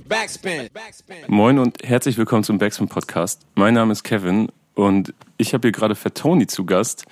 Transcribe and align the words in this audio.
Backspin. 0.00 0.68
Moin 1.26 1.58
und 1.58 1.82
herzlich 1.82 2.18
willkommen 2.18 2.44
zum 2.44 2.58
Backspin 2.58 2.86
Podcast. 2.86 3.46
Mein 3.54 3.72
Name 3.72 3.92
ist 3.92 4.02
Kevin 4.02 4.48
und 4.74 5.14
ich 5.38 5.54
habe 5.54 5.68
hier 5.68 5.72
gerade 5.72 5.94
Fettoni 5.94 6.46
zu 6.46 6.66
Gast, 6.66 7.06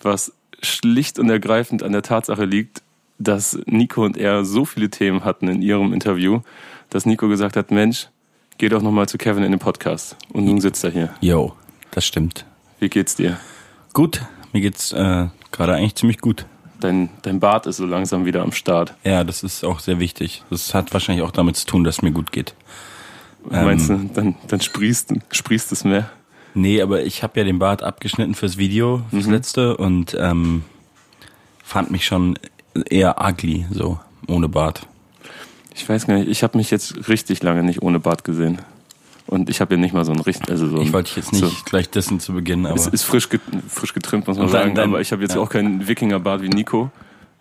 was 0.00 0.32
schlicht 0.62 1.18
und 1.18 1.28
ergreifend 1.30 1.82
an 1.82 1.90
der 1.90 2.02
Tatsache 2.02 2.44
liegt, 2.44 2.82
dass 3.18 3.58
Nico 3.66 4.04
und 4.04 4.16
er 4.16 4.44
so 4.44 4.64
viele 4.64 4.88
Themen 4.88 5.24
hatten 5.24 5.48
in 5.48 5.62
ihrem 5.62 5.92
Interview, 5.92 6.42
dass 6.90 7.06
Nico 7.06 7.26
gesagt 7.28 7.56
hat, 7.56 7.72
Mensch, 7.72 8.08
geh 8.56 8.68
doch 8.68 8.82
nochmal 8.82 9.08
zu 9.08 9.18
Kevin 9.18 9.42
in 9.42 9.50
den 9.50 9.60
Podcast. 9.60 10.16
Und 10.32 10.44
nun 10.44 10.60
sitzt 10.60 10.84
er 10.84 10.90
hier. 10.90 11.14
Jo, 11.20 11.54
das 11.90 12.06
stimmt. 12.06 12.46
Wie 12.78 12.88
geht's 12.88 13.16
dir? 13.16 13.40
Gut, 13.94 14.22
mir 14.52 14.60
geht's 14.60 14.92
äh, 14.92 15.26
gerade 15.50 15.74
eigentlich 15.74 15.96
ziemlich 15.96 16.20
gut. 16.20 16.46
Dein, 16.80 17.08
dein 17.22 17.40
Bart 17.40 17.66
ist 17.66 17.78
so 17.78 17.86
langsam 17.86 18.24
wieder 18.24 18.42
am 18.42 18.52
Start. 18.52 18.94
Ja, 19.04 19.24
das 19.24 19.42
ist 19.42 19.64
auch 19.64 19.80
sehr 19.80 19.98
wichtig. 19.98 20.42
Das 20.50 20.74
hat 20.74 20.92
wahrscheinlich 20.92 21.24
auch 21.24 21.32
damit 21.32 21.56
zu 21.56 21.66
tun, 21.66 21.84
dass 21.84 21.96
es 21.96 22.02
mir 22.02 22.12
gut 22.12 22.30
geht. 22.30 22.54
Meinst 23.50 23.90
ähm, 23.90 24.08
du, 24.08 24.14
dann, 24.14 24.34
dann 24.46 24.60
sprießt, 24.60 25.14
sprießt 25.32 25.72
es 25.72 25.84
mehr? 25.84 26.10
Nee, 26.54 26.82
aber 26.82 27.04
ich 27.04 27.22
habe 27.22 27.40
ja 27.40 27.44
den 27.44 27.58
Bart 27.58 27.82
abgeschnitten 27.82 28.34
fürs 28.34 28.58
Video, 28.58 29.02
fürs 29.10 29.26
mhm. 29.26 29.32
letzte 29.32 29.76
und 29.76 30.16
ähm, 30.18 30.64
fand 31.62 31.90
mich 31.90 32.04
schon 32.04 32.38
eher 32.88 33.16
ugly, 33.20 33.66
so 33.70 33.98
ohne 34.26 34.48
Bart. 34.48 34.86
Ich 35.74 35.88
weiß 35.88 36.06
gar 36.06 36.18
nicht, 36.18 36.28
ich 36.28 36.42
habe 36.42 36.58
mich 36.58 36.70
jetzt 36.70 37.08
richtig 37.08 37.42
lange 37.42 37.62
nicht 37.62 37.82
ohne 37.82 38.00
Bart 38.00 38.24
gesehen. 38.24 38.58
Und 39.28 39.50
ich 39.50 39.60
habe 39.60 39.74
ja 39.74 39.80
nicht 39.80 39.92
mal 39.92 40.06
so 40.06 40.12
ein 40.12 40.20
richtig, 40.20 40.50
also 40.50 40.68
so 40.68 40.80
Ich 40.80 40.90
wollte 40.92 41.12
jetzt 41.16 41.32
nicht 41.32 41.44
so, 41.44 41.50
gleich 41.66 41.90
dessen 41.90 42.18
zu 42.18 42.32
beginnen, 42.32 42.64
aber. 42.64 42.76
Es 42.76 42.86
ist 42.86 43.02
frisch, 43.02 43.28
frisch 43.68 43.92
getrimmt, 43.92 44.26
muss 44.26 44.38
man 44.38 44.46
dann, 44.46 44.52
sagen, 44.52 44.74
dann, 44.74 44.88
aber 44.88 45.02
ich 45.02 45.12
habe 45.12 45.20
jetzt 45.22 45.34
ja. 45.34 45.40
auch 45.40 45.50
keinen 45.50 45.86
Wikingerbart 45.86 46.40
wie 46.40 46.48
Nico. 46.48 46.90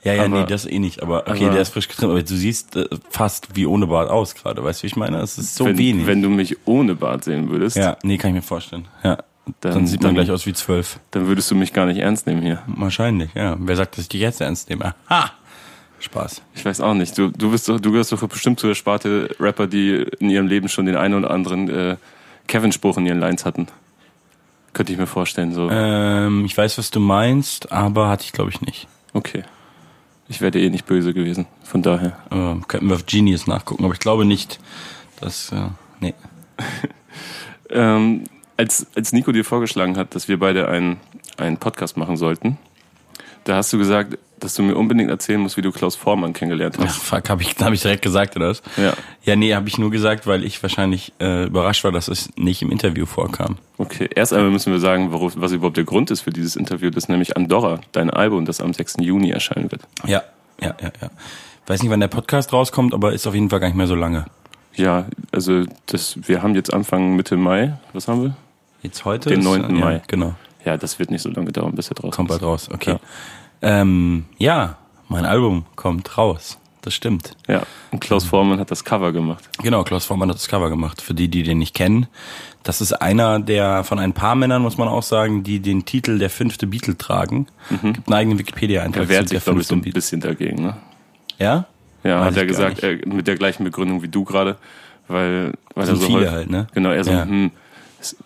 Ja, 0.03 0.13
ja, 0.13 0.25
aber, 0.25 0.41
nee, 0.41 0.45
das 0.45 0.65
eh 0.65 0.79
nicht, 0.79 1.01
aber 1.01 1.21
okay, 1.27 1.45
aber, 1.45 1.53
der 1.53 1.61
ist 1.61 1.69
frisch 1.69 1.87
getrimmt, 1.87 2.11
aber 2.11 2.21
du 2.21 2.35
siehst 2.35 2.75
äh, 2.75 2.85
fast 3.09 3.55
wie 3.55 3.65
ohne 3.65 3.87
Bart 3.87 4.09
aus 4.09 4.35
gerade, 4.35 4.63
weißt 4.63 4.81
du, 4.81 4.83
wie 4.83 4.87
ich 4.87 4.95
meine? 4.97 5.17
Es 5.19 5.37
ist 5.37 5.55
so 5.55 5.65
wenn, 5.65 5.77
wenig. 5.77 6.05
Wenn 6.05 6.21
du 6.21 6.29
mich 6.29 6.57
ohne 6.66 6.94
Bart 6.94 7.23
sehen 7.23 7.49
würdest. 7.49 7.77
Ja, 7.77 7.97
nee, 8.03 8.17
kann 8.17 8.31
ich 8.31 8.35
mir 8.35 8.41
vorstellen. 8.41 8.85
Ja. 9.03 9.17
Dann, 9.61 9.73
dann 9.73 9.88
sieht 9.88 10.01
man 10.01 10.09
dann, 10.13 10.25
gleich 10.25 10.31
aus 10.31 10.45
wie 10.45 10.51
zwölf. 10.53 10.99
Dann 11.11 11.27
würdest 11.27 11.49
du 11.49 11.55
mich 11.55 11.72
gar 11.72 11.85
nicht 11.85 11.99
ernst 11.99 12.27
nehmen 12.27 12.41
hier. 12.41 12.61
Wahrscheinlich, 12.67 13.33
ja. 13.33 13.55
Wer 13.57 13.77
sagt, 13.77 13.94
dass 13.94 14.03
ich 14.03 14.09
dich 14.09 14.19
jetzt 14.19 14.41
ernst 14.41 14.69
nehme? 14.69 14.94
Ha! 15.09 15.31
Spaß. 16.00 16.42
Ich 16.56 16.64
weiß 16.64 16.81
auch 16.81 16.94
nicht. 16.94 17.17
Du, 17.17 17.30
du, 17.30 17.52
bist 17.52 17.67
doch, 17.70 17.80
du 17.80 17.92
gehörst 17.92 18.12
doch 18.12 18.28
bestimmt 18.28 18.59
zu 18.59 18.67
der 18.67 18.76
Sparte 18.76 19.36
Rapper, 19.40 19.67
die 19.67 20.06
in 20.20 20.30
ihrem 20.30 20.48
Leben 20.48 20.70
schon 20.70 20.86
den 20.86 20.95
einen 20.95 21.16
oder 21.16 21.31
anderen 21.31 21.70
äh, 21.70 21.98
Kevin-Spruch 22.48 22.98
in 22.98 23.06
ihren 23.06 23.20
Lines 23.20 23.45
hatten. 23.45 23.67
Könnte 24.73 24.94
ich 24.94 25.00
mir 25.00 25.08
vorstellen. 25.08 25.53
So. 25.53 25.70
Ähm, 25.72 26.45
ich 26.45 26.56
weiß, 26.56 26.78
was 26.78 26.92
du 26.92 27.00
meinst, 27.00 27.72
aber 27.72 28.09
hatte 28.09 28.25
ich, 28.25 28.31
glaube 28.31 28.52
ich, 28.52 28.62
nicht. 28.62 28.88
Okay. 29.14 29.44
Ich 30.30 30.42
wäre 30.42 30.59
eh 30.59 30.70
nicht 30.70 30.86
böse 30.86 31.14
gewesen. 31.14 31.48
Von 31.64 31.81
daher. 31.81 32.18
Ähm, 32.31 32.68
könnten 32.68 32.88
wir 32.88 32.95
auf 32.95 33.06
Genius 33.06 33.48
nachgucken, 33.48 33.84
aber 33.84 33.94
ich 33.94 34.00
glaube 34.00 34.25
nicht, 34.25 34.59
dass. 35.20 35.52
Äh, 35.52 35.70
nee. 36.00 36.14
ähm, 37.70 38.25
als, 38.58 38.88
als 38.95 39.14
Nico 39.14 39.31
dir 39.31 39.45
vorgeschlagen 39.45 39.98
hat, 39.98 40.16
dass 40.16 40.28
wir 40.28 40.40
beide 40.40 40.68
einen, 40.68 40.98
einen 41.38 41.58
Podcast 41.58 41.95
machen 41.98 42.18
sollten, 42.18 42.58
da 43.45 43.56
hast 43.56 43.72
du 43.72 43.78
gesagt, 43.78 44.18
dass 44.39 44.53
du 44.55 44.63
mir 44.63 44.75
unbedingt 44.75 45.09
erzählen 45.09 45.39
musst, 45.39 45.57
wie 45.57 45.61
du 45.61 45.71
Klaus 45.71 45.95
Vormann 45.95 46.33
kennengelernt 46.33 46.77
hast. 46.77 46.88
Ach, 46.88 47.02
fuck, 47.02 47.30
habe 47.30 47.41
ich, 47.41 47.55
hab 47.59 47.73
ich 47.73 47.81
direkt 47.81 48.02
gesagt, 48.02 48.35
oder 48.35 48.49
was? 48.49 48.61
Ja. 48.77 48.94
Ja, 49.23 49.35
nee, 49.35 49.53
habe 49.53 49.67
ich 49.67 49.77
nur 49.77 49.91
gesagt, 49.91 50.27
weil 50.27 50.44
ich 50.44 50.61
wahrscheinlich 50.61 51.13
äh, 51.19 51.45
überrascht 51.45 51.83
war, 51.83 51.91
dass 51.91 52.07
es 52.07 52.29
nicht 52.38 52.61
im 52.61 52.71
Interview 52.71 53.05
vorkam. 53.05 53.57
Okay, 53.77 54.09
erst 54.13 54.33
einmal 54.33 54.52
müssen 54.52 54.71
wir 54.71 54.79
sagen, 54.79 55.11
worauf, 55.11 55.33
was 55.35 55.52
überhaupt 55.52 55.77
der 55.77 55.83
Grund 55.83 56.11
ist 56.11 56.21
für 56.21 56.31
dieses 56.31 56.55
Interview. 56.55 56.89
Das 56.89 57.05
ist 57.05 57.09
nämlich 57.09 57.35
Andorra, 57.35 57.79
dein 57.91 58.09
Album, 58.09 58.45
das 58.45 58.61
am 58.61 58.73
6. 58.73 58.97
Juni 58.99 59.31
erscheinen 59.31 59.71
wird. 59.71 59.81
Ja, 60.05 60.23
ja, 60.61 60.75
ja, 60.81 60.91
ja. 61.01 61.09
Weiß 61.66 61.81
nicht, 61.81 61.91
wann 61.91 61.99
der 61.99 62.07
Podcast 62.07 62.53
rauskommt, 62.53 62.94
aber 62.94 63.13
ist 63.13 63.27
auf 63.27 63.33
jeden 63.33 63.49
Fall 63.49 63.59
gar 63.59 63.67
nicht 63.67 63.77
mehr 63.77 63.88
so 63.88 63.95
lange. 63.95 64.25
Ja, 64.73 65.05
also 65.31 65.63
das, 65.88 66.17
wir 66.27 66.44
haben 66.44 66.55
jetzt 66.55 66.73
Anfang 66.73 67.16
Mitte 67.16 67.35
Mai, 67.35 67.77
was 67.94 68.07
haben 68.07 68.22
wir? 68.22 68.35
Jetzt 68.83 69.05
heute? 69.05 69.29
Den 69.29 69.39
9. 69.41 69.63
Ist, 69.63 69.72
Mai. 69.72 69.94
Ja, 69.94 70.01
genau. 70.07 70.35
Ja, 70.63 70.78
das 70.78 71.00
wird 71.00 71.12
nicht 71.12 71.22
so 71.22 71.29
lange 71.29 71.51
dauern, 71.51 71.73
bis 71.75 71.89
er 71.89 71.97
raus 71.97 72.16
Kommt 72.16 72.29
bald 72.29 72.41
raus, 72.44 72.69
okay. 72.72 72.91
Ja. 72.91 73.00
Ähm, 73.62 74.25
ja, 74.38 74.78
mein 75.09 75.25
Album 75.25 75.66
kommt 75.75 76.18
raus. 76.18 76.57
Das 76.81 76.94
stimmt. 76.94 77.35
Ja, 77.50 77.63
und 77.91 78.00
Klaus 78.00 78.23
Vormann 78.23 78.59
hat 78.59 78.72
das 78.72 78.85
Cover 78.85 79.12
gemacht. 79.12 79.50
Genau, 79.62 79.84
Klaus 79.84 80.06
Vormann 80.06 80.29
hat 80.29 80.38
das 80.38 80.47
Cover 80.47 80.69
gemacht. 80.69 81.01
Für 81.01 81.13
die, 81.13 81.28
die 81.28 81.44
den 81.44 81.57
nicht 81.57 81.75
kennen, 81.75 82.07
das 82.63 82.79
ist 82.79 82.94
einer 82.94 83.40
der 83.40 83.84
von 83.84 84.00
ein 84.00 84.13
paar 84.13 84.35
Männern, 84.35 84.62
muss 84.62 84.78
man 84.78 84.88
auch 84.88 85.03
sagen, 85.03 85.44
die 85.44 85.59
den 85.59 85.85
Titel 85.85 86.18
der 86.18 86.29
fünfte 86.29 86.66
Beatle 86.66 86.97
tragen. 86.97 87.47
Mhm. 87.69 87.94
Gibt 87.94 88.07
einen 88.07 88.13
eigenen 88.13 88.40
Wikipedia-Eintrag. 88.40 89.03
Er 89.03 89.09
wehrt 89.09 89.29
sich, 89.29 89.44
glaube 89.44 89.62
ich, 89.62 89.68
so 89.68 89.75
ein 89.75 89.81
bisschen 89.81 90.22
dagegen, 90.22 90.63
ne? 90.63 90.78
Ja? 91.38 91.66
Ja, 92.03 92.22
Weiß 92.22 92.28
hat 92.28 92.38
er 92.38 92.45
gesagt, 92.45 92.84
er, 92.84 93.06
mit 93.06 93.28
der 93.28 93.35
gleichen 93.35 93.63
Begründung 93.63 94.01
wie 94.01 94.07
du 94.07 94.24
gerade, 94.24 94.57
weil, 95.07 95.53
weil 95.75 95.89
er 95.89 95.95
so 95.95 96.06
viele 96.06 96.31
halt, 96.31 96.50
ne? 96.50 96.68
Genau, 96.74 96.91
er 96.91 97.03
so, 97.03 97.12
ja. 97.12 97.25
hm, 97.25 97.51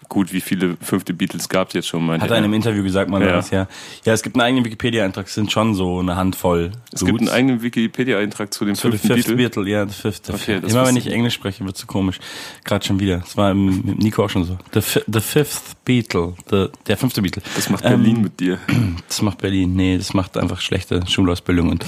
gut, 0.09 0.34
wie 0.34 0.42
viele 0.42 0.78
fünfte 0.81 1.14
Beatles 1.14 1.50
gab 1.50 1.69
es 1.69 1.74
jetzt 1.74 1.88
schon? 1.88 2.09
Hat 2.09 2.22
er 2.22 2.38
in 2.38 2.44
einem 2.44 2.53
Interview 2.53 2.84
gesagt, 2.84 3.09
man 3.09 3.22
ja. 3.22 3.40
ja. 3.52 3.68
Ja, 4.06 4.14
es 4.14 4.22
gibt 4.22 4.36
einen 4.36 4.42
eigenen 4.42 4.66
Wikipedia-Eintrag, 4.66 5.28
es 5.28 5.34
sind 5.34 5.52
schon 5.52 5.75
so 5.75 6.00
eine 6.00 6.16
Handvoll. 6.16 6.72
Es 6.92 7.00
Dudes. 7.00 7.06
gibt 7.06 7.19
einen 7.22 7.30
eigenen 7.30 7.62
Wikipedia-Eintrag 7.62 8.53
zu 8.53 8.66
dem 8.66 8.75
zu 8.75 8.90
fünften 8.90 9.08
Beatle? 9.09 9.36
Beatle? 9.36 9.69
Ja, 9.69 9.88
the 9.88 9.94
fifth. 9.94 10.30
Okay, 10.30 10.59
Immer 10.66 10.86
wenn 10.86 10.96
ich 10.96 11.08
Englisch 11.08 11.34
spreche, 11.34 11.66
wird 11.66 11.78
so 11.78 11.88
komisch. 11.88 12.19
Gerade 12.64 12.86
schon 12.86 13.00
wieder. 13.00 13.18
Das 13.18 13.38
war 13.38 13.53
mit 13.53 14.00
Nico 14.00 14.24
auch 14.24 14.30
schon 14.30 14.46
so. 14.46 14.58
The, 14.74 15.02
the 15.08 15.19
fifth 15.19 15.84
Beatle. 15.86 16.36
The, 16.50 16.68
der 16.88 16.98
fünfte 16.98 17.22
Beatle. 17.22 17.42
Das 17.56 17.69
macht 17.69 17.84
Berlin 17.84 18.18
ähm, 18.18 18.22
mit 18.24 18.40
dir. 18.40 18.59
Das 19.08 19.22
macht 19.22 19.40
Berlin. 19.40 19.75
Nee, 19.75 19.98
das 19.98 20.13
macht 20.13 20.38
einfach 20.38 20.62
schlechte 20.62 21.06
Schulausbildung. 21.06 21.69
Und 21.69 21.86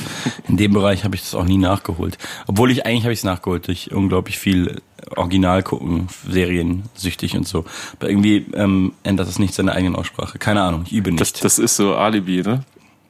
in 0.48 0.58
dem 0.58 0.74
Bereich 0.74 1.04
habe 1.04 1.16
ich 1.16 1.22
das 1.22 1.36
auch 1.36 1.46
nie 1.46 1.58
nachgeholt. 1.58 2.18
Obwohl 2.48 2.72
ich 2.72 2.86
eigentlich 2.86 3.04
habe 3.04 3.14
ich 3.14 3.20
es 3.20 3.24
nachgeholt 3.24 3.68
durch 3.68 3.92
unglaublich 3.92 4.38
viel 4.38 4.82
Original 5.16 5.64
gucken, 5.64 6.08
Serien 6.28 6.84
süchtig 6.96 7.36
und 7.36 7.48
so. 7.48 7.66
Aber 8.00 8.10
irgendwie 8.10 8.46
ähm, 8.54 8.94
ändert 9.04 9.28
das 9.28 9.40
nicht 9.40 9.54
seine 9.54 9.74
eigene 9.74 9.98
Aussprache. 9.98 10.40
Keine 10.40 10.62
Ahnung, 10.62 10.84
ich 10.86 10.94
übe 10.94 11.12
nicht. 11.12 11.22
Das, 11.22 11.34
das 11.34 11.60
ist 11.60 11.76
so 11.76 11.96
Alibi, 11.96 12.42
ne? 12.42 12.64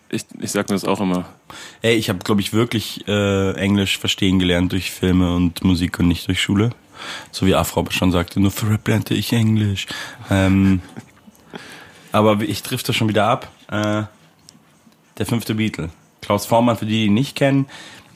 Ich, 0.09 0.25
ich 0.39 0.51
sag 0.51 0.69
mir 0.69 0.75
das 0.75 0.85
auch 0.85 1.01
immer. 1.01 1.25
Ey, 1.81 1.95
ich 1.95 2.09
habe, 2.09 2.19
glaube 2.19 2.41
ich, 2.41 2.53
wirklich 2.53 3.07
äh, 3.07 3.53
Englisch 3.55 3.97
verstehen 3.97 4.37
gelernt 4.37 4.71
durch 4.71 4.91
Filme 4.91 5.35
und 5.35 5.63
Musik 5.63 5.99
und 5.99 6.07
nicht 6.07 6.27
durch 6.27 6.41
Schule. 6.41 6.69
So 7.31 7.45
wie 7.47 7.55
Afro 7.55 7.85
schon 7.89 8.11
sagte, 8.11 8.39
nur 8.39 8.51
für 8.51 8.69
Rap 8.69 8.87
lernte 8.87 9.15
ich 9.15 9.33
Englisch. 9.33 9.87
Ähm, 10.29 10.81
aber 12.11 12.41
ich 12.41 12.61
trifft 12.61 12.87
das 12.89 12.95
schon 12.95 13.09
wieder 13.09 13.25
ab. 13.25 13.51
Äh, 13.71 14.03
der 15.17 15.25
fünfte 15.25 15.55
Beatle. 15.55 15.89
Klaus 16.21 16.45
Vormann, 16.45 16.77
für 16.77 16.85
die, 16.85 16.93
die 16.93 17.05
ihn 17.05 17.13
nicht 17.13 17.35
kennen, 17.35 17.67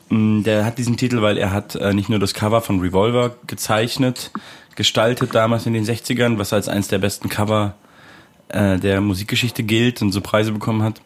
der 0.09 0.66
hat 0.66 0.78
diesen 0.78 0.97
Titel, 0.97 1.22
weil 1.22 1.38
er 1.38 1.51
hat 1.51 1.75
äh, 1.75 1.94
nicht 1.94 2.09
nur 2.09 2.19
das 2.19 2.34
Cover 2.34 2.62
von 2.62 2.79
Revolver 2.79 3.35
gezeichnet, 3.45 4.31
gestaltet 4.75 5.35
damals 5.35 5.66
in 5.66 5.73
den 5.73 5.85
60ern, 5.85 6.38
was 6.38 6.53
als 6.53 6.69
eines 6.69 6.88
der 6.88 7.00
besten 7.00 7.29
Cover 7.29 7.75
äh, 8.50 8.78
der 8.78 9.01
Musikgeschichte 9.01 9.63
gilt 9.63 10.01
und 10.01 10.12
so 10.12 10.22
Preise 10.22 10.51
bekommen 10.51 10.84
hat. 10.84 11.01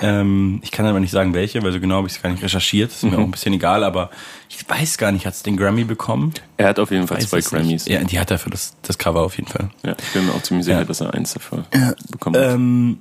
Ähm, 0.00 0.60
ich 0.62 0.70
kann 0.70 0.86
aber 0.86 1.00
nicht 1.00 1.10
sagen, 1.10 1.34
welche, 1.34 1.62
weil 1.62 1.72
so 1.72 1.78
genau 1.78 1.96
habe 1.96 2.06
ich 2.06 2.14
es 2.14 2.22
gar 2.22 2.30
nicht 2.30 2.42
recherchiert. 2.42 2.90
Ist 2.90 3.04
mhm. 3.04 3.10
mir 3.10 3.18
auch 3.18 3.24
ein 3.24 3.30
bisschen 3.30 3.52
egal, 3.52 3.84
aber 3.84 4.10
ich 4.48 4.68
weiß 4.68 4.96
gar 4.96 5.12
nicht, 5.12 5.26
hat 5.26 5.34
es 5.34 5.42
den 5.42 5.56
Grammy 5.56 5.84
bekommen? 5.84 6.32
Er 6.56 6.68
hat 6.68 6.78
auf 6.78 6.90
jeden 6.90 7.06
Fall 7.06 7.20
zwei 7.20 7.40
Grammys. 7.40 7.86
Ja, 7.86 8.02
die 8.02 8.18
hat 8.18 8.30
er 8.30 8.38
für 8.38 8.50
das, 8.50 8.74
das 8.82 8.96
Cover 8.96 9.20
auf 9.20 9.36
jeden 9.36 9.50
Fall. 9.50 9.70
Ja, 9.84 9.94
ich 9.98 10.12
bin 10.12 10.26
mir 10.26 10.32
auch 10.32 10.42
ziemlich 10.42 10.64
sicher, 10.64 10.78
ja. 10.78 10.84
dass 10.84 11.00
er 11.00 11.12
eins 11.12 11.34
dafür 11.34 11.66
ja. 11.74 11.94
bekommen 12.10 12.36
hat. 12.36 12.54
Ähm, 12.54 12.98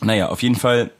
naja, 0.00 0.28
auf 0.28 0.42
jeden 0.42 0.56
Fall 0.56 0.90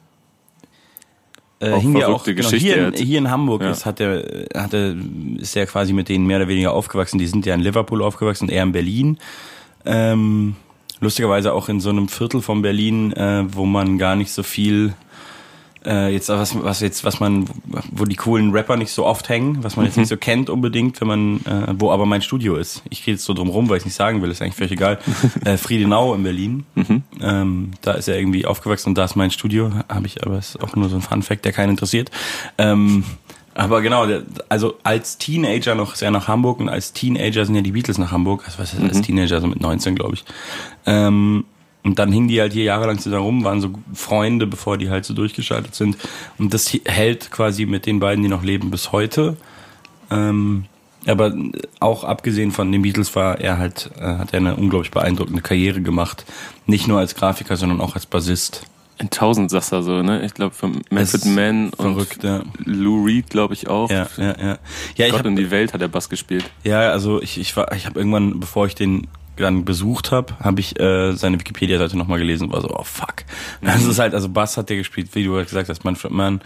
äh, 1.60 1.78
hing 1.80 1.96
ja 1.96 2.08
auch 2.08 2.24
genau, 2.24 2.50
hier, 2.50 2.88
in, 2.88 2.94
hier 2.94 3.18
in 3.18 3.30
Hamburg 3.30 3.62
ja. 3.62 3.70
ist, 3.70 3.86
hat 3.86 4.00
er, 4.00 4.46
hat 4.54 4.74
er, 4.74 4.94
ist 5.38 5.56
er 5.56 5.66
quasi 5.66 5.92
mit 5.92 6.08
denen 6.08 6.26
mehr 6.26 6.38
oder 6.38 6.48
weniger 6.48 6.72
aufgewachsen. 6.72 7.18
Die 7.18 7.26
sind 7.26 7.46
ja 7.46 7.54
in 7.54 7.60
Liverpool 7.60 8.02
aufgewachsen 8.02 8.48
er 8.48 8.62
in 8.62 8.72
Berlin. 8.72 9.18
Ähm, 9.84 10.56
lustigerweise 11.00 11.52
auch 11.52 11.68
in 11.68 11.80
so 11.80 11.90
einem 11.90 12.08
Viertel 12.08 12.42
von 12.42 12.62
Berlin, 12.62 13.12
äh, 13.12 13.44
wo 13.48 13.64
man 13.64 13.98
gar 13.98 14.16
nicht 14.16 14.32
so 14.32 14.42
viel 14.42 14.94
äh, 15.86 16.12
jetzt 16.12 16.28
was, 16.28 16.62
was 16.62 16.80
jetzt, 16.80 17.04
was 17.04 17.20
man, 17.20 17.46
wo 17.90 18.04
die 18.04 18.16
coolen 18.16 18.52
Rapper 18.52 18.76
nicht 18.76 18.92
so 18.92 19.06
oft 19.06 19.28
hängen, 19.28 19.62
was 19.62 19.76
man 19.76 19.86
jetzt 19.86 19.96
nicht 19.96 20.06
mhm. 20.06 20.10
so 20.10 20.16
kennt 20.16 20.50
unbedingt, 20.50 21.00
wenn 21.00 21.08
man, 21.08 21.36
äh, 21.46 21.74
wo 21.78 21.90
aber 21.90 22.06
mein 22.06 22.22
Studio 22.22 22.56
ist. 22.56 22.82
Ich 22.90 23.04
gehe 23.04 23.14
jetzt 23.14 23.24
so 23.24 23.34
drum 23.34 23.48
rum, 23.48 23.68
weil 23.68 23.78
ich 23.78 23.84
nicht 23.84 23.94
sagen 23.94 24.22
will, 24.22 24.30
ist 24.30 24.42
eigentlich 24.42 24.56
völlig 24.56 24.72
egal. 24.72 24.98
äh, 25.44 25.56
Friedenau 25.56 26.14
in 26.14 26.22
Berlin. 26.22 26.64
Mhm. 26.74 27.02
Ähm, 27.20 27.70
da 27.82 27.92
ist 27.92 28.08
er 28.08 28.18
irgendwie 28.18 28.46
aufgewachsen 28.46 28.90
und 28.90 28.98
da 28.98 29.04
ist 29.04 29.16
mein 29.16 29.30
Studio, 29.30 29.70
habe 29.88 30.06
ich, 30.06 30.24
aber 30.26 30.38
ist 30.38 30.62
auch 30.62 30.74
nur 30.76 30.88
so 30.88 30.96
ein 30.96 31.02
Fun 31.02 31.22
Fact, 31.22 31.44
der 31.44 31.52
keinen 31.52 31.70
interessiert. 31.70 32.10
Ähm, 32.58 33.04
aber 33.54 33.80
genau, 33.80 34.06
also 34.50 34.74
als 34.82 35.16
Teenager 35.16 35.74
noch 35.74 35.94
sehr 35.94 36.10
nach 36.10 36.28
Hamburg 36.28 36.60
und 36.60 36.68
als 36.68 36.92
Teenager 36.92 37.46
sind 37.46 37.54
ja 37.54 37.62
die 37.62 37.72
Beatles 37.72 37.96
nach 37.96 38.12
Hamburg. 38.12 38.42
Also 38.44 38.58
was 38.58 38.74
ist 38.74 38.80
mhm. 38.80 38.88
als 38.88 39.00
Teenager, 39.00 39.40
so 39.40 39.46
mit 39.46 39.60
19, 39.60 39.94
glaube 39.94 40.14
ich. 40.14 40.24
Ähm, 40.84 41.44
und 41.86 42.00
dann 42.00 42.10
hingen 42.10 42.26
die 42.26 42.40
halt 42.40 42.52
hier 42.52 42.64
jahrelang 42.64 42.98
zusammen 42.98 43.24
rum, 43.24 43.44
waren 43.44 43.60
so 43.60 43.70
Freunde, 43.94 44.48
bevor 44.48 44.76
die 44.76 44.90
halt 44.90 45.04
so 45.04 45.14
durchgeschaltet 45.14 45.76
sind. 45.76 45.96
Und 46.36 46.52
das 46.52 46.76
hält 46.84 47.30
quasi 47.30 47.64
mit 47.64 47.86
den 47.86 48.00
beiden, 48.00 48.24
die 48.24 48.28
noch 48.28 48.42
leben, 48.42 48.72
bis 48.72 48.90
heute. 48.90 49.36
Ähm, 50.10 50.64
aber 51.06 51.32
auch 51.78 52.02
abgesehen 52.02 52.50
von 52.50 52.72
den 52.72 52.82
Beatles 52.82 53.14
war 53.14 53.40
er 53.40 53.58
halt, 53.58 53.92
äh, 54.00 54.02
hat 54.02 54.32
er 54.32 54.40
eine 54.40 54.56
unglaublich 54.56 54.90
beeindruckende 54.90 55.42
Karriere 55.42 55.80
gemacht. 55.80 56.24
Nicht 56.66 56.88
nur 56.88 56.98
als 56.98 57.14
Grafiker, 57.14 57.56
sondern 57.56 57.80
auch 57.80 57.94
als 57.94 58.06
Bassist. 58.06 58.64
In 58.98 59.10
tausend 59.10 59.52
Sasser 59.52 59.84
so, 59.84 60.02
ne? 60.02 60.24
Ich 60.24 60.34
glaube 60.34 60.56
von 60.56 60.80
Manfred 60.90 61.24
Mann 61.26 61.70
und 61.76 62.22
ja. 62.24 62.42
Lou 62.64 63.04
Reed, 63.04 63.30
glaube 63.30 63.54
ich 63.54 63.68
auch. 63.68 63.90
Ja, 63.90 64.08
ja, 64.16 64.34
ja. 64.40 64.58
ja 64.96 65.08
Gott 65.10 65.20
hab, 65.20 65.26
in 65.26 65.36
die 65.36 65.52
Welt 65.52 65.72
hat 65.72 65.82
er 65.82 65.88
Bass 65.88 66.08
gespielt. 66.08 66.50
Ja, 66.64 66.90
also 66.90 67.22
ich, 67.22 67.38
ich 67.38 67.56
war, 67.56 67.70
ich 67.72 67.86
habe 67.86 68.00
irgendwann, 68.00 68.40
bevor 68.40 68.66
ich 68.66 68.74
den 68.74 69.06
dann 69.36 69.64
besucht 69.64 70.12
habe, 70.12 70.34
habe 70.40 70.60
ich 70.60 70.78
äh, 70.80 71.12
seine 71.12 71.38
Wikipedia-Seite 71.38 71.96
nochmal 71.96 72.18
gelesen 72.18 72.44
und 72.44 72.52
war 72.52 72.62
so, 72.62 72.70
oh 72.70 72.84
fuck. 72.84 73.24
Mhm. 73.60 73.66
Das 73.66 73.84
ist 73.84 73.98
halt, 73.98 74.14
also 74.14 74.28
Bass 74.28 74.56
hat 74.56 74.70
der 74.70 74.76
gespielt, 74.76 75.10
wie 75.12 75.24
du 75.24 75.36
halt 75.36 75.46
gesagt 75.46 75.68
hast, 75.68 75.84
Manfred 75.84 76.12
Mann, 76.12 76.40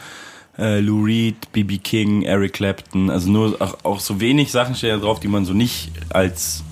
äh, 0.59 0.81
Lou 0.81 1.05
Reed, 1.05 1.53
B.B. 1.53 1.79
King, 1.79 2.23
Eric 2.23 2.55
Clapton, 2.55 3.11
also 3.11 3.31
nur 3.31 3.57
auch, 3.61 3.79
auch 3.85 4.01
so 4.01 4.21
wenig 4.21 4.53
Sachen 4.53 4.75
stehen 4.75 4.91
da 4.91 5.05
drauf, 5.05 5.21
die 5.21 5.29
man 5.29 5.45
so 5.45 5.53
nicht 5.53 5.91
als 6.11 6.65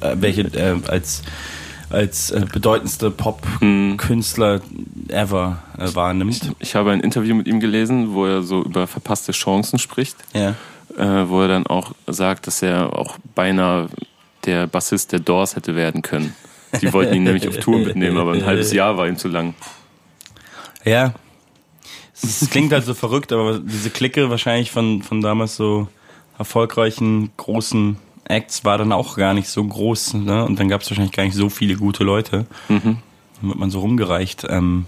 äh, 0.00 0.16
welche 0.16 0.42
äh, 0.42 0.76
als 0.88 1.22
als 1.90 2.30
äh, 2.30 2.44
bedeutendste 2.52 3.10
Pop-Künstler 3.10 4.60
ever 5.08 5.62
äh, 5.78 5.94
wahrnimmt. 5.94 6.42
Ich, 6.58 6.68
ich, 6.68 6.74
habe 6.74 6.90
ein 6.90 7.00
Interview 7.00 7.34
mit 7.34 7.46
ihm 7.46 7.60
gelesen, 7.60 8.14
wo 8.14 8.26
er 8.26 8.42
so 8.42 8.64
über 8.64 8.86
verpasste 8.86 9.32
Chancen 9.32 9.78
spricht. 9.78 10.16
Ja. 10.32 10.54
Äh, 10.96 11.28
wo 11.28 11.42
er 11.42 11.48
dann 11.48 11.66
auch 11.66 11.92
sagt, 12.06 12.46
dass 12.46 12.62
er 12.62 12.98
auch 12.98 13.18
beinahe 13.34 13.88
der 14.46 14.66
Bassist 14.66 15.12
der 15.12 15.20
Doors 15.20 15.56
hätte 15.56 15.74
werden 15.74 16.02
können. 16.02 16.34
Die 16.80 16.92
wollten 16.92 17.14
ihn 17.14 17.24
nämlich 17.24 17.46
auf 17.48 17.58
Tour 17.58 17.78
mitnehmen, 17.78 18.18
aber 18.18 18.32
ein 18.32 18.46
halbes 18.46 18.72
Jahr 18.72 18.96
war 18.96 19.06
ihm 19.06 19.16
zu 19.16 19.28
lang. 19.28 19.54
Ja. 20.84 21.14
Es 22.22 22.48
klingt 22.50 22.72
halt 22.72 22.84
so 22.84 22.94
verrückt, 22.94 23.32
aber 23.32 23.58
diese 23.58 23.90
Clique 23.90 24.30
wahrscheinlich 24.30 24.70
von, 24.70 25.02
von 25.02 25.20
damals 25.20 25.56
so 25.56 25.88
erfolgreichen, 26.38 27.30
großen 27.36 27.96
Acts 28.24 28.64
war 28.64 28.78
dann 28.78 28.92
auch 28.92 29.16
gar 29.16 29.34
nicht 29.34 29.48
so 29.48 29.62
groß. 29.62 30.14
Ne? 30.14 30.44
Und 30.44 30.58
dann 30.58 30.68
gab 30.68 30.82
es 30.82 30.90
wahrscheinlich 30.90 31.12
gar 31.12 31.24
nicht 31.24 31.34
so 31.34 31.48
viele 31.48 31.76
gute 31.76 32.04
Leute. 32.04 32.46
Mhm. 32.68 32.98
Dann 33.40 33.48
wird 33.48 33.58
man 33.58 33.70
so 33.70 33.80
rumgereicht. 33.80 34.46
Ähm, 34.48 34.86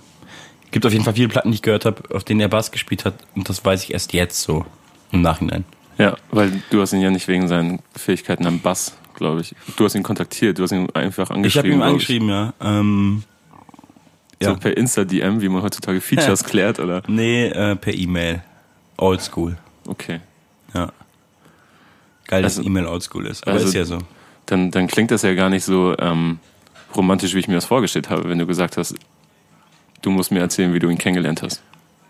gibt 0.70 0.86
auf 0.86 0.92
jeden 0.92 1.04
Fall 1.04 1.14
viele 1.14 1.28
Platten, 1.28 1.50
die 1.50 1.56
ich 1.56 1.62
gehört 1.62 1.84
habe, 1.84 2.02
auf 2.14 2.24
denen 2.24 2.40
er 2.40 2.48
Bass 2.48 2.70
gespielt 2.70 3.04
hat. 3.04 3.14
Und 3.34 3.48
das 3.48 3.64
weiß 3.64 3.84
ich 3.84 3.92
erst 3.92 4.12
jetzt 4.12 4.40
so 4.42 4.64
im 5.12 5.22
Nachhinein. 5.22 5.64
Ja, 5.98 6.16
weil 6.30 6.62
du 6.70 6.80
hast 6.80 6.92
ihn 6.92 7.00
ja 7.00 7.10
nicht 7.10 7.28
wegen 7.28 7.48
seinen 7.48 7.80
Fähigkeiten 7.94 8.46
am 8.46 8.60
Bass, 8.60 8.96
glaube 9.16 9.40
ich. 9.40 9.54
Du 9.76 9.84
hast 9.84 9.94
ihn 9.94 10.02
kontaktiert, 10.02 10.58
du 10.58 10.62
hast 10.62 10.72
ihn 10.72 10.88
einfach 10.94 11.30
angeschrieben. 11.30 11.70
Ich 11.70 11.74
habe 11.74 11.82
ihn 11.82 11.82
angeschrieben, 11.82 12.28
ja. 12.28 12.52
Ähm, 12.60 13.24
so 14.40 14.50
ja. 14.50 14.54
per 14.54 14.76
Insta-DM, 14.76 15.40
wie 15.40 15.48
man 15.48 15.62
heutzutage 15.62 16.00
Features 16.00 16.44
klärt, 16.44 16.78
oder? 16.78 17.02
Nee, 17.08 17.46
äh, 17.46 17.74
per 17.74 17.94
E-Mail. 17.94 18.42
Oldschool. 18.98 19.56
Okay. 19.86 20.20
Ja. 20.74 20.92
Geil, 22.26 22.42
dass 22.42 22.58
also, 22.58 22.68
E-Mail 22.68 22.86
oldschool 22.86 23.26
ist. 23.26 23.46
Aber 23.46 23.54
also, 23.54 23.68
ist 23.68 23.74
ja 23.74 23.84
so. 23.84 23.98
Dann, 24.46 24.70
dann 24.70 24.86
klingt 24.88 25.10
das 25.10 25.22
ja 25.22 25.34
gar 25.34 25.48
nicht 25.48 25.64
so 25.64 25.96
ähm, 25.98 26.38
romantisch, 26.94 27.34
wie 27.34 27.38
ich 27.38 27.48
mir 27.48 27.54
das 27.54 27.64
vorgestellt 27.64 28.10
habe, 28.10 28.28
wenn 28.28 28.38
du 28.38 28.46
gesagt 28.46 28.76
hast, 28.76 28.94
du 30.02 30.10
musst 30.10 30.30
mir 30.30 30.40
erzählen, 30.40 30.72
wie 30.74 30.78
du 30.78 30.88
ihn 30.88 30.98
kennengelernt 30.98 31.42
hast. 31.42 31.62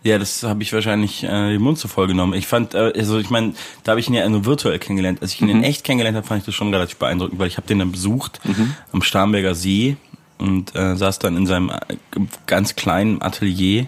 Ja, 0.07 0.17
das 0.17 0.41
habe 0.43 0.63
ich 0.63 0.71
wahrscheinlich 0.71 1.25
äh, 1.25 1.51
den 1.51 1.61
Mund 1.61 1.77
zu 1.77 1.89
voll 1.89 2.07
genommen. 2.07 2.31
Ich 2.31 2.47
fand, 2.47 2.73
äh, 2.73 2.93
also 2.95 3.19
ich 3.19 3.29
meine, 3.29 3.55
da 3.83 3.91
habe 3.91 3.99
ich 3.99 4.07
ihn 4.07 4.13
ja 4.13 4.27
nur 4.29 4.45
virtuell 4.45 4.79
kennengelernt. 4.79 5.21
Als 5.21 5.33
ich 5.33 5.41
ihn 5.41 5.49
mhm. 5.49 5.57
in 5.57 5.63
echt 5.65 5.83
kennengelernt 5.83 6.15
habe, 6.15 6.25
fand 6.25 6.39
ich 6.39 6.45
das 6.45 6.55
schon 6.55 6.73
relativ 6.73 6.95
beeindruckend, 6.95 7.37
weil 7.39 7.49
ich 7.49 7.57
habe 7.57 7.67
den 7.67 7.79
dann 7.79 7.91
besucht 7.91 8.39
mhm. 8.45 8.73
am 8.93 9.01
Starnberger 9.01 9.53
See 9.53 9.97
und 10.37 10.73
äh, 10.77 10.95
saß 10.95 11.19
dann 11.19 11.35
in 11.35 11.45
seinem 11.45 11.71
äh, 11.71 11.97
ganz 12.45 12.75
kleinen 12.75 13.21
Atelier 13.21 13.87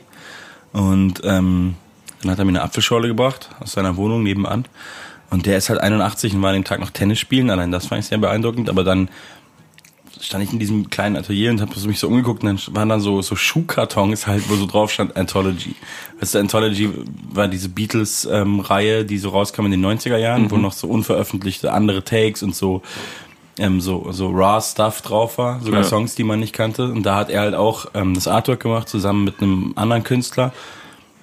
und 0.73 1.21
ähm, 1.23 1.75
dann 2.21 2.31
hat 2.31 2.39
er 2.39 2.43
mir 2.43 2.49
eine 2.49 2.63
Apfelschorle 2.63 3.07
gebracht 3.07 3.51
aus 3.61 3.71
seiner 3.71 3.95
Wohnung 3.95 4.21
nebenan 4.21 4.65
und 5.29 5.45
der 5.45 5.57
ist 5.57 5.69
halt 5.69 5.79
81 5.79 6.33
und 6.33 6.41
war 6.41 6.49
an 6.49 6.55
dem 6.55 6.63
Tag 6.63 6.79
noch 6.79 6.89
Tennis 6.89 7.19
spielen. 7.19 7.49
Allein 7.49 7.71
das 7.71 7.87
fand 7.87 8.01
ich 8.01 8.07
sehr 8.07 8.17
beeindruckend. 8.17 8.69
Aber 8.69 8.83
dann 8.83 9.09
stand 10.21 10.43
ich 10.43 10.53
in 10.53 10.59
diesem 10.59 10.89
kleinen 10.89 11.15
Atelier 11.15 11.51
und 11.51 11.61
habe 11.61 11.71
mich 11.87 11.99
so 11.99 12.07
umgeguckt 12.07 12.43
und 12.43 12.47
dann 12.47 12.75
waren 12.75 12.89
dann 12.89 13.01
so, 13.01 13.21
so 13.21 13.35
Schuhkartons 13.35 14.27
halt, 14.27 14.49
wo 14.49 14.55
so 14.55 14.65
drauf 14.65 14.91
stand 14.91 15.15
Anthology. 15.15 15.75
Weißt 16.19 16.35
du, 16.35 16.39
Anthology 16.39 16.89
war 17.31 17.47
diese 17.47 17.69
Beatles-Reihe, 17.69 18.99
ähm, 18.99 19.07
die 19.07 19.17
so 19.17 19.29
rauskam 19.29 19.65
in 19.65 19.71
den 19.71 19.85
90er 19.85 20.17
Jahren, 20.17 20.43
mhm. 20.43 20.51
wo 20.51 20.57
noch 20.57 20.73
so 20.73 20.87
unveröffentlichte 20.87 21.71
andere 21.71 22.03
Takes 22.03 22.43
und 22.43 22.55
so 22.55 22.81
ähm, 23.57 23.81
so, 23.81 24.07
so 24.11 24.29
raw 24.29 24.61
Stuff 24.61 25.01
drauf 25.01 25.37
war, 25.37 25.59
sogar 25.59 25.81
ja. 25.81 25.87
Songs, 25.87 26.15
die 26.15 26.23
man 26.23 26.39
nicht 26.39 26.53
kannte. 26.53 26.85
Und 26.85 27.03
da 27.03 27.15
hat 27.17 27.29
er 27.29 27.41
halt 27.41 27.55
auch 27.55 27.87
ähm, 27.93 28.13
das 28.13 28.27
Artwork 28.27 28.61
gemacht, 28.61 28.87
zusammen 28.87 29.25
mit 29.25 29.41
einem 29.41 29.73
anderen 29.75 30.03
Künstler 30.03 30.53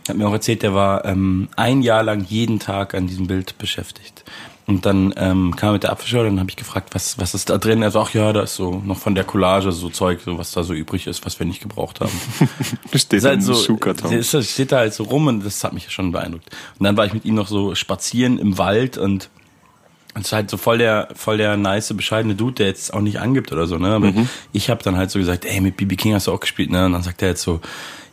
hat 0.09 0.17
mir 0.17 0.29
auch 0.29 0.33
erzählt, 0.33 0.63
der 0.63 0.75
war 0.75 1.05
ähm, 1.05 1.49
ein 1.57 1.83
Jahr 1.83 2.03
lang 2.03 2.25
jeden 2.25 2.59
Tag 2.59 2.95
an 2.95 3.07
diesem 3.07 3.27
Bild 3.27 3.59
beschäftigt. 3.59 4.25
Und 4.67 4.85
dann 4.85 5.15
ähm, 5.17 5.55
kam 5.55 5.69
er 5.69 5.73
mit 5.75 5.85
der 5.85 5.93
Apfelschorle 5.93 6.29
und 6.29 6.35
dann 6.35 6.41
habe 6.41 6.51
ich 6.51 6.57
gefragt, 6.57 6.93
was, 6.93 7.19
was 7.19 7.35
ist 7.35 7.51
da 7.51 7.59
drin? 7.59 7.83
Er 7.83 7.93
sagt, 7.93 8.09
ach 8.09 8.15
ja, 8.15 8.33
da 8.33 8.43
ist 8.43 8.57
so 8.57 8.83
noch 8.85 8.99
von 8.99 9.15
der 9.15 9.23
Collage 9.23 9.71
so 9.71 9.91
Zeug, 9.91 10.21
so 10.25 10.39
was 10.39 10.51
da 10.51 10.65
so 10.65 10.75
übrig 10.75 11.07
ist, 11.07 11.25
was 11.25 11.39
wir 11.39 11.47
nicht 11.47 11.61
gebraucht 11.61 12.01
haben. 12.01 12.11
steht 12.95 13.25
halt 13.25 13.45
so, 13.45 13.55
Schuhkarton. 13.55 14.11
Das 14.11 14.51
steht 14.51 14.73
da 14.73 14.79
halt 14.79 14.93
so 14.93 15.05
rum 15.05 15.29
und 15.29 15.45
das 15.45 15.63
hat 15.63 15.73
mich 15.73 15.89
schon 15.91 16.11
beeindruckt. 16.11 16.51
Und 16.79 16.85
dann 16.85 16.97
war 16.97 17.07
ich 17.07 17.13
mit 17.13 17.25
ihm 17.25 17.37
noch 17.37 17.47
so 17.47 17.77
spazieren 17.77 18.41
im 18.41 18.59
Wald 18.59 18.99
und 18.99 19.31
es 20.15 20.29
ist 20.29 20.33
halt 20.33 20.51
so 20.51 20.57
voll 20.57 20.79
der, 20.79 21.09
voll 21.15 21.37
der 21.37 21.57
nice, 21.57 21.93
bescheidene 21.95 22.35
Dude, 22.35 22.55
der 22.55 22.67
jetzt 22.67 22.93
auch 22.93 23.03
nicht 23.03 23.21
angibt 23.21 23.53
oder 23.53 23.67
so, 23.67 23.77
ne? 23.77 23.89
Aber 23.95 24.07
mhm. 24.07 24.29
ich 24.53 24.71
habe 24.71 24.83
dann 24.83 24.97
halt 24.97 25.11
so 25.11 25.19
gesagt, 25.19 25.45
ey, 25.45 25.61
mit 25.61 25.77
BB 25.77 25.97
King 25.97 26.15
hast 26.15 26.27
du 26.27 26.33
auch 26.33 26.41
gespielt, 26.41 26.71
ne? 26.71 26.87
Und 26.87 26.93
dann 26.93 27.03
sagt 27.03 27.23
er 27.23 27.29
jetzt 27.29 27.43
so, 27.43 27.61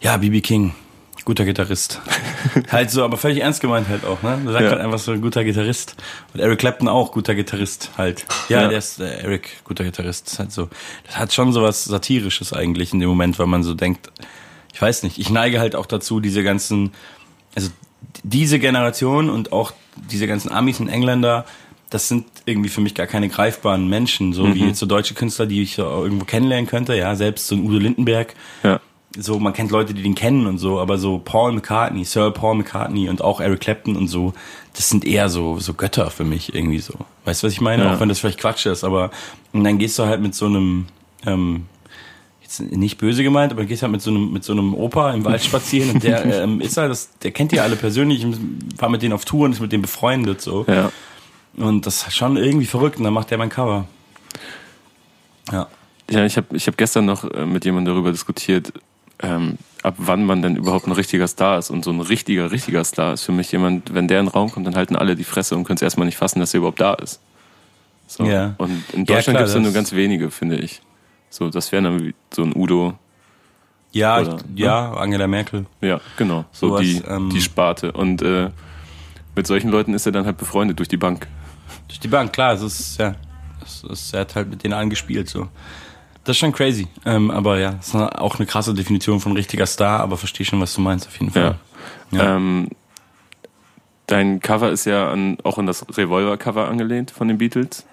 ja, 0.02 0.18
BB 0.18 0.44
King, 0.44 0.76
Guter 1.26 1.46
Gitarrist. 1.46 2.02
halt 2.72 2.92
so, 2.92 3.04
aber 3.04 3.18
völlig 3.18 3.42
ernst 3.42 3.62
gemeint 3.62 3.88
halt 3.88 4.06
auch, 4.06 4.22
ne? 4.24 4.42
Du 4.44 4.52
sagst 4.52 4.66
ja. 4.66 4.72
halt 4.72 4.82
einfach 4.82 5.00
so 5.00 5.14
ein 5.14 5.22
guter 5.22 5.44
Gitarrist. 5.44 5.96
Und 6.34 6.42
Eric 6.42 6.60
Clapton 6.60 6.88
auch 6.88 7.12
guter 7.12 7.34
Gitarrist 7.34 7.92
halt. 7.98 8.26
Ja, 8.50 8.64
ja. 8.64 8.68
der 8.68 8.78
ist 8.78 9.00
äh, 9.00 9.22
Eric, 9.22 9.64
guter 9.64 9.84
Gitarrist. 9.84 10.26
Das 10.26 10.34
ist 10.34 10.40
halt 10.40 10.52
so. 10.52 10.70
Das 11.06 11.18
hat 11.18 11.34
schon 11.34 11.54
so 11.54 11.62
was 11.62 11.86
Satirisches 11.86 12.52
eigentlich 12.52 12.94
in 12.94 13.00
dem 13.00 13.10
Moment, 13.10 13.40
weil 13.40 13.48
man 13.48 13.64
so 13.64 13.74
denkt, 13.74 14.12
ich 14.74 14.82
weiß 14.82 15.04
nicht, 15.04 15.18
ich 15.18 15.30
neige 15.30 15.60
halt 15.60 15.76
auch 15.76 15.86
dazu, 15.86 16.20
diese 16.20 16.44
ganzen, 16.44 16.92
also 17.56 17.70
diese 18.24 18.60
Generation 18.60 19.30
und 19.30 19.54
auch 19.54 19.72
diese 20.12 20.28
ganzen 20.28 20.52
Amis 20.52 20.80
und 20.80 20.90
Engländer, 20.90 21.46
das 21.90 22.08
sind 22.08 22.26
irgendwie 22.46 22.70
für 22.70 22.82
mich 22.82 22.96
gar 22.96 23.08
keine 23.08 23.30
greifbaren 23.30 23.88
Menschen, 23.88 24.34
so 24.34 24.46
mhm. 24.46 24.56
wie 24.56 24.66
jetzt 24.66 24.80
so 24.80 24.88
deutsche 24.88 25.14
Künstler, 25.14 25.46
die 25.46 25.62
ich 25.62 25.76
so 25.76 25.84
irgendwo 25.84 26.26
kennenlernen 26.26 26.68
könnte, 26.68 26.96
ja, 26.96 27.16
selbst 27.16 27.48
so 27.48 27.56
ein 27.56 27.64
Udo 27.64 27.78
Lindenberg. 27.78 28.34
Ja 28.64 28.82
so, 29.18 29.40
man 29.40 29.54
kennt 29.54 29.72
Leute, 29.72 29.94
die 29.94 30.02
den 30.02 30.16
kennen 30.16 30.48
und 30.48 30.58
so, 30.58 30.80
aber 30.80 30.98
so 30.98 31.20
Paul 31.20 31.54
McCartney, 31.54 32.04
Sir 32.04 32.32
Paul 32.32 32.56
McCartney 32.56 33.10
und 33.10 33.22
auch 33.22 33.40
Eric 33.40 33.62
Clapton 33.62 33.96
und 33.96 34.08
so, 34.08 34.34
das 34.74 34.90
sind 34.90 35.06
eher 35.06 35.30
so, 35.30 35.60
so 35.60 35.74
Götter 35.74 36.10
für 36.10 36.24
mich 36.24 36.56
irgendwie 36.56 36.80
so. 36.80 36.94
Weißt 37.26 37.44
du, 37.44 37.48
was 37.48 37.54
ich 37.54 37.62
meine? 37.62 37.84
Ja. 37.84 37.94
Auch 37.94 38.00
wenn 38.00 38.10
das 38.10 38.20
vielleicht 38.20 38.40
Quatsch 38.40 38.66
ist, 38.66 38.84
aber 38.84 39.12
und 39.52 39.64
dann 39.64 39.78
gehst 39.78 40.00
du 40.00 40.06
halt 40.06 40.22
mit 40.22 40.34
so 40.34 40.48
einem, 40.48 40.88
ähm, 41.26 41.68
jetzt 42.42 42.60
nicht 42.60 42.98
böse 42.98 43.24
gemeint, 43.24 43.52
aber 43.52 43.66
gehst 43.66 43.84
halt 43.84 43.92
mit 43.92 44.02
so 44.02 44.10
einem, 44.10 44.34
mit 44.34 44.44
so 44.44 44.54
einem 44.54 44.74
Opa 44.74 45.14
im 45.14 45.24
Wald 45.26 45.44
spazieren 45.44 45.92
und 45.92 46.04
der 46.04 46.26
ähm, 46.44 46.60
ist 46.60 46.78
halt, 46.78 46.90
das, 46.90 47.12
der 47.20 47.32
kennt 47.32 47.52
die 47.52 47.60
alle 47.60 47.76
persönlich, 47.76 48.26
war 48.78 48.90
mit 48.90 49.04
denen 49.04 49.14
auf 49.14 49.26
Tour 49.26 49.46
und 49.46 49.52
ist 49.52 49.60
mit 49.60 49.72
denen 49.72 49.84
befreundet 49.84 50.42
so. 50.42 50.66
Ja. 50.68 50.92
Und 51.56 51.86
das 51.86 52.08
ist 52.08 52.16
schon 52.16 52.36
irgendwie 52.36 52.66
verrückt 52.66 52.98
und 52.98 53.04
dann 53.04 53.14
macht 53.14 53.30
der 53.30 53.38
mein 53.38 53.50
Cover. 53.50 53.88
Ja. 55.52 55.68
Ja, 56.10 56.26
ich 56.26 56.36
habe 56.36 56.56
ich 56.56 56.68
hab 56.68 56.78
gestern 56.78 57.06
noch 57.06 57.24
äh, 57.32 57.46
mit 57.46 57.64
jemandem 57.64 57.94
darüber 57.94 58.12
diskutiert, 58.12 58.74
ähm, 59.22 59.58
ab 59.84 59.96
wann 59.98 60.26
man 60.26 60.42
denn 60.42 60.56
überhaupt 60.56 60.88
ein 60.88 60.94
richtiger 60.94 61.28
Star 61.28 61.60
ist. 61.60 61.70
Und 61.70 61.84
so 61.84 61.92
ein 61.92 62.02
richtiger, 62.02 62.52
richtiger 62.52 62.84
Star 62.84 63.14
ist 63.14 63.24
für 63.24 63.32
mich 63.32 63.52
jemand, 63.52 63.94
wenn 63.94 64.08
der 64.08 64.20
in 64.20 64.26
den 64.26 64.32
Raum 64.32 64.52
kommt, 64.52 64.66
dann 64.66 64.76
halten 64.76 64.96
alle 64.96 65.16
die 65.16 65.24
Fresse 65.24 65.56
und 65.56 65.66
können 65.66 65.76
es 65.76 65.82
erstmal 65.82 66.06
nicht 66.06 66.18
fassen, 66.18 66.40
dass 66.40 66.54
er 66.54 66.60
überhaupt 66.60 66.80
da 66.80 66.94
ist. 66.96 67.20
So. 68.08 68.26
Ja. 68.26 68.56
Und 68.58 68.84
in 68.94 69.06
Deutschland 69.06 69.36
ja, 69.36 69.42
gibt 69.42 69.50
es 69.50 69.54
ja 69.56 69.60
nur 69.60 69.74
ganz 69.74 69.92
wenige, 69.94 70.32
finde 70.32 70.58
ich. 70.58 70.82
So, 71.30 71.50
das 71.50 71.72
wäre 71.72 71.84
dann 71.84 72.14
so 72.34 72.44
ein 72.44 72.56
Udo. 72.56 72.94
Ja, 73.92 74.20
oder, 74.20 74.38
ich, 74.38 74.60
ja, 74.60 74.90
ne? 74.90 74.98
Angela 74.98 75.28
Merkel. 75.28 75.66
Ja, 75.82 76.00
genau. 76.18 76.46
So, 76.52 76.70
so 76.70 76.80
die, 76.80 77.02
ähm, 77.08 77.30
die 77.30 77.42
Sparte. 77.42 77.92
Und 77.92 78.22
äh, 78.22 78.50
mit 79.36 79.48
solchen 79.48 79.70
Leuten 79.70 79.94
ist 79.94 80.06
er 80.06 80.12
dann 80.12 80.26
halt 80.26 80.38
befreundet 80.38 80.80
durch 80.80 80.90
die 80.90 80.98
Bank. 80.98 81.28
Durch 81.88 82.00
die 82.00 82.08
Bank, 82.08 82.34
klar, 82.34 82.54
es 82.54 82.62
ist, 82.62 83.00
ja. 83.00 83.16
Es 83.64 83.84
ist, 83.84 84.14
er 84.14 84.22
hat 84.22 84.36
halt 84.36 84.50
mit 84.50 84.64
denen 84.64 84.74
angespielt, 84.74 85.30
so. 85.30 85.48
Das 86.24 86.36
ist 86.36 86.40
schon 86.40 86.54
crazy. 86.54 86.88
Ähm, 87.06 87.32
aber 87.32 87.60
ja, 87.60 87.72
das 87.74 87.90
ist 87.90 87.96
auch 87.96 88.38
eine 88.38 88.46
krasse 88.46 88.74
Definition 88.74 89.20
von 89.20 89.34
richtiger 89.34 89.66
Star, 89.66 90.00
aber 90.00 90.18
verstehe 90.18 90.46
schon, 90.46 90.62
was 90.62 90.74
du 90.74 90.82
meinst, 90.82 91.08
auf 91.08 91.20
jeden 91.20 91.32
Fall. 91.32 91.56
Ja. 92.12 92.18
ja. 92.18 92.36
Ähm, 92.38 92.70
dein 94.08 94.40
Cover 94.40 94.72
ist 94.72 94.86
ja 94.86 95.10
an, 95.12 95.38
auch 95.44 95.58
an 95.58 95.66
das 95.66 95.86
Revolver-Cover 95.98 96.68
angelehnt 96.68 97.12
von 97.12 97.28
den 97.28 97.38
Beatles. 97.38 97.86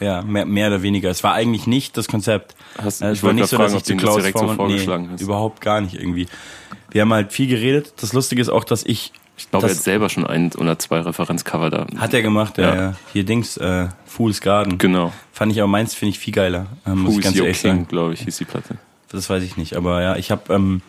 Ja, 0.00 0.22
mehr, 0.22 0.44
mehr 0.44 0.68
oder 0.68 0.82
weniger. 0.82 1.10
Es 1.10 1.22
war 1.24 1.32
eigentlich 1.32 1.66
nicht 1.66 1.96
das 1.96 2.08
Konzept. 2.08 2.54
Hast, 2.76 3.02
äh, 3.02 3.10
es 3.10 3.22
war 3.22 3.32
nicht 3.32 3.48
so, 3.48 3.56
fragen, 3.56 3.72
dass 3.72 3.82
ich 3.82 3.86
zu 3.86 3.96
Klaus 3.96 4.16
direkt 4.16 4.38
so 4.38 4.48
vorgeschlagen 4.48 5.04
nee, 5.04 5.12
hast. 5.12 5.20
Überhaupt 5.22 5.60
gar 5.60 5.80
nicht 5.80 5.94
irgendwie. 5.94 6.26
Wir 6.90 7.02
haben 7.02 7.12
halt 7.12 7.32
viel 7.32 7.46
geredet. 7.46 7.94
Das 8.00 8.12
Lustige 8.12 8.42
ist 8.42 8.48
auch, 8.48 8.64
dass 8.64 8.84
ich 8.84 9.12
ich 9.36 9.50
glaube, 9.50 9.66
er 9.66 9.74
hat 9.74 9.82
selber 9.82 10.08
schon 10.08 10.26
ein 10.26 10.52
oder 10.52 10.78
zwei 10.78 11.00
Referenzcover 11.00 11.70
da. 11.70 11.86
Hat 11.98 12.14
er 12.14 12.22
gemacht, 12.22 12.58
ja. 12.58 12.74
ja. 12.74 12.94
Hier 13.12 13.24
Dings, 13.24 13.56
äh, 13.58 13.88
Fool's 14.06 14.40
Garden. 14.40 14.78
Genau. 14.78 15.12
Fand 15.32 15.52
ich 15.52 15.60
aber 15.60 15.68
meins, 15.68 15.94
finde 15.94 16.10
ich 16.10 16.18
viel 16.18 16.32
geiler. 16.32 16.66
Ähm, 16.86 17.00
muss 17.00 17.16
ich 17.16 17.22
ganz 17.22 17.36
ehrlich 17.36 17.60
sagen. 17.60 17.86
glaube 17.86 18.14
ich, 18.14 18.22
hieß 18.22 18.36
die 18.38 18.44
Platte. 18.44 18.76
Das 19.10 19.28
weiß 19.28 19.42
ich 19.42 19.56
nicht, 19.56 19.76
aber 19.76 20.02
ja, 20.02 20.16
ich 20.16 20.30
habe, 20.30 20.52
ähm, 20.52 20.80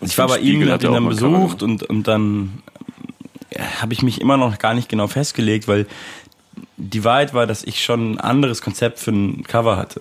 ich 0.00 0.18
war 0.18 0.28
bei 0.28 0.38
ihm, 0.38 0.68
hab 0.70 0.82
ihn 0.82 0.92
dann 0.92 1.08
besucht 1.08 1.62
und, 1.62 1.82
und 1.84 2.06
dann 2.06 2.62
äh, 3.50 3.62
habe 3.80 3.92
ich 3.92 4.02
mich 4.02 4.20
immer 4.20 4.36
noch 4.36 4.58
gar 4.58 4.74
nicht 4.74 4.88
genau 4.88 5.06
festgelegt, 5.06 5.68
weil 5.68 5.86
die 6.76 7.04
Wahrheit 7.04 7.34
war, 7.34 7.46
dass 7.46 7.62
ich 7.62 7.82
schon 7.82 8.12
ein 8.12 8.20
anderes 8.20 8.60
Konzept 8.60 8.98
für 8.98 9.12
ein 9.12 9.44
Cover 9.44 9.76
hatte. 9.76 10.00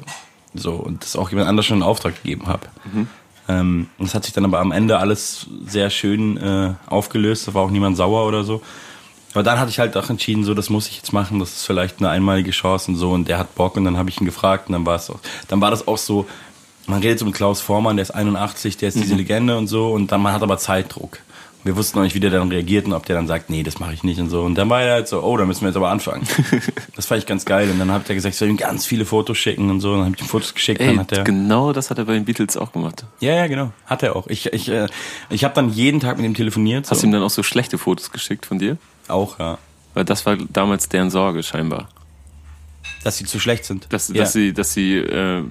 So, 0.54 0.74
und 0.74 1.04
das 1.04 1.16
auch 1.16 1.30
jemand 1.30 1.48
anders 1.48 1.66
schon 1.66 1.78
in 1.78 1.84
Auftrag 1.84 2.22
gegeben 2.22 2.48
habe. 2.48 2.68
Mhm. 2.92 3.08
Ähm, 3.50 3.88
das 4.00 4.14
hat 4.14 4.26
sich 4.26 4.34
dann 4.34 4.46
aber 4.46 4.60
am 4.60 4.72
Ende 4.72 4.98
alles 5.00 5.48
sehr 5.66 5.90
schön 5.90 6.38
äh, 6.38 6.74
aufgelöst. 6.88 7.48
Da 7.48 7.54
war 7.54 7.64
auch 7.64 7.72
niemand 7.72 7.98
sauer 7.98 8.28
oder 8.28 8.44
so. 8.44 8.62
Aber 9.34 9.44
dann 9.44 9.60
hatte 9.60 9.70
ich 9.70 9.80
halt 9.80 9.96
auch 9.98 10.10
entschieden, 10.10 10.44
so, 10.44 10.54
das 10.54 10.70
muss 10.70 10.88
ich 10.88 10.98
jetzt 10.98 11.14
machen, 11.14 11.40
das 11.40 11.58
ist 11.58 11.66
vielleicht 11.66 12.00
eine 12.00 12.10
einmalige 12.10 12.52
Chance 12.52 12.92
und 12.92 12.98
so. 12.98 13.12
Und 13.12 13.28
der 13.28 13.38
hat 13.38 13.56
Bock 13.56 13.76
und 13.78 13.86
dann 13.86 13.98
habe 13.98 14.10
ich 14.10 14.20
ihn 14.20 14.26
gefragt 14.26 14.68
und 14.68 14.74
dann 14.74 14.86
war 14.86 14.96
es 14.96 15.10
auch, 15.10 15.20
dann 15.48 15.62
war 15.62 15.70
das 15.70 15.88
auch 15.88 15.98
so, 15.98 16.28
man 16.88 17.02
redet 17.02 17.20
so 17.20 17.26
mit 17.26 17.36
Klaus 17.36 17.62
Vormann, 17.62 17.98
der 17.98 18.04
ist 18.04 18.12
81, 18.12 18.78
der 18.78 18.90
ist 18.90 18.98
diese 18.98 19.14
mhm. 19.14 19.20
Legende 19.20 19.58
und 19.58 19.68
so 19.68 19.92
und 19.92 20.12
dann 20.12 20.22
man 20.22 20.34
hat 20.34 20.42
aber 20.42 20.58
Zeitdruck. 20.58 21.20
Wir 21.68 21.76
wussten 21.76 21.98
noch 21.98 22.06
nicht, 22.06 22.16
wie 22.16 22.22
der 22.22 22.30
dann 22.30 22.48
reagiert 22.48 22.86
und 22.86 22.94
ob 22.94 23.06
der 23.06 23.18
dann 23.18 23.28
sagt, 23.28 23.50
nee, 23.50 23.62
das 23.62 23.78
mache 23.78 23.94
ich 23.94 24.02
nicht 24.02 24.22
und 24.22 24.30
so. 24.30 24.42
Und 24.44 24.56
dann 24.56 24.70
war 24.70 24.82
er 24.82 24.94
halt 24.94 25.10
so, 25.10 25.22
oh, 25.22 25.36
da 25.36 25.44
müssen 25.44 25.64
wir 25.64 25.68
jetzt 25.68 25.76
aber 25.76 25.90
anfangen. 25.90 26.26
das 26.96 27.08
fand 27.08 27.20
ich 27.20 27.28
ganz 27.28 27.44
geil. 27.44 27.70
Und 27.70 27.78
dann 27.78 27.92
hat 27.92 28.08
er 28.08 28.16
gesagt, 28.16 28.36
ich 28.36 28.40
soll 28.40 28.48
ihm 28.48 28.56
ganz 28.56 28.86
viele 28.86 29.04
Fotos 29.04 29.38
schicken 29.38 29.70
und 29.70 29.82
so. 29.82 29.92
Und 29.92 29.98
dann 29.98 30.06
habe 30.06 30.16
ich 30.16 30.22
ihm 30.22 30.30
Fotos 30.30 30.54
geschickt. 30.54 30.80
Ey, 30.80 30.88
dann 30.88 31.00
hat 31.00 31.12
er 31.12 31.26
genau 31.26 31.74
das 31.74 31.90
hat 31.90 31.98
er 31.98 32.06
bei 32.06 32.14
den 32.14 32.24
Beatles 32.24 32.56
auch 32.56 32.72
gemacht. 32.72 33.04
Ja, 33.20 33.34
ja, 33.34 33.48
genau. 33.48 33.74
Hat 33.86 34.02
er 34.02 34.16
auch. 34.16 34.28
Ich, 34.28 34.46
ich, 34.54 34.70
äh, 34.70 34.88
ich 35.30 35.44
habe 35.44 35.54
dann 35.56 35.70
jeden 35.70 36.00
Tag 36.00 36.16
mit 36.16 36.26
ihm 36.26 36.36
telefoniert. 36.36 36.90
Hast 36.90 37.04
du 37.04 37.08
ihm 37.08 37.12
dann 37.12 37.22
auch 37.22 37.30
so 37.30 37.44
schlechte 37.44 37.78
Fotos 37.78 38.12
geschickt 38.12 38.46
von 38.46 38.60
dir? 38.60 38.78
Auch, 39.10 39.38
ja. 39.38 39.58
Weil 39.94 40.06
das 40.06 40.26
war 40.26 40.38
damals 40.38 40.88
deren 40.88 41.10
Sorge 41.10 41.44
scheinbar. 41.44 41.90
Dass 43.04 43.18
sie 43.18 43.26
zu 43.26 43.42
schlecht 43.42 43.66
sind. 43.66 43.88
Dass, 43.92 44.08
ja. 44.08 44.16
dass 44.16 44.32
sie, 44.32 44.54
dass 44.54 44.72
sie 44.72 44.96
äh, 44.96 45.44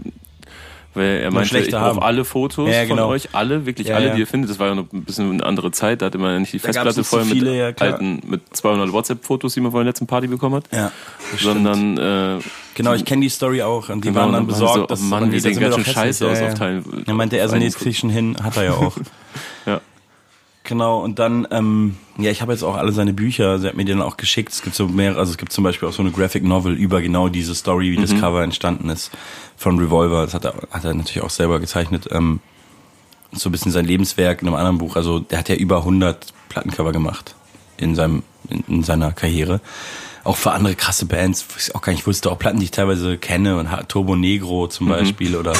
weil 0.96 1.20
er 1.22 1.30
meinte, 1.30 1.58
ich 1.58 1.70
brauche 1.70 2.02
alle 2.02 2.24
Fotos 2.24 2.70
ja, 2.70 2.84
genau. 2.84 3.04
von 3.04 3.12
euch, 3.12 3.28
alle, 3.32 3.66
wirklich 3.66 3.88
ja, 3.88 3.96
alle, 3.96 4.12
die 4.12 4.20
ihr 4.20 4.26
findet. 4.26 4.50
Das 4.50 4.58
war 4.58 4.68
ja 4.68 4.74
noch 4.74 4.92
ein 4.92 5.04
bisschen 5.04 5.30
eine 5.30 5.44
andere 5.44 5.70
Zeit, 5.70 6.02
da 6.02 6.06
hatte 6.06 6.18
man 6.18 6.32
ja 6.32 6.38
nicht 6.40 6.52
die 6.52 6.58
da 6.58 6.64
Festplatte 6.64 7.04
voll 7.04 7.24
mit 7.24 7.34
viele, 7.34 7.74
alten, 7.78 8.22
mit 8.26 8.42
200 8.56 8.92
WhatsApp-Fotos, 8.92 9.54
die 9.54 9.60
man 9.60 9.70
von 9.70 9.80
der 9.80 9.86
letzten 9.86 10.06
Party 10.06 10.26
bekommen 10.26 10.56
hat. 10.56 10.64
Ja, 10.72 10.90
sondern 11.38 11.98
äh, 11.98 12.42
Genau, 12.76 12.92
ich 12.92 13.06
kenne 13.06 13.22
die 13.22 13.30
Story 13.30 13.62
auch 13.62 13.88
und 13.88 14.04
die 14.04 14.08
genau, 14.08 14.20
waren 14.20 14.32
dann 14.32 14.46
besorgt, 14.46 14.74
so, 14.74 14.82
oh 14.84 14.86
dass 14.86 15.00
Mann, 15.00 15.30
die 15.30 15.40
sehen 15.40 15.58
ganz 15.58 15.76
schön 15.76 15.84
scheiße 15.84 16.28
aus 16.28 16.42
auf 16.42 16.54
Teilen. 16.54 16.84
Er 17.06 17.14
meinte, 17.14 17.38
er 17.38 17.48
so, 17.48 17.56
nee, 17.56 17.70
krieg 17.70 17.88
ich 17.88 17.98
schon 17.98 18.10
hin, 18.10 18.36
hat 18.42 18.58
er 18.58 18.64
ja 18.64 18.72
auch. 18.72 18.92
Genau, 20.66 20.98
und 20.98 21.20
dann, 21.20 21.46
ähm, 21.52 21.96
ja, 22.18 22.30
ich 22.32 22.42
habe 22.42 22.52
jetzt 22.52 22.64
auch 22.64 22.76
alle 22.76 22.90
seine 22.90 23.12
Bücher, 23.12 23.60
sie 23.60 23.68
hat 23.68 23.76
mir 23.76 23.84
die 23.84 23.92
dann 23.92 24.02
auch 24.02 24.16
geschickt. 24.16 24.52
Es 24.52 24.62
gibt 24.62 24.74
so 24.74 24.88
mehrere, 24.88 25.20
also 25.20 25.30
es 25.30 25.38
gibt 25.38 25.52
zum 25.52 25.62
Beispiel 25.62 25.88
auch 25.88 25.92
so 25.92 26.02
eine 26.02 26.10
Graphic 26.10 26.42
Novel 26.42 26.74
über 26.74 27.00
genau 27.00 27.28
diese 27.28 27.54
Story, 27.54 27.92
wie 27.92 27.98
mhm. 27.98 28.02
das 28.02 28.18
Cover 28.18 28.42
entstanden 28.42 28.90
ist 28.90 29.12
von 29.56 29.78
Revolver. 29.78 30.24
Das 30.24 30.34
hat 30.34 30.44
er, 30.44 30.54
hat 30.70 30.84
er 30.84 30.92
natürlich 30.94 31.22
auch 31.22 31.30
selber 31.30 31.60
gezeichnet. 31.60 32.08
Ähm, 32.10 32.40
so 33.30 33.48
ein 33.48 33.52
bisschen 33.52 33.70
sein 33.70 33.84
Lebenswerk 33.84 34.42
in 34.42 34.48
einem 34.48 34.56
anderen 34.56 34.78
Buch. 34.78 34.96
Also 34.96 35.20
der 35.20 35.38
hat 35.38 35.48
ja 35.48 35.54
über 35.54 35.78
100 35.78 36.32
Plattencover 36.48 36.90
gemacht 36.90 37.36
in 37.76 37.94
seinem 37.94 38.24
in, 38.50 38.64
in 38.66 38.82
seiner 38.82 39.12
Karriere. 39.12 39.60
Auch 40.24 40.36
für 40.36 40.50
andere 40.50 40.74
krasse 40.74 41.06
Bands, 41.06 41.46
wo 41.48 41.54
ich 41.58 41.74
auch 41.76 41.82
gar 41.82 41.92
nicht 41.92 42.06
wusste, 42.08 42.30
auch 42.32 42.38
Platten, 42.38 42.58
die 42.58 42.64
ich 42.64 42.70
teilweise 42.72 43.18
kenne 43.18 43.56
und 43.56 43.68
Turbo 43.88 44.16
Negro 44.16 44.66
zum 44.66 44.86
mhm. 44.86 44.90
Beispiel 44.90 45.36
oder 45.36 45.52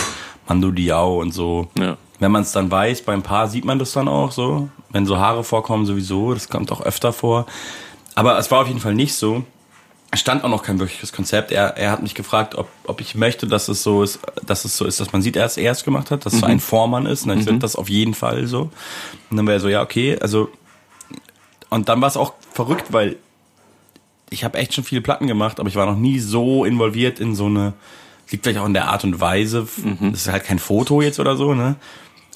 Mando 0.48 0.72
Diao 0.72 1.20
und 1.20 1.32
so. 1.32 1.68
Ja. 1.78 1.96
Wenn 2.18 2.32
man 2.32 2.42
es 2.42 2.52
dann 2.52 2.70
weiß, 2.70 3.02
beim 3.02 3.22
Paar 3.22 3.48
sieht 3.48 3.64
man 3.64 3.78
das 3.78 3.92
dann 3.92 4.08
auch 4.08 4.32
so. 4.32 4.68
Wenn 4.90 5.06
so 5.06 5.18
Haare 5.18 5.44
vorkommen, 5.44 5.86
sowieso, 5.86 6.32
das 6.32 6.48
kommt 6.48 6.72
auch 6.72 6.80
öfter 6.80 7.12
vor. 7.12 7.46
Aber 8.14 8.38
es 8.38 8.50
war 8.50 8.62
auf 8.62 8.68
jeden 8.68 8.80
Fall 8.80 8.94
nicht 8.94 9.14
so. 9.14 9.44
Es 10.10 10.20
stand 10.20 10.44
auch 10.44 10.48
noch 10.48 10.62
kein 10.62 10.78
wirkliches 10.78 11.12
Konzept. 11.12 11.50
Er, 11.50 11.76
er 11.76 11.90
hat 11.90 12.02
mich 12.02 12.14
gefragt, 12.14 12.54
ob, 12.54 12.68
ob 12.84 13.00
ich 13.00 13.14
möchte, 13.14 13.46
dass 13.46 13.68
es 13.68 13.82
so 13.82 14.02
ist, 14.02 14.20
dass 14.46 14.64
es 14.64 14.76
so 14.76 14.86
ist, 14.86 15.00
dass 15.00 15.12
man 15.12 15.20
sieht, 15.20 15.36
er 15.36 15.44
es 15.44 15.56
erst 15.56 15.84
gemacht 15.84 16.10
hat, 16.10 16.24
dass 16.24 16.32
mhm. 16.32 16.38
es 16.38 16.40
so 16.40 16.46
ein 16.46 16.60
Vormann 16.60 17.06
ist. 17.06 17.24
Und 17.24 17.30
dann 17.30 17.38
mhm. 17.40 17.46
wird 17.46 17.62
das 17.62 17.76
auf 17.76 17.88
jeden 17.88 18.14
Fall 18.14 18.46
so. 18.46 18.70
Und 19.30 19.36
dann 19.36 19.46
wäre 19.46 19.58
er 19.58 19.60
so, 19.60 19.68
ja, 19.68 19.82
okay, 19.82 20.18
also 20.20 20.48
und 21.68 21.88
dann 21.88 22.00
war 22.00 22.08
es 22.08 22.16
auch 22.16 22.34
verrückt, 22.52 22.92
weil 22.92 23.16
ich 24.30 24.44
habe 24.44 24.58
echt 24.58 24.74
schon 24.74 24.84
viele 24.84 25.00
Platten 25.00 25.26
gemacht, 25.26 25.60
aber 25.60 25.68
ich 25.68 25.76
war 25.76 25.86
noch 25.86 25.96
nie 25.96 26.18
so 26.18 26.64
involviert 26.64 27.20
in 27.20 27.34
so 27.34 27.46
eine, 27.46 27.74
liegt 28.30 28.44
vielleicht 28.44 28.60
auch 28.60 28.66
in 28.66 28.74
der 28.74 28.88
Art 28.88 29.04
und 29.04 29.20
Weise, 29.20 29.66
mhm. 29.76 30.12
das 30.12 30.22
ist 30.22 30.32
halt 30.32 30.44
kein 30.44 30.58
Foto 30.58 31.00
jetzt 31.00 31.20
oder 31.20 31.36
so, 31.36 31.54
ne? 31.54 31.76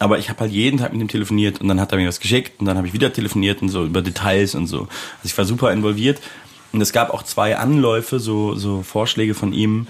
Aber 0.01 0.19
ich 0.19 0.29
habe 0.31 0.41
halt 0.41 0.51
jeden 0.51 0.79
Tag 0.79 0.93
mit 0.93 1.01
ihm 1.01 1.09
telefoniert 1.09 1.61
und 1.61 1.69
dann 1.69 1.81
hat 1.81 1.93
er 1.93 1.99
mir 1.99 2.09
was 2.09 2.19
geschickt 2.19 2.59
und 2.59 2.67
dann 2.67 2.77
habe 2.77 2.89
ich 2.89 2.93
wieder 2.93 3.13
telefoniert 3.13 3.63
und 3.63 3.69
so 3.69 3.85
über 3.85 4.03
Details 4.03 4.55
und 4.55 4.67
so. 4.67 4.81
Also 4.81 4.89
ich 5.25 5.39
war 5.39 5.45
super 5.45 5.71
involviert 5.73 6.21
und 6.73 6.81
es 6.81 6.93
gab 6.93 7.11
auch 7.11 7.23
zwei 7.23 7.57
Anläufe, 7.59 8.19
so, 8.19 8.55
so 8.55 8.83
Vorschläge 8.83 9.35
von 9.35 9.53
ihm, 9.53 9.87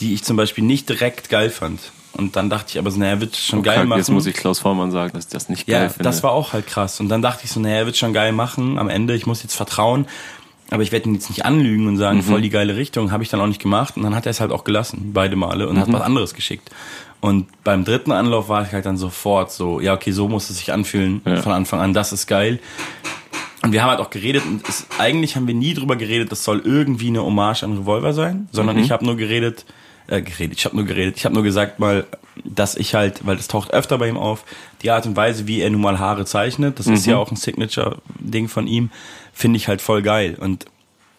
die 0.00 0.14
ich 0.14 0.22
zum 0.24 0.36
Beispiel 0.36 0.64
nicht 0.64 0.88
direkt 0.88 1.28
geil 1.28 1.50
fand. 1.50 1.80
Und 2.12 2.36
dann 2.36 2.50
dachte 2.50 2.70
ich 2.70 2.78
aber 2.78 2.90
so, 2.90 2.98
naja, 2.98 3.12
er 3.12 3.20
wird 3.20 3.36
schon 3.36 3.60
okay, 3.60 3.70
geil 3.70 3.84
machen. 3.84 3.98
Jetzt 3.98 4.10
muss 4.10 4.26
ich 4.26 4.34
Klaus 4.34 4.58
Vormann 4.58 4.90
sagen, 4.90 5.12
dass 5.14 5.26
ich 5.26 5.30
das 5.30 5.48
nicht 5.48 5.66
geil 5.66 5.82
ja, 5.82 5.88
finde. 5.88 6.04
das 6.04 6.22
war 6.22 6.32
auch 6.32 6.52
halt 6.52 6.66
krass. 6.66 7.00
Und 7.00 7.08
dann 7.08 7.22
dachte 7.22 7.42
ich 7.44 7.50
so, 7.50 7.60
naja, 7.60 7.76
er 7.76 7.86
wird 7.86 7.96
schon 7.96 8.12
geil 8.12 8.32
machen. 8.32 8.78
Am 8.78 8.88
Ende, 8.88 9.14
ich 9.14 9.26
muss 9.26 9.42
jetzt 9.42 9.54
vertrauen. 9.54 10.06
Aber 10.70 10.82
ich 10.82 10.92
werde 10.92 11.08
ihn 11.08 11.14
jetzt 11.14 11.30
nicht 11.30 11.44
anlügen 11.44 11.86
und 11.86 11.96
sagen, 11.96 12.18
mhm. 12.18 12.22
voll 12.22 12.42
die 12.42 12.50
geile 12.50 12.76
Richtung. 12.76 13.10
Habe 13.10 13.22
ich 13.22 13.28
dann 13.30 13.40
auch 13.40 13.46
nicht 13.46 13.62
gemacht. 13.62 13.96
Und 13.96 14.02
dann 14.02 14.14
hat 14.14 14.26
er 14.26 14.30
es 14.30 14.40
halt 14.40 14.52
auch 14.52 14.64
gelassen, 14.64 15.12
beide 15.14 15.36
Male. 15.36 15.68
Und 15.68 15.76
mhm. 15.76 15.80
hat 15.80 15.92
was 15.92 16.02
anderes 16.02 16.34
geschickt. 16.34 16.70
Und 17.20 17.46
beim 17.64 17.84
dritten 17.84 18.12
Anlauf 18.12 18.48
war 18.48 18.64
ich 18.64 18.72
halt 18.72 18.86
dann 18.86 18.96
sofort 18.96 19.50
so, 19.50 19.80
ja, 19.80 19.94
okay, 19.94 20.12
so 20.12 20.28
muss 20.28 20.50
es 20.50 20.58
sich 20.58 20.72
anfühlen 20.72 21.20
ja. 21.24 21.42
von 21.42 21.52
Anfang 21.52 21.80
an, 21.80 21.92
das 21.92 22.12
ist 22.12 22.26
geil. 22.26 22.60
Und 23.62 23.72
wir 23.72 23.82
haben 23.82 23.90
halt 23.90 24.00
auch 24.00 24.10
geredet 24.10 24.44
und 24.46 24.68
es, 24.68 24.86
eigentlich 24.98 25.34
haben 25.34 25.48
wir 25.48 25.54
nie 25.54 25.74
drüber 25.74 25.96
geredet, 25.96 26.30
das 26.30 26.44
soll 26.44 26.62
irgendwie 26.64 27.08
eine 27.08 27.24
Hommage 27.24 27.64
an 27.64 27.76
Revolver 27.76 28.12
sein, 28.12 28.48
sondern 28.52 28.76
mhm. 28.76 28.84
ich 28.84 28.92
habe 28.92 29.04
nur 29.04 29.16
geredet, 29.16 29.66
äh, 30.06 30.22
geredet, 30.22 30.58
ich 30.58 30.64
habe 30.64 30.76
nur 30.76 30.84
geredet, 30.84 31.16
ich 31.16 31.24
habe 31.24 31.34
nur 31.34 31.42
gesagt 31.42 31.80
mal, 31.80 32.06
dass 32.44 32.76
ich 32.76 32.94
halt, 32.94 33.26
weil 33.26 33.36
das 33.36 33.48
taucht 33.48 33.72
öfter 33.72 33.98
bei 33.98 34.08
ihm 34.08 34.16
auf, 34.16 34.44
die 34.82 34.92
Art 34.92 35.06
und 35.06 35.16
Weise, 35.16 35.48
wie 35.48 35.60
er 35.60 35.70
nun 35.70 35.80
mal 35.80 35.98
Haare 35.98 36.24
zeichnet, 36.24 36.78
das 36.78 36.86
mhm. 36.86 36.94
ist 36.94 37.06
ja 37.06 37.16
auch 37.16 37.32
ein 37.32 37.36
Signature-Ding 37.36 38.46
von 38.46 38.68
ihm, 38.68 38.90
finde 39.32 39.56
ich 39.56 39.66
halt 39.66 39.82
voll 39.82 40.02
geil. 40.02 40.36
Und 40.38 40.66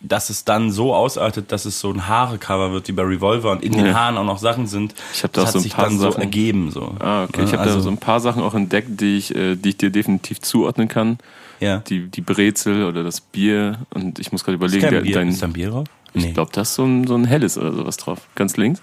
dass 0.01 0.29
es 0.29 0.45
dann 0.45 0.71
so 0.71 0.93
ausartet, 0.93 1.51
dass 1.51 1.65
es 1.65 1.79
so 1.79 1.91
ein 1.91 2.07
Haare-Cover 2.07 2.71
wird 2.71 2.87
wie 2.87 2.93
bei 2.93 3.03
Revolver 3.03 3.51
und 3.51 3.63
in 3.63 3.73
ja. 3.73 3.83
den 3.83 3.93
Haaren 3.95 4.17
auch 4.17 4.23
noch 4.23 4.37
Sachen 4.37 4.67
sind. 4.67 4.93
Ich 5.13 5.23
habe 5.23 5.33
da 5.33 5.43
auch 5.43 5.47
so 5.47 5.59
ein 5.59 5.69
paar 5.69 5.89
Sachen 5.89 5.99
so 5.99 6.19
ergeben 6.19 6.71
so. 6.71 6.95
Ah, 6.99 7.23
okay. 7.23 7.43
Ich 7.43 7.51
habe 7.51 7.63
also, 7.63 7.75
da 7.75 7.81
so 7.81 7.89
ein 7.89 7.97
paar 7.97 8.19
Sachen 8.19 8.41
auch 8.41 8.53
entdeckt, 8.53 9.01
die 9.01 9.17
ich, 9.17 9.35
äh, 9.35 9.55
die 9.55 9.69
ich 9.69 9.77
dir 9.77 9.89
definitiv 9.89 10.41
zuordnen 10.41 10.87
kann. 10.87 11.17
Ja. 11.59 11.77
Die, 11.79 12.07
die 12.07 12.21
Brezel 12.21 12.85
oder 12.85 13.03
das 13.03 13.21
Bier 13.21 13.79
und 13.93 14.19
ich 14.19 14.31
muss 14.31 14.43
gerade 14.43 14.55
überlegen, 14.55 14.83
ist 14.83 14.91
der, 14.91 15.01
Bier. 15.01 15.15
dein, 15.15 15.29
ist 15.29 15.41
da 15.41 15.47
ein 15.47 15.53
Bier 15.53 15.69
drauf? 15.69 15.87
Ich 16.13 16.25
nee. 16.25 16.31
glaube, 16.31 16.51
da 16.53 16.61
ist 16.61 16.73
so 16.73 16.85
ein, 16.85 17.05
so 17.05 17.15
ein 17.15 17.25
helles 17.25 17.57
oder 17.57 17.71
sowas 17.71 17.97
drauf. 17.97 18.21
Ganz 18.35 18.57
links. 18.57 18.81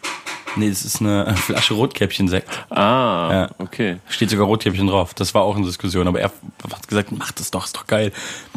Nee, 0.56 0.68
das 0.70 0.84
ist 0.84 1.00
eine 1.00 1.34
Flasche 1.36 1.74
Rotkäppchen-Sekt. 1.74 2.48
Ah, 2.70 3.28
ja. 3.32 3.50
okay. 3.58 3.96
Steht 4.08 4.30
sogar 4.30 4.46
Rotkäppchen 4.46 4.86
drauf. 4.86 5.12
Das 5.12 5.34
war 5.34 5.42
auch 5.42 5.56
eine 5.56 5.66
Diskussion. 5.66 6.08
Aber 6.08 6.20
er 6.20 6.30
hat 6.70 6.88
gesagt, 6.88 7.12
mach 7.12 7.32
das 7.32 7.50
doch, 7.50 7.66
ist 7.66 7.76
doch 7.76 7.86
geil. 7.86 8.12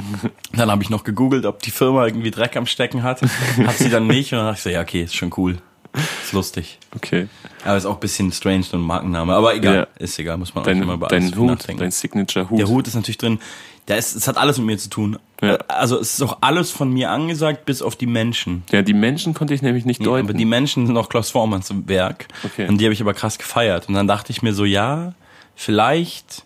dann 0.54 0.72
habe 0.72 0.84
ich 0.84 0.90
noch 0.90 1.04
gegoogelt, 1.04 1.46
ob 1.46 1.62
die 1.62 1.72
Firma 1.72 2.06
irgendwie 2.06 2.32
Dreck 2.32 2.56
am 2.56 2.68
Stecken 2.68 3.04
hat. 3.04 3.22
hat 3.22 3.78
sie 3.78 3.90
dann 3.90 4.08
nicht. 4.08 4.32
Und 4.32 4.40
dann 4.40 4.48
dachte 4.48 4.60
ich 4.60 4.64
so, 4.64 4.70
ja, 4.70 4.82
okay, 4.82 5.04
ist 5.04 5.16
schon 5.16 5.34
cool. 5.38 5.58
Ist 6.24 6.34
lustig. 6.34 6.78
Okay. 6.96 7.28
Aber 7.66 7.78
ist 7.78 7.86
auch 7.86 7.96
ein 7.96 8.00
bisschen 8.00 8.32
strange, 8.32 8.64
so 8.64 8.78
ein 8.78 8.82
Markenname. 8.82 9.34
Aber 9.34 9.56
egal, 9.56 9.76
ja. 9.76 9.88
ist 9.98 10.18
egal, 10.20 10.38
muss 10.38 10.54
man 10.54 10.64
dein, 10.64 10.80
auch 10.80 10.84
immer 10.84 10.94
über 10.94 11.12
alles 11.12 11.36
Hut, 11.36 11.48
nachdenken. 11.48 11.80
Dein 11.80 11.92
Signature-Hut. 11.92 12.60
Der 12.60 12.68
Hut 12.68 12.88
ist 12.88 12.96
natürlich 12.96 13.18
drin. 13.18 13.40
Der 13.88 13.98
ist, 13.98 14.16
es 14.16 14.28
hat 14.28 14.38
alles 14.38 14.58
mit 14.60 14.68
mir 14.68 14.78
zu 14.78 14.90
tun. 14.90 15.18
Ja. 15.42 15.56
Also 15.68 16.00
es 16.00 16.14
ist 16.14 16.22
auch 16.22 16.38
alles 16.42 16.70
von 16.70 16.92
mir 16.94 17.10
angesagt, 17.10 17.66
bis 17.66 17.82
auf 17.82 17.96
die 17.96 18.06
Menschen. 18.06 18.64
Ja, 18.72 18.84
die 18.84 18.94
Menschen 18.94 19.34
konnte 19.34 19.54
ich 19.54 19.62
nämlich 19.62 19.86
nicht 19.86 20.06
deuten. 20.06 20.28
Ja, 20.28 20.30
aber 20.30 20.38
die 20.38 20.46
Menschen 20.46 20.86
sind 20.86 20.96
auch 20.96 21.10
Klaus 21.10 21.32
Vormanns 21.32 21.74
Werk. 21.88 22.28
Okay. 22.44 22.68
Und 22.68 22.80
die 22.80 22.86
habe 22.86 22.94
ich 22.94 23.02
aber 23.02 23.16
krass 23.16 23.40
gefeiert. 23.40 23.90
Und 23.90 23.96
dann 23.96 24.08
dachte 24.08 24.32
ich 24.32 24.44
mir 24.44 24.54
so, 24.54 24.66
ja, 24.66 25.14
vielleicht 25.56 26.44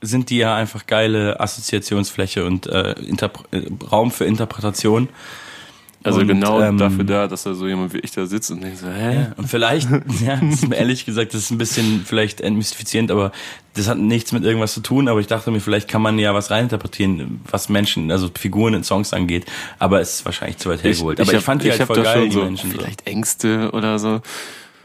sind 0.00 0.30
die 0.30 0.38
ja 0.38 0.56
einfach 0.56 0.86
geile 0.86 1.38
Assoziationsfläche 1.40 2.44
und 2.44 2.66
äh, 2.66 2.92
äh 2.92 3.30
Raum 3.90 4.10
für 4.10 4.24
Interpretation. 4.24 5.08
Also 6.04 6.20
und, 6.20 6.28
genau 6.28 6.60
ähm, 6.60 6.78
dafür 6.78 7.04
da, 7.04 7.28
dass 7.28 7.44
da 7.44 7.54
so 7.54 7.68
jemand 7.68 7.92
wie 7.94 7.98
ich 7.98 8.10
da 8.10 8.26
sitzt 8.26 8.50
und 8.50 8.62
denkt 8.62 8.78
so, 8.78 8.88
hä? 8.88 9.14
Ja, 9.14 9.32
und 9.36 9.48
vielleicht, 9.48 9.88
ja, 10.24 10.40
ehrlich 10.70 11.04
gesagt, 11.04 11.34
das 11.34 11.42
ist 11.42 11.50
ein 11.50 11.58
bisschen 11.58 12.02
vielleicht 12.04 12.40
entmystifizierend, 12.40 13.10
aber 13.10 13.32
das 13.74 13.88
hat 13.88 13.98
nichts 13.98 14.32
mit 14.32 14.44
irgendwas 14.44 14.74
zu 14.74 14.80
tun, 14.80 15.08
aber 15.08 15.20
ich 15.20 15.28
dachte 15.28 15.50
mir, 15.50 15.60
vielleicht 15.60 15.88
kann 15.88 16.02
man 16.02 16.18
ja 16.18 16.34
was 16.34 16.50
reininterpretieren, 16.50 17.40
was 17.50 17.68
Menschen, 17.68 18.10
also 18.10 18.30
Figuren 18.36 18.74
in 18.74 18.84
Songs 18.84 19.12
angeht, 19.12 19.46
aber 19.78 20.00
es 20.00 20.14
ist 20.14 20.24
wahrscheinlich 20.24 20.58
zu 20.58 20.70
weit 20.70 20.82
hergeholt. 20.82 21.20
aber 21.20 21.30
ich, 21.30 21.38
ich 21.38 21.44
fand 21.44 21.62
die 21.62 21.70
halt 21.70 21.82
voll 21.82 22.02
geil, 22.02 22.28
die 22.28 22.32
so 22.32 22.42
Menschen. 22.42 22.72
Vielleicht 22.72 23.06
Ängste 23.06 23.70
oder 23.72 23.98
so. 23.98 24.20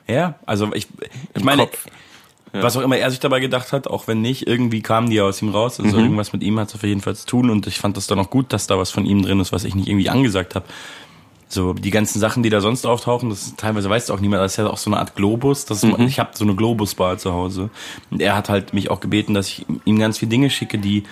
Ja, 0.08 0.36
also 0.46 0.72
ich, 0.74 0.88
ich 1.36 1.44
meine, 1.44 1.64
Kopf. 1.64 1.88
Ja. 2.54 2.64
Was 2.64 2.78
auch 2.78 2.82
immer 2.82 2.98
er 2.98 3.12
sich 3.12 3.20
dabei 3.20 3.40
gedacht 3.40 3.74
hat, 3.74 3.88
auch 3.88 4.08
wenn 4.08 4.22
nicht, 4.22 4.48
irgendwie 4.48 4.82
kamen 4.82 5.10
die 5.10 5.18
ja 5.18 5.24
aus 5.24 5.42
ihm 5.42 5.50
raus. 5.50 5.80
Also 5.80 5.98
mhm. 5.98 6.04
irgendwas 6.04 6.32
mit 6.34 6.44
ihm 6.44 6.60
hat 6.60 6.70
es 6.70 6.76
auf 6.76 6.84
jeden 6.84 7.02
Fall 7.02 7.16
zu 7.16 7.26
tun 7.26 7.50
und 7.50 7.68
ich 7.68 7.78
fand 7.78 7.98
das 7.98 8.08
dann 8.08 8.20
auch 8.20 8.30
gut, 8.30 8.54
dass 8.54 8.68
da 8.68 8.78
was 8.78 8.90
von 8.90 9.06
ihm 9.06 9.22
drin 9.22 9.40
ist, 9.40 9.52
was 9.52 9.64
ich 9.64 9.76
nicht 9.76 9.88
irgendwie 9.88 10.10
angesagt 10.10 10.56
habe. 10.56 10.66
So, 11.50 11.74
die 11.74 11.92
ganzen 11.92 12.20
Sachen, 12.20 12.44
die 12.44 12.50
da 12.50 12.60
sonst 12.60 12.86
auftauchen, 12.86 13.30
das 13.30 13.56
teilweise 13.56 13.90
weiß 13.90 14.10
auch 14.12 14.20
niemand, 14.20 14.44
das 14.44 14.54
ist 14.54 14.58
ja 14.58 14.68
auch 14.68 14.78
so 14.78 14.90
eine 14.90 15.00
Art 15.00 15.16
Globus. 15.16 15.66
Das 15.66 15.84
ist, 15.84 15.98
mhm. 15.98 16.06
Ich 16.06 16.20
habe 16.20 16.32
so 16.34 16.44
eine 16.44 16.56
Globusbar 16.56 17.18
zu 17.18 17.34
Hause. 17.34 17.70
Und 18.12 18.22
er 18.22 18.36
hat 18.36 18.50
halt 18.50 18.74
mich 18.74 18.92
auch 18.92 19.00
gebeten, 19.00 19.34
dass 19.34 19.48
ich 19.48 19.66
ihm 19.86 19.98
ganz 19.98 20.18
viele 20.18 20.30
Dinge 20.30 20.50
schicke, 20.50 20.78
die 20.78 21.04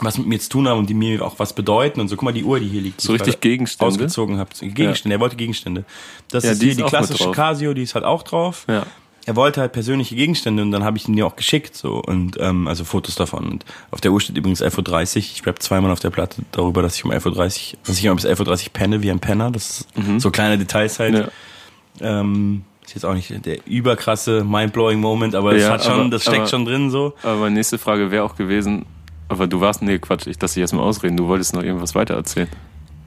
was 0.00 0.18
mit 0.18 0.26
mir 0.26 0.40
zu 0.40 0.48
tun 0.48 0.68
haben 0.68 0.78
und 0.78 0.90
die 0.90 0.94
mir 0.94 1.24
auch 1.24 1.38
was 1.38 1.52
bedeuten 1.52 2.00
und 2.00 2.08
so. 2.08 2.16
Guck 2.16 2.24
mal, 2.24 2.32
die 2.32 2.42
Uhr, 2.42 2.58
die 2.58 2.68
hier 2.68 2.80
liegt. 2.80 3.00
So 3.00 3.12
richtig 3.12 3.40
Gegenstände? 3.40 3.92
Ausgezogen 3.92 4.38
habe. 4.38 4.50
Gegenstände, 4.60 5.14
ja. 5.14 5.18
er 5.18 5.20
wollte 5.20 5.36
Gegenstände. 5.36 5.84
Das 6.30 6.44
ja, 6.44 6.52
ist 6.52 6.62
die 6.62 6.66
hier 6.66 6.76
die 6.76 6.82
klassische 6.82 7.30
Casio, 7.30 7.74
die 7.74 7.82
ist 7.82 7.94
halt 7.94 8.04
auch 8.04 8.22
drauf. 8.22 8.64
Ja 8.68 8.84
er 9.26 9.36
wollte 9.36 9.60
halt 9.60 9.72
persönliche 9.72 10.14
Gegenstände 10.16 10.62
und 10.62 10.70
dann 10.70 10.84
habe 10.84 10.96
ich 10.96 11.08
ihn 11.08 11.16
dir 11.16 11.26
auch 11.26 11.36
geschickt 11.36 11.74
so 11.74 12.02
und 12.02 12.36
ähm, 12.40 12.68
also 12.68 12.84
Fotos 12.84 13.14
davon 13.14 13.46
und 13.46 13.64
auf 13.90 14.00
der 14.00 14.12
Uhr 14.12 14.20
steht 14.20 14.36
übrigens 14.36 14.62
11.30 14.62 15.16
Uhr. 15.16 15.16
Ich 15.16 15.46
rap 15.46 15.62
zweimal 15.62 15.90
auf 15.90 16.00
der 16.00 16.10
Platte 16.10 16.42
darüber, 16.52 16.82
dass 16.82 16.96
ich 16.96 17.04
um 17.04 17.10
11.30 17.10 17.74
Uhr, 17.74 17.78
dass 17.84 17.98
ich 17.98 18.08
um 18.08 18.16
bis 18.16 18.26
11.30 18.26 18.66
Uhr 18.66 18.72
penne 18.72 19.02
wie 19.02 19.10
ein 19.10 19.20
Penner. 19.20 19.50
Das 19.50 19.80
ist 19.80 19.98
mhm. 19.98 20.20
so 20.20 20.30
kleine 20.30 20.58
Details 20.58 20.98
halt. 20.98 21.14
Ja. 21.14 22.20
Ähm, 22.20 22.64
Ist 22.84 22.94
jetzt 22.94 23.06
auch 23.06 23.14
nicht 23.14 23.32
der 23.46 23.66
überkrasse, 23.66 24.44
mindblowing 24.44 25.00
Moment, 25.00 25.34
aber 25.34 25.56
ja, 25.56 25.70
hat 25.70 25.84
schon, 25.84 25.92
aber, 25.92 26.10
das 26.10 26.22
steckt 26.22 26.38
aber, 26.38 26.48
schon 26.48 26.64
drin 26.66 26.90
so. 26.90 27.14
Aber 27.22 27.48
nächste 27.48 27.78
Frage 27.78 28.10
wäre 28.10 28.24
auch 28.24 28.36
gewesen, 28.36 28.84
aber 29.28 29.46
du 29.46 29.60
warst, 29.60 29.80
nee, 29.80 29.98
Quatsch, 29.98 30.26
ich 30.26 30.40
lasse 30.40 30.54
dich 30.54 30.62
jetzt 30.62 30.72
mal 30.72 30.82
ausreden, 30.82 31.16
du 31.16 31.28
wolltest 31.28 31.54
noch 31.54 31.62
irgendwas 31.62 31.94
weiter 31.94 32.14
erzählen. 32.14 32.48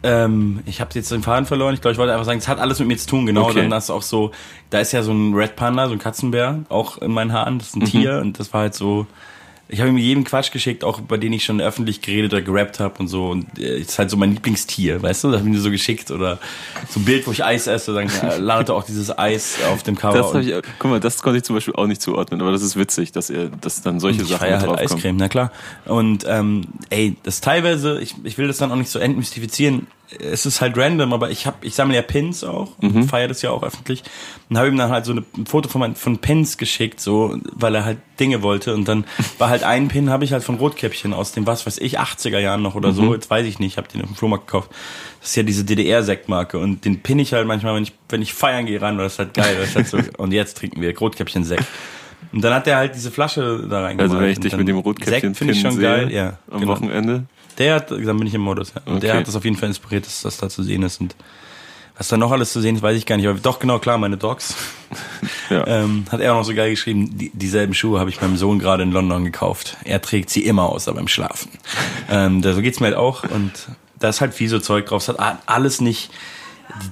Ähm, 0.04 0.62
ich 0.66 0.80
habe 0.80 0.92
jetzt 0.94 1.12
den 1.12 1.24
Faden 1.24 1.46
verloren. 1.46 1.74
Ich 1.74 1.82
glaube, 1.82 1.94
ich 1.94 1.98
wollte 1.98 2.14
einfach 2.14 2.26
sagen, 2.26 2.40
es 2.40 2.48
hat 2.48 2.60
alles 2.60 2.80
mit 2.80 2.88
mir 2.88 2.98
zu 2.98 3.08
tun. 3.08 3.26
Genau, 3.26 3.46
okay. 3.46 3.68
dann 3.68 3.70
du 3.90 3.94
auch 3.94 4.02
so, 4.02 4.32
da 4.70 4.80
ist 4.80 4.92
ja 4.92 5.02
so 5.02 5.12
ein 5.12 5.34
Red 5.34 5.56
Panda, 5.56 5.88
so 5.88 5.94
ein 5.94 6.00
Katzenbär, 6.00 6.64
auch 6.70 7.00
in 7.00 7.12
meinen 7.12 7.34
Haaren. 7.34 7.58
Das 7.60 7.70
ist 7.70 7.76
ein 7.76 7.82
mhm. 7.82 7.86
Tier 7.86 8.20
und 8.20 8.40
das 8.40 8.54
war 8.54 8.62
halt 8.62 8.76
so, 8.76 9.08
ich 9.70 9.82
habe 9.82 9.90
ihm 9.90 9.98
jeden 9.98 10.24
Quatsch 10.24 10.52
geschickt, 10.52 10.84
auch 10.84 11.02
bei 11.02 11.18
denen 11.18 11.34
ich 11.34 11.44
schon 11.44 11.60
öffentlich 11.60 12.02
geredet 12.02 12.34
oder 12.34 12.42
gerappt 12.42 12.80
habe 12.80 13.00
und 13.00 13.08
so. 13.08 13.30
Und 13.30 13.60
äh, 13.60 13.80
ist 13.80 14.00
halt 14.00 14.10
so 14.10 14.16
mein 14.16 14.34
Lieblingstier, 14.34 15.02
weißt 15.02 15.26
du? 15.26 15.32
Das 15.32 15.40
habe 15.40 15.50
ich 15.50 15.56
mir 15.56 15.62
so 15.62 15.72
geschickt. 15.72 16.10
Oder 16.10 16.40
so 16.90 17.00
ein 17.00 17.06
Bild, 17.06 17.28
wo 17.28 17.32
ich 17.32 17.44
Eis 17.44 17.68
esse, 17.68 17.94
dann 17.94 18.08
äh, 18.08 18.38
landete 18.38 18.74
auch 18.74 18.84
dieses 18.84 19.18
Eis 19.18 19.58
auf 19.70 19.84
dem 19.84 19.98
Cover. 19.98 20.18
Das 20.18 20.46
ich, 20.46 20.54
guck 20.80 20.92
mal, 20.92 21.00
das 21.00 21.22
konnte 21.22 21.38
ich 21.38 21.44
zum 21.44 21.56
Beispiel 21.56 21.76
auch 21.76 21.88
nicht 21.88 22.02
zuordnen, 22.02 22.42
aber 22.42 22.52
das 22.52 22.62
ist 22.62 22.78
witzig, 22.78 23.12
dass 23.12 23.30
ihr, 23.30 23.50
dass 23.50 23.82
dann 23.82 24.00
solche 24.00 24.22
ich 24.22 24.30
Sachen 24.30 24.50
halt 24.50 24.80
Eiscreme, 24.80 25.18
na 25.18 25.28
klar. 25.28 25.52
Und 25.86 26.26
ähm, 26.28 26.62
ey, 26.90 27.18
das 27.24 27.42
teilweise, 27.42 28.00
ich, 28.00 28.16
ich 28.24 28.38
will 28.38 28.48
das 28.48 28.58
dann 28.58 28.72
auch 28.72 28.78
nicht 28.78 28.90
so 28.90 29.00
entmystifizieren, 29.00 29.88
es 30.10 30.46
ist 30.46 30.62
halt 30.62 30.78
random, 30.78 31.12
aber 31.12 31.32
ich 31.32 31.46
habe, 31.46 31.58
ich 31.62 31.76
sammle 31.76 31.96
ja 31.96 32.02
Pins 32.02 32.44
auch 32.44 32.72
mhm. 32.80 33.08
feiere 33.10 33.28
das 33.28 33.42
ja 33.42 33.52
auch 33.52 33.64
öffentlich 33.64 34.04
und 34.50 34.58
habe 34.58 34.70
ihm 34.70 34.78
dann 34.78 34.90
halt 34.90 35.06
so 35.06 35.12
eine, 35.12 35.24
ein 35.38 35.46
Foto 35.46 35.68
von, 35.68 35.80
mein, 35.80 35.96
von 35.96 36.20
Pins 36.20 36.58
geschickt, 36.58 37.02
so, 37.02 37.38
weil 37.52 37.76
er 37.76 37.84
halt 37.84 37.98
Dinge 38.20 38.42
wollte 38.42 38.74
und 38.74 38.88
dann 38.88 39.06
war 39.38 39.50
halt 39.50 39.64
ein 39.64 39.90
Pin, 39.90 40.10
habe 40.10 40.24
ich 40.24 40.32
halt 40.32 40.44
von 40.44 40.56
Rotkäppchen 40.56 41.14
aus 41.14 41.34
dem 41.34 41.46
was 41.46 41.66
weiß 41.66 41.78
ich 41.80 42.00
80er 42.00 42.40
Jahren 42.40 42.62
noch 42.62 42.76
oder 42.76 42.94
so, 42.94 43.04
mhm. 43.04 43.14
jetzt 43.14 43.30
weiß 43.30 43.46
ich 43.46 43.60
nicht, 43.60 43.78
habe 43.78 43.88
den 43.90 44.02
auf 44.02 44.08
dem 44.08 44.16
Flohmarkt 44.16 44.48
gekauft. 44.48 44.72
Das 45.20 45.30
ist 45.32 45.36
ja 45.36 45.44
diese 45.44 45.66
DDR-Sektmarke 45.66 46.58
und 46.58 46.86
den 46.86 47.02
pin 47.02 47.20
ich 47.20 47.34
halt 47.34 47.48
manchmal, 47.48 47.76
wenn 47.76 47.84
ich 47.84 47.94
wenn 48.08 48.22
ich 48.22 48.34
feiern 48.34 48.66
gehe 48.66 48.82
ran, 48.82 48.98
weil 48.98 49.06
das 49.06 49.14
ist 49.14 49.20
halt 49.20 49.34
geil, 49.34 49.56
das 49.60 49.70
ist 49.70 49.76
halt 49.76 49.88
so, 49.88 50.00
und 50.18 50.32
jetzt 50.32 50.58
trinken 50.58 50.82
wir 50.82 50.98
Rotkäppchen-Sekt. 50.98 51.66
Und 52.32 52.42
dann 52.44 52.54
hat 52.54 52.68
er 52.68 52.78
halt 52.78 52.96
diese 52.96 53.10
Flasche 53.12 53.66
da 53.70 53.84
reingemacht. 53.84 54.12
Also 54.12 54.22
wenn 54.22 54.32
ich 54.32 54.40
dich 54.40 54.56
mit 54.56 54.68
dem 54.68 54.78
Rotkäppchen 54.78 55.34
finde 55.34 55.54
ich 55.54 55.62
schon 55.62 55.72
sehe, 55.72 55.82
geil, 55.82 56.12
ja. 56.12 56.40
Am 56.50 56.60
genau. 56.60 56.74
Wochenende 56.74 57.26
der 57.58 57.76
hat, 57.76 57.92
dann 57.92 58.18
bin 58.18 58.28
ich 58.28 58.34
im 58.34 58.42
Modus, 58.42 58.74
ja. 58.76 58.82
Und 58.86 58.98
okay. 58.98 59.08
der 59.08 59.18
hat 59.18 59.28
das 59.28 59.36
auf 59.36 59.44
jeden 59.44 59.58
Fall 59.58 59.70
inspiriert, 59.70 60.06
dass 60.06 60.22
das 60.22 60.38
da 60.38 60.50
zu 60.50 60.64
sehen 60.64 60.84
ist. 60.84 61.02
Und 61.02 61.16
was 61.98 62.10
da 62.10 62.18
noch 62.18 62.32
alles 62.32 62.54
zu 62.54 62.62
sehen 62.62 62.76
ist, 62.76 62.82
weiß 62.82 62.98
ich 62.98 63.06
gar 63.06 63.18
nicht. 63.18 63.28
Aber 63.28 63.40
doch, 63.40 63.60
genau, 63.60 63.80
klar, 63.80 63.98
meine 63.98 64.18
Dogs. 64.18 64.56
ja. 65.50 65.66
ähm, 65.66 66.06
hat 66.12 66.20
er 66.20 66.34
auch 66.34 66.38
noch 66.38 66.46
so 66.46 66.54
geil 66.54 66.70
geschrieben, 66.70 67.18
die, 67.18 67.32
dieselben 67.34 67.74
Schuhe 67.74 68.00
habe 68.00 68.10
ich 68.10 68.22
meinem 68.22 68.38
Sohn 68.38 68.60
gerade 68.60 68.84
in 68.84 68.92
London 68.92 69.26
gekauft. 69.26 69.78
Er 69.84 70.02
trägt 70.02 70.30
sie 70.30 70.46
immer 70.46 70.70
außer 70.70 70.94
beim 70.94 71.08
Schlafen. 71.08 71.50
ähm, 72.10 72.42
da, 72.42 72.54
so 72.54 72.62
geht's 72.62 72.80
mir 72.80 72.88
halt 72.88 72.98
auch. 72.98 73.24
Und 73.24 73.52
da 74.00 74.10
ist 74.10 74.22
halt 74.22 74.34
viel 74.34 74.50
so 74.50 74.60
Zeug 74.60 74.86
drauf. 74.86 75.02
Es 75.02 75.10
hat 75.10 75.40
alles 75.48 75.82
nicht 75.82 76.12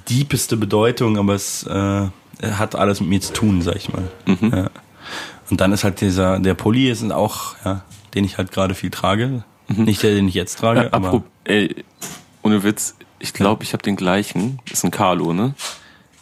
die 0.08 0.16
diepeste 0.16 0.56
Bedeutung, 0.56 1.18
aber 1.18 1.34
es 1.34 1.64
äh, 1.64 2.08
hat 2.42 2.74
alles 2.74 3.00
mit 3.00 3.08
mir 3.08 3.20
zu 3.20 3.32
tun, 3.32 3.62
sag 3.62 3.76
ich 3.76 3.92
mal. 3.92 4.10
Mhm. 4.26 4.52
Ja. 4.52 4.70
Und 5.50 5.60
dann 5.60 5.72
ist 5.72 5.84
halt 5.84 6.00
dieser, 6.00 6.40
der 6.40 6.54
Pulli 6.54 6.90
ist 6.90 7.08
auch, 7.12 7.54
ja, 7.64 7.82
den 8.14 8.24
ich 8.24 8.38
halt 8.38 8.50
gerade 8.50 8.74
viel 8.74 8.90
trage. 8.90 9.44
Mhm. 9.68 9.84
Nicht 9.84 10.02
der, 10.02 10.14
den 10.14 10.28
ich 10.28 10.34
jetzt 10.34 10.58
trage. 10.58 10.84
Ja, 10.84 10.88
aber 10.92 11.22
ey, 11.44 11.74
ohne 12.42 12.62
Witz, 12.62 12.96
ich 13.18 13.32
glaube, 13.32 13.64
ich 13.64 13.72
habe 13.72 13.82
den 13.82 13.96
gleichen. 13.96 14.60
Ist 14.70 14.84
ein 14.84 14.90
Carlo, 14.90 15.32
ne? 15.32 15.54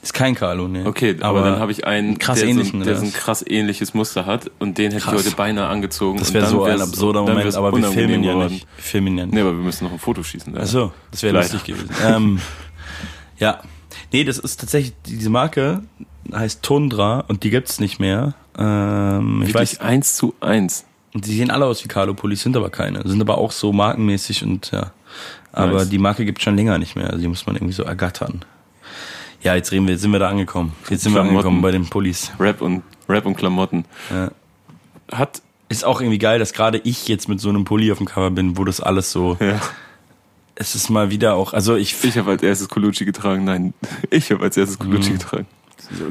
Ist 0.05 0.13
kein 0.13 0.35
Carlo, 0.35 0.69
ne? 0.69 0.85
Okay, 0.85 1.17
aber, 1.21 1.41
aber 1.41 1.51
dann 1.51 1.59
habe 1.61 1.73
ich 1.73 1.87
einen, 1.87 2.19
krass 2.19 2.41
der, 2.41 2.55
so, 2.55 2.79
der 2.81 2.97
so 2.97 3.07
ein 3.07 3.13
krass 3.15 3.43
ähnliches 3.47 3.95
Muster 3.95 4.27
hat 4.27 4.51
und 4.59 4.77
den 4.77 4.93
hätte 4.93 5.03
krass. 5.03 5.21
ich 5.21 5.27
heute 5.27 5.37
beinahe 5.37 5.67
angezogen. 5.67 6.19
Das 6.19 6.35
wäre 6.35 6.47
so 6.47 6.63
ein 6.65 6.79
absurder 6.79 7.23
Moment, 7.23 7.55
aber 7.55 7.75
wir 7.75 7.91
filmen 7.91 8.23
ja 8.23 8.35
nicht. 8.35 8.67
Wir 8.77 8.85
filmen 8.85 9.17
ja 9.17 9.25
nicht. 9.25 9.35
Nee, 9.35 9.41
aber 9.41 9.53
wir 9.53 9.65
müssen 9.65 9.85
noch 9.85 9.93
ein 9.93 9.99
Foto 9.99 10.23
schießen. 10.23 10.55
Ach 10.59 10.67
so, 10.67 10.93
das 11.11 11.23
wäre 11.23 11.35
lustig 11.35 11.65
gewesen. 11.65 11.89
ähm, 12.07 12.41
ja, 13.39 13.63
nee, 14.13 14.25
das 14.25 14.37
ist 14.37 14.61
tatsächlich, 14.61 14.95
diese 15.07 15.31
Marke 15.31 15.83
heißt 16.31 16.63
Tundra 16.63 17.21
und 17.21 17.43
die 17.43 17.49
gibt's 17.49 17.81
nicht 17.81 17.99
mehr. 17.99 18.35
Ähm, 18.59 19.43
ich 19.47 19.55
weiß, 19.55 19.81
eins 19.81 20.17
zu 20.17 20.35
eins. 20.41 20.85
Und 21.15 21.27
die 21.27 21.37
sehen 21.37 21.51
alle 21.51 21.65
aus 21.65 21.83
wie 21.85 21.89
Carlo-Pullis, 21.89 22.43
sind 22.43 22.57
aber 22.57 22.71
keine. 22.71 23.07
Sind 23.07 23.21
aber 23.21 23.39
auch 23.39 23.53
so 23.53 23.73
markenmäßig 23.73 24.43
und 24.43 24.71
ja. 24.73 24.93
Aber 25.53 25.79
nice. 25.79 25.89
die 25.89 25.99
Marke 25.99 26.25
gibt 26.25 26.43
schon 26.43 26.57
länger 26.57 26.79
nicht 26.79 26.97
mehr. 26.97 27.07
Also 27.07 27.21
die 27.21 27.29
muss 27.29 27.47
man 27.47 27.55
irgendwie 27.55 27.73
so 27.73 27.85
ergattern. 27.85 28.45
Ja, 29.43 29.55
jetzt 29.55 29.71
reden 29.71 29.87
wir, 29.87 29.97
sind 29.97 30.11
wir 30.11 30.19
da 30.19 30.29
angekommen. 30.29 30.73
Jetzt 30.91 31.05
sind 31.05 31.13
Klamotten. 31.13 31.35
wir 31.35 31.39
angekommen 31.39 31.63
bei 31.63 31.71
den 31.71 31.89
Pullis. 31.89 32.33
Rap 32.41 32.61
und 32.61 32.83
Rap 33.09 33.27
und 33.27 33.37
Klamotten. 33.37 33.85
Ja. 34.11 34.33
Hat 35.13 35.41
ist 35.69 35.85
auch 35.85 36.01
irgendwie 36.01 36.19
geil, 36.19 36.39
dass 36.39 36.53
gerade 36.53 36.79
ich 36.79 37.09
jetzt 37.09 37.29
mit 37.29 37.41
so 37.41 37.49
einem 37.49 37.65
Pulli 37.65 37.91
auf 37.91 37.99
dem 37.99 38.07
Cover 38.07 38.31
bin, 38.31 38.57
wo 38.57 38.65
das 38.65 38.81
alles 38.81 39.13
so. 39.13 39.37
Ja. 39.41 39.61
Es 40.57 40.75
ist 40.75 40.89
mal 40.89 41.11
wieder 41.11 41.35
auch, 41.35 41.53
also 41.53 41.75
ich. 41.75 42.03
Ich 42.05 42.17
habe 42.17 42.31
als 42.31 42.43
erstes 42.43 42.69
Colucci 42.69 43.05
getragen. 43.05 43.45
Nein, 43.45 43.75
ich 44.11 44.31
habe 44.31 44.45
als 44.45 44.57
erstes 44.57 44.79
Colucci 44.79 45.11
mhm. 45.11 45.19
getragen. 45.19 45.47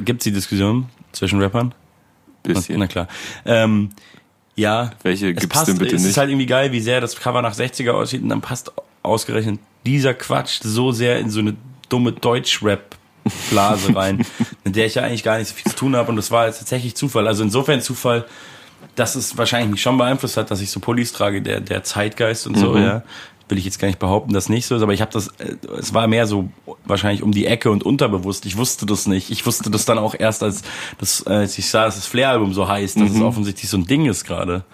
Gibt 0.04 0.20
es 0.20 0.24
die 0.24 0.32
Diskussion 0.32 0.86
zwischen 1.12 1.40
Rappern? 1.40 1.74
Bisschen. 2.42 2.78
Na, 2.78 2.84
na 2.84 2.86
klar. 2.86 3.08
Ähm, 3.46 3.90
ja. 4.56 4.90
Welche 5.02 5.34
gibt's 5.34 5.48
passt, 5.48 5.68
denn 5.68 5.78
bitte 5.78 5.94
nicht? 5.94 6.04
Es 6.04 6.10
ist 6.10 6.16
halt 6.16 6.30
irgendwie 6.30 6.46
geil, 6.46 6.72
wie 6.72 6.80
sehr 6.80 7.00
das 7.00 7.16
Cover 7.16 7.42
nach 7.42 7.54
60er 7.54 7.92
aussieht 7.92 8.22
und 8.22 8.28
dann 8.28 8.40
passt 8.40 8.72
ausgerechnet 9.02 9.60
dieser 9.84 10.14
Quatsch 10.14 10.60
so 10.62 10.92
sehr 10.92 11.18
in 11.18 11.30
so 11.30 11.40
eine 11.40 11.56
dumme 11.88 12.12
Deutsch-Rap-Blase 12.12 13.94
rein, 13.96 14.24
mit 14.64 14.76
der 14.76 14.86
ich 14.86 14.94
ja 14.94 15.02
eigentlich 15.02 15.24
gar 15.24 15.38
nicht 15.38 15.48
so 15.48 15.54
viel 15.54 15.70
zu 15.70 15.76
tun 15.76 15.96
habe 15.96 16.10
und 16.10 16.16
das 16.16 16.30
war 16.30 16.46
jetzt 16.46 16.58
tatsächlich 16.58 16.94
Zufall. 16.94 17.26
Also 17.26 17.42
insofern 17.42 17.80
Zufall, 17.80 18.24
dass 18.94 19.14
es 19.14 19.36
wahrscheinlich 19.36 19.70
mich 19.70 19.82
schon 19.82 19.98
beeinflusst 19.98 20.36
hat, 20.36 20.50
dass 20.50 20.60
ich 20.60 20.70
so 20.70 20.80
Pullis 20.80 21.12
trage, 21.12 21.42
der, 21.42 21.60
der 21.60 21.82
Zeitgeist 21.84 22.46
und 22.46 22.56
so, 22.56 22.72
mhm. 22.72 22.82
ja 22.82 23.02
will 23.48 23.58
ich 23.58 23.64
jetzt 23.64 23.78
gar 23.78 23.88
nicht 23.88 23.98
behaupten, 23.98 24.32
dass 24.32 24.48
nicht 24.48 24.66
so 24.66 24.76
ist, 24.76 24.82
aber 24.82 24.94
ich 24.94 25.00
habe 25.00 25.12
das, 25.12 25.28
äh, 25.38 25.56
es 25.78 25.92
war 25.92 26.06
mehr 26.06 26.26
so 26.26 26.48
wahrscheinlich 26.84 27.22
um 27.22 27.32
die 27.32 27.46
Ecke 27.46 27.70
und 27.70 27.82
unterbewusst. 27.82 28.46
Ich 28.46 28.56
wusste 28.56 28.86
das 28.86 29.06
nicht. 29.06 29.30
Ich 29.30 29.44
wusste 29.46 29.70
das 29.70 29.84
dann 29.84 29.98
auch 29.98 30.14
erst, 30.18 30.42
als, 30.42 30.62
das, 30.98 31.26
als 31.26 31.58
ich 31.58 31.68
sah, 31.68 31.84
dass 31.84 31.96
das 31.96 32.06
Flair-Album 32.06 32.54
so 32.54 32.68
heißt, 32.68 32.96
dass 32.96 33.10
mhm. 33.10 33.16
es 33.16 33.22
offensichtlich 33.22 33.70
so 33.70 33.76
ein 33.76 33.86
Ding 33.86 34.06
ist 34.06 34.24
gerade. 34.24 34.64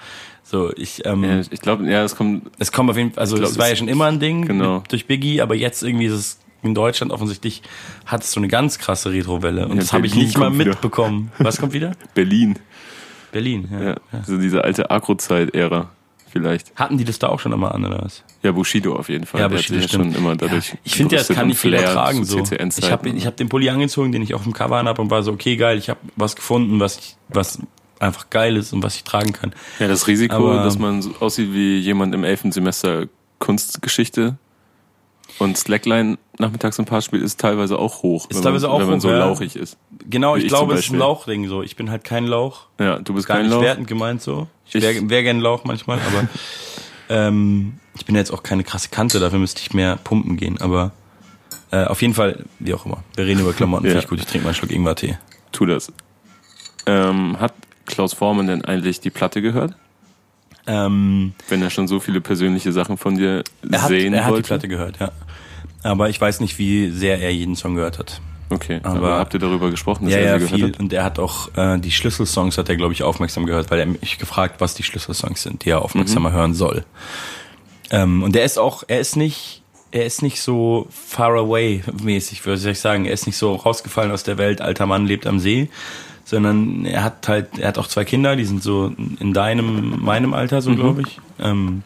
So, 0.42 0.72
ich, 0.76 1.06
ähm, 1.06 1.22
ja, 1.24 1.40
ich 1.40 1.61
glaube, 1.61 1.88
ja, 1.88 2.02
es 2.02 2.16
kommt. 2.16 2.50
Es 2.59 2.72
kommt 2.72 2.90
auf 2.90 2.96
jeden 2.96 3.12
Fall, 3.12 3.20
also 3.20 3.37
glaub, 3.37 3.50
es 3.50 3.59
war 3.59 3.68
ja 3.68 3.76
schon 3.76 3.87
immer 3.87 4.06
ein 4.06 4.18
Ding 4.18 4.46
genau. 4.46 4.83
durch 4.88 5.06
Biggie, 5.06 5.40
aber 5.40 5.54
jetzt 5.54 5.83
irgendwie 5.83 6.06
ist 6.06 6.12
es 6.12 6.38
in 6.62 6.74
Deutschland 6.74 7.12
offensichtlich 7.12 7.62
hat 8.04 8.22
es 8.22 8.33
so 8.33 8.40
eine 8.40 8.48
ganz 8.48 8.78
krasse 8.78 9.12
Retrowelle 9.12 9.64
und 9.66 9.76
ja, 9.76 9.80
das 9.80 9.92
habe 9.92 10.06
ich 10.06 10.14
nicht 10.14 10.37
mal 10.37 10.50
mitbekommen. 10.50 11.33
Was 11.38 11.59
kommt 11.59 11.72
wieder? 11.72 11.92
Berlin. 12.14 12.59
Berlin, 13.33 13.68
ja. 13.70 13.83
ja. 13.90 13.96
Also 14.12 14.38
diese 14.38 14.64
alte 14.64 14.90
Agro-Zeit-Ära 14.90 15.90
vielleicht. 16.31 16.75
Hatten 16.77 16.99
die 16.99 17.05
das 17.05 17.19
da 17.19 17.29
auch 17.29 17.40
schon 17.40 17.53
immer 17.53 17.75
an, 17.75 17.85
oder 17.85 18.03
was? 18.03 18.25
Ja, 18.43 18.53
Bushido 18.53 18.97
auf 18.97 19.09
jeden 19.09 19.27
Fall. 19.27 19.40
Ja, 19.40 19.49
Bushido 19.49 19.81
der 19.81 19.88
schon 19.88 20.14
immer 20.14 20.37
dadurch. 20.37 20.71
Ja, 20.71 20.79
ich 20.85 20.95
finde, 20.95 21.16
das 21.16 21.29
kann 21.29 21.49
nicht 21.49 21.59
viel 21.59 21.75
ertragen. 21.75 22.25
So. 22.25 22.38
Ich 22.38 22.90
habe 22.90 23.09
ich 23.09 23.27
hab 23.27 23.37
den 23.37 23.49
Pulli 23.49 23.69
angezogen, 23.69 24.12
den 24.12 24.23
ich 24.23 24.35
auf 24.35 24.45
dem 24.45 24.53
Cover 24.53 24.83
habe 24.83 25.03
und 25.03 25.11
war 25.11 25.23
so, 25.23 25.33
okay, 25.33 25.57
geil, 25.57 25.79
ich 25.79 25.90
habe 25.90 26.01
was 26.16 26.37
gefunden, 26.37 26.81
was, 26.81 26.99
ich, 26.99 27.16
was 27.29 27.59
einfach 27.99 28.31
geil 28.31 28.57
ist 28.57 28.73
und 28.73 28.83
was 28.83 28.97
ich 28.97 29.05
tragen 29.05 29.33
kann. 29.33 29.53
Ja, 29.79 29.88
das 29.88 30.07
Risiko, 30.07 30.37
Aber, 30.37 30.64
dass 30.64 30.79
man 30.79 31.03
so 31.03 31.14
aussieht 31.21 31.53
wie 31.53 31.79
jemand 31.79 32.14
im 32.14 32.25
elften 32.25 32.53
Semester 32.53 33.07
Kunstgeschichte 33.38 34.37
und 35.38 35.57
Slackline 35.57 36.19
nachmittags 36.40 36.79
ein 36.79 36.87
paar 36.87 37.03
spielt, 37.03 37.22
ist 37.22 37.40
teilweise 37.40 37.79
auch 37.79 38.03
hoch. 38.03 38.29
Ist 38.31 38.42
teilweise 38.42 38.66
man, 38.66 38.76
auch 38.76 38.81
wenn 38.81 38.90
man 38.90 39.00
so 39.00 39.11
ja. 39.11 39.18
lauchig 39.18 39.57
ist. 39.57 39.76
Genau, 40.09 40.37
ich, 40.37 40.44
ich 40.44 40.48
glaube, 40.48 40.74
es 40.74 40.81
ist 40.81 40.92
ein 40.92 40.98
Lauchding 40.98 41.48
so. 41.48 41.62
Ich 41.62 41.76
bin 41.76 41.90
halt 41.90 42.05
kein 42.05 42.26
Lauch. 42.26 42.66
Ja, 42.79 42.98
du 42.98 43.14
bist 43.14 43.26
Gar 43.26 43.38
kein 43.38 43.46
nicht 43.46 43.55
Lauch. 43.55 43.62
wertend 43.62 43.87
gemeint 43.87 44.22
so. 44.22 44.48
Ich, 44.66 44.74
ich 44.74 44.83
wäre 44.83 45.09
wär 45.09 45.22
gern 45.22 45.40
Lauch 45.40 45.64
manchmal, 45.64 45.98
aber 45.98 46.29
ähm, 47.09 47.74
ich 47.94 48.05
bin 48.05 48.16
jetzt 48.16 48.33
auch 48.33 48.42
keine 48.42 48.64
krasse 48.64 48.88
Kante, 48.88 49.20
dafür 49.20 49.38
müsste 49.38 49.61
ich 49.61 49.74
mehr 49.74 49.96
pumpen 49.96 50.37
gehen. 50.37 50.61
Aber 50.61 50.92
äh, 51.70 51.85
auf 51.85 52.03
jeden 52.03 52.14
Fall, 52.14 52.44
wie 52.59 52.74
auch 52.74 52.87
immer. 52.87 53.05
Wir 53.14 53.26
reden 53.26 53.40
über 53.40 53.53
Klamotten, 53.53 53.87
ja. 53.87 53.90
finde 53.90 54.05
ich 54.05 54.11
gut. 54.11 54.18
Ich 54.20 54.26
trinke 54.26 54.44
mal 54.44 54.50
einen 54.50 54.57
Schluck 54.57 54.72
Ingwer-Tee. 54.72 55.18
Tu 55.53 55.66
das. 55.66 55.92
Ähm, 56.87 57.38
hat 57.38 57.55
Klaus 57.87 58.14
Vormann 58.14 58.46
denn 58.46 58.64
eigentlich 58.64 59.00
die 59.00 59.11
Platte 59.11 59.42
gehört? 59.42 59.74
Ähm, 60.66 61.35
Wenn 61.48 61.62
er 61.62 61.70
schon 61.70 61.88
so 61.88 62.00
viele 62.00 62.20
persönliche 62.20 62.72
Sachen 62.72 62.96
von 62.96 63.16
dir 63.16 63.44
er 63.68 63.81
sehen 63.81 63.81
hat, 63.81 63.88
er 63.88 63.88
wollte? 63.88 64.16
Er 64.16 64.24
hat 64.24 64.37
die 64.37 64.42
Platte 64.42 64.68
gehört, 64.68 65.00
ja. 65.00 65.12
Aber 65.83 66.09
ich 66.09 66.21
weiß 66.21 66.40
nicht, 66.40 66.59
wie 66.59 66.90
sehr 66.90 67.21
er 67.21 67.33
jeden 67.33 67.57
Song 67.57 67.75
gehört 67.75 67.99
hat. 67.99 68.21
Okay, 68.51 68.81
aber, 68.83 68.97
aber 68.97 69.19
habt 69.19 69.33
ihr 69.33 69.40
darüber 69.40 69.71
gesprochen, 69.71 70.07
dass 70.07 70.14
ja, 70.14 70.21
er 70.21 70.40
sie 70.40 70.47
ja, 70.47 70.57
viel. 70.57 70.69
Hat? 70.69 70.81
Und 70.81 70.93
er 70.93 71.05
hat 71.05 71.19
auch 71.21 71.55
äh, 71.57 71.79
die 71.79 71.93
Schlüsselsongs 71.93 72.59
hat 72.59 72.69
er, 72.69 72.77
glaube 72.77 72.93
ich, 72.93 73.05
aufmerksam 73.05 73.47
gehört, 73.47 73.71
weil 73.71 73.79
er 73.79 73.87
mich 73.87 74.19
gefragt, 74.19 74.57
was 74.59 74.75
die 74.75 74.83
Schlüsselsongs 74.83 75.43
sind, 75.43 75.64
die 75.64 75.71
er 75.71 75.83
aufmerksamer 75.83 76.31
mhm. 76.31 76.35
hören 76.35 76.55
soll. 76.55 76.85
Ähm, 77.90 78.23
und 78.25 78.35
er 78.35 78.45
ist 78.45 78.59
auch, 78.59 78.83
er 78.88 78.99
ist 78.99 79.16
nicht, 79.16 79.62
er 79.93 80.05
ist 80.05 80.23
nicht 80.23 80.43
so 80.43 80.88
far 80.90 81.31
away 81.37 81.83
mäßig, 82.03 82.45
würde 82.45 82.71
ich 82.71 82.81
sagen. 82.81 83.05
Er 83.05 83.12
ist 83.12 83.27
nicht 83.27 83.37
so 83.37 83.55
rausgefallen 83.55 84.11
aus 84.11 84.25
der 84.25 84.37
Welt, 84.37 84.61
alter 84.61 84.87
Mann 84.87 85.07
lebt 85.07 85.29
am 85.29 85.38
See, 85.38 85.69
sondern 86.25 86.85
er 86.87 87.05
hat 87.05 87.29
halt, 87.29 87.59
er 87.59 87.69
hat 87.69 87.79
auch 87.79 87.87
zwei 87.87 88.05
Kinder, 88.05 88.35
die 88.35 88.45
sind 88.45 88.64
so 88.64 88.93
in 89.21 89.33
deinem, 89.33 90.03
meinem 90.03 90.35
Alter, 90.35 90.61
so 90.61 90.71
mhm. 90.71 90.77
glaube 90.77 91.03
ich. 91.03 91.21
Ähm, 91.40 91.83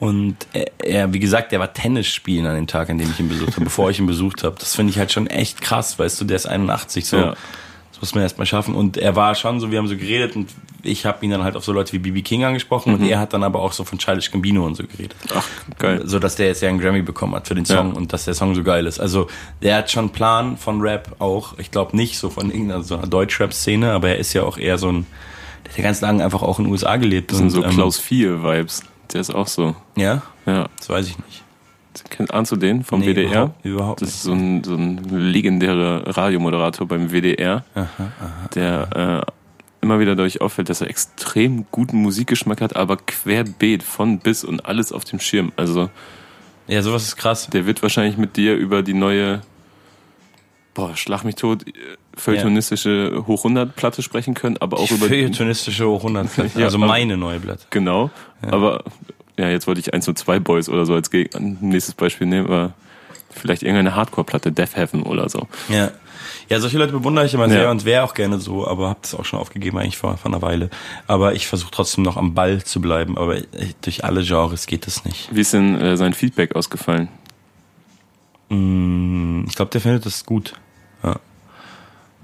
und 0.00 0.36
er, 0.78 1.12
wie 1.12 1.20
gesagt, 1.20 1.52
der 1.52 1.60
war 1.60 1.74
Tennis 1.74 2.06
spielen 2.06 2.46
an 2.46 2.54
dem 2.54 2.66
Tag, 2.66 2.88
an 2.88 2.96
dem 2.96 3.10
ich 3.10 3.20
ihn 3.20 3.28
besucht 3.28 3.52
habe, 3.52 3.64
bevor 3.64 3.90
ich 3.90 3.98
ihn 3.98 4.06
besucht 4.06 4.42
habe. 4.42 4.56
Das 4.58 4.74
finde 4.74 4.90
ich 4.90 4.98
halt 4.98 5.12
schon 5.12 5.26
echt 5.26 5.60
krass, 5.60 5.98
weißt 5.98 6.18
du, 6.20 6.24
der 6.24 6.36
ist 6.36 6.46
81, 6.46 7.06
so. 7.06 7.16
Ja. 7.18 7.34
Das 7.92 8.00
muss 8.00 8.14
man 8.14 8.22
erstmal 8.22 8.46
schaffen. 8.46 8.74
Und 8.74 8.96
er 8.96 9.14
war 9.14 9.34
schon 9.34 9.60
so, 9.60 9.70
wir 9.70 9.78
haben 9.78 9.88
so 9.88 9.96
geredet 9.96 10.36
und 10.36 10.48
ich 10.82 11.04
habe 11.04 11.22
ihn 11.22 11.30
dann 11.30 11.44
halt 11.44 11.54
auf 11.54 11.64
so 11.64 11.72
Leute 11.72 11.92
wie 11.92 11.98
BB 11.98 12.24
King 12.24 12.44
angesprochen 12.44 12.94
mhm. 12.94 13.00
und 13.02 13.08
er 13.08 13.18
hat 13.18 13.34
dann 13.34 13.42
aber 13.42 13.60
auch 13.60 13.72
so 13.72 13.84
von 13.84 13.98
Childish 13.98 14.30
Gambino 14.30 14.64
und 14.64 14.74
so 14.74 14.84
geredet. 14.84 15.16
Ach, 15.34 15.46
geil. 15.78 16.00
So, 16.06 16.18
dass 16.18 16.34
der 16.36 16.46
jetzt 16.46 16.62
ja 16.62 16.70
einen 16.70 16.80
Grammy 16.80 17.02
bekommen 17.02 17.34
hat 17.34 17.46
für 17.46 17.54
den 17.54 17.66
Song 17.66 17.90
ja. 17.90 17.94
und 17.94 18.14
dass 18.14 18.24
der 18.24 18.32
Song 18.32 18.54
so 18.54 18.62
geil 18.62 18.86
ist. 18.86 19.00
Also, 19.00 19.26
der 19.60 19.76
hat 19.76 19.90
schon 19.90 20.04
einen 20.04 20.12
Plan 20.12 20.56
von 20.56 20.80
Rap 20.80 21.16
auch. 21.18 21.58
Ich 21.58 21.70
glaube 21.70 21.94
nicht 21.94 22.16
so 22.16 22.30
von 22.30 22.50
irgendeiner 22.50 22.82
so 22.82 22.96
einer 22.96 23.06
Deutschrap-Szene, 23.06 23.92
aber 23.92 24.08
er 24.08 24.16
ist 24.16 24.32
ja 24.32 24.44
auch 24.44 24.56
eher 24.56 24.78
so 24.78 24.90
ein, 24.90 25.06
der 25.66 25.72
hat 25.72 25.78
ja 25.78 25.84
ganz 25.84 26.00
lange 26.00 26.24
einfach 26.24 26.40
auch 26.40 26.58
in 26.58 26.64
den 26.64 26.72
USA 26.72 26.96
gelebt. 26.96 27.32
Das 27.32 27.36
sind 27.36 27.50
so 27.50 27.62
ähm, 27.62 27.70
Klaus 27.70 27.98
4 27.98 28.42
Vibes. 28.42 28.82
Der 29.12 29.20
ist 29.20 29.34
auch 29.34 29.46
so. 29.46 29.74
Ja? 29.96 30.22
Ja. 30.46 30.68
Das 30.78 30.88
weiß 30.88 31.06
ich 31.08 31.18
nicht. 31.18 31.44
Ahnst 32.30 32.52
du 32.52 32.56
den 32.56 32.84
vom 32.84 33.00
nee, 33.00 33.12
WDR? 33.12 33.30
Überhaupt, 33.30 33.64
überhaupt 33.64 34.02
das 34.02 34.10
ist 34.10 34.22
so 34.22 34.32
ein, 34.32 34.62
so 34.62 34.74
ein 34.74 34.98
legendärer 35.10 36.16
Radiomoderator 36.16 36.86
beim 36.86 37.10
WDR, 37.10 37.64
aha, 37.74 37.88
aha, 37.98 38.48
der 38.54 39.24
äh, 39.26 39.32
immer 39.82 39.98
wieder 39.98 40.14
dadurch 40.14 40.40
auffällt, 40.40 40.68
dass 40.68 40.80
er 40.80 40.88
extrem 40.88 41.66
guten 41.70 41.96
Musikgeschmack 41.98 42.60
hat, 42.60 42.76
aber 42.76 42.96
querbeet 42.96 43.82
von 43.82 44.18
bis 44.20 44.44
und 44.44 44.66
alles 44.66 44.92
auf 44.92 45.04
dem 45.04 45.18
Schirm. 45.18 45.52
Also 45.56 45.90
ja, 46.68 46.82
sowas 46.82 47.02
ist 47.02 47.16
krass. 47.16 47.48
Der 47.48 47.66
wird 47.66 47.82
wahrscheinlich 47.82 48.16
mit 48.16 48.36
dir 48.36 48.54
über 48.54 48.82
die 48.82 48.94
neue 48.94 49.40
boah, 50.74 50.96
schlag 50.96 51.24
mich 51.24 51.36
tot, 51.36 51.64
feuilletonistische 52.14 53.12
ja. 53.14 53.26
Hoch 53.26 53.44
100 53.44 53.74
Platte 53.74 54.02
sprechen 54.02 54.34
können, 54.34 54.56
aber 54.58 54.78
auch 54.78 54.86
die 54.86 54.94
über 54.94 55.06
feuilletonistische 55.06 55.86
Hoch 55.86 56.00
100 56.00 56.32
Platte, 56.32 56.64
also 56.64 56.78
meine 56.78 57.16
neue 57.16 57.40
Platte. 57.40 57.66
Genau, 57.70 58.10
ja. 58.42 58.52
aber 58.52 58.84
ja, 59.38 59.48
jetzt 59.48 59.66
wollte 59.66 59.80
ich 59.80 59.94
eins 59.94 60.06
und 60.06 60.18
zwei 60.18 60.38
Boys 60.38 60.68
oder 60.68 60.84
so 60.86 60.94
als 60.94 61.10
nächstes 61.12 61.94
Beispiel 61.94 62.26
nehmen, 62.26 62.46
aber 62.46 62.74
vielleicht 63.30 63.62
irgendeine 63.62 63.94
Hardcore-Platte, 63.94 64.52
Death 64.52 64.76
Heaven 64.76 65.02
oder 65.02 65.28
so. 65.28 65.48
Ja. 65.68 65.90
Ja, 66.48 66.58
solche 66.58 66.78
Leute 66.78 66.92
bewundere 66.92 67.24
ich 67.26 67.32
immer 67.32 67.46
ja. 67.46 67.52
sehr 67.52 67.70
und 67.70 67.84
wäre 67.84 68.02
auch 68.02 68.12
gerne 68.12 68.40
so, 68.40 68.66
aber 68.66 68.88
habe 68.88 68.98
das 69.02 69.14
auch 69.14 69.24
schon 69.24 69.38
aufgegeben 69.38 69.78
eigentlich 69.78 69.96
vor, 69.96 70.16
vor 70.16 70.32
einer 70.32 70.42
Weile. 70.42 70.68
Aber 71.06 71.34
ich 71.34 71.46
versuche 71.46 71.70
trotzdem 71.70 72.02
noch 72.02 72.16
am 72.16 72.34
Ball 72.34 72.64
zu 72.64 72.80
bleiben, 72.80 73.16
aber 73.16 73.36
durch 73.82 74.04
alle 74.04 74.24
Genres 74.24 74.66
geht 74.66 74.88
das 74.88 75.04
nicht. 75.04 75.28
Wie 75.32 75.40
ist 75.40 75.52
denn 75.52 75.80
äh, 75.80 75.96
sein 75.96 76.12
Feedback 76.12 76.56
ausgefallen? 76.56 77.08
Mm, 78.50 79.44
ich 79.48 79.54
glaube, 79.54 79.70
der 79.70 79.80
findet 79.80 80.04
das 80.04 80.26
gut. 80.26 80.54
Ja. 81.02 81.16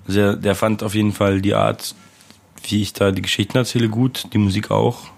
Sehr, 0.06 0.36
der 0.36 0.54
fand 0.54 0.82
auf 0.82 0.94
jeden 0.94 1.12
Fall 1.12 1.40
die 1.40 1.54
Art, 1.54 1.94
wie 2.64 2.82
ich 2.82 2.92
da 2.92 3.10
die 3.10 3.22
Geschichten 3.22 3.56
erzähle, 3.56 3.88
gut, 3.88 4.26
die 4.32 4.38
Musik 4.38 4.70
auch. 4.70 5.08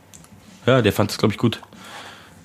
Ja, 0.66 0.82
der 0.82 0.92
fand 0.92 1.10
das, 1.10 1.18
glaube 1.18 1.32
ich, 1.32 1.38
gut. 1.38 1.60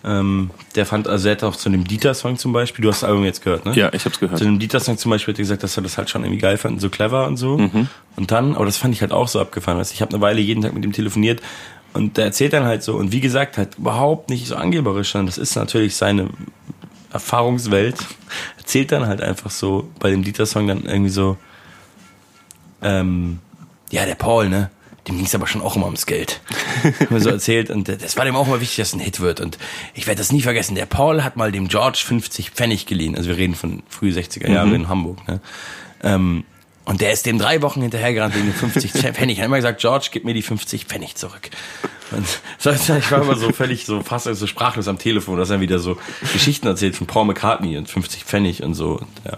Ähm, 0.05 0.49
der 0.75 0.85
fand, 0.85 1.07
also 1.07 1.29
er 1.29 1.35
hat 1.35 1.43
auch 1.43 1.55
zu 1.55 1.69
dem 1.69 1.85
Dieter-Song 1.85 2.37
zum 2.37 2.51
Beispiel, 2.51 2.83
du 2.83 2.89
hast 2.89 3.03
das 3.03 3.09
Album 3.09 3.23
jetzt 3.23 3.41
gehört, 3.41 3.65
ne? 3.65 3.73
Ja, 3.73 3.93
ich 3.93 4.03
hab's 4.03 4.19
gehört. 4.19 4.37
Zu 4.37 4.43
dem 4.43 4.59
Dieter-Song 4.59 4.97
zum 4.97 5.11
Beispiel 5.11 5.33
hat 5.33 5.39
er 5.39 5.43
gesagt, 5.43 5.63
dass 5.63 5.77
er 5.77 5.83
das 5.83 5.97
halt 5.97 6.09
schon 6.09 6.23
irgendwie 6.23 6.41
geil 6.41 6.57
fand, 6.57 6.81
so 6.81 6.89
clever 6.89 7.25
und 7.25 7.37
so. 7.37 7.57
Mhm. 7.57 7.87
Und 8.17 8.31
dann, 8.31 8.55
aber 8.55 8.65
das 8.65 8.75
fand 8.75 8.93
ich 8.93 9.01
halt 9.01 9.13
auch 9.13 9.29
so 9.29 9.39
abgefahren. 9.39 9.77
Weißt? 9.77 9.93
Ich 9.93 10.01
habe 10.01 10.11
eine 10.13 10.21
Weile 10.21 10.41
jeden 10.41 10.61
Tag 10.61 10.73
mit 10.73 10.83
ihm 10.83 10.91
telefoniert 10.91 11.41
und 11.93 12.17
der 12.17 12.25
erzählt 12.25 12.51
dann 12.51 12.65
halt 12.65 12.83
so, 12.83 12.95
und 12.95 13.13
wie 13.13 13.21
gesagt, 13.21 13.57
halt 13.57 13.77
überhaupt 13.77 14.29
nicht 14.29 14.47
so 14.47 14.55
angeberisch, 14.55 15.11
sondern 15.11 15.27
das 15.27 15.37
ist 15.37 15.55
natürlich 15.55 15.95
seine 15.95 16.29
Erfahrungswelt. 17.13 17.95
Erzählt 18.57 18.91
dann 18.91 19.07
halt 19.07 19.21
einfach 19.21 19.51
so 19.51 19.89
bei 19.99 20.09
dem 20.09 20.23
Dieter-Song 20.23 20.67
dann 20.67 20.83
irgendwie 20.83 21.09
so, 21.09 21.37
ähm, 22.81 23.39
ja, 23.91 24.05
der 24.05 24.15
Paul, 24.15 24.49
ne? 24.49 24.69
dem 25.07 25.17
ging 25.17 25.25
es 25.25 25.35
aber 25.35 25.47
schon 25.47 25.61
auch 25.61 25.75
immer 25.75 25.85
ums 25.85 26.05
Geld. 26.05 26.39
mir 27.09 27.19
so 27.19 27.29
erzählt 27.29 27.69
und 27.69 27.89
das 27.89 28.15
war 28.15 28.25
dem 28.25 28.35
auch 28.35 28.47
immer 28.47 28.61
wichtig, 28.61 28.77
dass 28.77 28.89
es 28.89 28.93
ein 28.93 28.99
Hit 28.99 29.19
wird. 29.19 29.41
Und 29.41 29.57
ich 29.93 30.07
werde 30.07 30.19
das 30.19 30.31
nie 30.31 30.41
vergessen. 30.41 30.75
Der 30.75 30.85
Paul 30.85 31.23
hat 31.23 31.35
mal 31.35 31.51
dem 31.51 31.67
George 31.67 32.01
50 32.05 32.51
Pfennig 32.51 32.85
geliehen. 32.85 33.17
Also 33.17 33.29
wir 33.29 33.37
reden 33.37 33.55
von 33.55 33.83
früh 33.89 34.11
60er 34.11 34.49
Jahren 34.49 34.69
mhm. 34.69 34.75
in 34.75 34.87
Hamburg. 34.87 35.27
Ne? 35.27 35.41
Ähm, 36.03 36.45
und 36.85 37.01
der 37.01 37.13
ist 37.13 37.25
dem 37.25 37.39
drei 37.39 37.61
Wochen 37.61 37.81
hinterhergerannt 37.81 38.35
wegen 38.35 38.45
den 38.45 38.53
50 38.53 38.91
Pfennig. 38.91 39.37
Er 39.37 39.43
hat 39.43 39.47
immer 39.47 39.57
gesagt, 39.57 39.79
George, 39.81 40.09
gib 40.11 40.25
mir 40.25 40.33
die 40.33 40.41
50 40.41 40.85
Pfennig 40.85 41.15
zurück. 41.15 41.49
Und 42.11 42.25
ich 42.59 43.11
war 43.11 43.21
immer 43.21 43.35
so 43.35 43.51
völlig 43.51 43.85
so 43.85 44.01
fast 44.01 44.25
so 44.25 44.47
sprachlos 44.47 44.87
am 44.87 44.99
Telefon, 44.99 45.37
dass 45.37 45.49
er 45.49 45.61
wieder 45.61 45.79
so 45.79 45.97
Geschichten 46.33 46.67
erzählt 46.67 46.95
von 46.95 47.07
Paul 47.07 47.25
McCartney 47.25 47.77
und 47.77 47.89
50 47.89 48.25
Pfennig 48.25 48.63
und 48.63 48.73
so. 48.75 48.99
Und, 48.99 49.07
ja. 49.25 49.37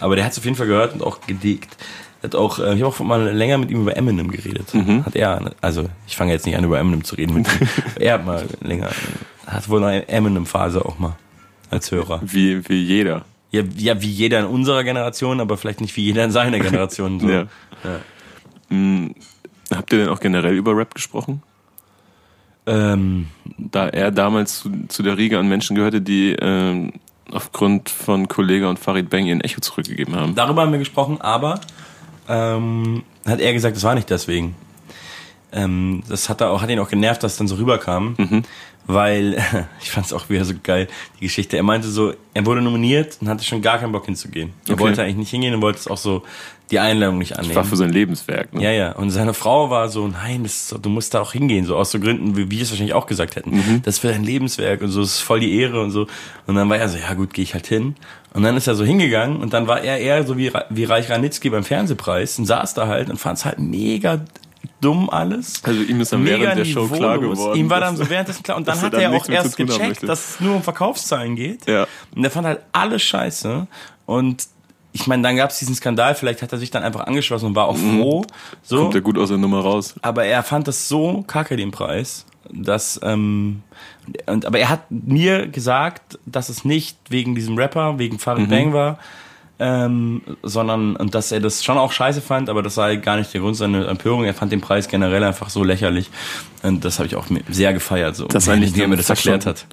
Aber 0.00 0.16
der 0.16 0.24
hat 0.24 0.32
es 0.32 0.38
auf 0.38 0.44
jeden 0.44 0.56
Fall 0.56 0.66
gehört 0.66 0.92
und 0.94 1.02
auch 1.02 1.20
gedickt 1.22 1.76
hat 2.22 2.34
auch, 2.34 2.58
äh, 2.58 2.74
ich 2.74 2.82
habe 2.82 2.86
auch 2.86 2.98
mal 3.00 3.30
länger 3.30 3.58
mit 3.58 3.70
ihm 3.70 3.82
über 3.82 3.96
Eminem 3.96 4.30
geredet. 4.30 4.74
Mhm. 4.74 5.04
Hat 5.04 5.16
er, 5.16 5.52
also 5.60 5.88
ich 6.06 6.16
fange 6.16 6.32
jetzt 6.32 6.46
nicht 6.46 6.56
an 6.56 6.64
über 6.64 6.78
Eminem 6.78 7.04
zu 7.04 7.14
reden 7.14 7.34
mit 7.34 7.48
ihm. 7.60 7.68
er 7.98 8.14
hat 8.14 8.26
mal 8.26 8.46
länger, 8.60 8.90
hat 9.46 9.68
wohl 9.68 9.82
eine 9.82 10.08
Eminem-Phase 10.08 10.84
auch 10.84 10.98
mal 10.98 11.16
als 11.70 11.90
Hörer. 11.90 12.20
Wie, 12.22 12.68
wie 12.68 12.82
jeder. 12.82 13.24
Ja, 13.50 13.62
ja, 13.76 14.00
wie 14.00 14.10
jeder 14.10 14.40
in 14.40 14.46
unserer 14.46 14.84
Generation, 14.84 15.40
aber 15.40 15.56
vielleicht 15.56 15.80
nicht 15.80 15.96
wie 15.96 16.04
jeder 16.04 16.24
in 16.24 16.30
seiner 16.30 16.60
Generation. 16.60 17.18
So. 17.20 17.28
ja. 17.30 17.46
ja. 17.84 18.00
Mhm. 18.68 19.14
Habt 19.74 19.92
ihr 19.92 20.00
denn 20.00 20.08
auch 20.08 20.20
generell 20.20 20.54
über 20.54 20.76
Rap 20.76 20.94
gesprochen? 20.94 21.42
Ähm, 22.66 23.28
da 23.56 23.88
er 23.88 24.10
damals 24.10 24.60
zu, 24.60 24.70
zu 24.88 25.02
der 25.02 25.16
Riege 25.16 25.38
an 25.38 25.48
Menschen 25.48 25.76
gehörte, 25.76 26.00
die 26.00 26.36
ähm, 26.40 26.92
aufgrund 27.32 27.88
von 27.88 28.28
Kollega 28.28 28.68
und 28.68 28.78
Farid 28.78 29.10
Bang 29.10 29.26
ihren 29.26 29.40
Echo 29.40 29.60
zurückgegeben 29.60 30.14
haben. 30.14 30.34
Darüber 30.34 30.62
haben 30.62 30.72
wir 30.72 30.78
gesprochen, 30.78 31.20
aber 31.20 31.60
ähm, 32.28 33.02
hat 33.26 33.40
er 33.40 33.52
gesagt, 33.52 33.76
das 33.76 33.82
war 33.82 33.94
nicht 33.94 34.10
deswegen. 34.10 34.54
Ähm, 35.52 36.02
das 36.08 36.28
hat, 36.28 36.40
er 36.40 36.50
auch, 36.50 36.62
hat 36.62 36.70
ihn 36.70 36.78
auch 36.78 36.88
genervt, 36.88 37.22
dass 37.22 37.32
es 37.32 37.38
dann 37.38 37.48
so 37.48 37.56
rüberkam, 37.56 38.14
mhm. 38.18 38.42
Weil 38.92 39.42
ich 39.80 39.90
fand 39.90 40.06
es 40.06 40.12
auch 40.12 40.28
wieder 40.28 40.44
so 40.44 40.54
geil, 40.62 40.88
die 41.18 41.24
Geschichte. 41.24 41.56
Er 41.56 41.62
meinte 41.62 41.88
so, 41.88 42.14
er 42.34 42.46
wurde 42.46 42.62
nominiert 42.62 43.18
und 43.20 43.28
hatte 43.28 43.44
schon 43.44 43.62
gar 43.62 43.78
keinen 43.78 43.92
Bock 43.92 44.06
hinzugehen. 44.06 44.52
Er 44.66 44.74
okay. 44.74 44.82
wollte 44.82 45.02
eigentlich 45.02 45.16
nicht 45.16 45.30
hingehen 45.30 45.54
und 45.54 45.62
wollte 45.62 45.78
es 45.78 45.88
auch 45.88 45.98
so 45.98 46.22
die 46.70 46.78
Einladung 46.78 47.18
nicht 47.18 47.36
annehmen. 47.36 47.54
Das 47.54 47.56
war 47.56 47.64
für 47.64 47.76
sein 47.76 47.90
Lebenswerk. 47.90 48.52
Ne? 48.52 48.62
Ja, 48.62 48.70
ja. 48.70 48.92
Und 48.92 49.10
seine 49.10 49.34
Frau 49.34 49.70
war 49.70 49.88
so, 49.88 50.06
nein, 50.06 50.44
das, 50.44 50.74
du 50.80 50.88
musst 50.88 51.14
da 51.14 51.20
auch 51.20 51.32
hingehen, 51.32 51.64
so 51.66 51.76
aus 51.76 51.90
so 51.90 51.98
Gründen, 51.98 52.36
wie 52.36 52.50
wir 52.50 52.62
es 52.62 52.70
wahrscheinlich 52.70 52.94
auch 52.94 53.06
gesagt 53.06 53.36
hätten. 53.36 53.50
Mhm. 53.50 53.82
Das 53.82 53.96
ist 53.96 54.00
für 54.00 54.08
dein 54.08 54.22
Lebenswerk 54.22 54.82
und 54.82 54.90
so, 54.90 55.00
das 55.00 55.16
ist 55.16 55.20
voll 55.20 55.40
die 55.40 55.58
Ehre 55.58 55.82
und 55.82 55.90
so. 55.90 56.06
Und 56.46 56.54
dann 56.54 56.68
war 56.68 56.76
er 56.76 56.88
so, 56.88 56.98
ja 56.98 57.12
gut, 57.14 57.34
gehe 57.34 57.42
ich 57.42 57.54
halt 57.54 57.66
hin. 57.66 57.96
Und 58.32 58.44
dann 58.44 58.56
ist 58.56 58.68
er 58.68 58.76
so 58.76 58.84
hingegangen 58.84 59.38
und 59.38 59.52
dann 59.52 59.66
war 59.66 59.80
er 59.80 59.98
eher 59.98 60.24
so 60.24 60.38
wie, 60.38 60.52
wie 60.70 60.84
Reich 60.84 61.10
Ranitzky 61.10 61.50
beim 61.50 61.64
Fernsehpreis 61.64 62.38
und 62.38 62.46
saß 62.46 62.74
da 62.74 62.86
halt 62.86 63.10
und 63.10 63.16
fand 63.16 63.38
es 63.38 63.44
halt 63.44 63.58
mega 63.58 64.20
dumm 64.80 65.10
alles. 65.10 65.62
Also 65.64 65.82
ihm 65.82 66.00
ist 66.00 66.12
dann 66.12 66.22
Mega 66.22 66.40
während 66.40 66.58
der 66.58 66.64
Show 66.64 66.86
klar 66.86 67.18
geworden. 67.18 67.58
Ihm 67.58 67.70
war 67.70 67.80
dann 67.80 67.96
so 67.96 68.08
währenddessen 68.08 68.42
klar. 68.42 68.56
Und 68.56 68.68
dann 68.68 68.80
hat 68.80 68.92
er, 68.94 69.00
dann 69.00 69.14
auch 69.14 69.28
erst 69.28 69.56
gecheckt, 69.56 70.02
dass 70.02 70.34
es 70.34 70.40
nur 70.40 70.56
um 70.56 70.62
Verkaufszahlen 70.62 71.36
geht. 71.36 71.66
Ja. 71.66 71.86
Und 72.14 72.24
er 72.24 72.30
fand 72.30 72.46
halt 72.46 72.60
alles 72.72 73.02
scheiße. 73.02 73.66
Und 74.06 74.48
ich 74.92 75.06
meine, 75.06 75.22
dann 75.22 75.36
gab 75.36 75.50
es 75.50 75.58
diesen 75.58 75.74
Skandal, 75.74 76.14
vielleicht 76.14 76.42
hat 76.42 76.52
er 76.52 76.58
sich 76.58 76.70
dann 76.70 76.82
einfach 76.82 77.06
angeschlossen 77.06 77.46
und 77.46 77.54
war 77.54 77.66
auch 77.66 77.76
mhm. 77.76 78.00
froh. 78.00 78.24
So. 78.62 78.82
Kommt 78.82 78.94
er 78.94 79.00
gut 79.00 79.18
aus 79.18 79.28
der 79.28 79.38
Nummer 79.38 79.60
raus. 79.60 79.94
Aber 80.02 80.24
er 80.24 80.42
fand 80.42 80.66
das 80.68 80.88
so 80.88 81.22
kacke, 81.26 81.56
den 81.56 81.70
Preis, 81.70 82.26
dass, 82.50 82.98
ähm, 83.02 83.62
und, 84.26 84.46
aber 84.46 84.58
er 84.58 84.68
hat 84.68 84.90
mir 84.90 85.46
gesagt, 85.46 86.18
dass 86.26 86.48
es 86.48 86.64
nicht 86.64 86.98
wegen 87.08 87.34
diesem 87.34 87.56
Rapper, 87.56 87.98
wegen 87.98 88.18
Farid 88.18 88.46
mhm. 88.46 88.50
Bang 88.50 88.72
war, 88.72 88.98
ähm, 89.60 90.22
sondern 90.42 90.96
und 90.96 91.14
dass 91.14 91.30
er 91.30 91.40
das 91.40 91.62
schon 91.62 91.78
auch 91.78 91.92
scheiße 91.92 92.22
fand, 92.22 92.48
aber 92.48 92.62
das 92.62 92.74
sei 92.74 92.96
gar 92.96 93.16
nicht 93.16 93.32
der 93.32 93.42
Grund 93.42 93.56
seiner 93.56 93.86
Empörung. 93.88 94.24
Er 94.24 94.34
fand 94.34 94.50
den 94.50 94.62
Preis 94.62 94.88
generell 94.88 95.22
einfach 95.22 95.50
so 95.50 95.62
lächerlich 95.62 96.10
und 96.62 96.84
das 96.84 96.98
habe 96.98 97.06
ich 97.06 97.14
auch 97.14 97.26
sehr 97.48 97.72
gefeiert, 97.74 98.16
so 98.16 98.26
das 98.26 98.48
eigentlich, 98.48 98.74
wie 98.74 98.80
er 98.80 98.88
mir 98.88 98.96
das 98.96 99.10
erklärt 99.10 99.44
schon, 99.44 99.50
hat. 99.50 99.66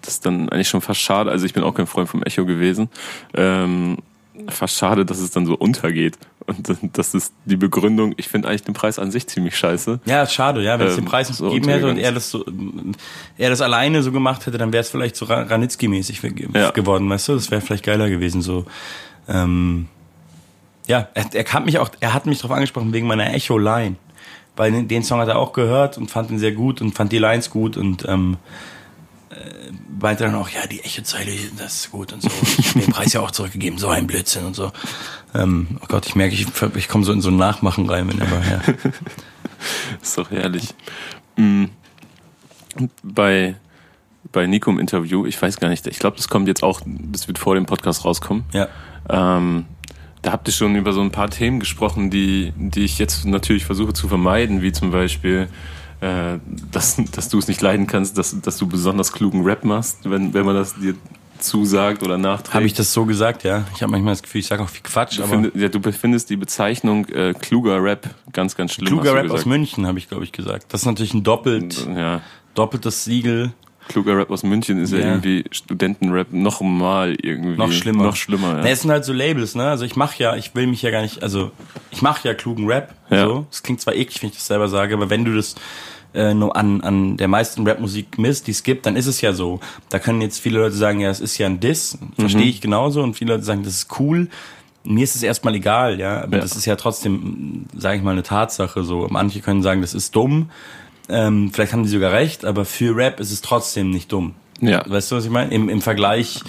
Das 0.00 0.14
ist 0.14 0.26
dann 0.26 0.48
eigentlich 0.48 0.68
schon 0.68 0.80
fast 0.80 1.00
schade. 1.00 1.30
Also 1.30 1.44
ich 1.44 1.52
bin 1.52 1.62
auch 1.62 1.74
kein 1.74 1.86
Freund 1.86 2.08
vom 2.08 2.22
Echo 2.22 2.46
gewesen. 2.46 2.88
Ähm, 3.34 3.98
fast 4.48 4.76
schade, 4.76 5.04
dass 5.04 5.18
es 5.18 5.30
dann 5.30 5.46
so 5.46 5.54
untergeht. 5.54 6.16
Und 6.46 6.78
das 6.92 7.12
ist 7.12 7.34
die 7.44 7.56
Begründung, 7.56 8.14
ich 8.16 8.28
finde 8.28 8.48
eigentlich 8.48 8.62
den 8.62 8.74
Preis 8.74 9.00
an 9.00 9.10
sich 9.10 9.26
ziemlich 9.26 9.56
scheiße. 9.56 10.00
Ja, 10.04 10.26
schade, 10.26 10.62
ja. 10.62 10.78
Wenn 10.78 10.86
es 10.86 10.94
den 10.94 11.04
ähm, 11.04 11.10
Preis 11.10 11.28
so 11.28 11.48
gegeben 11.48 11.68
hätte 11.68 11.88
und 11.88 11.98
er 11.98 12.12
das 12.12 12.30
so, 12.30 12.44
er 13.36 13.50
das 13.50 13.60
alleine 13.60 14.02
so 14.02 14.12
gemacht 14.12 14.46
hätte, 14.46 14.56
dann 14.56 14.72
wäre 14.72 14.82
es 14.82 14.90
vielleicht 14.90 15.16
so 15.16 15.26
Ranitzky-mäßig 15.26 16.20
ja. 16.54 16.70
geworden, 16.70 17.10
weißt 17.10 17.28
du? 17.28 17.34
Das 17.34 17.50
wäre 17.50 17.60
vielleicht 17.60 17.84
geiler 17.84 18.08
gewesen, 18.08 18.42
so. 18.42 18.64
Ähm, 19.28 19.88
ja, 20.86 21.08
er, 21.14 21.34
er 21.34 21.52
hat 21.52 21.64
mich 21.64 21.78
auch, 21.78 21.90
er 22.00 22.14
hat 22.14 22.26
mich 22.26 22.38
darauf 22.38 22.52
angesprochen 22.52 22.92
wegen 22.92 23.06
meiner 23.06 23.32
Echo-Line. 23.32 23.96
Weil 24.56 24.86
den 24.86 25.02
Song 25.02 25.20
hat 25.20 25.28
er 25.28 25.38
auch 25.38 25.52
gehört 25.52 25.98
und 25.98 26.10
fand 26.10 26.30
ihn 26.30 26.38
sehr 26.38 26.52
gut 26.52 26.80
und 26.80 26.94
fand 26.94 27.12
die 27.12 27.18
Lines 27.18 27.50
gut 27.50 27.76
und 27.76 28.06
ähm, 28.08 28.38
äh, 29.28 29.70
meinte 30.00 30.24
dann 30.24 30.34
auch, 30.34 30.48
ja, 30.48 30.66
die 30.66 30.82
Echo-Zeile, 30.82 31.32
das 31.58 31.74
ist 31.74 31.90
gut 31.90 32.14
und 32.14 32.22
so. 32.22 32.30
Ich 32.58 32.68
habe 32.68 32.80
den 32.80 32.92
Preis 32.92 33.12
ja 33.12 33.20
auch 33.20 33.30
zurückgegeben, 33.30 33.78
so 33.78 33.88
ein 33.88 34.06
Blödsinn 34.06 34.46
und 34.46 34.56
so. 34.56 34.72
Ähm, 35.34 35.78
oh 35.82 35.86
Gott, 35.88 36.06
ich 36.06 36.14
merke, 36.14 36.34
ich, 36.34 36.46
ich 36.74 36.88
komme 36.88 37.04
so 37.04 37.12
in 37.12 37.20
so 37.20 37.28
ein 37.28 37.36
Nachmachen 37.36 37.88
rein, 37.90 38.08
wenn 38.08 38.22
aber 38.22 38.40
ja. 38.46 38.60
ist 40.02 40.16
doch 40.16 40.30
herrlich. 40.30 40.74
Mhm. 41.36 41.70
Bei, 43.02 43.56
bei 44.32 44.46
Nico 44.46 44.70
im 44.70 44.78
Interview, 44.78 45.26
ich 45.26 45.40
weiß 45.40 45.60
gar 45.60 45.68
nicht, 45.68 45.86
ich 45.86 45.98
glaube, 45.98 46.16
das 46.16 46.28
kommt 46.28 46.48
jetzt 46.48 46.62
auch, 46.62 46.80
das 46.86 47.28
wird 47.28 47.38
vor 47.38 47.56
dem 47.56 47.66
Podcast 47.66 48.06
rauskommen. 48.06 48.44
Ja. 48.54 48.68
Ähm, 49.08 49.66
da 50.22 50.32
habt 50.32 50.48
ihr 50.48 50.52
schon 50.52 50.74
über 50.74 50.92
so 50.92 51.00
ein 51.00 51.12
paar 51.12 51.30
Themen 51.30 51.60
gesprochen, 51.60 52.10
die, 52.10 52.52
die 52.56 52.84
ich 52.84 52.98
jetzt 52.98 53.24
natürlich 53.24 53.64
versuche 53.64 53.92
zu 53.92 54.08
vermeiden, 54.08 54.62
wie 54.62 54.72
zum 54.72 54.90
Beispiel 54.90 55.48
äh, 56.00 56.38
dass, 56.70 57.00
dass 57.12 57.28
du 57.28 57.38
es 57.38 57.48
nicht 57.48 57.60
leiden 57.62 57.86
kannst, 57.86 58.18
dass, 58.18 58.38
dass 58.40 58.58
du 58.58 58.66
besonders 58.66 59.12
klugen 59.12 59.44
Rap 59.44 59.64
machst, 59.64 60.10
wenn, 60.10 60.34
wenn 60.34 60.44
man 60.44 60.54
das 60.54 60.74
dir 60.74 60.94
zusagt 61.38 62.02
oder 62.02 62.18
nachträgt. 62.18 62.54
Habe 62.54 62.66
ich 62.66 62.74
das 62.74 62.92
so 62.92 63.04
gesagt, 63.04 63.44
ja? 63.44 63.64
Ich 63.74 63.82
habe 63.82 63.92
manchmal 63.92 64.12
das 64.12 64.22
Gefühl, 64.22 64.40
ich 64.40 64.46
sage 64.46 64.62
auch 64.62 64.68
viel 64.68 64.82
Quatsch. 64.82 65.18
Du, 65.18 65.22
aber 65.22 65.32
find, 65.32 65.54
ja, 65.54 65.68
du 65.68 65.80
befindest 65.80 66.30
die 66.30 66.36
Bezeichnung 66.36 67.06
äh, 67.08 67.34
kluger 67.34 67.82
Rap 67.82 68.08
ganz, 68.32 68.56
ganz 68.56 68.72
schlimm. 68.72 68.88
Kluger 68.88 69.14
Rap 69.14 69.30
aus 69.30 69.46
München, 69.46 69.86
habe 69.86 69.98
ich, 69.98 70.08
glaube 70.08 70.24
ich, 70.24 70.32
gesagt. 70.32 70.66
Das 70.72 70.82
ist 70.82 70.86
natürlich 70.86 71.14
ein 71.14 71.22
doppelt, 71.22 71.86
ja. 71.94 72.20
doppeltes 72.54 73.04
Siegel. 73.04 73.52
Kluger 73.88 74.16
Rap 74.16 74.30
aus 74.30 74.42
München 74.42 74.78
ist 74.78 74.92
ja, 74.92 74.98
ja 74.98 75.06
irgendwie 75.06 75.44
Studentenrap 75.50 76.32
noch 76.32 76.60
mal 76.60 77.16
irgendwie. 77.22 77.56
Noch 77.56 77.72
schlimmer. 77.72 78.04
Noch 78.04 78.16
schlimmer, 78.16 78.56
ja. 78.56 78.62
Na, 78.62 78.68
es 78.68 78.82
sind 78.82 78.90
halt 78.90 79.04
so 79.04 79.12
Labels, 79.12 79.54
ne? 79.54 79.68
Also 79.68 79.84
ich 79.84 79.96
mache 79.96 80.22
ja, 80.22 80.36
ich 80.36 80.54
will 80.54 80.66
mich 80.66 80.82
ja 80.82 80.90
gar 80.90 81.02
nicht, 81.02 81.22
also 81.22 81.50
ich 81.90 82.02
mache 82.02 82.26
ja 82.28 82.34
klugen 82.34 82.66
Rap. 82.66 82.94
Ja. 83.10 83.26
So. 83.26 83.46
Das 83.50 83.62
klingt 83.62 83.80
zwar 83.80 83.94
eklig, 83.94 84.22
wenn 84.22 84.30
ich 84.30 84.36
das 84.36 84.46
selber 84.46 84.68
sage, 84.68 84.94
aber 84.94 85.10
wenn 85.10 85.24
du 85.24 85.34
das 85.34 85.54
äh, 86.14 86.34
nur 86.34 86.56
an, 86.56 86.80
an 86.80 87.16
der 87.16 87.28
meisten 87.28 87.66
Rapmusik 87.66 88.18
misst, 88.18 88.46
die 88.46 88.52
es 88.52 88.62
gibt, 88.62 88.86
dann 88.86 88.96
ist 88.96 89.06
es 89.06 89.20
ja 89.20 89.32
so. 89.32 89.60
Da 89.90 89.98
können 89.98 90.20
jetzt 90.22 90.40
viele 90.40 90.60
Leute 90.60 90.74
sagen, 90.74 91.00
ja, 91.00 91.10
es 91.10 91.20
ist 91.20 91.38
ja 91.38 91.46
ein 91.46 91.60
Diss, 91.60 91.98
verstehe 92.18 92.42
mhm. 92.42 92.48
ich 92.48 92.60
genauso, 92.60 93.02
und 93.02 93.14
viele 93.14 93.34
Leute 93.34 93.44
sagen, 93.44 93.62
das 93.62 93.74
ist 93.74 94.00
cool. 94.00 94.28
Mir 94.82 95.04
ist 95.04 95.16
es 95.16 95.22
erstmal 95.22 95.54
egal, 95.54 95.98
ja, 95.98 96.22
aber 96.22 96.36
ja. 96.36 96.42
das 96.42 96.56
ist 96.56 96.64
ja 96.64 96.76
trotzdem, 96.76 97.66
sage 97.76 97.98
ich 97.98 98.02
mal, 98.02 98.12
eine 98.12 98.22
Tatsache. 98.22 98.84
So, 98.84 99.08
manche 99.10 99.40
können 99.40 99.62
sagen, 99.62 99.80
das 99.80 99.94
ist 99.94 100.14
dumm. 100.14 100.50
Ähm, 101.08 101.50
vielleicht 101.52 101.72
haben 101.72 101.82
die 101.82 101.88
sogar 101.88 102.12
recht, 102.12 102.44
aber 102.44 102.64
für 102.64 102.96
Rap 102.96 103.20
ist 103.20 103.30
es 103.30 103.40
trotzdem 103.40 103.90
nicht 103.90 104.12
dumm. 104.12 104.34
Ja. 104.60 104.82
Weißt 104.86 105.10
du, 105.10 105.16
was 105.16 105.24
ich 105.24 105.30
meine? 105.30 105.52
Im, 105.52 105.68
im 105.68 105.82
Vergleich, 105.82 106.40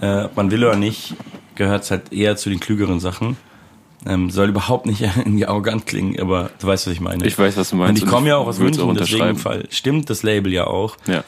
äh, 0.00 0.24
ob 0.24 0.36
man 0.36 0.50
will 0.50 0.64
oder 0.64 0.76
nicht, 0.76 1.14
gehört 1.54 1.84
es 1.84 1.90
halt 1.90 2.12
eher 2.12 2.36
zu 2.36 2.50
den 2.50 2.60
klügeren 2.60 3.00
Sachen. 3.00 3.36
Ähm, 4.06 4.30
soll 4.30 4.48
überhaupt 4.48 4.86
nicht 4.86 5.00
irgendwie 5.16 5.46
arrogant 5.46 5.86
klingen, 5.86 6.20
aber 6.20 6.50
du 6.60 6.66
weißt, 6.66 6.86
was 6.86 6.92
ich 6.92 7.00
meine. 7.00 7.26
Ich 7.26 7.38
weiß, 7.38 7.56
was 7.56 7.70
du 7.70 7.76
meinst. 7.76 8.00
Und 8.00 8.08
ich 8.08 8.12
komme 8.12 8.28
ja 8.28 8.36
auch 8.36 8.46
aus 8.46 8.58
München, 8.58 8.94
deswegen 8.94 9.36
Fall 9.36 9.66
stimmt 9.70 10.08
das 10.08 10.22
Label 10.22 10.52
ja 10.52 10.66
auch. 10.66 10.96
Ja. 11.06 11.24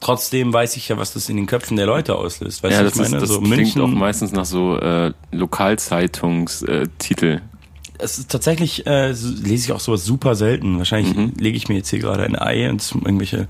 Trotzdem 0.00 0.52
weiß 0.52 0.76
ich 0.76 0.88
ja, 0.88 0.98
was 0.98 1.12
das 1.12 1.28
in 1.28 1.36
den 1.36 1.46
Köpfen 1.46 1.76
der 1.76 1.86
Leute 1.86 2.16
auslöst. 2.16 2.64
Weißt 2.64 2.72
ja, 2.72 2.82
du, 2.82 2.86
das, 2.86 2.94
ich 2.94 3.02
meine? 3.02 3.16
Ist, 3.16 3.22
das 3.22 3.30
so, 3.30 3.40
klingt 3.40 3.56
München, 3.56 3.82
auch 3.82 3.88
meistens 3.88 4.32
nach 4.32 4.44
so 4.44 4.76
äh, 4.78 5.12
Lokalzeitungstitel. 5.30 7.40
Es 8.02 8.18
ist 8.18 8.30
tatsächlich, 8.30 8.86
äh, 8.86 9.08
lese 9.08 9.66
ich 9.66 9.72
auch 9.72 9.80
sowas 9.80 10.04
super 10.04 10.34
selten. 10.34 10.78
Wahrscheinlich 10.78 11.16
mhm. 11.16 11.32
lege 11.38 11.56
ich 11.56 11.68
mir 11.68 11.76
jetzt 11.76 11.90
hier 11.90 12.00
gerade 12.00 12.24
ein 12.24 12.36
Ei 12.36 12.68
und 12.68 12.90
irgendwelche 12.92 13.48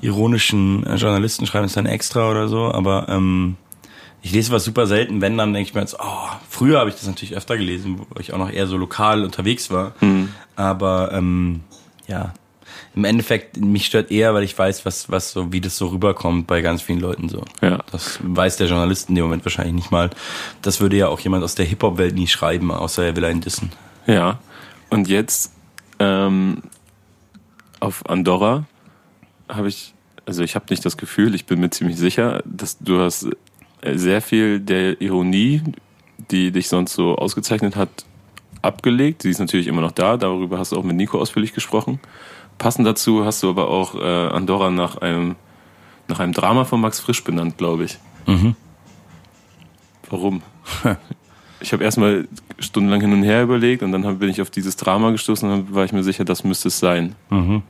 ironischen 0.00 0.86
äh, 0.86 0.96
Journalisten 0.96 1.46
schreiben 1.46 1.66
es 1.66 1.74
dann 1.74 1.86
extra 1.86 2.30
oder 2.30 2.48
so, 2.48 2.72
aber 2.72 3.08
ähm, 3.08 3.56
ich 4.22 4.32
lese 4.32 4.52
was 4.52 4.64
super 4.64 4.86
selten, 4.86 5.20
wenn, 5.20 5.36
dann 5.36 5.52
denke 5.52 5.68
ich 5.68 5.74
mir 5.74 5.80
jetzt, 5.80 5.96
oh, 5.98 6.28
früher 6.48 6.78
habe 6.78 6.90
ich 6.90 6.96
das 6.96 7.06
natürlich 7.06 7.36
öfter 7.36 7.56
gelesen, 7.56 7.98
wo 7.98 8.20
ich 8.20 8.32
auch 8.32 8.38
noch 8.38 8.50
eher 8.50 8.66
so 8.66 8.76
lokal 8.76 9.24
unterwegs 9.24 9.70
war. 9.70 9.94
Mhm. 10.00 10.28
Aber 10.54 11.12
ähm, 11.12 11.60
ja, 12.06 12.32
im 12.94 13.04
Endeffekt, 13.04 13.56
mich 13.56 13.86
stört 13.86 14.10
eher, 14.10 14.34
weil 14.34 14.42
ich 14.42 14.56
weiß, 14.56 14.84
was, 14.84 15.10
was 15.10 15.32
so, 15.32 15.52
wie 15.52 15.60
das 15.60 15.76
so 15.76 15.88
rüberkommt 15.88 16.46
bei 16.46 16.60
ganz 16.60 16.82
vielen 16.82 17.00
Leuten 17.00 17.28
so. 17.28 17.42
Ja. 17.62 17.78
Das 17.90 18.20
weiß 18.22 18.58
der 18.58 18.66
Journalist 18.66 19.08
in 19.08 19.14
dem 19.14 19.24
Moment 19.24 19.44
wahrscheinlich 19.44 19.74
nicht 19.74 19.90
mal. 19.90 20.10
Das 20.60 20.80
würde 20.80 20.96
ja 20.96 21.08
auch 21.08 21.20
jemand 21.20 21.42
aus 21.42 21.54
der 21.54 21.64
Hip-Hop-Welt 21.64 22.14
nie 22.14 22.26
schreiben, 22.26 22.70
außer 22.70 23.04
er 23.04 23.16
will 23.16 23.24
einen 23.24 23.40
dissen. 23.40 23.72
Ja. 24.06 24.40
Und 24.90 25.08
jetzt 25.08 25.52
ähm, 25.98 26.62
auf 27.80 28.08
Andorra 28.08 28.66
habe 29.48 29.68
ich, 29.68 29.94
also 30.26 30.42
ich 30.42 30.54
habe 30.54 30.66
nicht 30.68 30.84
das 30.84 30.96
Gefühl, 30.98 31.34
ich 31.34 31.46
bin 31.46 31.60
mir 31.60 31.70
ziemlich 31.70 31.96
sicher, 31.96 32.42
dass 32.44 32.78
du 32.78 33.00
hast 33.00 33.28
sehr 33.84 34.20
viel 34.20 34.60
der 34.60 35.00
Ironie, 35.00 35.62
die 36.30 36.52
dich 36.52 36.68
sonst 36.68 36.92
so 36.92 37.16
ausgezeichnet 37.16 37.74
hat, 37.74 38.04
abgelegt. 38.60 39.22
Sie 39.22 39.30
ist 39.30 39.40
natürlich 39.40 39.66
immer 39.66 39.80
noch 39.80 39.92
da. 39.92 40.16
Darüber 40.16 40.58
hast 40.58 40.72
du 40.72 40.76
auch 40.76 40.84
mit 40.84 40.96
Nico 40.96 41.18
ausführlich 41.18 41.52
gesprochen. 41.52 42.00
Passend 42.62 42.86
dazu 42.86 43.24
hast 43.24 43.42
du 43.42 43.50
aber 43.50 43.66
auch 43.66 43.96
äh, 43.96 44.28
Andorra 44.28 44.70
nach 44.70 44.96
einem, 44.98 45.34
nach 46.06 46.20
einem 46.20 46.32
Drama 46.32 46.64
von 46.64 46.80
Max 46.80 47.00
Frisch 47.00 47.24
benannt, 47.24 47.58
glaube 47.58 47.82
ich. 47.82 47.98
Mhm. 48.28 48.54
Warum? 50.08 50.42
ich 51.60 51.72
habe 51.72 51.82
erstmal 51.82 52.28
stundenlang 52.60 53.00
hin 53.00 53.12
und 53.12 53.24
her 53.24 53.42
überlegt 53.42 53.82
und 53.82 53.90
dann 53.90 54.16
bin 54.20 54.28
ich 54.28 54.40
auf 54.40 54.48
dieses 54.48 54.76
Drama 54.76 55.10
gestoßen 55.10 55.50
und 55.50 55.66
dann 55.66 55.74
war 55.74 55.84
ich 55.84 55.92
mir 55.92 56.04
sicher, 56.04 56.24
das 56.24 56.44
müsste 56.44 56.68
es 56.68 56.78
sein. 56.78 57.16
Mhm. 57.30 57.64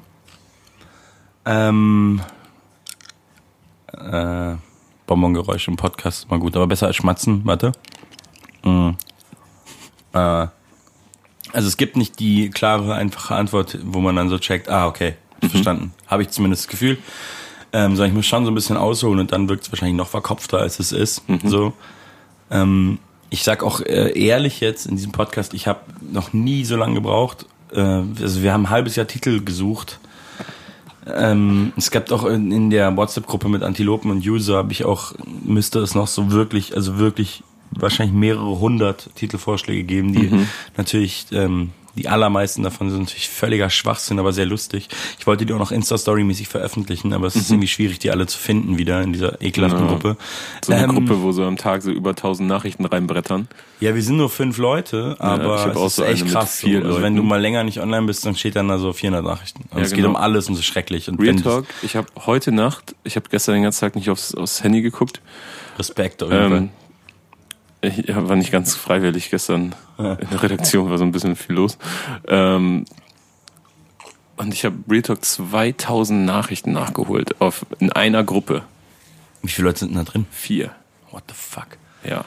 Ähm, 1.46 2.20
äh, 3.94 4.57
Bonbongeräusche 5.07 5.70
im 5.70 5.78
Podcast 5.78 6.31
mal 6.31 6.38
gut, 6.38 6.55
aber 6.55 6.66
besser 6.66 6.88
als 6.88 6.96
Schmatzen, 6.96 7.40
warte. 7.46 7.72
Mhm. 8.62 8.98
Äh, 10.12 10.48
also 11.52 11.68
es 11.68 11.76
gibt 11.76 11.96
nicht 11.96 12.18
die 12.18 12.50
klare, 12.50 12.94
einfache 12.94 13.34
Antwort, 13.34 13.78
wo 13.84 14.00
man 14.00 14.16
dann 14.16 14.28
so 14.28 14.38
checkt, 14.38 14.68
ah, 14.68 14.86
okay, 14.86 15.14
mhm. 15.40 15.50
verstanden. 15.50 15.94
Habe 16.06 16.22
ich 16.22 16.30
zumindest 16.30 16.64
das 16.64 16.68
Gefühl. 16.68 16.98
Ähm, 17.74 17.96
sondern 17.96 18.10
ich 18.10 18.16
muss 18.16 18.26
schon 18.26 18.44
so 18.44 18.50
ein 18.50 18.54
bisschen 18.54 18.76
ausholen 18.76 19.18
und 19.18 19.32
dann 19.32 19.48
wirkt 19.48 19.64
es 19.64 19.72
wahrscheinlich 19.72 19.96
noch 19.96 20.08
verkopfter, 20.08 20.58
als 20.58 20.78
es 20.78 20.92
ist. 20.92 21.26
Mhm. 21.28 21.40
So. 21.44 21.72
Ähm, 22.50 22.98
ich 23.30 23.44
sag 23.44 23.62
auch 23.62 23.80
äh, 23.80 24.12
ehrlich 24.18 24.60
jetzt 24.60 24.86
in 24.86 24.96
diesem 24.96 25.12
Podcast, 25.12 25.54
ich 25.54 25.66
habe 25.66 25.80
noch 26.00 26.34
nie 26.34 26.64
so 26.64 26.76
lange 26.76 26.94
gebraucht. 26.94 27.46
Äh, 27.72 27.80
also 27.80 28.42
wir 28.42 28.52
haben 28.52 28.66
ein 28.66 28.70
halbes 28.70 28.96
Jahr 28.96 29.06
Titel 29.06 29.42
gesucht 29.42 30.00
ähm, 31.06 31.72
es 31.76 31.90
gab 31.90 32.10
auch 32.12 32.24
in, 32.24 32.52
in 32.52 32.70
der 32.70 32.96
WhatsApp-Gruppe 32.96 33.48
mit 33.48 33.62
Antilopen 33.62 34.10
und 34.10 34.26
User, 34.26 34.58
habe 34.58 34.72
ich 34.72 34.84
auch, 34.84 35.12
müsste 35.44 35.80
es 35.80 35.94
noch 35.94 36.06
so 36.06 36.30
wirklich, 36.30 36.76
also 36.76 36.98
wirklich 36.98 37.42
wahrscheinlich 37.78 38.14
mehrere 38.14 38.58
hundert 38.58 39.11
Titelvorschläge 39.14 39.85
geben, 39.85 40.12
die 40.12 40.28
mhm. 40.28 40.48
natürlich 40.76 41.26
ähm, 41.32 41.70
die 41.94 42.08
allermeisten 42.08 42.62
davon 42.62 42.90
sind 42.90 43.00
natürlich 43.00 43.28
völliger 43.28 43.68
Schwachsinn, 43.68 44.18
aber 44.18 44.32
sehr 44.32 44.46
lustig. 44.46 44.88
Ich 45.18 45.26
wollte 45.26 45.44
die 45.44 45.52
auch 45.52 45.58
noch 45.58 45.72
Insta-Story-mäßig 45.72 46.48
veröffentlichen, 46.48 47.12
aber 47.12 47.26
es 47.26 47.37
ist 47.37 47.50
mhm. 47.50 47.56
irgendwie 47.56 47.68
schwierig, 47.68 47.98
die 47.98 48.11
alle 48.11 48.26
zu 48.26 48.38
finden 48.38 48.78
wieder 48.78 49.02
in 49.02 49.12
dieser 49.12 49.42
ekelhaften 49.42 49.85
ja. 49.85 49.88
Gruppe. 49.88 50.16
So 50.64 50.72
eine 50.72 50.85
ähm, 50.85 50.94
Gruppe, 50.94 51.22
wo 51.22 51.32
so 51.32 51.44
am 51.44 51.58
Tag 51.58 51.82
so 51.82 51.90
über 51.90 52.14
tausend 52.14 52.48
Nachrichten 52.48 52.87
reinbrettern. 52.87 53.46
Ja, 53.80 53.94
wir 53.94 54.02
sind 54.02 54.16
nur 54.16 54.30
fünf 54.30 54.56
Leute, 54.56 55.16
aber 55.18 55.56
ja, 55.56 55.70
es 55.70 55.76
ist 55.76 55.96
so 55.96 56.04
echt 56.04 56.26
krass. 56.28 56.61
So. 56.61 56.68
Also 56.68 57.02
wenn 57.02 57.14
du 57.14 57.22
mal 57.22 57.40
länger 57.40 57.62
nicht 57.62 57.80
online 57.80 58.06
bist, 58.06 58.24
dann 58.24 58.37
steht 58.37 58.56
dann 58.56 58.68
da 58.68 58.78
so 58.78 58.92
400 58.92 59.24
Nachrichten. 59.24 59.64
Und 59.70 59.78
ja, 59.78 59.85
es 59.85 59.90
genau. 59.90 60.08
geht 60.08 60.16
um 60.16 60.16
alles 60.16 60.48
und 60.48 60.54
ist 60.54 60.64
schrecklich. 60.64 61.11
Und 61.11 61.20
Real 61.20 61.37
Talk, 61.37 61.66
ich 61.82 61.96
habe 61.96 62.06
heute 62.24 62.52
Nacht, 62.52 62.94
ich 63.04 63.16
habe 63.16 63.28
gestern 63.30 63.54
den 63.54 63.64
ganzen 63.64 63.80
Tag 63.80 63.96
nicht 63.96 64.08
aufs, 64.08 64.35
aufs 64.35 64.62
Handy 64.64 64.80
geguckt. 64.80 65.20
Respekt 65.78 66.22
auf 66.22 66.30
jeden 66.30 66.44
ähm, 66.44 66.50
Fall 66.50 66.68
ich 67.83 68.14
war 68.14 68.37
nicht 68.37 68.53
ganz 68.53 68.75
freiwillig 68.75 69.31
gestern 69.31 69.75
in 69.99 70.29
der 70.31 70.42
Redaktion, 70.42 70.88
war 70.90 70.99
so 70.99 71.05
ein 71.05 71.12
bisschen 71.12 71.37
viel 71.37 71.57
los. 71.57 71.79
Ähm, 72.29 72.85
und 74.37 74.55
ich 74.55 74.64
habe 74.64 74.77
Real 74.88 75.03
Talk 75.03 75.25
2000 75.25 76.25
Nachrichten 76.25 76.73
nachgeholt 76.73 77.40
auf, 77.40 77.66
in 77.79 77.92
einer 77.92 78.25
Gruppe. 78.25 78.62
Wie 79.42 79.49
viele 79.49 79.68
Leute 79.68 79.81
sind 79.81 79.90
denn 79.90 80.05
da 80.05 80.11
drin? 80.11 80.27
Vier. 80.31 80.71
What 81.11 81.25
the 81.29 81.35
fuck? 81.35 81.79
Ja. 82.05 82.25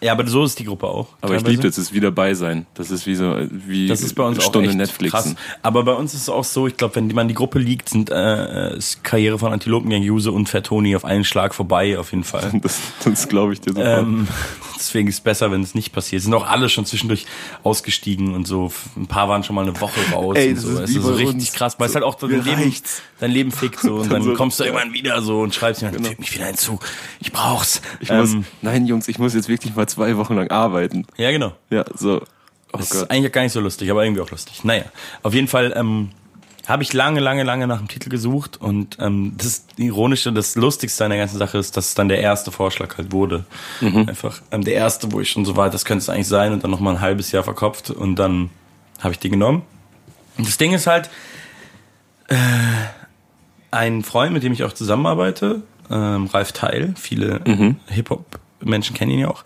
Ja, 0.00 0.12
aber 0.12 0.26
so 0.26 0.44
ist 0.44 0.58
die 0.58 0.64
Gruppe 0.64 0.86
auch. 0.86 1.08
Aber 1.20 1.32
teilweise. 1.32 1.44
ich 1.44 1.50
liebe 1.50 1.62
das, 1.62 1.78
es 1.78 1.92
wieder 1.92 2.10
bei 2.10 2.34
sein. 2.34 2.66
Das 2.74 2.90
ist 2.90 3.06
wie 3.06 3.14
so 3.14 3.36
wie 3.50 3.88
das 3.88 4.02
ist 4.02 4.14
bei 4.14 4.24
uns 4.24 4.42
Stunde 4.42 4.74
Netflix. 4.74 5.12
Krass. 5.12 5.34
Aber 5.62 5.84
bei 5.84 5.92
uns 5.92 6.14
ist 6.14 6.22
es 6.22 6.28
auch 6.28 6.44
so, 6.44 6.66
ich 6.66 6.76
glaube, 6.76 6.96
wenn 6.96 7.08
man 7.08 7.28
die 7.28 7.34
Gruppe 7.34 7.58
liegt, 7.58 7.88
sind 7.88 8.10
äh, 8.10 8.76
ist 8.76 9.04
Karriere 9.04 9.38
von 9.38 9.52
Antilopengang, 9.52 10.02
Juse 10.02 10.32
und 10.32 10.48
Fertoni 10.48 10.96
auf 10.96 11.04
einen 11.04 11.24
Schlag 11.24 11.54
vorbei, 11.54 11.98
auf 11.98 12.12
jeden 12.12 12.24
Fall. 12.24 12.50
Das, 12.60 12.78
das 13.04 13.28
glaube 13.28 13.54
ich 13.54 13.60
dir 13.60 13.72
sofort. 13.72 13.98
Ähm, 14.00 14.28
deswegen 14.76 15.08
ist 15.08 15.14
es 15.14 15.20
besser, 15.20 15.50
wenn 15.50 15.62
es 15.62 15.74
nicht 15.74 15.92
passiert. 15.92 16.22
Sind 16.22 16.34
auch 16.34 16.46
alle 16.46 16.68
schon 16.68 16.84
zwischendurch 16.84 17.26
ausgestiegen 17.62 18.34
und 18.34 18.46
so. 18.46 18.72
Ein 18.96 19.06
paar 19.06 19.28
waren 19.28 19.44
schon 19.44 19.54
mal 19.54 19.62
eine 19.62 19.80
Woche 19.80 20.00
raus 20.12 20.36
Ey, 20.36 20.54
das 20.54 20.64
und 20.64 20.76
so. 20.76 20.82
Ist 20.82 20.90
es 20.90 20.96
ist 20.96 21.02
so 21.02 21.14
richtig 21.14 21.52
krass, 21.52 21.78
weil 21.78 21.88
es 21.88 21.94
halt 21.94 22.04
auch 22.04 22.16
dein 22.16 22.44
Leben, 22.44 22.74
dein 23.18 23.30
Leben 23.30 23.52
fickt 23.52 23.80
so 23.80 23.94
und 24.00 24.12
dann, 24.12 24.22
so 24.22 24.34
kommst 24.34 24.60
du 24.60 24.64
irgendwann 24.64 24.92
wieder 24.92 25.22
so 25.22 25.40
und 25.40 25.54
schreibst 25.54 25.82
mir, 25.82 25.90
genau. 25.90 26.10
mich 26.18 26.34
wieder 26.34 26.46
hinzu. 26.46 26.78
Ich 27.20 27.32
brauch's. 27.32 27.80
Ich 28.00 28.10
ähm, 28.10 28.18
muss, 28.18 28.36
nein, 28.62 28.86
Jungs, 28.86 29.08
ich 29.08 29.18
muss 29.18 29.34
jetzt 29.34 29.48
wirklich 29.48 29.69
mal 29.76 29.88
zwei 29.88 30.16
Wochen 30.16 30.34
lang 30.34 30.50
arbeiten. 30.50 31.06
Ja, 31.16 31.30
genau. 31.30 31.52
Ja, 31.70 31.84
so. 31.94 32.22
Oh 32.72 32.78
das 32.78 32.90
Gott. 32.90 33.02
ist 33.02 33.10
eigentlich 33.10 33.32
gar 33.32 33.42
nicht 33.42 33.52
so 33.52 33.60
lustig, 33.60 33.90
aber 33.90 34.04
irgendwie 34.04 34.22
auch 34.22 34.30
lustig. 34.30 34.62
Naja, 34.62 34.84
auf 35.22 35.34
jeden 35.34 35.48
Fall 35.48 35.72
ähm, 35.76 36.10
habe 36.68 36.84
ich 36.84 36.92
lange, 36.92 37.18
lange, 37.18 37.42
lange 37.42 37.66
nach 37.66 37.78
dem 37.78 37.88
Titel 37.88 38.10
gesucht 38.10 38.60
und 38.60 38.96
ähm, 39.00 39.34
das 39.36 39.66
Ironische, 39.76 40.32
das 40.32 40.54
Lustigste 40.54 41.04
an 41.04 41.10
der 41.10 41.18
ganzen 41.18 41.38
Sache 41.38 41.58
ist, 41.58 41.76
dass 41.76 41.88
es 41.88 41.94
dann 41.94 42.08
der 42.08 42.20
erste 42.20 42.52
Vorschlag 42.52 42.96
halt 42.96 43.10
wurde. 43.10 43.44
Mhm. 43.80 44.08
Einfach 44.08 44.40
ähm, 44.52 44.62
der 44.62 44.74
erste, 44.74 45.10
wo 45.10 45.20
ich 45.20 45.30
schon 45.30 45.44
so 45.44 45.56
war, 45.56 45.68
das 45.68 45.84
könnte 45.84 46.02
es 46.02 46.08
eigentlich 46.08 46.28
sein 46.28 46.52
und 46.52 46.62
dann 46.62 46.70
noch 46.70 46.80
mal 46.80 46.94
ein 46.94 47.00
halbes 47.00 47.32
Jahr 47.32 47.42
verkopft 47.42 47.90
und 47.90 48.16
dann 48.16 48.50
habe 49.00 49.12
ich 49.12 49.18
die 49.18 49.30
genommen. 49.30 49.62
Und 50.38 50.46
das 50.46 50.58
Ding 50.58 50.72
ist 50.72 50.86
halt, 50.86 51.10
äh, 52.28 52.36
ein 53.70 54.02
Freund, 54.02 54.32
mit 54.32 54.42
dem 54.42 54.52
ich 54.52 54.64
auch 54.64 54.72
zusammenarbeite, 54.72 55.62
ähm, 55.90 56.26
Ralf 56.26 56.52
Teil, 56.52 56.94
viele 56.96 57.40
mhm. 57.46 57.76
Hip-Hop-Menschen 58.60 58.94
kennen 58.94 59.12
ihn 59.12 59.20
ja 59.20 59.28
auch, 59.28 59.44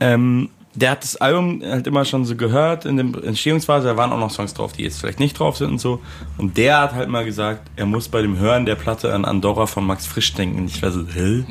ähm, 0.00 0.50
der 0.74 0.92
hat 0.92 1.02
das 1.02 1.16
Album 1.16 1.62
halt 1.62 1.86
immer 1.86 2.04
schon 2.06 2.24
so 2.24 2.34
gehört 2.34 2.86
in 2.86 2.96
der 2.96 3.24
Entstehungsphase. 3.24 3.88
Da 3.88 3.96
waren 3.98 4.10
auch 4.10 4.18
noch 4.18 4.30
Songs 4.30 4.54
drauf, 4.54 4.72
die 4.72 4.82
jetzt 4.82 5.00
vielleicht 5.00 5.20
nicht 5.20 5.38
drauf 5.38 5.58
sind 5.58 5.70
und 5.70 5.78
so. 5.78 6.00
Und 6.38 6.56
der 6.56 6.80
hat 6.80 6.94
halt 6.94 7.10
mal 7.10 7.26
gesagt, 7.26 7.70
er 7.76 7.84
muss 7.84 8.08
bei 8.08 8.22
dem 8.22 8.38
Hören 8.38 8.64
der 8.64 8.76
Platte 8.76 9.12
an 9.12 9.26
Andorra 9.26 9.66
von 9.66 9.84
Max 9.84 10.06
Frisch 10.06 10.32
denken. 10.32 10.60
Und 10.60 10.70
ich 10.70 10.82
war 10.82 10.90
so, 10.90 11.06
hä? 11.06 11.44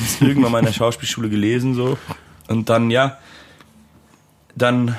Das 0.00 0.20
irgendwann 0.20 0.50
mal 0.50 0.58
in 0.58 0.64
der 0.64 0.72
Schauspielschule 0.72 1.30
gelesen 1.30 1.74
so. 1.74 1.96
Und 2.48 2.68
dann, 2.68 2.90
ja, 2.90 3.16
dann 4.56 4.96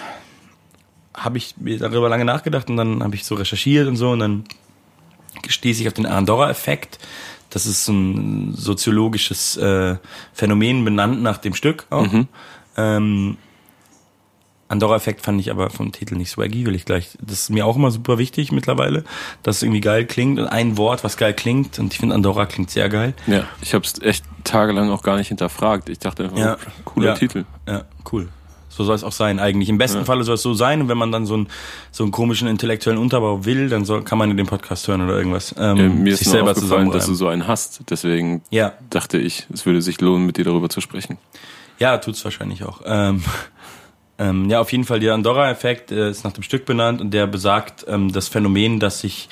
habe 1.14 1.38
ich 1.38 1.56
mir 1.58 1.78
darüber 1.78 2.08
lange 2.08 2.26
nachgedacht 2.26 2.70
und 2.70 2.78
dann 2.78 3.04
habe 3.04 3.16
ich 3.16 3.26
so 3.26 3.36
recherchiert 3.36 3.88
und 3.88 3.98
so 3.98 4.12
und 4.12 4.20
dann 4.20 4.44
stieß 5.48 5.82
ich 5.82 5.88
auf 5.88 5.94
den 5.94 6.06
Andorra-Effekt 6.06 7.00
das 7.56 7.66
ist 7.66 7.88
ein 7.88 8.54
soziologisches 8.54 9.56
äh, 9.56 9.96
Phänomen 10.34 10.84
benannt 10.84 11.24
nach 11.24 11.38
dem 11.38 11.54
Stück 11.54 11.86
auch. 11.90 12.12
Mhm. 12.12 12.28
Ähm, 12.76 13.38
Andorra-Effekt 14.68 15.22
fand 15.22 15.40
ich 15.40 15.50
aber 15.52 15.70
vom 15.70 15.94
Titel 15.94 16.16
nicht 16.16 16.32
swaggy, 16.32 16.66
will 16.66 16.76
ich 16.76 16.84
gleich. 16.84 17.18
Das 17.22 17.44
ist 17.44 17.50
mir 17.52 17.66
auch 17.66 17.78
immer 17.78 17.92
super 17.92 18.18
wichtig 18.18 18.52
mittlerweile, 18.52 19.06
dass 19.42 19.58
es 19.58 19.64
irgendwie 19.64 19.80
geil 19.80 20.06
klingt 20.06 20.38
und 20.38 20.48
ein 20.48 20.76
Wort, 20.76 21.06
was 21.06 21.16
geil 21.16 21.34
klingt. 21.34 21.80
Und 21.80 21.94
ich 21.94 22.00
finde 22.00 22.14
Andorra 22.14 22.46
klingt 22.46 22.72
sehr 22.72 22.90
geil. 22.90 23.14
Ja, 23.26 23.46
ich 23.62 23.74
habe 23.74 23.86
es 23.86 24.02
echt 24.02 24.26
tagelang 24.44 24.90
auch 24.90 25.02
gar 25.02 25.16
nicht 25.16 25.30
hinterfragt. 25.30 25.88
Ich 25.88 26.00
dachte 26.00 26.26
einfach, 26.26 26.38
ja. 26.38 26.58
cooler 26.84 27.12
ja. 27.12 27.16
Titel. 27.16 27.46
Ja, 27.66 27.86
cool. 28.12 28.28
So 28.76 28.84
soll 28.84 28.96
es 28.96 29.04
auch 29.06 29.14
sein 29.14 29.40
eigentlich. 29.40 29.70
Im 29.70 29.78
besten 29.78 30.00
ja. 30.00 30.04
Falle 30.04 30.26
soll 30.26 30.36
es 30.36 30.42
so 30.42 30.54
sein. 30.54 30.82
Und 30.82 30.90
wenn 30.90 30.98
man 30.98 31.12
dann 31.12 31.26
so 31.26 31.36
einen, 31.36 31.48
so 31.92 32.04
einen 32.04 32.12
komischen 32.12 32.50
intellektuellen 32.50 33.00
Unterbau 33.00 33.46
will, 33.46 33.70
dann 33.70 33.86
soll, 33.86 34.04
kann 34.04 34.18
man 34.18 34.30
in 34.32 34.36
den 34.36 34.48
Podcast 34.48 34.88
hören 34.90 35.02
oder 35.02 35.16
irgendwas. 35.18 35.56
Ähm, 35.58 35.78
ja, 35.78 35.90
mir 35.90 36.14
ist 36.14 36.26
selber 36.26 36.52
aufgefallen, 36.52 36.92
dass 36.92 37.06
du 37.06 37.14
so 37.14 37.30
einen 37.30 37.48
hast. 37.48 37.90
Deswegen 37.90 38.42
ja. 38.50 38.74
dachte 38.90 39.18
ich, 39.18 39.48
es 39.54 39.66
würde 39.66 39.82
sich 39.82 40.02
lohnen, 40.02 40.26
mit 40.26 40.36
dir 40.36 40.44
darüber 40.44 40.68
zu 40.68 40.82
sprechen. 40.82 41.18
Ja, 41.80 41.98
tut's 42.00 42.24
wahrscheinlich 42.26 42.66
auch. 42.66 42.82
Ähm, 42.86 43.24
ähm, 44.20 44.50
ja, 44.50 44.60
auf 44.60 44.72
jeden 44.74 44.84
Fall, 44.84 45.00
der 45.00 45.14
Andorra-Effekt 45.14 45.92
äh, 45.92 46.10
ist 46.10 46.26
nach 46.26 46.34
dem 46.34 46.44
Stück 46.44 46.66
benannt 46.66 47.00
und 47.00 47.12
der 47.12 47.28
besagt 47.28 47.86
ähm, 47.88 48.12
das 48.12 48.28
Phänomen, 48.28 48.82
dass 48.82 49.00
sich 49.00 49.30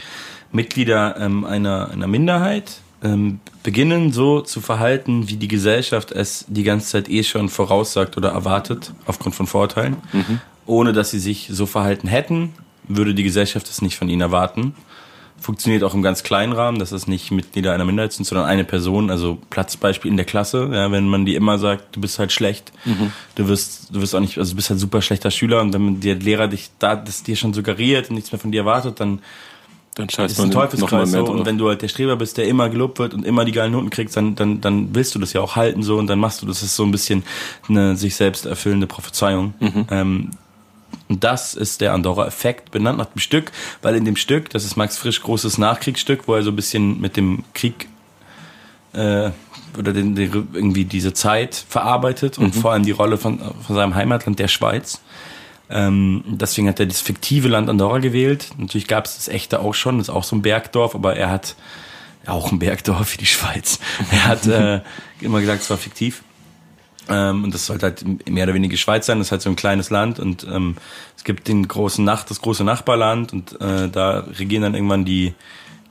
Mitglieder 0.53 1.17
ähm, 1.19 1.43
einer, 1.43 1.89
einer 1.91 2.08
Minderheit 2.08 2.79
ähm, 3.03 3.39
beginnen 3.63 4.11
so 4.11 4.41
zu 4.41 4.61
verhalten, 4.61 5.29
wie 5.29 5.35
die 5.35 5.47
Gesellschaft 5.47 6.11
es 6.11 6.45
die 6.47 6.63
ganze 6.63 6.87
Zeit 6.87 7.09
eh 7.09 7.23
schon 7.23 7.49
voraussagt 7.49 8.17
oder 8.17 8.29
erwartet, 8.29 8.93
aufgrund 9.05 9.35
von 9.35 9.47
Vorurteilen. 9.47 9.97
Mhm. 10.11 10.39
Ohne 10.65 10.93
dass 10.93 11.11
sie 11.11 11.19
sich 11.19 11.49
so 11.51 11.65
verhalten 11.65 12.07
hätten, 12.07 12.53
würde 12.87 13.13
die 13.13 13.23
Gesellschaft 13.23 13.69
es 13.69 13.81
nicht 13.81 13.97
von 13.97 14.09
ihnen 14.09 14.21
erwarten 14.21 14.73
funktioniert 15.43 15.83
auch 15.83 15.93
im 15.93 16.01
ganz 16.01 16.23
kleinen 16.23 16.53
Rahmen, 16.53 16.79
dass 16.79 16.91
es 16.91 17.05
nicht 17.05 17.29
Mitglieder 17.31 17.73
einer 17.73 17.85
Minderheit 17.85 18.13
sind, 18.13 18.25
sondern 18.25 18.47
eine 18.47 18.63
Person, 18.63 19.09
also 19.09 19.37
Platzbeispiel 19.49 20.09
in 20.09 20.17
der 20.17 20.25
Klasse, 20.25 20.69
ja, 20.71 20.91
wenn 20.91 21.07
man 21.07 21.25
dir 21.25 21.37
immer 21.37 21.59
sagt, 21.59 21.95
du 21.95 22.01
bist 22.01 22.17
halt 22.17 22.31
schlecht, 22.31 22.71
mhm. 22.85 23.11
du 23.35 23.47
wirst, 23.47 23.93
du 23.93 24.01
wirst 24.01 24.15
auch 24.15 24.21
nicht, 24.21 24.37
also 24.37 24.51
du 24.51 24.55
bist 24.55 24.69
halt 24.69 24.79
super 24.79 25.01
schlechter 25.01 25.31
Schüler 25.31 25.61
und 25.61 25.73
wenn 25.73 25.99
der 25.99 26.15
Lehrer 26.15 26.47
dich 26.47 26.71
da, 26.79 26.95
das 26.95 27.23
dir 27.23 27.35
schon 27.35 27.53
suggeriert 27.53 28.09
und 28.09 28.15
nichts 28.15 28.31
mehr 28.31 28.39
von 28.39 28.51
dir 28.51 28.61
erwartet, 28.61 28.99
dann 28.99 29.19
dann 29.95 30.10
scheißt 30.10 30.38
man 30.39 30.47
ein 30.47 30.51
Teufelskreis 30.51 31.12
so. 31.12 31.25
Und 31.25 31.45
wenn 31.45 31.58
du 31.58 31.69
halt 31.69 31.82
der 31.82 31.88
Streber 31.88 32.15
bist, 32.15 32.38
der 32.38 32.47
immer 32.47 32.69
gelobt 32.69 32.99
wird 32.99 33.13
und 33.13 33.25
immer 33.25 33.45
die 33.45 33.51
geilen 33.51 33.71
Noten 33.71 33.89
kriegst, 33.89 34.17
dann, 34.17 34.36
dann, 34.36 34.60
dann 34.62 34.95
willst 34.95 35.13
du 35.13 35.19
das 35.19 35.34
ja 35.34 35.41
auch 35.41 35.56
halten 35.56 35.84
so 35.84 35.97
und 35.97 36.08
dann 36.08 36.19
machst 36.19 36.41
du 36.41 36.45
das. 36.45 36.60
Das 36.60 36.69
ist 36.69 36.75
so 36.75 36.84
ein 36.84 36.91
bisschen 36.91 37.23
eine 37.67 37.95
sich 37.95 38.15
selbst 38.15 38.45
erfüllende 38.45 38.88
Prophezeiung. 38.88 39.53
Mhm. 39.60 39.86
Ähm, 39.91 40.32
und 41.10 41.23
das 41.23 41.53
ist 41.53 41.82
der 41.82 41.93
Andorra-Effekt, 41.93 42.71
benannt 42.71 42.97
nach 42.97 43.08
dem 43.08 43.19
Stück, 43.19 43.51
weil 43.82 43.95
in 43.95 44.06
dem 44.06 44.15
Stück, 44.15 44.49
das 44.49 44.63
ist 44.63 44.75
Max 44.77 44.97
Frisch 44.97 45.21
großes 45.21 45.58
Nachkriegsstück, 45.58 46.27
wo 46.27 46.36
er 46.36 46.43
so 46.43 46.51
ein 46.51 46.56
bisschen 46.56 47.01
mit 47.01 47.17
dem 47.17 47.43
Krieg 47.53 47.88
äh, 48.93 49.32
oder 49.77 49.91
den, 49.91 50.15
den, 50.15 50.47
irgendwie 50.53 50.86
diese 50.86 51.13
Zeit 51.13 51.65
verarbeitet 51.67 52.38
und 52.38 52.56
mhm. 52.56 52.60
vor 52.60 52.71
allem 52.71 52.84
die 52.84 52.91
Rolle 52.91 53.17
von, 53.17 53.39
von 53.39 53.75
seinem 53.75 53.95
Heimatland, 53.95 54.39
der 54.39 54.47
Schweiz. 54.47 55.01
Ähm, 55.73 56.23
deswegen 56.27 56.67
hat 56.69 56.79
er 56.79 56.86
das 56.86 57.01
fiktive 57.01 57.47
Land 57.47 57.67
Andorra 57.67 57.97
gewählt. 57.97 58.51
Natürlich 58.57 58.88
gab 58.88 59.05
es 59.05 59.15
das 59.15 59.27
echte 59.27 59.59
auch 59.59 59.73
schon, 59.73 59.97
das 59.97 60.07
ist 60.07 60.13
auch 60.13 60.23
so 60.23 60.36
ein 60.36 60.43
Bergdorf, 60.43 60.93
aber 60.93 61.15
er 61.15 61.31
hat 61.31 61.55
auch 62.27 62.51
ein 62.51 62.59
Bergdorf 62.59 63.13
wie 63.13 63.17
die 63.17 63.25
Schweiz. 63.25 63.79
Er 64.12 64.25
hat 64.25 64.45
äh, 64.45 64.81
immer 65.19 65.41
gesagt, 65.41 65.63
es 65.63 65.69
war 65.71 65.77
fiktiv. 65.77 66.23
Ähm, 67.09 67.43
und 67.43 67.53
das 67.53 67.65
sollte 67.65 67.88
halt 67.88 68.29
mehr 68.29 68.43
oder 68.45 68.53
weniger 68.53 68.77
Schweiz 68.77 69.07
sein, 69.07 69.17
das 69.17 69.27
ist 69.27 69.31
halt 69.31 69.41
so 69.41 69.49
ein 69.49 69.57
kleines 69.57 69.89
Land 69.89 70.19
und 70.21 70.47
ähm, 70.49 70.77
es 71.17 71.25
gibt 71.25 71.49
den 71.49 71.67
großen 71.67 72.05
Nach 72.05 72.23
das 72.23 72.39
große 72.39 72.63
Nachbarland 72.63 73.33
und 73.33 73.59
äh, 73.59 73.89
da 73.89 74.19
regieren 74.19 74.63
dann 74.63 74.73
irgendwann 74.73 75.03
die, 75.03 75.33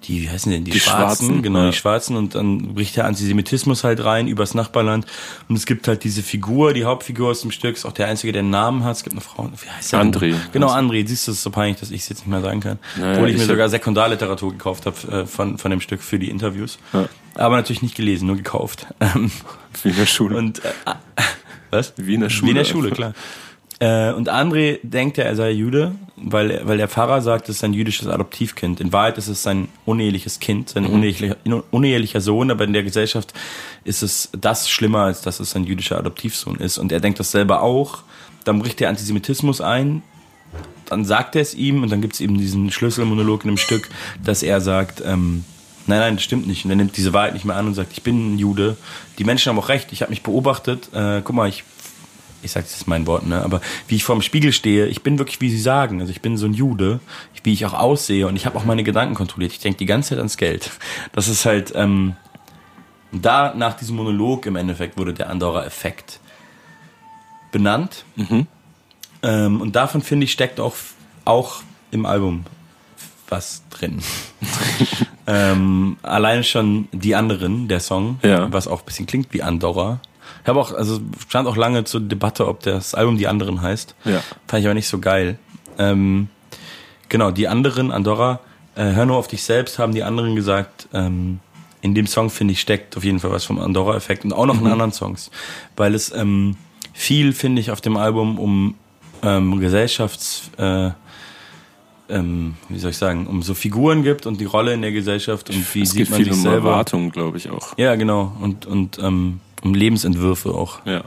die, 0.05 0.23
wie 0.23 0.31
heißen 0.31 0.51
denn, 0.51 0.65
die, 0.65 0.71
die 0.71 0.81
Schwarzen, 0.81 1.27
Schwarzen, 1.27 1.43
genau, 1.43 1.61
ja. 1.61 1.71
die 1.71 1.77
Schwarzen 1.77 2.17
und 2.17 2.35
dann 2.35 2.75
bricht 2.75 2.97
der 2.97 3.07
Antisemitismus 3.07 3.85
halt 3.85 4.05
rein 4.05 4.29
übers 4.29 4.55
Nachbarland 4.55 5.07
und 5.49 5.57
es 5.57 5.67
gibt 5.67 5.89
halt 5.89 6.05
diese 6.05 6.23
Figur, 6.23 6.73
die 6.75 6.85
Hauptfigur 6.85 7.31
aus 7.31 7.43
dem 7.43 7.51
Stück, 7.51 7.77
ist 7.77 7.85
auch 7.85 7.93
der 7.93 8.09
einzige, 8.09 8.33
der 8.33 8.41
einen 8.41 8.51
Namen 8.51 8.85
hat, 8.85 8.97
es 8.97 9.05
gibt 9.05 9.15
eine 9.15 9.21
Frau, 9.21 9.49
wie 9.49 9.71
heißt 9.71 9.93
der? 9.93 10.01
André. 10.01 10.35
Genau, 10.53 10.69
André, 10.69 11.07
siehst 11.07 11.27
du, 11.27 11.33
es 11.33 11.39
ist 11.39 11.45
so 11.45 11.51
peinlich, 11.51 11.81
dass 11.81 11.91
ich 11.91 12.03
es 12.03 12.09
jetzt 12.09 12.19
nicht 12.19 12.29
mehr 12.29 12.43
sagen 12.43 12.61
kann. 12.61 12.79
Naja, 12.97 13.15
Obwohl 13.15 13.29
ich, 13.29 13.37
ich 13.37 13.41
mir 13.41 13.47
sogar 13.47 13.69
Sekundarliteratur 13.69 14.53
gekauft 14.53 14.87
habe 14.87 15.23
äh, 15.23 15.27
von, 15.27 15.59
von 15.59 15.71
dem 15.71 15.81
Stück 15.81 16.03
für 16.03 16.19
die 16.19 16.31
Interviews. 16.31 16.79
Ja. 16.93 17.09
Aber 17.35 17.57
natürlich 17.57 17.83
nicht 17.83 17.95
gelesen, 17.95 18.27
nur 18.27 18.37
gekauft. 18.37 18.87
Wie 19.83 19.89
in 19.89 19.97
der 19.97 20.07
Schule. 20.07 20.37
Und, 20.37 20.65
äh, 20.65 20.93
was? 21.71 21.95
Wie 21.97 22.15
in 22.15 22.21
der 22.21 22.29
Schule. 22.29 22.47
Wie 22.47 22.51
in 22.51 22.57
der 22.57 22.65
Schule, 22.65 22.91
klar. 22.91 23.15
Äh, 23.83 24.13
und 24.13 24.31
André 24.31 24.79
denkt 24.85 25.17
ja, 25.17 25.25
er 25.25 25.35
sei 25.35 25.51
Jude, 25.51 25.97
weil, 26.17 26.61
weil 26.63 26.77
der 26.77 26.87
Pfarrer 26.87 27.21
sagt, 27.21 27.49
es 27.49 27.57
ist 27.57 27.65
ein 27.65 27.75
jüdisches 27.75 28.07
Adoptivkind. 28.07 28.81
In 28.81 28.93
Wahrheit 28.93 29.19
ist 29.19 29.27
es 29.27 29.43
sein 29.43 29.67
uneheliches 29.85 30.39
Kind, 30.39 30.69
sein 30.69 30.85
mhm. 30.85 30.91
unehelicher, 30.91 31.37
unehelicher 31.73 32.21
Sohn, 32.21 32.53
aber 32.53 32.63
in 32.63 32.75
der 32.75 32.85
Gesellschaft 32.85 33.35
ist 33.83 34.05
es 34.05 34.29
das 34.39 34.71
schlimmer, 34.71 35.01
als 35.01 35.23
dass 35.23 35.41
es 35.41 35.57
ein 35.57 35.65
jüdischer 35.65 35.99
Adoptivsohn 35.99 36.57
ist. 36.57 36.79
Und 36.79 36.93
er 36.93 37.01
denkt 37.01 37.19
das 37.19 37.33
selber 37.33 37.61
auch. 37.61 38.05
Dann 38.45 38.61
bricht 38.61 38.79
der 38.79 38.89
Antisemitismus 38.89 39.61
ein, 39.61 40.03
dann 40.87 41.05
sagt 41.05 41.35
er 41.35 41.43
es 41.43 41.55
ihm 41.55 41.83
und 41.83 41.91
dann 41.91 42.03
gibt 42.03 42.15
es 42.15 42.21
eben 42.21 42.39
diesen 42.39 42.71
Schlüsselmonolog 42.71 43.43
in 43.43 43.49
dem 43.49 43.57
Stück, 43.57 43.89
dass 44.23 44.45
er 44.45 44.61
sagt, 44.61 45.03
ähm, 45.05 45.45
Nein, 45.89 45.99
nein, 45.99 46.15
das 46.15 46.23
stimmt 46.23 46.47
nicht. 46.47 46.65
Und 46.65 46.71
er 46.71 46.77
nimmt 46.77 46.97
diese 46.97 47.13
Wahrheit 47.13 47.35
nicht 47.35 47.45
mehr 47.45 47.57
an 47.57 47.67
und 47.67 47.75
sagt, 47.75 47.91
ich 47.91 48.05
bin 48.05 48.35
ein 48.35 48.39
Jude. 48.39 48.77
Die 49.19 49.25
Menschen 49.25 49.51
haben 49.51 49.59
auch 49.59 49.69
recht. 49.69 49.93
Ich 49.93 50.01
habe 50.03 50.11
mich 50.11 50.23
beobachtet. 50.23 50.89
Äh, 50.95 51.23
guck 51.25 51.35
mal, 51.35 51.49
ich, 51.49 51.65
ich 52.43 52.53
sage 52.53 52.67
jetzt 52.69 52.87
mein 52.87 53.07
Wort, 53.07 53.27
ne? 53.27 53.43
Aber 53.43 53.61
wie 53.89 53.97
ich 53.97 54.05
vor 54.05 54.17
dem 54.17 54.23
Spiegel 54.23 54.53
stehe, 54.53 54.87
ich 54.87 55.03
bin 55.03 55.19
wirklich, 55.19 55.41
wie 55.41 55.51
sie 55.51 55.61
sagen. 55.61 56.01
Also 56.01 56.11
ich 56.13 56.21
bin 56.21 56.37
so 56.37 56.47
ein 56.47 56.55
Jude, 56.55 57.01
wie 57.43 57.53
ich 57.53 57.65
auch 57.67 57.75
aussehe 57.75 58.27
und 58.27 58.37
ich 58.37 58.47
habe 58.47 58.59
auch 58.59 58.65
meine 58.65 58.85
Gedanken 58.85 59.15
kontrolliert. 59.15 59.53
Ich 59.53 59.61
denke 59.61 59.79
die 59.79 59.87
ganze 59.87 60.11
Zeit 60.11 60.19
ans 60.19 60.37
Geld. 60.37 60.71
Das 61.13 61.29
ist 61.29 61.45
halt 61.45 61.73
ähm, 61.75 62.17
da 63.13 63.55
nach 63.55 63.75
diesem 63.75 63.97
Monolog 63.97 64.47
im 64.47 64.57
Endeffekt 64.57 64.97
wurde 64.97 65.13
der 65.13 65.29
Andorra-Effekt 65.29 66.21
benannt. 67.51 68.05
Mhm. 68.17 68.47
Ähm, 69.23 69.61
und 69.61 69.77
davon 69.77 70.03
finde 70.03 70.25
ich 70.25 70.33
steckt 70.33 70.59
auch 70.59 70.75
auch 71.25 71.63
im 71.91 72.07
Album 72.07 72.45
was 73.29 73.63
drin. 73.71 74.01
ähm, 75.27 75.97
alleine 76.03 76.45
schon 76.45 76.89
die 76.93 77.15
anderen, 77.15 77.69
der 77.69 77.81
Song, 77.81 78.19
ja. 78.23 78.53
was 78.53 78.69
auch 78.69 78.81
ein 78.81 78.85
bisschen 78.85 79.07
klingt 79.07 79.33
wie 79.33 79.43
Andorra. 79.43 80.01
Ich 80.43 80.49
habe 80.49 80.61
auch, 80.61 80.73
also 80.73 81.01
stand 81.27 81.47
auch 81.49 81.57
lange 81.57 81.85
zur 81.85 82.01
Debatte, 82.01 82.49
ob 82.49 82.61
das 82.61 82.95
Album 82.95 83.19
die 83.19 83.29
anderen 83.29 83.63
heißt. 83.63 83.95
Ja. 84.05 84.23
Fand 84.47 84.61
ich 84.61 84.67
aber 84.67 84.75
nicht 84.75 84.89
so 84.89 84.99
geil. 84.99 85.39
Ähm, 85.79 86.29
genau, 87.09 87.31
die 87.31 87.49
anderen, 87.49 87.91
Andorra, 87.91 88.41
äh, 88.75 88.93
hör 88.93 89.07
nur 89.07 89.17
auf 89.17 89.29
dich 89.29 89.43
selbst, 89.43 89.79
haben 89.79 89.95
die 89.95 90.03
anderen 90.03 90.37
gesagt. 90.37 90.89
Ähm, 90.93 91.41
in 91.81 91.95
dem 91.95 92.07
Song, 92.07 92.31
finde 92.31 92.53
ich, 92.53 92.61
steckt 92.61 92.97
auf 92.97 93.05
jeden 93.05 93.21
Fall 93.21 93.33
was 93.33 93.45
vom 93.45 93.59
Andorra-Effekt 93.59 94.25
und 94.25 94.33
auch 94.33 94.47
noch 94.47 94.61
mhm. 94.61 94.67
in 94.67 94.73
anderen 94.73 94.93
Songs. 94.93 95.31
Weil 95.77 95.95
es 95.95 96.13
ähm, 96.15 96.57
viel, 96.93 97.33
finde 97.33 97.61
ich, 97.61 97.71
auf 97.71 97.81
dem 97.81 97.97
Album 97.97 98.39
um 98.39 98.75
ähm, 99.23 99.61
Gesellschafts... 99.61 100.51
Äh, 100.59 100.91
ähm, 102.09 102.57
wie 102.69 102.79
soll 102.79 102.91
ich 102.91 102.99
sagen, 102.99 103.27
um 103.27 103.43
so 103.43 103.55
Figuren 103.55 104.03
gibt 104.03 104.27
und 104.27 104.41
die 104.41 104.45
Rolle 104.45 104.75
in 104.75 104.83
der 104.83 104.93
Gesellschaft 104.93 105.49
und 105.49 105.75
wie 105.75 105.83
es 105.83 105.93
sieht 105.93 106.11
man 106.11 106.23
sich 106.23 106.33
um 106.33 106.41
selber. 106.41 106.71
Erwartungen, 106.71 107.11
glaube 107.11 107.39
ich 107.39 107.49
auch. 107.49 107.79
Ja, 107.79 107.95
genau 107.95 108.37
und 108.41 108.67
und 108.67 108.99
ähm, 108.99 109.41
um 109.63 109.75
Lebensentwürfe 109.75 110.55
auch. 110.55 110.85
Ja. 110.85 111.03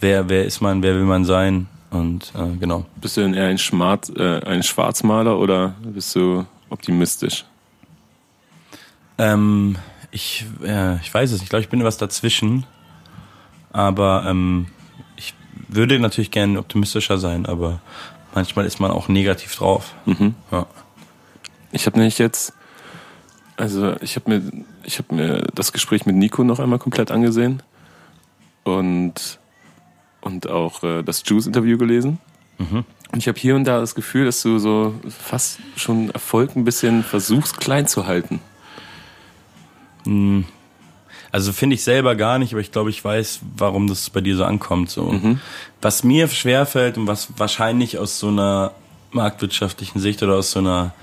Wer 0.00 0.28
wer 0.28 0.44
ist 0.44 0.60
man, 0.60 0.82
wer 0.82 0.94
will 0.94 1.04
man 1.04 1.24
sein 1.24 1.66
und 1.90 2.32
äh, 2.34 2.56
genau. 2.58 2.84
Bist 3.00 3.16
du 3.16 3.22
denn 3.22 3.34
eher 3.34 3.46
ein, 3.46 3.58
Schmart, 3.58 4.10
äh, 4.16 4.40
ein 4.44 4.62
Schwarzmaler 4.62 5.38
oder 5.38 5.74
bist 5.82 6.14
du 6.14 6.44
optimistisch? 6.68 7.44
Ähm, 9.16 9.76
ich 10.10 10.44
äh, 10.62 10.96
ich 10.96 11.12
weiß 11.12 11.32
es. 11.32 11.42
Ich 11.42 11.48
glaube, 11.48 11.62
ich 11.62 11.68
bin 11.68 11.82
was 11.82 11.96
dazwischen, 11.96 12.66
aber 13.72 14.24
ähm, 14.26 14.66
ich 15.16 15.34
würde 15.68 15.98
natürlich 15.98 16.30
gerne 16.30 16.58
optimistischer 16.58 17.18
sein, 17.18 17.46
aber 17.46 17.80
manchmal 18.34 18.66
ist 18.66 18.80
man 18.80 18.90
auch 18.90 19.08
negativ 19.08 19.54
drauf. 19.56 19.94
Mhm. 20.04 20.34
Ja. 20.52 20.66
Ich 21.72 21.86
habe 21.86 21.98
nämlich 21.98 22.18
jetzt, 22.18 22.54
also 23.56 23.96
ich 24.00 24.16
habe 24.16 24.30
mir, 24.30 24.64
ich 24.84 24.98
habe 24.98 25.14
mir 25.14 25.46
das 25.54 25.72
Gespräch 25.72 26.06
mit 26.06 26.16
Nico 26.16 26.44
noch 26.44 26.60
einmal 26.60 26.78
komplett 26.78 27.10
angesehen 27.10 27.62
und 28.76 29.38
und 30.20 30.48
auch 30.48 30.82
äh, 30.82 31.02
das 31.02 31.22
Juice-Interview 31.24 31.78
gelesen. 31.78 32.18
Mhm. 32.58 32.84
Und 33.12 33.18
ich 33.18 33.28
habe 33.28 33.38
hier 33.38 33.56
und 33.56 33.64
da 33.64 33.80
das 33.80 33.94
Gefühl, 33.94 34.26
dass 34.26 34.42
du 34.42 34.58
so 34.58 34.94
fast 35.08 35.58
schon 35.76 36.10
Erfolg 36.10 36.56
ein 36.56 36.64
bisschen 36.64 37.02
versuchst 37.02 37.60
klein 37.60 37.86
zu 37.86 38.06
halten. 38.06 38.40
Mhm. 40.04 40.44
Also 41.30 41.52
finde 41.52 41.74
ich 41.74 41.84
selber 41.84 42.16
gar 42.16 42.38
nicht, 42.38 42.52
aber 42.52 42.60
ich 42.60 42.72
glaube, 42.72 42.90
ich 42.90 43.04
weiß, 43.04 43.40
warum 43.56 43.86
das 43.86 44.10
bei 44.10 44.20
dir 44.20 44.36
so 44.36 44.44
ankommt. 44.44 44.90
So. 44.90 45.12
Mhm. 45.12 45.40
Was 45.80 46.02
mir 46.02 46.28
schwerfällt 46.28 46.96
und 46.96 47.06
was 47.06 47.28
wahrscheinlich 47.36 47.98
aus 47.98 48.18
so 48.18 48.28
einer 48.28 48.72
marktwirtschaftlichen 49.10 50.00
Sicht 50.00 50.22
oder 50.22 50.36
aus 50.36 50.50
so 50.50 50.58
einer 50.58 50.94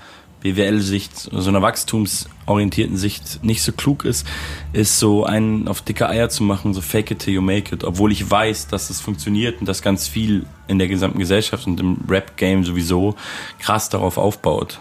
BWL-Sicht, 0.42 1.30
so 1.32 1.48
einer 1.48 1.62
wachstumsorientierten 1.62 2.96
Sicht 2.96 3.42
nicht 3.42 3.62
so 3.62 3.72
klug 3.72 4.04
ist, 4.04 4.26
ist 4.72 4.98
so 4.98 5.24
einen 5.24 5.68
auf 5.68 5.82
dicke 5.82 6.08
Eier 6.08 6.28
zu 6.28 6.44
machen, 6.44 6.74
so 6.74 6.80
fake 6.80 7.10
it 7.10 7.18
till 7.20 7.34
you 7.34 7.42
make 7.42 7.74
it, 7.74 7.84
obwohl 7.84 8.12
ich 8.12 8.30
weiß, 8.30 8.68
dass 8.68 8.90
es 8.90 9.00
funktioniert 9.00 9.60
und 9.60 9.66
dass 9.66 9.82
ganz 9.82 10.06
viel 10.06 10.46
in 10.68 10.78
der 10.78 10.88
gesamten 10.88 11.18
Gesellschaft 11.18 11.66
und 11.66 11.80
im 11.80 11.98
Rap-Game 12.08 12.64
sowieso 12.64 13.16
krass 13.58 13.88
darauf 13.88 14.18
aufbaut. 14.18 14.80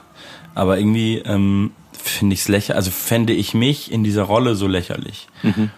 Aber 0.54 0.78
irgendwie 0.78 1.18
ähm, 1.20 1.72
finde 1.94 2.34
ich 2.34 2.42
es 2.42 2.48
lächerlich, 2.48 2.78
also 2.78 2.92
fände 2.92 3.34
ich 3.34 3.54
mich 3.54 3.92
in 3.92 4.04
dieser 4.04 4.24
Rolle 4.24 4.56
so 4.56 4.68
lächerlich. 4.68 5.28
Mhm. 5.44 5.72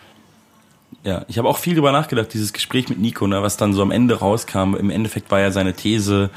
Ja, 1.03 1.25
ich 1.27 1.37
habe 1.37 1.47
auch 1.47 1.57
viel 1.57 1.75
drüber 1.75 1.91
nachgedacht, 1.91 2.33
dieses 2.33 2.51
Gespräch 2.53 2.89
mit 2.89 2.99
Nico, 2.99 3.27
ne, 3.27 3.41
was 3.41 3.57
dann 3.57 3.73
so 3.73 3.81
am 3.81 3.91
Ende 3.91 4.15
rauskam. 4.15 4.75
Im 4.75 4.89
Endeffekt 4.89 5.31
war 5.31 5.39
ja 5.39 5.51
seine 5.51 5.73
These, 5.73 6.29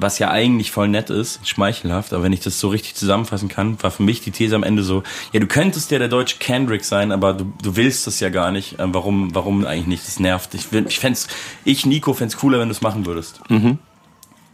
was 0.00 0.18
ja 0.18 0.30
eigentlich 0.30 0.70
voll 0.70 0.88
nett 0.88 1.10
ist, 1.10 1.46
schmeichelhaft, 1.46 2.12
aber 2.12 2.22
wenn 2.22 2.32
ich 2.32 2.40
das 2.40 2.58
so 2.58 2.68
richtig 2.68 2.94
zusammenfassen 2.94 3.48
kann, 3.48 3.82
war 3.82 3.90
für 3.90 4.02
mich 4.02 4.20
die 4.20 4.30
These 4.30 4.56
am 4.56 4.62
Ende 4.62 4.82
so, 4.82 5.02
ja, 5.32 5.40
du 5.40 5.46
könntest 5.46 5.90
ja 5.90 5.98
der 5.98 6.08
deutsche 6.08 6.38
Kendrick 6.38 6.84
sein, 6.84 7.12
aber 7.12 7.34
du, 7.34 7.52
du 7.62 7.76
willst 7.76 8.06
das 8.06 8.20
ja 8.20 8.30
gar 8.30 8.50
nicht. 8.50 8.76
Ähm, 8.78 8.94
warum, 8.94 9.34
warum 9.34 9.66
eigentlich 9.66 9.86
nicht? 9.86 10.06
Das 10.06 10.18
nervt. 10.18 10.54
Ich, 10.54 10.72
ich 10.72 10.98
fänd's, 10.98 11.28
ich, 11.64 11.84
Nico, 11.84 12.14
fände 12.14 12.34
cooler, 12.36 12.58
wenn 12.58 12.68
du 12.68 12.72
es 12.72 12.80
machen 12.80 13.04
würdest. 13.04 13.40
Mhm. 13.50 13.78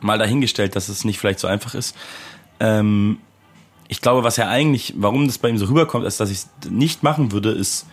Mal 0.01 0.18
dahingestellt, 0.18 0.74
dass 0.74 0.88
es 0.88 1.05
nicht 1.05 1.18
vielleicht 1.18 1.38
so 1.38 1.47
einfach 1.47 1.74
ist. 1.74 1.97
Ähm, 2.59 3.18
ich 3.88 4.01
glaube, 4.01 4.24
was 4.24 4.38
er 4.38 4.49
eigentlich, 4.49 4.94
warum 4.97 5.26
das 5.26 5.38
bei 5.38 5.49
ihm 5.49 5.59
so 5.59 5.66
rüberkommt, 5.66 6.05
ist, 6.05 6.18
dass 6.18 6.30
ich 6.30 6.38
es 6.38 6.70
nicht 6.70 7.03
machen 7.03 7.30
würde, 7.30 7.51
ist, 7.51 7.86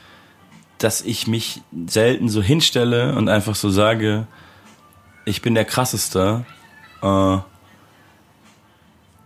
dass 0.79 1.01
ich 1.01 1.27
mich 1.27 1.61
selten 1.85 2.29
so 2.29 2.41
hinstelle 2.41 3.15
und 3.15 3.29
einfach 3.29 3.55
so 3.55 3.69
sage, 3.69 4.27
ich 5.25 5.41
bin 5.41 5.53
der 5.53 5.65
krasseste 5.65 6.45
äh, 7.03 7.37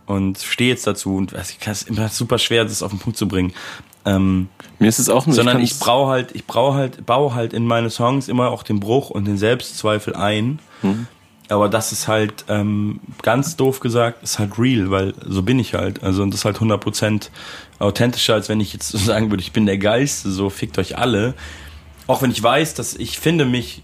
und 0.07 0.39
stehe 0.39 0.69
jetzt 0.69 0.87
dazu 0.87 1.15
und 1.15 1.33
es 1.33 1.51
ist 1.51 1.89
immer 1.89 2.09
super 2.09 2.37
schwer, 2.37 2.63
das 2.63 2.81
auf 2.81 2.91
den 2.91 2.99
Punkt 2.99 3.17
zu 3.17 3.27
bringen. 3.27 3.53
Ähm, 4.05 4.47
Mir 4.79 4.87
ist 4.87 4.99
es 4.99 5.09
auch 5.09 5.25
nicht. 5.25 5.35
Sondern 5.35 5.59
ich, 5.59 5.73
ich 5.73 5.79
brauche 5.79 6.09
halt, 6.09 6.33
ich 6.33 6.45
brauche 6.45 6.77
halt, 6.77 7.05
baue 7.05 7.35
halt 7.35 7.53
in 7.53 7.65
meine 7.65 7.89
Songs 7.89 8.29
immer 8.29 8.49
auch 8.51 8.63
den 8.63 8.79
Bruch 8.79 9.09
und 9.09 9.25
den 9.25 9.37
Selbstzweifel 9.37 10.15
ein. 10.15 10.59
Mhm. 10.81 11.07
Aber 11.49 11.69
das 11.69 11.91
ist 11.91 12.07
halt, 12.07 12.45
ähm, 12.49 12.99
ganz 13.21 13.55
doof 13.55 13.79
gesagt, 13.79 14.23
ist 14.23 14.39
halt 14.39 14.57
real, 14.57 14.91
weil 14.91 15.13
so 15.25 15.43
bin 15.43 15.59
ich 15.59 15.73
halt. 15.73 16.03
Also 16.03 16.23
und 16.23 16.31
das 16.31 16.41
ist 16.41 16.45
halt 16.45 16.57
100% 16.57 17.29
authentischer, 17.79 18.33
als 18.33 18.49
wenn 18.49 18.61
ich 18.61 18.73
jetzt 18.73 18.89
sagen 18.91 19.29
würde, 19.29 19.43
ich 19.43 19.51
bin 19.51 19.65
der 19.65 19.77
Geist, 19.77 20.23
so 20.23 20.49
fickt 20.49 20.77
euch 20.77 20.97
alle. 20.97 21.33
Auch 22.05 22.21
wenn 22.21 22.31
ich 22.31 22.41
weiß, 22.41 22.73
dass 22.75 22.95
ich 22.95 23.19
finde 23.19 23.45
mich 23.45 23.83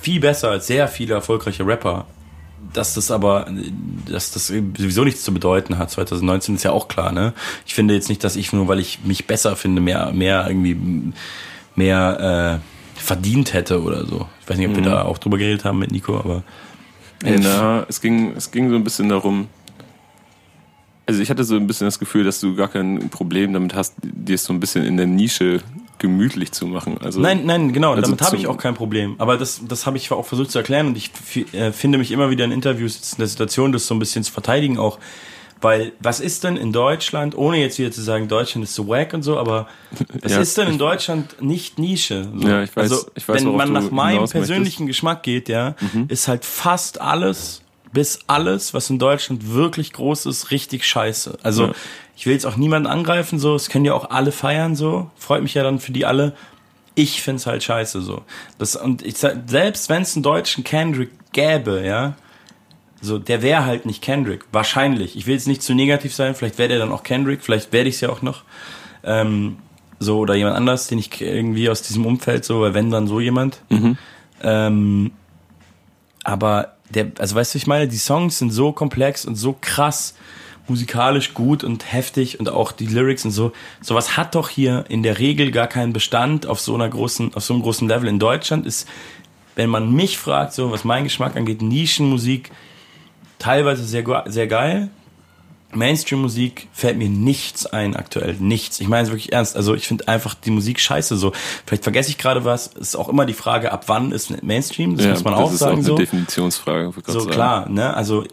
viel 0.00 0.20
besser 0.20 0.50
als 0.50 0.68
sehr 0.68 0.86
viele 0.86 1.14
erfolgreiche 1.14 1.66
Rapper. 1.66 2.06
Dass 2.72 2.94
das 2.94 3.10
aber, 3.10 3.46
dass 4.10 4.32
das 4.32 4.48
sowieso 4.48 5.04
nichts 5.04 5.22
zu 5.22 5.32
bedeuten 5.32 5.78
hat. 5.78 5.90
2019 5.90 6.56
ist 6.56 6.64
ja 6.64 6.72
auch 6.72 6.88
klar, 6.88 7.12
ne? 7.12 7.34
Ich 7.66 7.74
finde 7.74 7.94
jetzt 7.94 8.08
nicht, 8.08 8.24
dass 8.24 8.36
ich 8.36 8.52
nur, 8.52 8.68
weil 8.68 8.80
ich 8.80 9.00
mich 9.04 9.26
besser 9.26 9.56
finde, 9.56 9.80
mehr, 9.80 10.12
mehr 10.12 10.46
irgendwie, 10.48 11.12
mehr 11.76 12.60
äh, 12.60 13.00
verdient 13.00 13.52
hätte 13.52 13.82
oder 13.82 14.06
so. 14.06 14.28
Ich 14.40 14.48
weiß 14.48 14.56
nicht, 14.56 14.68
ob 14.68 14.72
mhm. 14.72 14.84
wir 14.84 14.90
da 14.90 15.02
auch 15.02 15.18
drüber 15.18 15.38
geredet 15.38 15.64
haben 15.64 15.78
mit 15.78 15.92
Nico, 15.92 16.18
aber 16.18 16.42
ja, 17.24 17.86
es 17.88 18.00
ging, 18.00 18.34
es 18.36 18.50
ging 18.50 18.68
so 18.68 18.76
ein 18.76 18.84
bisschen 18.84 19.08
darum, 19.08 19.48
also 21.06 21.20
ich 21.20 21.30
hatte 21.30 21.44
so 21.44 21.56
ein 21.56 21.66
bisschen 21.66 21.86
das 21.86 21.98
Gefühl, 21.98 22.24
dass 22.24 22.40
du 22.40 22.54
gar 22.54 22.68
kein 22.68 23.10
Problem 23.10 23.52
damit 23.52 23.74
hast, 23.74 23.94
dir 24.02 24.38
so 24.38 24.52
ein 24.52 24.60
bisschen 24.60 24.84
in 24.84 24.96
der 24.96 25.06
Nische 25.06 25.60
gemütlich 25.98 26.52
zu 26.52 26.66
machen. 26.66 26.98
Also, 27.02 27.20
nein, 27.20 27.42
nein, 27.44 27.72
genau, 27.72 27.90
also 27.90 28.02
damit 28.02 28.22
habe 28.22 28.36
ich 28.36 28.46
auch 28.46 28.58
kein 28.58 28.74
Problem. 28.74 29.14
Aber 29.18 29.36
das, 29.36 29.60
das 29.66 29.86
habe 29.86 29.96
ich 29.96 30.10
auch 30.10 30.26
versucht 30.26 30.50
zu 30.50 30.58
erklären 30.58 30.88
und 30.88 30.96
ich 30.96 31.10
äh, 31.54 31.72
finde 31.72 31.98
mich 31.98 32.10
immer 32.10 32.30
wieder 32.30 32.44
in 32.44 32.52
Interviews 32.52 33.12
in 33.12 33.18
der 33.18 33.26
Situation, 33.26 33.72
das 33.72 33.86
so 33.86 33.94
ein 33.94 33.98
bisschen 33.98 34.24
zu 34.24 34.32
verteidigen 34.32 34.78
auch. 34.78 34.98
Weil 35.60 35.92
was 35.98 36.20
ist 36.20 36.44
denn 36.44 36.56
in 36.56 36.72
Deutschland, 36.72 37.34
ohne 37.34 37.58
jetzt 37.58 37.78
wieder 37.78 37.90
zu 37.90 38.02
sagen, 38.02 38.28
Deutschland 38.28 38.64
ist 38.64 38.74
so 38.74 38.86
wack 38.86 39.14
und 39.14 39.22
so, 39.22 39.38
aber 39.38 39.66
was 40.20 40.32
ja, 40.32 40.40
ist 40.40 40.58
denn 40.58 40.68
in 40.68 40.78
Deutschland 40.78 41.40
nicht 41.40 41.78
Nische? 41.78 42.28
So? 42.36 42.46
Ja, 42.46 42.62
ich 42.62 42.76
weiß, 42.76 42.90
also, 42.92 43.06
ich 43.14 43.26
weiß, 43.26 43.44
wenn 43.44 43.56
man 43.56 43.72
nach 43.72 43.90
meinem 43.90 44.28
persönlichen 44.28 44.84
möchtest. 44.84 44.86
Geschmack 45.00 45.22
geht, 45.22 45.48
ja, 45.48 45.74
mhm. 45.80 46.04
ist 46.08 46.28
halt 46.28 46.44
fast 46.44 47.00
alles 47.00 47.62
bis 47.94 48.18
alles, 48.26 48.74
was 48.74 48.90
in 48.90 48.98
Deutschland 48.98 49.54
wirklich 49.54 49.92
groß 49.92 50.26
ist, 50.26 50.50
richtig 50.50 50.84
scheiße. 50.84 51.38
Also 51.42 51.68
ja. 51.68 51.72
Ich 52.16 52.26
will 52.26 52.32
jetzt 52.32 52.46
auch 52.46 52.56
niemanden 52.56 52.86
angreifen, 52.86 53.38
so, 53.38 53.54
es 53.54 53.68
können 53.68 53.84
ja 53.84 53.94
auch 53.94 54.10
alle 54.10 54.32
feiern, 54.32 54.76
so, 54.76 55.10
freut 55.16 55.42
mich 55.42 55.54
ja 55.54 55.62
dann 55.62 55.80
für 55.80 55.92
die 55.92 56.06
alle. 56.06 56.34
Ich 56.94 57.22
find's 57.22 57.46
halt 57.46 57.62
scheiße, 57.62 58.02
so. 58.02 58.22
Das, 58.58 58.76
und 58.76 59.02
ich 59.02 59.16
selbst 59.18 59.88
wenn 59.88 60.02
es 60.02 60.14
einen 60.14 60.22
deutschen 60.22 60.62
Kendrick 60.62 61.10
gäbe, 61.32 61.82
ja, 61.84 62.14
so, 63.04 63.18
der 63.18 63.42
wäre 63.42 63.66
halt 63.66 63.84
nicht 63.84 64.00
Kendrick. 64.00 64.46
Wahrscheinlich. 64.50 65.14
Ich 65.16 65.26
will 65.26 65.34
jetzt 65.34 65.46
nicht 65.46 65.62
zu 65.62 65.74
negativ 65.74 66.14
sein. 66.14 66.34
Vielleicht 66.34 66.56
wäre 66.56 66.70
der 66.70 66.78
dann 66.78 66.90
auch 66.90 67.02
Kendrick. 67.02 67.42
Vielleicht 67.42 67.70
werde 67.70 67.90
ich 67.90 67.96
es 67.96 68.00
ja 68.00 68.08
auch 68.08 68.22
noch. 68.22 68.44
Ähm, 69.02 69.58
so, 69.98 70.18
oder 70.20 70.34
jemand 70.34 70.56
anders, 70.56 70.86
den 70.86 70.98
ich 70.98 71.20
irgendwie 71.20 71.68
aus 71.68 71.82
diesem 71.82 72.06
Umfeld 72.06 72.46
so, 72.46 72.62
weil 72.62 72.72
wenn 72.72 72.90
dann 72.90 73.06
so 73.06 73.20
jemand. 73.20 73.60
Mhm. 73.68 73.98
Ähm, 74.42 75.12
aber 76.24 76.76
der, 76.88 77.12
also 77.18 77.34
weißt 77.34 77.54
du, 77.54 77.58
ich 77.58 77.66
meine, 77.66 77.88
die 77.88 77.98
Songs 77.98 78.38
sind 78.38 78.50
so 78.50 78.72
komplex 78.72 79.26
und 79.26 79.36
so 79.36 79.54
krass 79.60 80.14
musikalisch 80.66 81.34
gut 81.34 81.62
und 81.62 81.92
heftig 81.92 82.40
und 82.40 82.48
auch 82.48 82.72
die 82.72 82.86
Lyrics 82.86 83.24
und 83.24 83.30
so. 83.30 83.52
Sowas 83.80 84.16
hat 84.16 84.34
doch 84.34 84.48
hier 84.48 84.84
in 84.88 85.02
der 85.02 85.18
Regel 85.18 85.50
gar 85.50 85.66
keinen 85.66 85.92
Bestand 85.92 86.46
auf 86.46 86.60
so 86.60 86.74
einer 86.74 86.88
großen, 86.88 87.34
auf 87.34 87.44
so 87.44 87.54
einem 87.54 87.62
großen 87.62 87.86
Level. 87.86 88.08
In 88.08 88.18
Deutschland 88.18 88.66
ist, 88.66 88.88
wenn 89.56 89.70
man 89.70 89.92
mich 89.92 90.18
fragt, 90.18 90.52
so 90.52 90.72
was 90.72 90.84
mein 90.84 91.04
Geschmack 91.04 91.36
angeht, 91.36 91.62
Nischenmusik 91.62 92.50
teilweise 93.38 93.84
sehr, 93.84 94.24
sehr 94.26 94.46
geil. 94.46 94.88
Mainstream-Musik 95.76 96.68
fällt 96.72 96.98
mir 96.98 97.08
nichts 97.08 97.66
ein 97.66 97.96
aktuell. 97.96 98.34
Nichts. 98.38 98.80
Ich 98.80 98.88
meine 98.88 99.04
es 99.04 99.10
wirklich 99.10 99.32
ernst. 99.32 99.56
Also 99.56 99.74
ich 99.74 99.86
finde 99.86 100.08
einfach 100.08 100.34
die 100.34 100.50
Musik 100.50 100.80
scheiße 100.80 101.16
so. 101.16 101.32
Vielleicht 101.66 101.84
vergesse 101.84 102.10
ich 102.10 102.18
gerade 102.18 102.44
was. 102.44 102.70
Es 102.74 102.88
ist 102.88 102.96
auch 102.96 103.08
immer 103.08 103.26
die 103.26 103.34
Frage, 103.34 103.72
ab 103.72 103.84
wann 103.86 104.12
ist 104.12 104.42
Mainstream? 104.42 104.96
Das 104.96 105.04
ja, 105.04 105.12
muss 105.12 105.24
man 105.24 105.34
auch 105.34 105.50
sagen. 105.50 105.50
Das 105.50 105.54
ist 105.54 105.62
auch 105.62 105.72
eine 105.72 105.82
so. 105.82 105.96
Definitionsfrage. 105.96 106.92
So 107.06 107.20
sagen. 107.20 107.30
klar, 107.30 107.68
ne? 107.68 107.94
Also 107.94 108.24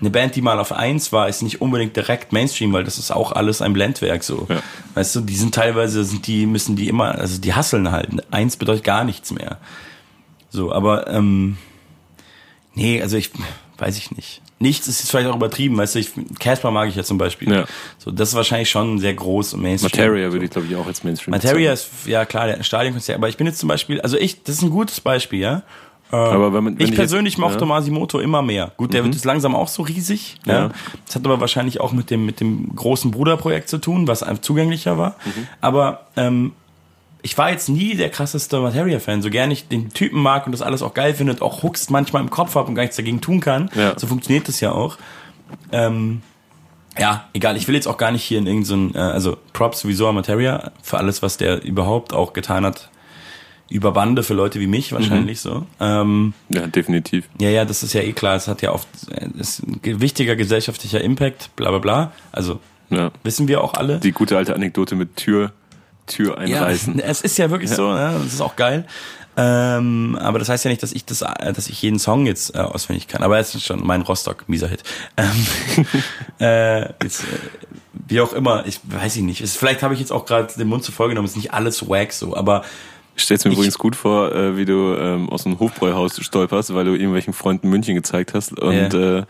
eine 0.00 0.10
Band, 0.10 0.36
die 0.36 0.42
mal 0.42 0.58
auf 0.58 0.72
eins 0.72 1.12
war, 1.12 1.28
ist 1.28 1.42
nicht 1.42 1.60
unbedingt 1.60 1.96
direkt 1.96 2.32
Mainstream, 2.32 2.72
weil 2.72 2.84
das 2.84 2.98
ist 2.98 3.10
auch 3.10 3.32
alles 3.32 3.62
ein 3.62 3.72
Blendwerk 3.72 4.24
so. 4.24 4.46
Ja. 4.48 4.62
Weißt 4.94 5.14
du, 5.14 5.20
die 5.20 5.36
sind 5.36 5.54
teilweise, 5.54 6.04
sind 6.04 6.26
die, 6.26 6.46
müssen 6.46 6.76
die 6.76 6.88
immer, 6.88 7.16
also 7.16 7.40
die 7.40 7.54
hasseln 7.54 7.90
halt. 7.90 8.08
Eins 8.30 8.56
bedeutet 8.56 8.84
gar 8.84 9.04
nichts 9.04 9.32
mehr. 9.32 9.58
So, 10.50 10.72
aber 10.72 11.08
ähm, 11.08 11.56
nee, 12.74 13.00
also 13.00 13.16
ich 13.16 13.30
weiß 13.78 13.96
ich 13.96 14.10
nicht 14.10 14.42
nichts 14.62 14.88
ist 14.88 15.00
jetzt 15.00 15.10
vielleicht 15.10 15.28
auch 15.28 15.36
übertrieben, 15.36 15.76
weißt 15.76 15.94
du, 15.94 15.98
ich, 15.98 16.10
Casper 16.38 16.70
mag 16.70 16.88
ich 16.88 16.96
ja 16.96 17.02
zum 17.02 17.18
Beispiel. 17.18 17.52
Ja. 17.52 17.64
So, 17.98 18.10
das 18.10 18.30
ist 18.30 18.34
wahrscheinlich 18.34 18.70
schon 18.70 18.98
sehr 18.98 19.14
groß 19.14 19.54
und 19.54 19.62
Mainstream. 19.62 19.90
Materia 19.90 20.32
würde 20.32 20.44
ich 20.46 20.50
glaube 20.50 20.66
ich 20.68 20.76
auch 20.76 20.86
als 20.86 21.04
Mainstream 21.04 21.32
Materia 21.32 21.72
ist, 21.72 21.90
ja 22.06 22.24
klar, 22.24 22.46
der 22.46 22.62
Stadionkonzert, 22.62 23.18
aber 23.18 23.28
ich 23.28 23.36
bin 23.36 23.46
jetzt 23.46 23.58
zum 23.58 23.68
Beispiel, 23.68 24.00
also 24.00 24.16
ich, 24.16 24.42
das 24.42 24.56
ist 24.56 24.62
ein 24.62 24.70
gutes 24.70 25.00
Beispiel, 25.00 25.40
ja. 25.40 25.62
Ähm, 26.12 26.18
aber 26.18 26.52
wenn 26.52 26.64
man, 26.64 26.78
wenn 26.78 26.84
ich, 26.84 26.90
ich 26.90 26.96
persönlich 26.96 27.34
jetzt, 27.34 27.40
mochte 27.40 27.60
ja. 27.60 27.66
Masimoto 27.66 28.20
immer 28.20 28.42
mehr. 28.42 28.72
Gut, 28.76 28.92
der 28.92 29.00
mhm. 29.00 29.06
wird 29.06 29.14
jetzt 29.14 29.24
langsam 29.24 29.54
auch 29.54 29.68
so 29.68 29.82
riesig. 29.82 30.36
Ja. 30.44 30.52
ja. 30.52 30.70
Das 31.06 31.16
hat 31.16 31.24
aber 31.24 31.40
wahrscheinlich 31.40 31.80
auch 31.80 31.92
mit 31.92 32.10
dem 32.10 32.26
mit 32.26 32.40
dem 32.40 32.76
großen 32.76 33.10
Bruderprojekt 33.10 33.68
zu 33.68 33.78
tun, 33.78 34.06
was 34.06 34.22
einfach 34.22 34.42
zugänglicher 34.42 34.98
war. 34.98 35.16
Mhm. 35.24 35.48
Aber 35.62 36.06
ähm, 36.16 36.52
ich 37.22 37.38
war 37.38 37.50
jetzt 37.50 37.68
nie 37.68 37.94
der 37.94 38.10
krasseste 38.10 38.60
Materia-Fan, 38.60 39.22
so 39.22 39.30
gern 39.30 39.50
ich 39.50 39.68
den 39.68 39.92
Typen 39.92 40.20
mag 40.20 40.46
und 40.46 40.52
das 40.52 40.60
alles 40.60 40.82
auch 40.82 40.92
geil 40.92 41.14
finde 41.14 41.34
und 41.34 41.42
auch 41.42 41.62
Hooks 41.62 41.88
manchmal 41.88 42.22
im 42.22 42.30
Kopf 42.30 42.56
habe 42.56 42.68
und 42.68 42.74
gar 42.74 42.82
nichts 42.82 42.96
dagegen 42.96 43.20
tun 43.20 43.40
kann. 43.40 43.70
Ja. 43.74 43.96
So 43.96 44.08
funktioniert 44.08 44.48
das 44.48 44.60
ja 44.60 44.72
auch. 44.72 44.98
Ähm, 45.70 46.22
ja, 46.98 47.28
egal, 47.32 47.56
ich 47.56 47.68
will 47.68 47.74
jetzt 47.74 47.86
auch 47.86 47.96
gar 47.96 48.10
nicht 48.10 48.24
hier 48.24 48.38
in 48.38 48.46
irgendeinen, 48.46 48.94
äh, 48.94 48.98
also 48.98 49.38
Props 49.52 49.80
sowieso 49.80 50.08
an 50.08 50.16
Materia 50.16 50.72
für 50.82 50.98
alles, 50.98 51.22
was 51.22 51.36
der 51.36 51.62
überhaupt 51.62 52.12
auch 52.12 52.32
getan 52.32 52.66
hat. 52.66 52.90
Über 53.70 53.92
Bande 53.92 54.22
für 54.22 54.34
Leute 54.34 54.60
wie 54.60 54.66
mich 54.66 54.92
wahrscheinlich 54.92 55.42
mhm. 55.44 55.48
so. 55.48 55.66
Ähm, 55.80 56.34
ja, 56.50 56.66
definitiv. 56.66 57.26
Ja, 57.40 57.48
ja, 57.48 57.64
das 57.64 57.82
ist 57.82 57.94
ja 57.94 58.02
eh 58.02 58.12
klar. 58.12 58.36
Es 58.36 58.46
hat 58.46 58.60
ja 58.60 58.72
oft 58.72 58.88
äh, 59.10 59.28
ist 59.38 59.62
ein 59.62 59.80
wichtiger 59.82 60.36
gesellschaftlicher 60.36 61.00
Impact, 61.00 61.56
bla 61.56 61.70
bla 61.70 61.78
bla. 61.78 62.12
Also 62.32 62.60
ja. 62.90 63.10
wissen 63.22 63.48
wir 63.48 63.64
auch 63.64 63.72
alle. 63.72 63.98
Die 63.98 64.12
gute 64.12 64.36
alte 64.36 64.54
Anekdote 64.54 64.94
mit 64.94 65.16
Tür 65.16 65.52
Tür 66.06 66.38
einreißen. 66.38 66.98
Ja, 66.98 67.04
es 67.06 67.20
ist 67.22 67.38
ja 67.38 67.50
wirklich 67.50 67.70
ja. 67.70 67.76
so, 67.76 67.88
ja, 67.88 68.12
das 68.12 68.34
ist 68.34 68.40
auch 68.40 68.56
geil. 68.56 68.86
Ähm, 69.34 70.18
aber 70.20 70.38
das 70.38 70.48
heißt 70.50 70.64
ja 70.64 70.70
nicht, 70.70 70.82
dass 70.82 70.92
ich 70.92 71.06
das, 71.06 71.20
dass 71.20 71.68
ich 71.68 71.80
jeden 71.80 71.98
Song 71.98 72.26
jetzt 72.26 72.54
äh, 72.54 72.58
auswendig 72.58 73.08
kann. 73.08 73.22
Aber 73.22 73.38
es 73.38 73.54
ist 73.54 73.64
schon 73.64 73.84
mein 73.86 74.02
Rostock 74.02 74.48
mieser 74.48 74.68
Hit. 74.68 74.82
Ähm, 75.16 75.86
äh, 76.40 76.80
jetzt, 77.02 77.22
äh, 77.22 77.26
wie 78.08 78.20
auch 78.20 78.34
immer, 78.34 78.66
ich 78.66 78.80
weiß 78.84 79.16
ich 79.16 79.22
nicht. 79.22 79.40
Es, 79.40 79.56
vielleicht 79.56 79.82
habe 79.82 79.94
ich 79.94 80.00
jetzt 80.00 80.12
auch 80.12 80.26
gerade 80.26 80.52
den 80.54 80.68
Mund 80.68 80.84
zu 80.84 80.92
voll 80.92 81.08
genommen. 81.08 81.24
Es 81.24 81.32
ist 81.32 81.38
nicht 81.38 81.54
alles 81.54 81.88
wack 81.88 82.12
so, 82.12 82.36
aber 82.36 82.62
stell's 83.16 83.44
mir 83.44 83.52
ich, 83.52 83.56
übrigens 83.56 83.78
gut 83.78 83.96
vor, 83.96 84.32
äh, 84.32 84.56
wie 84.58 84.66
du 84.66 84.94
ähm, 84.98 85.30
aus 85.30 85.46
einem 85.46 85.58
Hofbräuhaus 85.58 86.22
stolperst, 86.22 86.74
weil 86.74 86.84
du 86.84 86.92
irgendwelchen 86.92 87.32
Freunden 87.32 87.70
München 87.70 87.94
gezeigt 87.94 88.34
hast 88.34 88.58
und 88.58 88.92
yeah. 88.92 89.20
äh, 89.20 89.24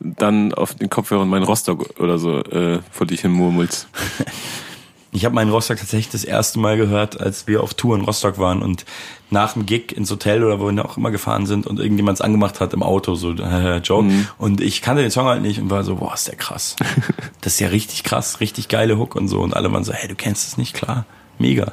dann 0.00 0.54
auf 0.54 0.74
den 0.74 0.88
Kopfhörern 0.88 1.28
meinen 1.28 1.44
Rostock 1.44 2.00
oder 2.00 2.18
so 2.18 2.38
äh, 2.40 2.78
vor 2.90 3.06
dich 3.06 3.20
hin 3.20 3.32
murmelst. 3.32 3.86
Ich 5.14 5.26
habe 5.26 5.34
meinen 5.34 5.50
Rostock 5.50 5.76
tatsächlich 5.76 6.08
das 6.08 6.24
erste 6.24 6.58
Mal 6.58 6.78
gehört, 6.78 7.20
als 7.20 7.46
wir 7.46 7.62
auf 7.62 7.74
Tour 7.74 7.96
in 7.96 8.02
Rostock 8.02 8.38
waren 8.38 8.62
und 8.62 8.86
nach 9.28 9.52
dem 9.52 9.66
Gig 9.66 9.92
ins 9.92 10.10
Hotel 10.10 10.42
oder 10.42 10.58
wo 10.58 10.70
wir 10.70 10.84
auch 10.84 10.96
immer 10.96 11.10
gefahren 11.10 11.44
sind 11.44 11.66
und 11.66 11.78
irgendjemand 11.78 12.18
es 12.18 12.22
angemacht 12.22 12.60
hat 12.60 12.72
im 12.72 12.82
Auto, 12.82 13.14
so 13.14 13.32
äh, 13.36 13.76
Joe. 13.78 14.04
Mhm. 14.04 14.28
Und 14.38 14.60
ich 14.62 14.80
kannte 14.80 15.02
den 15.02 15.10
Song 15.10 15.26
halt 15.26 15.42
nicht 15.42 15.60
und 15.60 15.68
war 15.68 15.84
so, 15.84 15.96
boah, 15.96 16.14
ist 16.14 16.28
der 16.28 16.36
krass. 16.36 16.76
das 17.42 17.54
ist 17.54 17.60
ja 17.60 17.68
richtig 17.68 18.04
krass, 18.04 18.40
richtig 18.40 18.68
geile 18.68 18.96
Hook 18.96 19.14
und 19.14 19.28
so. 19.28 19.40
Und 19.40 19.54
alle 19.54 19.70
waren 19.70 19.84
so, 19.84 19.92
hey, 19.92 20.08
du 20.08 20.14
kennst 20.14 20.48
es 20.48 20.56
nicht, 20.56 20.72
klar. 20.72 21.04
Mega. 21.38 21.72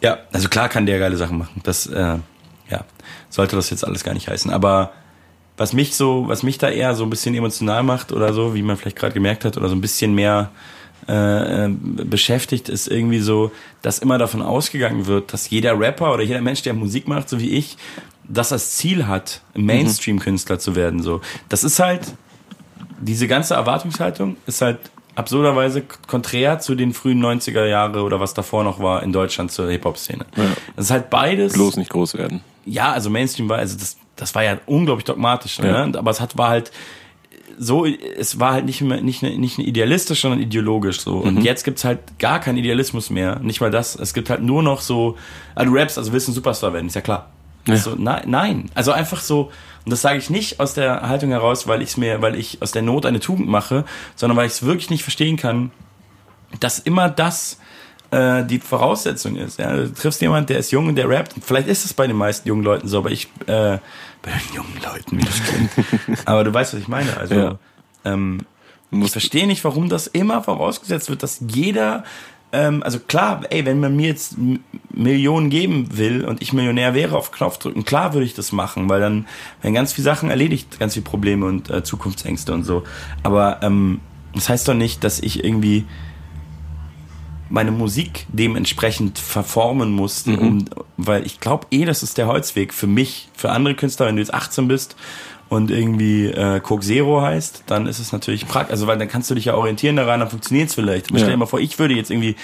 Ja, 0.00 0.18
also 0.32 0.48
klar 0.48 0.70
kann 0.70 0.86
der 0.86 0.98
geile 0.98 1.18
Sachen 1.18 1.38
machen. 1.38 1.60
Das, 1.64 1.86
äh, 1.86 2.18
ja, 2.70 2.84
sollte 3.28 3.54
das 3.54 3.68
jetzt 3.68 3.86
alles 3.86 4.02
gar 4.02 4.14
nicht 4.14 4.28
heißen. 4.28 4.50
Aber 4.50 4.92
was 5.58 5.74
mich 5.74 5.94
so, 5.94 6.24
was 6.26 6.42
mich 6.42 6.56
da 6.56 6.70
eher 6.70 6.94
so 6.94 7.04
ein 7.04 7.10
bisschen 7.10 7.34
emotional 7.34 7.82
macht 7.82 8.12
oder 8.12 8.32
so, 8.32 8.54
wie 8.54 8.62
man 8.62 8.78
vielleicht 8.78 8.96
gerade 8.96 9.12
gemerkt 9.12 9.44
hat, 9.44 9.58
oder 9.58 9.68
so 9.68 9.74
ein 9.74 9.82
bisschen 9.82 10.14
mehr 10.14 10.50
äh, 11.06 11.68
beschäftigt, 11.68 12.68
ist 12.68 12.88
irgendwie 12.88 13.20
so, 13.20 13.50
dass 13.82 13.98
immer 13.98 14.18
davon 14.18 14.42
ausgegangen 14.42 15.06
wird, 15.06 15.32
dass 15.32 15.50
jeder 15.50 15.78
Rapper 15.78 16.12
oder 16.14 16.22
jeder 16.22 16.40
Mensch, 16.40 16.62
der 16.62 16.74
Musik 16.74 17.08
macht, 17.08 17.28
so 17.28 17.40
wie 17.40 17.50
ich, 17.50 17.76
das 18.28 18.52
als 18.52 18.76
Ziel 18.76 19.06
hat, 19.06 19.42
Mainstream-Künstler 19.54 20.58
zu 20.58 20.76
werden. 20.76 21.02
So, 21.02 21.20
das 21.48 21.64
ist 21.64 21.80
halt 21.80 22.14
diese 23.02 23.26
ganze 23.26 23.54
Erwartungshaltung 23.54 24.36
ist 24.46 24.62
halt 24.62 24.78
absurderweise 25.14 25.82
konträr 26.06 26.58
zu 26.60 26.74
den 26.74 26.94
frühen 26.94 27.22
90er 27.22 27.66
Jahre 27.66 28.02
oder 28.02 28.20
was 28.20 28.32
davor 28.32 28.64
noch 28.64 28.80
war 28.80 29.02
in 29.02 29.12
Deutschland 29.12 29.52
zur 29.52 29.70
Hip-Hop-Szene. 29.70 30.24
Ja. 30.36 30.44
Das 30.76 30.86
ist 30.86 30.90
halt 30.90 31.10
beides. 31.10 31.52
Bloß 31.52 31.76
nicht 31.76 31.90
groß 31.90 32.16
werden. 32.16 32.40
Ja, 32.64 32.92
also 32.92 33.10
Mainstream 33.10 33.48
war, 33.48 33.58
also 33.58 33.76
das, 33.76 33.96
das 34.16 34.34
war 34.34 34.44
ja 34.44 34.58
unglaublich 34.66 35.04
dogmatisch, 35.04 35.58
ja. 35.58 35.86
ne? 35.86 35.98
aber 35.98 36.10
es 36.10 36.20
hat, 36.20 36.38
war 36.38 36.48
halt 36.48 36.70
so, 37.58 37.86
es 37.86 38.38
war 38.40 38.52
halt 38.52 38.64
nicht 38.64 38.80
mehr, 38.80 39.00
nicht, 39.00 39.22
nicht 39.22 39.58
idealistisch, 39.58 40.22
sondern 40.22 40.40
ideologisch 40.40 41.00
so. 41.00 41.16
Und 41.16 41.36
mhm. 41.36 41.40
jetzt 41.42 41.64
gibt's 41.64 41.84
halt 41.84 42.00
gar 42.18 42.40
keinen 42.40 42.58
Idealismus 42.58 43.10
mehr. 43.10 43.38
Nicht 43.40 43.60
mal 43.60 43.70
das. 43.70 43.94
Es 43.96 44.14
gibt 44.14 44.30
halt 44.30 44.42
nur 44.42 44.62
noch 44.62 44.80
so, 44.80 45.16
ah, 45.54 45.64
du 45.64 45.72
rappst, 45.74 45.98
also 45.98 46.12
willst 46.12 46.28
ein 46.28 46.32
Superstar 46.32 46.72
werden, 46.72 46.86
ist 46.86 46.94
ja 46.94 47.00
klar. 47.00 47.30
Ja. 47.66 47.76
So, 47.76 47.94
nein, 47.96 48.22
nein. 48.26 48.70
Also 48.74 48.92
einfach 48.92 49.20
so, 49.20 49.50
und 49.84 49.90
das 49.90 50.02
sage 50.02 50.18
ich 50.18 50.30
nicht 50.30 50.60
aus 50.60 50.74
der 50.74 51.08
Haltung 51.08 51.30
heraus, 51.30 51.66
weil 51.66 51.82
ich 51.82 51.96
mir, 51.96 52.22
weil 52.22 52.34
ich 52.36 52.60
aus 52.62 52.72
der 52.72 52.82
Not 52.82 53.06
eine 53.06 53.20
Tugend 53.20 53.48
mache, 53.48 53.84
sondern 54.16 54.36
weil 54.36 54.46
ich 54.46 54.52
es 54.52 54.62
wirklich 54.62 54.90
nicht 54.90 55.02
verstehen 55.02 55.36
kann, 55.36 55.70
dass 56.60 56.78
immer 56.78 57.08
das 57.08 57.58
äh, 58.12 58.44
die 58.44 58.58
Voraussetzung 58.60 59.36
ist. 59.36 59.58
Ja? 59.58 59.74
Du 59.74 59.92
triffst 59.92 60.20
jemanden, 60.20 60.46
der 60.46 60.58
ist 60.58 60.70
jung 60.70 60.86
und 60.86 60.94
der 60.96 61.08
rappt. 61.08 61.34
Vielleicht 61.42 61.66
ist 61.66 61.84
es 61.84 61.94
bei 61.94 62.06
den 62.06 62.16
meisten 62.16 62.46
jungen 62.46 62.62
Leuten 62.62 62.86
so, 62.86 62.98
aber 62.98 63.10
ich 63.10 63.24
äh, 63.46 63.78
bei 64.22 64.30
den 64.30 64.54
jungen 64.54 64.78
Leuten, 64.84 65.18
wie 65.18 65.24
das 65.24 65.42
klingt. 65.42 66.28
aber 66.28 66.44
du 66.44 66.54
weißt, 66.54 66.74
was 66.74 66.80
ich 66.80 66.88
meine. 66.88 67.16
Also 67.16 67.34
ja. 67.34 67.58
ähm, 68.04 68.40
ich 68.90 69.10
verstehe 69.10 69.46
nicht, 69.46 69.64
warum 69.64 69.88
das 69.88 70.06
immer 70.06 70.42
vorausgesetzt 70.42 71.08
wird, 71.08 71.22
dass 71.22 71.42
jeder 71.48 72.04
ähm, 72.52 72.82
also 72.82 72.98
klar, 73.00 73.40
ey, 73.48 73.64
wenn 73.64 73.80
man 73.80 73.96
mir 73.96 74.08
jetzt 74.08 74.36
Millionen 74.90 75.48
geben 75.48 75.96
will 75.96 76.26
und 76.26 76.42
ich 76.42 76.52
Millionär 76.52 76.92
wäre 76.92 77.16
auf 77.16 77.32
Knopf 77.32 77.56
drücken, 77.56 77.86
klar 77.86 78.12
würde 78.12 78.26
ich 78.26 78.34
das 78.34 78.52
machen, 78.52 78.90
weil 78.90 79.00
dann 79.00 79.26
werden 79.62 79.72
ganz 79.72 79.94
viele 79.94 80.04
Sachen 80.04 80.28
erledigt, 80.28 80.78
ganz 80.78 80.92
viele 80.92 81.04
Probleme 81.04 81.46
und 81.46 81.70
äh, 81.70 81.82
Zukunftsängste 81.82 82.52
und 82.52 82.64
so. 82.64 82.84
Aber 83.22 83.62
ähm, 83.62 84.00
das 84.34 84.50
heißt 84.50 84.68
doch 84.68 84.74
nicht, 84.74 85.02
dass 85.02 85.18
ich 85.18 85.42
irgendwie 85.42 85.86
meine 87.52 87.70
Musik 87.70 88.26
dementsprechend 88.32 89.18
verformen 89.18 89.92
musste, 89.92 90.30
mhm. 90.30 90.38
um, 90.38 90.64
weil 90.96 91.26
ich 91.26 91.38
glaube 91.38 91.66
eh, 91.70 91.84
das 91.84 92.02
ist 92.02 92.16
der 92.16 92.26
Holzweg 92.26 92.72
für 92.72 92.86
mich, 92.86 93.28
für 93.34 93.50
andere 93.50 93.74
Künstler, 93.74 94.06
wenn 94.06 94.16
du 94.16 94.22
jetzt 94.22 94.32
18 94.32 94.68
bist 94.68 94.96
und 95.50 95.70
irgendwie 95.70 96.28
äh, 96.28 96.60
Coke 96.60 96.82
Zero 96.82 97.20
heißt, 97.20 97.64
dann 97.66 97.86
ist 97.86 97.98
es 97.98 98.10
natürlich 98.10 98.48
praktisch, 98.48 98.72
also 98.72 98.86
weil 98.86 98.96
dann 98.96 99.08
kannst 99.08 99.30
du 99.30 99.34
dich 99.34 99.44
ja 99.44 99.54
orientieren 99.54 99.96
daran, 99.96 100.20
dann 100.20 100.30
funktioniert 100.30 100.70
es 100.70 100.74
vielleicht. 100.74 101.10
Ja. 101.10 101.18
Stell 101.18 101.30
dir 101.30 101.36
mal 101.36 101.46
vor, 101.46 101.60
ich 101.60 101.78
würde 101.78 101.92
jetzt 101.92 102.10
irgendwie 102.10 102.36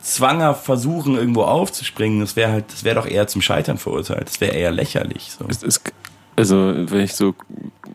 zwanger 0.00 0.54
versuchen, 0.54 1.16
irgendwo 1.16 1.42
aufzuspringen, 1.42 2.20
das 2.20 2.36
wäre 2.36 2.52
halt, 2.52 2.72
das 2.72 2.84
wäre 2.84 2.94
doch 2.94 3.06
eher 3.06 3.26
zum 3.26 3.42
Scheitern 3.42 3.78
verurteilt. 3.78 4.28
Das 4.28 4.40
wäre 4.40 4.54
eher 4.54 4.70
lächerlich. 4.70 5.32
So. 5.36 5.44
Es 5.48 5.64
ist, 5.64 5.92
also, 6.36 6.72
wenn 6.76 7.00
ich 7.00 7.14
so 7.14 7.34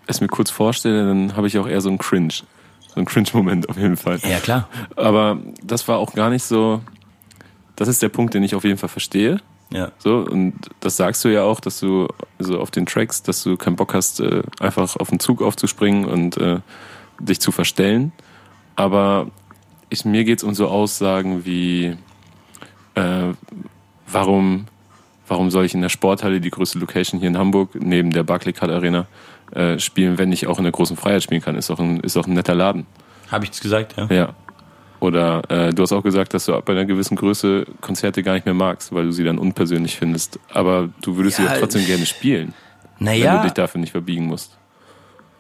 es 0.06 0.20
mir 0.20 0.28
kurz 0.28 0.52
vorstelle, 0.52 1.08
dann 1.08 1.38
habe 1.38 1.48
ich 1.48 1.58
auch 1.58 1.68
eher 1.68 1.80
so 1.80 1.88
einen 1.88 1.98
Cringe. 1.98 2.34
So 2.96 3.00
einen 3.00 3.06
Cringe-Moment 3.06 3.68
auf 3.68 3.78
jeden 3.78 3.98
Fall. 3.98 4.20
Ja, 4.24 4.40
klar. 4.40 4.70
Aber 4.96 5.38
das 5.62 5.86
war 5.90 5.98
auch 5.98 6.14
gar 6.14 6.30
nicht 6.30 6.44
so. 6.44 6.82
Das 7.76 7.90
ist 7.90 8.02
der 8.02 8.08
Punkt, 8.10 8.34
den 8.34 8.42
ich 8.42 8.56
auf 8.56 8.64
jeden 8.64 8.78
Fall 8.78 8.88
verstehe. 8.88 9.42
Ja. 9.70 9.92
So, 9.98 10.20
und 10.20 10.54
das 10.80 10.96
sagst 10.96 11.26
du 11.26 11.30
ja 11.30 11.44
auch, 11.44 11.60
dass 11.60 11.82
du 11.82 12.08
also 12.40 12.60
auf 12.60 12.72
den 12.72 12.86
Tracks, 12.86 13.22
dass 13.22 13.44
du 13.44 13.58
keinen 13.58 13.76
Bock 13.76 13.94
hast, 13.94 14.22
äh, 14.22 14.44
einfach 14.62 14.96
auf 14.96 15.10
den 15.10 15.20
Zug 15.20 15.42
aufzuspringen 15.42 16.06
und 16.06 16.38
äh, 16.38 16.60
dich 17.20 17.42
zu 17.42 17.52
verstellen. 17.52 18.14
Aber 18.78 19.28
ich, 19.90 20.06
mir 20.06 20.24
geht 20.24 20.40
es 20.40 20.44
um 20.46 20.54
so 20.54 20.70
Aussagen 20.70 21.44
wie, 21.46 21.98
äh, 22.94 23.34
warum, 24.08 24.68
warum 25.28 25.52
soll 25.52 25.66
ich 25.66 25.74
in 25.74 25.82
der 25.82 25.90
Sporthalle, 25.90 26.42
die 26.42 26.50
größte 26.50 26.80
Location 26.80 27.20
hier 27.20 27.30
in 27.30 27.38
Hamburg, 27.38 27.72
neben 27.76 28.12
der 28.12 28.24
Barclaycard 28.24 28.72
Arena, 28.72 29.08
äh, 29.52 29.80
spielen, 29.80 30.18
wenn 30.18 30.32
ich 30.32 30.48
auch 30.48 30.58
in 30.58 30.64
der 30.64 30.72
großen 30.72 30.98
Freiheit 30.98 31.24
spielen 31.24 31.42
kann? 31.42 31.56
Ist 31.56 31.72
auch 31.72 31.80
ein, 31.80 32.00
ist 32.02 32.18
auch 32.18 32.28
ein 32.28 32.34
netter 32.34 32.56
Laden. 32.56 32.86
Habe 33.32 33.46
ich 33.46 33.52
es 33.52 33.62
gesagt, 33.62 33.96
ja. 33.98 34.08
Ja. 34.08 34.34
Oder 35.00 35.42
äh, 35.50 35.74
du 35.74 35.84
hast 35.84 35.92
auch 35.92 36.04
gesagt, 36.04 36.34
dass 36.34 36.46
du 36.46 36.60
bei 36.62 36.74
einer 36.74 36.86
gewissen 36.86 37.16
Größe 37.16 37.66
Konzerte 37.82 38.24
gar 38.24 38.34
nicht 38.34 38.46
mehr 38.46 38.56
magst, 38.56 38.94
weil 38.94 39.06
du 39.06 39.12
sie 39.12 39.24
dann 39.24 39.38
unpersönlich 39.38 39.96
findest. 39.98 40.40
Aber 40.52 40.90
du 41.02 41.18
würdest 41.18 41.40
ja, 41.40 41.46
sie 41.46 41.52
auch 41.52 41.60
trotzdem 41.60 41.86
gerne 41.86 42.06
spielen. 42.06 42.54
Naja. 42.98 43.34
Wenn 43.34 43.38
du 43.38 43.44
dich 43.44 43.54
dafür 43.54 43.82
nicht 43.82 43.92
verbiegen 43.92 44.26
musst. 44.26 44.58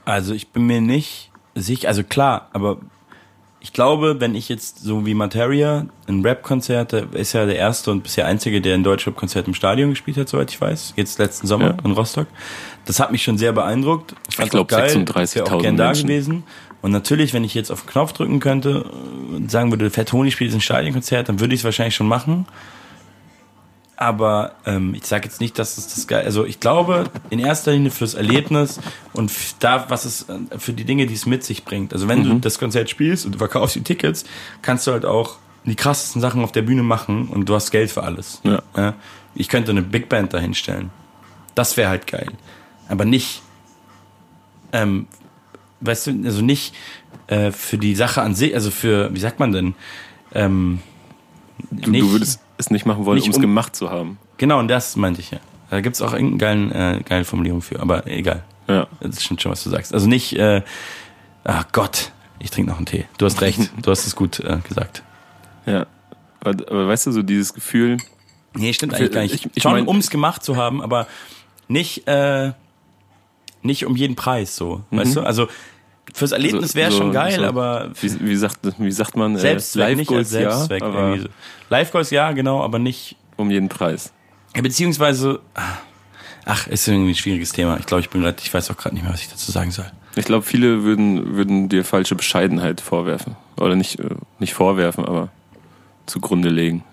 Also 0.03 0.33
ich 0.33 0.49
bin 0.49 0.67
mir 0.67 0.81
nicht 0.81 1.31
sicher, 1.55 1.87
also 1.87 2.03
klar, 2.03 2.49
aber 2.53 2.77
ich 3.65 3.73
glaube, 3.73 4.21
wenn 4.21 4.35
ich 4.35 4.47
jetzt 4.47 4.83
so 4.83 5.07
wie 5.07 5.15
Materia 5.15 5.87
ein 6.07 6.21
Rap-Konzert, 6.21 6.93
ist 6.93 7.33
ja 7.33 7.47
der 7.47 7.55
erste 7.55 7.89
und 7.89 8.03
bisher 8.03 8.27
einzige, 8.27 8.61
der 8.61 8.75
ein 8.75 8.83
deutsches 8.83 9.07
Rap-Konzert 9.07 9.47
im 9.47 9.55
Stadion 9.55 9.89
gespielt 9.89 10.17
hat, 10.17 10.29
soweit 10.29 10.51
ich 10.51 10.61
weiß, 10.61 10.93
jetzt 10.97 11.17
letzten 11.17 11.47
Sommer 11.47 11.69
ja. 11.69 11.77
in 11.83 11.91
Rostock. 11.93 12.27
Das 12.85 12.99
hat 12.99 13.11
mich 13.11 13.23
schon 13.23 13.39
sehr 13.39 13.53
beeindruckt. 13.53 14.13
Ich, 14.29 14.37
ich 14.37 14.51
glaube 14.51 14.71
36.000 14.71 15.51
auch 15.51 15.59
gern 15.63 15.77
da 15.77 15.93
gewesen. 15.93 16.43
Und 16.83 16.91
natürlich, 16.91 17.33
wenn 17.33 17.43
ich 17.43 17.55
jetzt 17.55 17.71
auf 17.71 17.81
den 17.81 17.89
Knopf 17.89 18.13
drücken 18.13 18.39
könnte 18.39 18.83
und 18.83 19.49
sagen 19.49 19.71
würde, 19.71 19.89
Fettoni 19.89 20.29
spielt 20.29 20.51
jetzt 20.51 20.59
ein 20.59 20.61
Stadionkonzert, 20.61 21.27
dann 21.27 21.39
würde 21.39 21.55
ich 21.55 21.61
es 21.61 21.65
wahrscheinlich 21.65 21.95
schon 21.95 22.07
machen. 22.07 22.45
Aber 23.97 24.53
ähm, 24.65 24.93
ich 24.93 25.05
sage 25.05 25.25
jetzt 25.25 25.39
nicht, 25.39 25.57
dass 25.57 25.77
es 25.77 25.93
das 25.93 26.07
geil. 26.07 26.25
Also 26.25 26.45
ich 26.45 26.59
glaube 26.59 27.05
in 27.29 27.39
erster 27.39 27.71
Linie 27.71 27.91
fürs 27.91 28.13
Erlebnis 28.13 28.79
und 29.13 29.31
da, 29.59 29.89
was 29.89 30.05
es 30.05 30.27
äh, 30.29 30.59
für 30.59 30.73
die 30.73 30.83
Dinge, 30.83 31.05
die 31.05 31.13
es 31.13 31.25
mit 31.25 31.43
sich 31.43 31.63
bringt. 31.63 31.93
Also 31.93 32.07
wenn 32.07 32.19
mhm. 32.19 32.29
du 32.29 32.39
das 32.39 32.59
Konzert 32.59 32.89
spielst 32.89 33.25
und 33.25 33.33
du 33.33 33.37
verkaufst 33.37 33.75
die 33.75 33.83
Tickets, 33.83 34.25
kannst 34.61 34.85
du 34.87 34.91
halt 34.91 35.05
auch 35.05 35.37
die 35.63 35.75
krassesten 35.75 36.21
Sachen 36.21 36.43
auf 36.43 36.51
der 36.51 36.61
Bühne 36.61 36.83
machen 36.83 37.27
und 37.27 37.47
du 37.47 37.55
hast 37.55 37.71
Geld 37.71 37.89
für 37.89 38.03
alles. 38.03 38.41
Ja. 38.43 38.61
Ja? 38.75 38.93
Ich 39.33 39.49
könnte 39.49 39.71
eine 39.71 39.81
Big 39.81 40.09
Band 40.09 40.33
dahinstellen. 40.33 40.91
Das 41.55 41.77
wäre 41.77 41.89
halt 41.89 42.05
geil. 42.07 42.27
Aber 42.89 43.05
nicht 43.05 43.41
ähm, 44.73 45.07
weißt 45.81 46.07
du, 46.07 46.23
also 46.25 46.41
nicht 46.41 46.75
äh, 47.27 47.51
für 47.51 47.77
die 47.77 47.95
Sache 47.95 48.21
an 48.21 48.35
sich, 48.35 48.53
also 48.53 48.71
für, 48.71 49.13
wie 49.13 49.19
sagt 49.19 49.39
man 49.39 49.51
denn? 49.51 49.75
Ähm, 50.33 50.79
du, 51.71 51.91
nicht, 51.91 52.03
du 52.03 52.11
würdest 52.11 52.39
es 52.57 52.69
nicht 52.69 52.85
machen 52.85 53.05
wollen, 53.05 53.21
um 53.21 53.29
es 53.29 53.39
gemacht 53.39 53.75
zu 53.75 53.89
haben. 53.89 54.17
Genau, 54.37 54.59
und 54.59 54.67
das 54.67 54.95
meinte 54.95 55.21
ich 55.21 55.31
ja. 55.31 55.39
Da 55.69 55.81
gibt 55.81 55.95
es 55.95 56.01
auch 56.01 56.13
irgendeine 56.13 56.69
geilen, 56.69 56.99
äh, 56.99 57.03
geile 57.03 57.25
Formulierung 57.25 57.61
für, 57.61 57.79
aber 57.79 58.05
egal. 58.07 58.43
Ja. 58.67 58.87
Das 58.99 59.23
stimmt 59.23 59.41
schon, 59.41 59.51
was 59.51 59.63
du 59.63 59.69
sagst. 59.69 59.93
Also 59.93 60.07
nicht, 60.07 60.33
äh, 60.33 60.61
ach 61.43 61.65
Gott, 61.71 62.11
ich 62.39 62.51
trinke 62.51 62.69
noch 62.69 62.77
einen 62.77 62.85
Tee. 62.85 63.05
Du 63.17 63.25
hast 63.25 63.41
recht, 63.41 63.71
du 63.81 63.91
hast 63.91 64.05
es 64.05 64.15
gut 64.15 64.39
äh, 64.39 64.59
gesagt. 64.67 65.03
Ja. 65.65 65.87
Aber, 66.39 66.51
aber, 66.51 66.87
weißt 66.87 67.07
du, 67.07 67.11
so 67.11 67.21
dieses 67.23 67.53
Gefühl. 67.53 67.97
Nee, 68.53 68.73
stimmt 68.73 68.93
eigentlich 68.93 69.11
gar 69.11 69.21
nicht. 69.21 69.33
Ich, 69.33 69.49
ich 69.53 69.63
schon, 69.63 69.87
um 69.87 69.97
es 69.97 70.09
gemacht 70.09 70.43
zu 70.43 70.55
haben, 70.55 70.81
aber 70.81 71.07
nicht, 71.67 72.07
äh, 72.07 72.53
nicht 73.61 73.85
um 73.85 73.95
jeden 73.95 74.15
Preis 74.15 74.55
so. 74.55 74.83
Mhm. 74.91 74.97
Weißt 74.97 75.15
du? 75.15 75.21
Also 75.21 75.47
fürs 76.13 76.31
Erlebnis 76.31 76.63
also, 76.63 76.75
wäre 76.75 76.91
so, 76.91 76.97
schon 76.97 77.11
geil, 77.11 77.39
so, 77.39 77.45
aber. 77.45 77.91
Wie, 77.99 78.19
wie, 78.21 78.35
sagt, 78.35 78.59
wie 78.77 78.91
sagt 78.91 79.15
man? 79.15 79.37
Selbst 79.37 79.75
äh, 79.75 79.79
Live 79.93 80.07
Goals 80.07 80.31
ja. 80.33 80.51
So. 80.51 81.29
Live 81.69 81.91
Goals 81.91 82.09
ja, 82.11 82.31
genau, 82.31 82.61
aber 82.63 82.79
nicht. 82.79 83.15
Um 83.37 83.51
jeden 83.51 83.69
Preis. 83.69 84.13
Ja, 84.55 84.61
beziehungsweise. 84.61 85.39
Ach, 86.45 86.67
ist 86.67 86.87
irgendwie 86.87 87.11
ein 87.11 87.15
schwieriges 87.15 87.51
Thema. 87.51 87.77
Ich 87.79 87.87
glaube, 87.87 88.01
ich 88.01 88.09
bin 88.09 88.21
gerade, 88.21 88.37
ich 88.39 88.53
weiß 88.53 88.69
auch 88.69 88.77
gerade 88.77 88.93
nicht 88.93 89.03
mehr, 89.03 89.11
was 89.11 89.21
ich 89.21 89.29
dazu 89.29 89.51
sagen 89.51 89.71
soll. 89.71 89.91
Ich 90.15 90.25
glaube, 90.25 90.45
viele 90.45 90.83
würden, 90.83 91.35
würden 91.35 91.67
dir 91.69 91.83
falsche 91.83 92.15
Bescheidenheit 92.15 92.79
vorwerfen. 92.81 93.35
Oder 93.57 93.75
nicht, 93.75 93.99
äh, 93.99 94.09
nicht 94.39 94.53
vorwerfen, 94.53 95.03
aber 95.05 95.29
zugrunde 96.05 96.49
legen. 96.49 96.83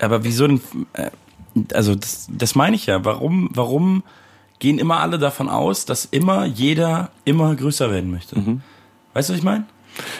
Aber 0.00 0.24
wieso 0.24 0.46
denn? 0.46 0.60
Äh, 0.94 1.10
also, 1.74 1.94
das, 1.94 2.28
das 2.30 2.54
meine 2.54 2.76
ich 2.76 2.86
ja. 2.86 3.04
Warum, 3.04 3.50
warum 3.52 4.02
gehen 4.62 4.78
immer 4.78 5.00
alle 5.00 5.18
davon 5.18 5.48
aus, 5.48 5.86
dass 5.86 6.04
immer 6.04 6.44
jeder 6.44 7.10
immer 7.24 7.52
größer 7.56 7.90
werden 7.90 8.12
möchte. 8.12 8.38
Mhm. 8.38 8.60
Weißt 9.12 9.28
du, 9.28 9.32
was 9.32 9.38
ich 9.40 9.44
meine? 9.44 9.64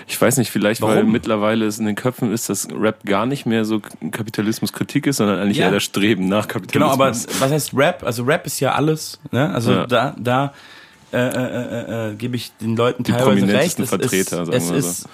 Ich 0.09 0.20
weiß 0.20 0.36
nicht, 0.38 0.51
vielleicht 0.51 0.82
Warum? 0.82 0.97
weil 0.97 1.05
mittlerweile 1.05 1.64
es 1.64 1.78
in 1.78 1.86
den 1.86 1.95
Köpfen 1.95 2.32
ist, 2.32 2.49
dass 2.49 2.66
Rap 2.76 3.05
gar 3.05 3.24
nicht 3.24 3.47
mehr 3.47 3.64
so 3.64 3.80
Kapitalismuskritik 4.11 5.07
ist, 5.07 5.18
sondern 5.18 5.38
eigentlich 5.38 5.59
ja. 5.59 5.66
eher 5.66 5.70
das 5.70 5.84
Streben 5.84 6.28
nach 6.28 6.49
Kapitalismus. 6.49 6.97
Genau, 6.97 7.05
aber 7.05 7.11
was 7.12 7.53
heißt 7.53 7.70
Rap? 7.74 8.03
Also 8.03 8.24
Rap 8.24 8.45
ist 8.45 8.59
ja 8.59 8.72
alles. 8.72 9.20
Ne? 9.30 9.49
Also 9.55 9.72
ja. 9.72 9.86
da, 9.86 10.16
da 10.18 10.53
äh, 11.12 11.18
äh, 11.18 11.28
äh, 11.28 12.11
äh, 12.11 12.14
gebe 12.16 12.34
ich 12.34 12.51
den 12.61 12.74
Leuten 12.74 13.05
Die 13.05 13.12
teilweise 13.12 13.47
recht. 13.47 13.78
Es 13.78 13.90
Vertreter, 13.90 14.43
ist, 14.43 14.70
es 14.70 14.70
ist, 14.70 15.09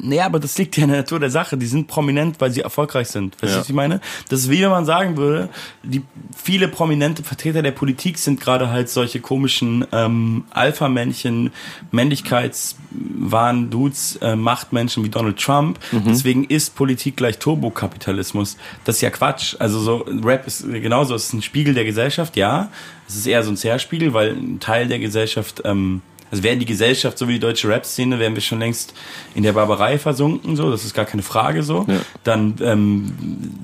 Naja, 0.00 0.26
aber 0.26 0.38
das 0.38 0.56
liegt 0.56 0.76
ja 0.76 0.84
in 0.84 0.90
der 0.90 0.98
Natur 0.98 1.18
der 1.18 1.30
Sache. 1.30 1.56
Die 1.56 1.66
sind 1.66 1.88
prominent, 1.88 2.40
weil 2.40 2.52
sie 2.52 2.60
erfolgreich 2.60 3.08
sind. 3.08 3.34
Weißt 3.34 3.52
du, 3.52 3.56
ja. 3.56 3.60
was 3.60 3.68
ich 3.68 3.74
meine? 3.74 4.00
Das 4.28 4.40
ist 4.40 4.50
wie 4.50 4.62
wenn 4.62 4.70
man 4.70 4.84
sagen 4.84 5.16
würde, 5.16 5.48
die 5.82 6.02
viele 6.36 6.68
prominente 6.68 7.24
Vertreter 7.24 7.62
der 7.62 7.72
Politik 7.72 8.16
sind 8.16 8.40
gerade 8.40 8.70
halt 8.70 8.88
solche 8.88 9.18
komischen 9.20 9.84
ähm, 9.90 10.44
Alpha-Männchen, 10.50 11.50
Männlichkeitswahn 11.90 13.70
Dudes, 13.70 14.16
äh, 14.22 14.36
Machtmenschen 14.36 15.02
wie 15.02 15.08
Donald 15.08 15.38
Trump. 15.40 15.80
Mhm. 15.90 16.04
Deswegen 16.06 16.44
ist 16.44 16.76
Politik 16.76 17.16
gleich 17.16 17.38
Turbokapitalismus. 17.38 18.56
Das 18.84 18.96
ist 18.96 19.02
ja 19.02 19.10
Quatsch. 19.10 19.56
Also 19.58 19.80
so 19.80 20.06
Rap 20.22 20.46
ist 20.46 20.64
genauso, 20.70 21.16
es 21.16 21.24
ist 21.24 21.32
ein 21.32 21.42
Spiegel 21.42 21.74
der 21.74 21.84
Gesellschaft, 21.84 22.36
ja. 22.36 22.70
Es 23.08 23.16
ist 23.16 23.26
eher 23.26 23.42
so 23.42 23.50
ein 23.50 23.56
Zerspiegel, 23.56 24.14
weil 24.14 24.30
ein 24.30 24.60
Teil 24.60 24.86
der 24.86 25.00
Gesellschaft 25.00 25.62
ähm, 25.64 26.02
Also 26.30 26.42
wäre 26.42 26.56
die 26.56 26.66
Gesellschaft 26.66 27.18
so 27.18 27.28
wie 27.28 27.34
die 27.34 27.38
deutsche 27.40 27.68
Rap-Szene, 27.68 28.18
wären 28.18 28.34
wir 28.34 28.42
schon 28.42 28.58
längst 28.58 28.94
in 29.34 29.42
der 29.42 29.52
Barbarei 29.52 29.98
versunken, 29.98 30.56
so, 30.56 30.70
das 30.70 30.84
ist 30.84 30.94
gar 30.94 31.04
keine 31.04 31.22
Frage 31.22 31.62
so. 31.62 31.86
Ja. 31.88 32.00
Dann, 32.24 32.56
ähm, 32.60 33.60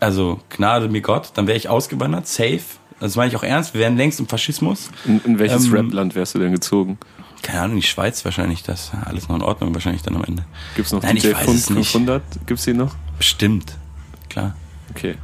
also 0.00 0.40
Gnade 0.50 0.88
mir 0.88 1.00
Gott, 1.00 1.32
dann 1.34 1.46
wäre 1.46 1.56
ich 1.56 1.68
ausgewandert, 1.68 2.26
safe. 2.26 2.60
Das 3.00 3.16
meine 3.16 3.30
ich 3.30 3.36
auch 3.36 3.42
ernst, 3.42 3.74
wir 3.74 3.80
wären 3.80 3.96
längst 3.96 4.20
im 4.20 4.28
Faschismus. 4.28 4.90
In, 5.04 5.20
in 5.24 5.38
welches 5.38 5.66
ähm, 5.66 5.74
Rap-Land 5.74 6.14
wärst 6.14 6.34
du 6.34 6.38
denn 6.38 6.52
gezogen? 6.52 6.98
Keine 7.42 7.60
Ahnung, 7.60 7.76
die 7.76 7.82
Schweiz 7.82 8.24
wahrscheinlich, 8.24 8.62
das 8.62 8.92
alles 9.04 9.28
noch 9.28 9.36
in 9.36 9.42
Ordnung 9.42 9.74
wahrscheinlich 9.74 10.02
dann 10.02 10.16
am 10.16 10.24
Ende. 10.24 10.44
Gibt 10.76 10.86
es 10.86 10.92
noch 10.92 11.02
Nein, 11.02 11.16
DJ 11.16 11.34
500? 11.34 12.22
Gibt 12.46 12.58
es 12.58 12.64
die 12.64 12.72
noch? 12.72 12.94
Bestimmt, 13.18 13.76
klar. 14.30 14.56
Okay. 14.90 15.16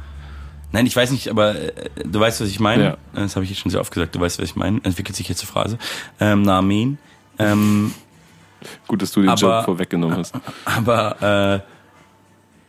Nein, 0.71 0.85
ich 0.85 0.95
weiß 0.95 1.11
nicht, 1.11 1.29
aber 1.29 1.55
äh, 1.55 1.73
du 2.05 2.19
weißt, 2.19 2.41
was 2.41 2.49
ich 2.49 2.59
meine. 2.59 2.83
Ja. 2.83 2.97
Das 3.13 3.35
habe 3.35 3.43
ich 3.43 3.51
jetzt 3.51 3.59
schon 3.59 3.71
sehr 3.71 3.81
oft 3.81 3.93
gesagt. 3.93 4.15
Du 4.15 4.19
weißt, 4.19 4.39
was 4.39 4.45
ich 4.45 4.55
meine. 4.55 4.79
Entwickelt 4.83 5.15
sich 5.15 5.27
jetzt 5.27 5.41
die 5.41 5.45
Phrase. 5.45 5.77
Ähm, 6.19 6.43
na, 6.43 6.59
Amen. 6.59 6.97
Ähm, 7.39 7.93
Gut, 8.87 9.01
dass 9.01 9.11
du 9.11 9.21
den 9.21 9.29
aber, 9.29 9.39
Job 9.39 9.65
vorweggenommen 9.65 10.17
hast. 10.17 10.35
Aber 10.65 11.63
äh, 11.65 11.71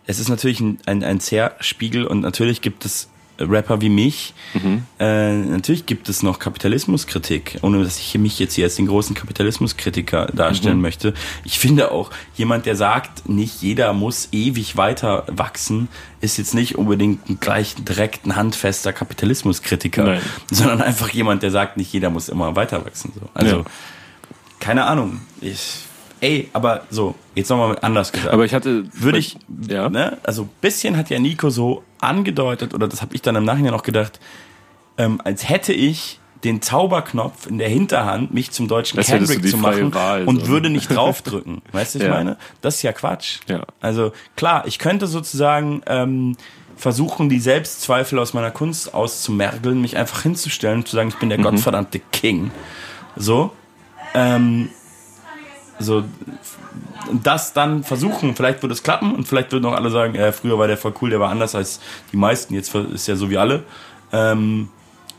es 0.07 0.19
ist 0.19 0.29
natürlich 0.29 0.61
ein, 0.61 0.79
ein, 0.87 1.05
ein 1.05 1.21
Zerspiegel 1.21 2.07
und 2.07 2.21
natürlich 2.21 2.61
gibt 2.61 2.85
es 2.85 3.09
Rapper 3.49 3.81
wie 3.81 3.89
mich. 3.89 4.35
Mhm. 4.55 4.85
Äh, 4.99 5.35
natürlich 5.35 5.87
gibt 5.87 6.09
es 6.09 6.23
noch 6.23 6.39
Kapitalismuskritik, 6.39 7.59
ohne 7.63 7.83
dass 7.83 7.99
ich 7.99 8.17
mich 8.19 8.39
jetzt 8.39 8.55
hier 8.55 8.65
als 8.65 8.77
den 8.77 8.87
großen 8.87 9.15
Kapitalismuskritiker 9.15 10.27
darstellen 10.27 10.77
mhm. 10.77 10.83
möchte. 10.83 11.15
Ich 11.45 11.59
finde 11.59 11.91
auch, 11.93 12.11
jemand, 12.35 12.67
der 12.67 12.77
sagt, 12.77 13.29
nicht 13.29 13.63
jeder 13.63 13.93
muss 13.93 14.29
ewig 14.33 14.77
weiter 14.77 15.25
wachsen, 15.29 15.89
ist 16.21 16.39
jetzt 16.39 16.55
nicht 16.55 16.77
unbedingt 16.77 17.41
gleich 17.41 17.75
direkt 17.77 18.27
ein 18.27 18.37
handfester 18.37 18.93
Kapitalismuskritiker, 18.93 20.05
Nein. 20.05 20.23
sondern 20.51 20.83
einfach 20.83 21.11
jemand, 21.11 21.43
der 21.43 21.51
sagt, 21.51 21.77
nicht 21.77 21.93
jeder 21.93 22.11
muss 22.11 22.29
immer 22.29 22.57
weiter 22.57 22.85
wachsen. 22.85 23.13
So. 23.15 23.29
Also, 23.35 23.57
ja. 23.59 23.65
keine 24.61 24.85
Ahnung. 24.85 25.21
Ich 25.41 25.85
Ey, 26.23 26.49
aber 26.53 26.83
so, 26.89 27.17
jetzt 27.35 27.51
nochmal 27.51 27.77
anders 27.83 28.13
gesagt. 28.13 28.33
Aber 28.33 28.45
ich 28.45 28.55
hatte. 28.55 28.85
Würde 28.93 29.19
ich, 29.19 29.37
ja. 29.69 29.89
ne, 29.89 30.19
also 30.23 30.49
bisschen 30.61 30.97
hat 30.97 31.11
ja 31.11 31.19
Nico 31.19 31.51
so 31.51 31.83
angedeutet, 32.01 32.75
oder 32.75 32.87
das 32.87 33.03
habe 33.03 33.13
ich 33.17 33.23
dann 33.23 33.35
im 33.35 33.45
Nachhinein 33.45 33.75
auch 33.75 33.83
gedacht, 33.83 34.21
ähm, 34.99 35.21
als 35.25 35.49
hätte 35.49 35.73
ich 35.73 36.21
den 36.45 36.63
Zauberknopf 36.63 37.49
in 37.49 37.59
der 37.59 37.69
Hinterhand, 37.69 38.33
mich 38.33 38.53
zum 38.53 38.69
deutschen 38.69 38.99
das 38.99 39.07
Kendrick 39.07 39.49
zu 39.49 39.57
machen 39.57 39.93
Wahl, 39.95 40.25
und 40.25 40.43
so. 40.43 40.47
würde 40.47 40.71
nicht 40.71 40.95
draufdrücken. 40.95 41.61
weißt 41.73 41.97
du, 41.97 41.99
ich 41.99 42.05
ja. 42.05 42.11
meine? 42.11 42.37
Das 42.61 42.77
ist 42.77 42.83
ja 42.83 42.93
Quatsch. 42.93 43.41
Ja. 43.49 43.65
Also 43.81 44.13
klar, 44.37 44.65
ich 44.69 44.79
könnte 44.79 45.09
sozusagen 45.09 45.83
ähm, 45.87 46.37
versuchen, 46.77 47.31
die 47.31 47.41
Selbstzweifel 47.41 48.21
aus 48.21 48.33
meiner 48.33 48.53
Kunst 48.53 48.95
auszumergeln, 48.95 49.81
mich 49.81 49.97
einfach 49.97 50.23
hinzustellen 50.23 50.79
und 50.79 50.89
zu 50.89 50.95
sagen, 50.95 51.09
ich 51.09 51.19
bin 51.19 51.31
der 51.31 51.39
mhm. 51.39 51.43
gottverdammte 51.43 52.01
King. 52.13 52.53
So. 53.17 53.51
Ähm, 54.15 54.69
so 55.79 56.05
das 57.23 57.53
dann 57.53 57.85
versuchen, 57.85 58.35
vielleicht 58.37 58.63
wird 58.63 58.73
es 58.73 58.83
klappen 58.83 59.15
und 59.15 59.27
vielleicht 59.27 59.53
würden 59.53 59.67
auch 59.67 59.75
alle 59.75 59.91
sagen, 59.91 60.15
äh, 60.15 60.33
früher 60.33 60.59
war 60.59 60.67
der 60.67 60.77
voll 60.77 60.95
cool, 61.01 61.11
der 61.11 61.21
war 61.21 61.31
anders 61.31 61.55
als 61.55 61.81
die 62.13 62.17
meisten, 62.17 62.55
jetzt 62.55 62.75
ist 62.75 63.09
er 63.09 63.17
so 63.17 63.31
wie 63.31 63.39
alle. 63.39 63.65
Ähm, 64.13 64.69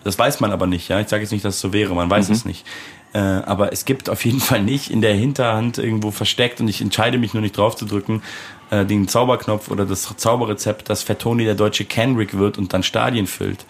das 0.03 0.19
weiß 0.19 0.39
man 0.39 0.51
aber 0.51 0.67
nicht, 0.67 0.89
ja. 0.89 0.99
Ich 0.99 1.07
sage 1.07 1.23
jetzt 1.23 1.31
nicht, 1.31 1.45
dass 1.45 1.55
es 1.55 1.61
so 1.61 1.73
wäre, 1.73 1.95
man 1.95 2.09
weiß 2.09 2.29
mhm. 2.29 2.35
es 2.35 2.45
nicht. 2.45 2.65
Äh, 3.13 3.19
aber 3.19 3.71
es 3.71 3.85
gibt 3.85 4.09
auf 4.09 4.25
jeden 4.25 4.39
Fall 4.39 4.63
nicht 4.63 4.89
in 4.89 5.01
der 5.01 5.13
Hinterhand 5.13 5.77
irgendwo 5.77 6.11
versteckt 6.11 6.59
und 6.59 6.67
ich 6.67 6.81
entscheide 6.81 7.17
mich 7.17 7.33
nur 7.33 7.41
nicht 7.41 7.57
drauf 7.57 7.75
zu 7.75 7.85
drücken, 7.85 8.23
äh, 8.71 8.85
den 8.85 9.07
Zauberknopf 9.07 9.69
oder 9.69 9.85
das 9.85 10.11
Zauberrezept, 10.17 10.89
dass 10.89 11.03
Fettoni 11.03 11.45
der 11.45 11.55
deutsche 11.55 11.85
Kendrick 11.85 12.37
wird 12.37 12.57
und 12.57 12.73
dann 12.73 12.81
Stadien 12.81 13.27
füllt. 13.27 13.65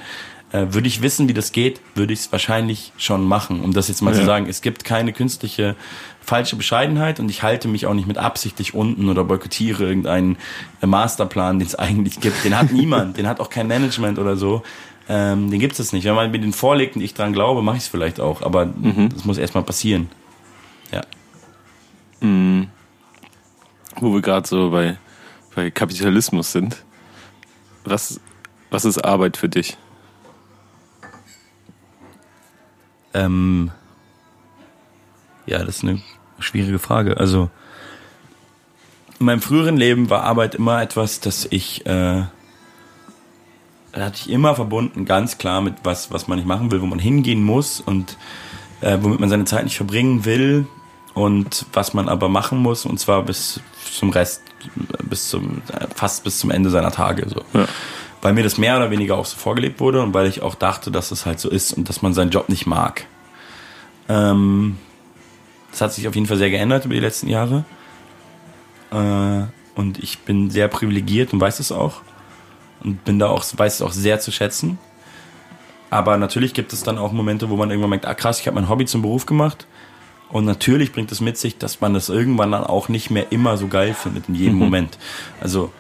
Äh, 0.54 0.72
würde 0.72 0.88
ich 0.88 1.02
wissen, 1.02 1.28
wie 1.28 1.34
das 1.34 1.52
geht, 1.52 1.82
würde 1.96 2.14
ich 2.14 2.20
es 2.20 2.32
wahrscheinlich 2.32 2.94
schon 2.96 3.24
machen. 3.24 3.62
Um 3.62 3.74
das 3.74 3.88
jetzt 3.88 4.04
mal 4.04 4.14
ja. 4.14 4.20
zu 4.20 4.26
sagen, 4.26 4.46
es 4.48 4.62
gibt 4.62 4.86
keine 4.86 5.12
künstliche 5.12 5.76
falsche 6.22 6.56
Bescheidenheit 6.56 7.20
und 7.20 7.28
ich 7.30 7.42
halte 7.42 7.68
mich 7.68 7.88
auch 7.88 7.96
nicht 7.96 8.08
mit 8.08 8.20
absichtlich 8.20 8.76
unten 8.76 9.10
oder 9.10 9.24
boykottiere 9.24 9.84
irgendeinen 9.84 10.38
äh, 10.82 10.86
Masterplan, 10.86 11.58
den 11.58 11.68
es 11.68 11.74
eigentlich 11.80 12.20
gibt. 12.20 12.46
Den 12.46 12.56
hat 12.56 12.72
niemand, 12.72 13.18
den 13.18 13.28
hat 13.28 13.40
auch 13.40 13.50
kein 13.50 13.68
Management 13.68 14.20
oder 14.20 14.38
so. 14.38 14.62
Ähm, 15.10 15.50
den 15.50 15.60
gibt 15.60 15.80
es 15.80 15.92
nicht. 15.92 16.06
Wenn 16.06 16.14
man 16.14 16.30
mir 16.30 16.40
den 16.40 16.54
vorlegt 16.54 16.96
und 16.96 17.02
ich 17.02 17.16
dran 17.16 17.34
glaube, 17.34 17.64
mache 17.64 17.78
ich 17.78 17.84
es 17.84 17.90
vielleicht 17.90 18.20
auch. 18.20 18.44
Aber 18.44 18.68
mhm. 18.68 19.10
das 19.10 19.26
muss 19.26 19.40
erstmal 19.40 19.64
passieren. 19.64 20.08
Ja. 20.92 21.02
Mhm. 22.20 22.68
Wo 23.96 24.14
wir 24.14 24.22
gerade 24.22 24.48
so 24.48 24.70
bei, 24.70 24.98
bei 25.56 25.72
Kapitalismus 25.72 26.52
sind. 26.52 26.78
Was, 27.86 28.20
was 28.70 28.86
ist 28.86 29.04
Arbeit 29.04 29.36
für 29.36 29.50
dich? 29.50 29.78
Ähm, 33.14 33.72
ja, 35.46 35.60
das 35.60 35.78
ist 35.78 35.84
eine 35.84 36.02
schwierige 36.40 36.80
Frage. 36.80 37.18
Also 37.18 37.50
in 39.20 39.26
meinem 39.26 39.42
früheren 39.42 39.78
Leben 39.78 40.10
war 40.10 40.24
Arbeit 40.24 40.56
immer 40.56 40.82
etwas, 40.82 41.20
das 41.20 41.48
ich 41.50 41.86
äh, 41.86 42.24
da 43.94 44.06
hatte 44.06 44.18
ich 44.18 44.30
immer 44.30 44.56
verbunden, 44.56 45.06
ganz 45.06 45.38
klar 45.38 45.62
mit 45.62 45.76
was, 45.84 46.12
was 46.12 46.28
man 46.28 46.40
nicht 46.40 46.48
machen 46.48 46.72
will, 46.72 46.82
wo 46.82 46.86
man 46.88 47.00
hingehen 47.00 47.44
muss 47.44 47.80
und 47.80 48.18
äh, 48.82 48.98
womit 49.02 49.20
man 49.20 49.30
seine 49.30 49.46
Zeit 49.46 49.64
nicht 49.64 49.78
verbringen 49.78 50.26
will 50.26 50.66
und 51.14 51.68
was 51.74 51.94
man 51.94 52.10
aber 52.10 52.28
machen 52.28 52.58
muss 52.58 52.86
und 52.86 53.00
zwar 53.00 53.22
bis 53.24 53.62
zum 53.92 54.10
Rest, 54.10 54.42
bis 55.04 55.30
zum 55.30 55.62
fast 55.96 56.24
bis 56.24 56.40
zum 56.40 56.50
Ende 56.50 56.72
seiner 56.72 56.92
Tage 56.92 57.30
so. 57.30 57.42
Ja. 57.54 57.68
Weil 58.24 58.34
mir 58.34 58.44
das 58.44 58.58
mehr 58.58 58.78
oder 58.78 58.90
weniger 58.90 59.18
auch 59.18 59.26
so 59.26 59.36
vorgelebt 59.38 59.82
wurde 59.82 60.02
und 60.02 60.14
weil 60.14 60.28
ich 60.28 60.42
auch 60.42 60.56
dachte, 60.56 60.92
dass 60.92 61.12
es 61.12 61.26
halt 61.26 61.42
so 61.42 61.50
ist 61.50 61.74
und 61.74 61.90
dass 61.90 62.02
man 62.02 62.14
seinen 62.14 62.32
Job 62.32 62.48
nicht 62.48 62.66
mag. 62.66 63.06
Ähm, 64.08 64.78
das 65.72 65.82
hat 65.82 65.94
sich 65.94 66.08
auf 66.08 66.16
jeden 66.16 66.26
Fall 66.26 66.38
sehr 66.38 66.50
geändert 66.50 66.86
über 66.86 66.94
die 66.94 67.02
letzten 67.02 67.28
Jahre. 67.28 67.66
Äh, 68.92 69.44
und 69.76 70.00
ich 70.02 70.20
bin 70.20 70.50
sehr 70.50 70.70
privilegiert 70.70 71.34
und 71.34 71.42
weiß 71.42 71.60
es 71.60 71.74
auch. 71.74 72.02
Und 72.82 73.04
bin 73.04 73.20
da 73.20 73.28
auch, 73.28 73.44
weiß 73.56 73.76
es 73.76 73.82
auch 73.82 73.92
sehr 73.92 74.22
zu 74.22 74.32
schätzen. 74.32 74.78
Aber 75.90 76.18
natürlich 76.18 76.54
gibt 76.54 76.72
es 76.72 76.82
dann 76.82 76.98
auch 76.98 77.12
Momente, 77.12 77.50
wo 77.50 77.58
man 77.58 77.72
irgendwann 77.72 77.90
merkt, 77.90 78.06
ah 78.06 78.14
krass, 78.14 78.40
ich 78.40 78.48
habe 78.48 78.56
mein 78.56 78.70
Hobby 78.70 78.86
zum 78.86 79.02
Beruf 79.02 79.26
gemacht. 79.26 79.68
Und 80.30 80.46
natürlich 80.46 80.94
bringt 80.94 81.12
es 81.12 81.20
mit 81.20 81.38
sich, 81.38 81.58
dass 81.58 81.82
man 81.82 81.94
das 81.94 82.08
irgendwann 82.08 82.54
dann 82.54 82.64
auch 82.64 82.88
nicht 82.88 83.12
mehr 83.12 83.34
immer 83.34 83.58
so 83.58 83.68
geil 83.68 83.94
findet 83.94 84.30
in 84.30 84.36
jedem 84.36 84.54
mhm. 84.54 84.60
Moment. 84.60 84.98
Also 85.42 85.74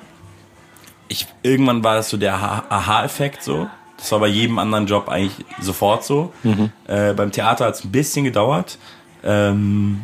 ich, 1.08 1.28
irgendwann 1.43 1.84
war 1.84 1.95
das 1.95 2.10
so 2.10 2.18
der 2.18 2.36
Aha-Effekt 2.36 3.43
so. 3.43 3.68
Das 3.97 4.12
war 4.12 4.20
bei 4.20 4.28
jedem 4.28 4.60
anderen 4.60 4.86
Job 4.86 5.08
eigentlich 5.08 5.45
sofort 5.62 6.04
so. 6.04 6.34
Mhm. 6.43 6.72
Äh, 6.88 7.14
beim 7.14 7.32
Theater 7.32 7.66
hat 7.66 7.76
es 7.76 7.84
ein 7.84 7.91
bisschen 7.91 8.26
gedauert. 8.26 8.78
Ähm, 9.24 10.01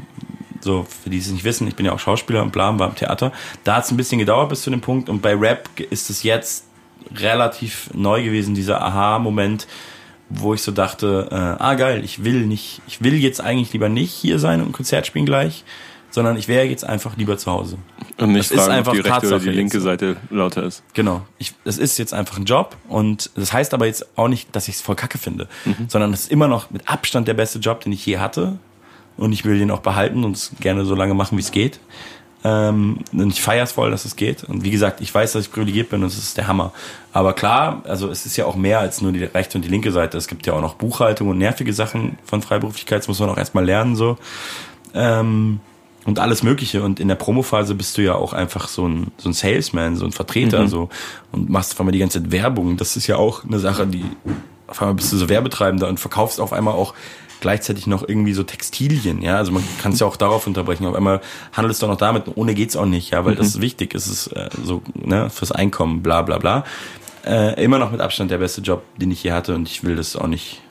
so, 0.61 0.85
für 1.03 1.09
die 1.09 1.17
es 1.17 1.29
nicht 1.29 1.43
wissen, 1.43 1.67
ich 1.67 1.75
bin 1.75 1.85
ja 1.85 1.93
auch 1.93 1.99
Schauspieler 1.99 2.41
und 2.41 2.51
bla, 2.51 2.77
war 2.77 2.89
im 2.89 2.95
Theater. 2.95 3.31
Da 3.63 3.77
hat 3.77 3.85
es 3.85 3.91
ein 3.91 3.97
bisschen 3.97 4.19
gedauert 4.19 4.49
bis 4.49 4.61
zu 4.61 4.69
dem 4.69 4.81
Punkt 4.81 5.09
und 5.09 5.21
bei 5.21 5.33
Rap 5.35 5.69
ist 5.89 6.09
es 6.09 6.23
jetzt 6.23 6.65
relativ 7.15 7.89
neu 7.93 8.23
gewesen, 8.23 8.55
dieser 8.55 8.81
Aha-Moment, 8.81 9.67
wo 10.29 10.53
ich 10.53 10.61
so 10.61 10.71
dachte, 10.71 11.27
äh, 11.31 11.35
ah 11.35 11.73
geil, 11.75 12.03
ich 12.03 12.23
will 12.23 12.45
nicht, 12.45 12.81
ich 12.87 13.01
will 13.01 13.15
jetzt 13.15 13.41
eigentlich 13.41 13.73
lieber 13.73 13.89
nicht 13.89 14.13
hier 14.13 14.37
sein 14.39 14.61
und 14.61 14.69
ein 14.69 14.73
Konzert 14.73 15.07
spielen 15.07 15.25
gleich, 15.25 15.63
sondern 16.11 16.37
ich 16.37 16.47
wäre 16.47 16.65
jetzt 16.65 16.83
einfach 16.83 17.15
lieber 17.17 17.37
zu 17.37 17.51
Hause. 17.51 17.77
Und 18.17 18.33
nicht 18.33 18.51
das 18.51 18.57
fragen, 18.57 18.71
ist 18.71 18.77
einfach 18.77 18.91
ob 18.93 19.03
die 19.03 19.09
rechte 19.09 19.27
oder 19.27 19.39
die 19.39 19.49
linke 19.49 19.79
Seite 19.79 20.17
lauter 20.29 20.63
ist. 20.63 20.83
Genau. 20.93 21.21
Ich, 21.37 21.53
das 21.63 21.77
ist 21.77 21.97
jetzt 21.97 22.13
einfach 22.13 22.37
ein 22.37 22.45
Job 22.45 22.75
und 22.87 23.29
das 23.35 23.53
heißt 23.53 23.73
aber 23.73 23.85
jetzt 23.85 24.17
auch 24.17 24.27
nicht, 24.27 24.55
dass 24.55 24.67
ich 24.67 24.75
es 24.75 24.81
voll 24.81 24.95
kacke 24.95 25.17
finde, 25.17 25.47
mhm. 25.65 25.85
sondern 25.87 26.13
es 26.13 26.21
ist 26.21 26.31
immer 26.31 26.47
noch 26.47 26.71
mit 26.71 26.89
Abstand 26.89 27.27
der 27.27 27.33
beste 27.33 27.59
Job, 27.59 27.81
den 27.81 27.93
ich 27.93 28.05
je 28.05 28.17
hatte 28.17 28.57
und 29.17 29.31
ich 29.31 29.45
will 29.45 29.57
den 29.59 29.71
auch 29.71 29.81
behalten 29.81 30.23
und 30.23 30.35
es 30.35 30.51
gerne 30.59 30.85
so 30.85 30.95
lange 30.95 31.13
machen, 31.13 31.37
wie 31.37 31.41
es 31.41 31.51
geht. 31.51 31.79
Ähm, 32.41 32.99
und 33.11 33.33
ich 33.33 33.41
feiere 33.41 33.63
es 33.63 33.73
voll, 33.73 33.91
dass 33.91 34.05
es 34.05 34.15
geht. 34.15 34.45
Und 34.45 34.63
wie 34.63 34.71
gesagt, 34.71 35.01
ich 35.01 35.13
weiß, 35.13 35.33
dass 35.33 35.43
ich 35.43 35.51
privilegiert 35.51 35.89
bin 35.89 36.01
und 36.01 36.07
es 36.07 36.17
ist 36.17 36.37
der 36.37 36.47
Hammer. 36.47 36.71
Aber 37.11 37.33
klar, 37.33 37.81
also 37.85 38.09
es 38.09 38.25
ist 38.25 38.37
ja 38.37 38.45
auch 38.45 38.55
mehr 38.55 38.79
als 38.79 39.01
nur 39.01 39.11
die 39.11 39.23
rechte 39.23 39.57
und 39.57 39.63
die 39.63 39.69
linke 39.69 39.91
Seite. 39.91 40.17
Es 40.17 40.27
gibt 40.27 40.47
ja 40.47 40.53
auch 40.53 40.61
noch 40.61 40.75
Buchhaltung 40.75 41.27
und 41.27 41.37
nervige 41.37 41.73
Sachen 41.73 42.17
von 42.23 42.41
Freiberuflichkeit. 42.41 42.99
Das 42.99 43.07
muss 43.09 43.19
man 43.19 43.29
auch 43.29 43.37
erstmal 43.37 43.65
lernen, 43.65 43.95
so. 43.95 44.17
Ähm, 44.93 45.59
und 46.05 46.19
alles 46.19 46.43
Mögliche. 46.43 46.83
Und 46.83 46.99
in 46.99 47.07
der 47.07 47.15
Promophase 47.15 47.75
bist 47.75 47.97
du 47.97 48.01
ja 48.01 48.15
auch 48.15 48.33
einfach 48.33 48.67
so 48.67 48.87
ein, 48.87 49.11
so 49.17 49.29
ein 49.29 49.33
Salesman, 49.33 49.95
so 49.95 50.05
ein 50.05 50.11
Vertreter, 50.11 50.63
mhm. 50.63 50.67
so. 50.67 50.89
Und 51.31 51.49
machst 51.49 51.73
auf 51.73 51.79
einmal 51.79 51.91
die 51.91 51.99
ganze 51.99 52.21
Zeit 52.21 52.31
Werbung. 52.31 52.77
Das 52.77 52.95
ist 52.95 53.07
ja 53.07 53.17
auch 53.17 53.43
eine 53.43 53.59
Sache, 53.59 53.87
die, 53.87 54.05
auf 54.67 54.81
einmal 54.81 54.95
bist 54.95 55.11
du 55.11 55.17
so 55.17 55.29
Werbetreibender 55.29 55.87
und 55.87 55.99
verkaufst 55.99 56.39
auf 56.39 56.53
einmal 56.53 56.73
auch 56.73 56.93
gleichzeitig 57.41 57.87
noch 57.87 58.07
irgendwie 58.07 58.33
so 58.33 58.43
Textilien, 58.43 59.21
ja. 59.21 59.37
Also 59.37 59.51
man 59.51 59.63
kann 59.81 59.93
es 59.93 59.99
ja 59.99 60.07
auch 60.07 60.17
darauf 60.17 60.45
unterbrechen. 60.47 60.85
Auf 60.85 60.95
einmal 60.95 61.21
handelt 61.53 61.73
es 61.73 61.79
doch 61.79 61.87
noch 61.87 61.97
damit, 61.97 62.23
ohne 62.35 62.53
geht's 62.53 62.75
auch 62.75 62.85
nicht, 62.85 63.11
ja, 63.11 63.25
weil 63.25 63.33
mhm. 63.33 63.37
das 63.37 63.47
ist 63.47 63.61
wichtig. 63.61 63.95
Es 63.95 64.07
ist 64.07 64.27
äh, 64.27 64.49
so, 64.63 64.81
ne, 64.93 65.29
fürs 65.29 65.51
Einkommen, 65.51 66.01
bla 66.03 66.21
bla 66.21 66.37
bla. 66.37 66.65
Äh, 67.25 67.63
immer 67.63 67.79
noch 67.79 67.91
mit 67.91 68.01
Abstand 68.01 68.31
der 68.31 68.37
beste 68.37 68.61
Job, 68.61 68.83
den 68.97 69.11
ich 69.11 69.23
je 69.23 69.31
hatte 69.31 69.55
und 69.55 69.67
ich 69.67 69.83
will 69.83 69.95
das 69.95 70.15
auch 70.15 70.27
nicht 70.27 70.61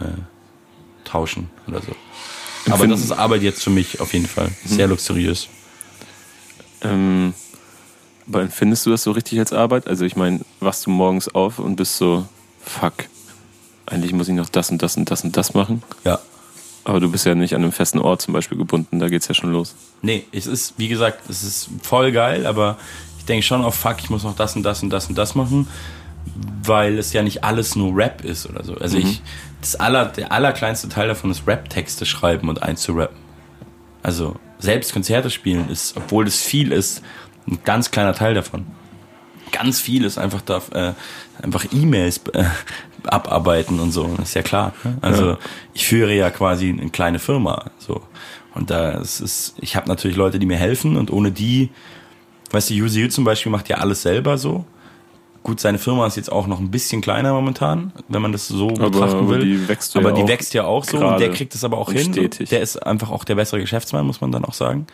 äh, 0.00 0.04
tauschen 1.04 1.50
oder 1.66 1.80
so. 1.80 1.92
Aber 2.70 2.86
das 2.86 3.00
ist 3.00 3.12
Arbeit 3.12 3.42
jetzt 3.42 3.62
für 3.62 3.70
mich 3.70 4.00
auf 4.00 4.12
jeden 4.12 4.26
Fall. 4.26 4.48
Mhm. 4.64 4.68
Sehr 4.68 4.86
luxuriös. 4.86 5.48
Ähm, 6.82 7.34
aber 8.28 8.48
findest 8.48 8.86
du 8.86 8.90
das 8.90 9.02
so 9.02 9.12
richtig 9.12 9.38
als 9.38 9.52
Arbeit? 9.52 9.86
Also 9.86 10.04
ich 10.04 10.16
meine, 10.16 10.40
wachst 10.60 10.86
du 10.86 10.90
morgens 10.90 11.34
auf 11.34 11.58
und 11.58 11.76
bist 11.76 11.96
so, 11.96 12.26
fuck, 12.64 12.94
eigentlich 13.86 14.12
muss 14.12 14.28
ich 14.28 14.34
noch 14.34 14.48
das 14.48 14.70
und 14.70 14.82
das 14.82 14.96
und 14.96 15.10
das 15.10 15.24
und 15.24 15.36
das 15.36 15.54
machen. 15.54 15.82
Ja. 16.04 16.18
Aber 16.84 17.00
du 17.00 17.10
bist 17.10 17.24
ja 17.24 17.34
nicht 17.34 17.54
an 17.54 17.62
einem 17.62 17.72
festen 17.72 17.98
Ort 17.98 18.20
zum 18.22 18.34
Beispiel 18.34 18.58
gebunden, 18.58 18.98
da 18.98 19.08
geht's 19.08 19.26
ja 19.28 19.34
schon 19.34 19.52
los. 19.52 19.74
Nee, 20.02 20.24
es 20.32 20.46
ist, 20.46 20.74
wie 20.76 20.88
gesagt, 20.88 21.28
es 21.30 21.42
ist 21.42 21.70
voll 21.82 22.12
geil, 22.12 22.46
aber 22.46 22.76
ich 23.18 23.24
denke 23.24 23.42
schon 23.42 23.64
auf 23.64 23.74
fuck, 23.74 23.96
ich 24.00 24.10
muss 24.10 24.22
noch 24.22 24.36
das 24.36 24.54
und 24.54 24.62
das 24.62 24.82
und 24.82 24.90
das 24.90 25.06
und 25.08 25.16
das 25.16 25.34
machen, 25.34 25.66
weil 26.62 26.98
es 26.98 27.12
ja 27.12 27.22
nicht 27.22 27.44
alles 27.44 27.76
nur 27.76 27.96
Rap 27.96 28.24
ist 28.24 28.48
oder 28.48 28.64
so. 28.64 28.74
Also 28.74 28.96
mhm. 28.96 29.04
ich, 29.04 29.22
das 29.60 29.76
aller, 29.76 30.06
der 30.06 30.32
allerkleinste 30.32 30.88
Teil 30.88 31.08
davon 31.08 31.30
ist 31.30 31.46
Rap-Texte 31.46 32.06
schreiben 32.06 32.48
und 32.48 32.62
einzurappen. 32.62 33.16
Also 34.02 34.36
selbst 34.58 34.92
Konzerte 34.92 35.30
spielen 35.30 35.68
ist, 35.70 35.96
obwohl 35.96 36.24
das 36.24 36.40
viel 36.40 36.72
ist, 36.72 37.02
ein 37.46 37.58
ganz 37.64 37.90
kleiner 37.90 38.14
Teil 38.14 38.34
davon. 38.34 38.66
Ganz 39.52 39.80
viel 39.80 40.04
ist 40.04 40.18
einfach 40.18 40.40
da, 40.40 40.62
äh, 40.72 40.92
einfach 41.42 41.66
E-Mails 41.72 42.20
äh, 42.32 42.44
abarbeiten 43.04 43.78
und 43.80 43.92
so. 43.92 44.14
Das 44.16 44.30
ist 44.30 44.34
ja 44.34 44.42
klar. 44.42 44.72
Ne? 44.82 44.98
Also 45.00 45.30
ja. 45.30 45.38
ich 45.74 45.86
führe 45.86 46.14
ja 46.14 46.30
quasi 46.30 46.70
eine 46.70 46.90
kleine 46.90 47.18
Firma. 47.18 47.70
So 47.78 48.02
und 48.54 48.70
da 48.70 48.92
ist, 48.92 49.20
ist 49.20 49.54
ich 49.60 49.76
habe 49.76 49.88
natürlich 49.88 50.16
Leute, 50.16 50.38
die 50.38 50.46
mir 50.46 50.56
helfen 50.56 50.96
und 50.96 51.10
ohne 51.10 51.32
die, 51.32 51.70
weißt 52.50 52.70
du, 52.70 52.84
UCU 52.84 53.08
zum 53.08 53.24
Beispiel 53.24 53.50
macht 53.50 53.68
ja 53.68 53.78
alles 53.78 54.02
selber 54.02 54.38
so. 54.38 54.64
Gut, 55.44 55.60
seine 55.60 55.78
Firma 55.78 56.06
ist 56.06 56.16
jetzt 56.16 56.32
auch 56.32 56.46
noch 56.46 56.58
ein 56.58 56.70
bisschen 56.70 57.02
kleiner 57.02 57.34
momentan, 57.34 57.92
wenn 58.08 58.22
man 58.22 58.32
das 58.32 58.48
so 58.48 58.70
aber, 58.70 58.90
betrachten 58.90 59.18
aber 59.18 59.28
will. 59.28 59.40
Die 59.40 59.68
wächst 59.68 59.94
aber 59.94 60.08
ja 60.08 60.16
die 60.16 60.26
wächst 60.26 60.54
ja 60.54 60.64
auch 60.64 60.84
so 60.84 60.96
und 60.96 61.20
der 61.20 61.30
kriegt 61.32 61.54
es 61.54 61.62
aber 61.62 61.76
auch 61.76 61.92
hin. 61.92 62.14
Stetig. 62.14 62.48
Der 62.48 62.62
ist 62.62 62.78
einfach 62.78 63.10
auch 63.10 63.24
der 63.24 63.34
bessere 63.34 63.60
Geschäftsmann, 63.60 64.06
muss 64.06 64.22
man 64.22 64.32
dann 64.32 64.46
auch 64.46 64.54
sagen. 64.54 64.86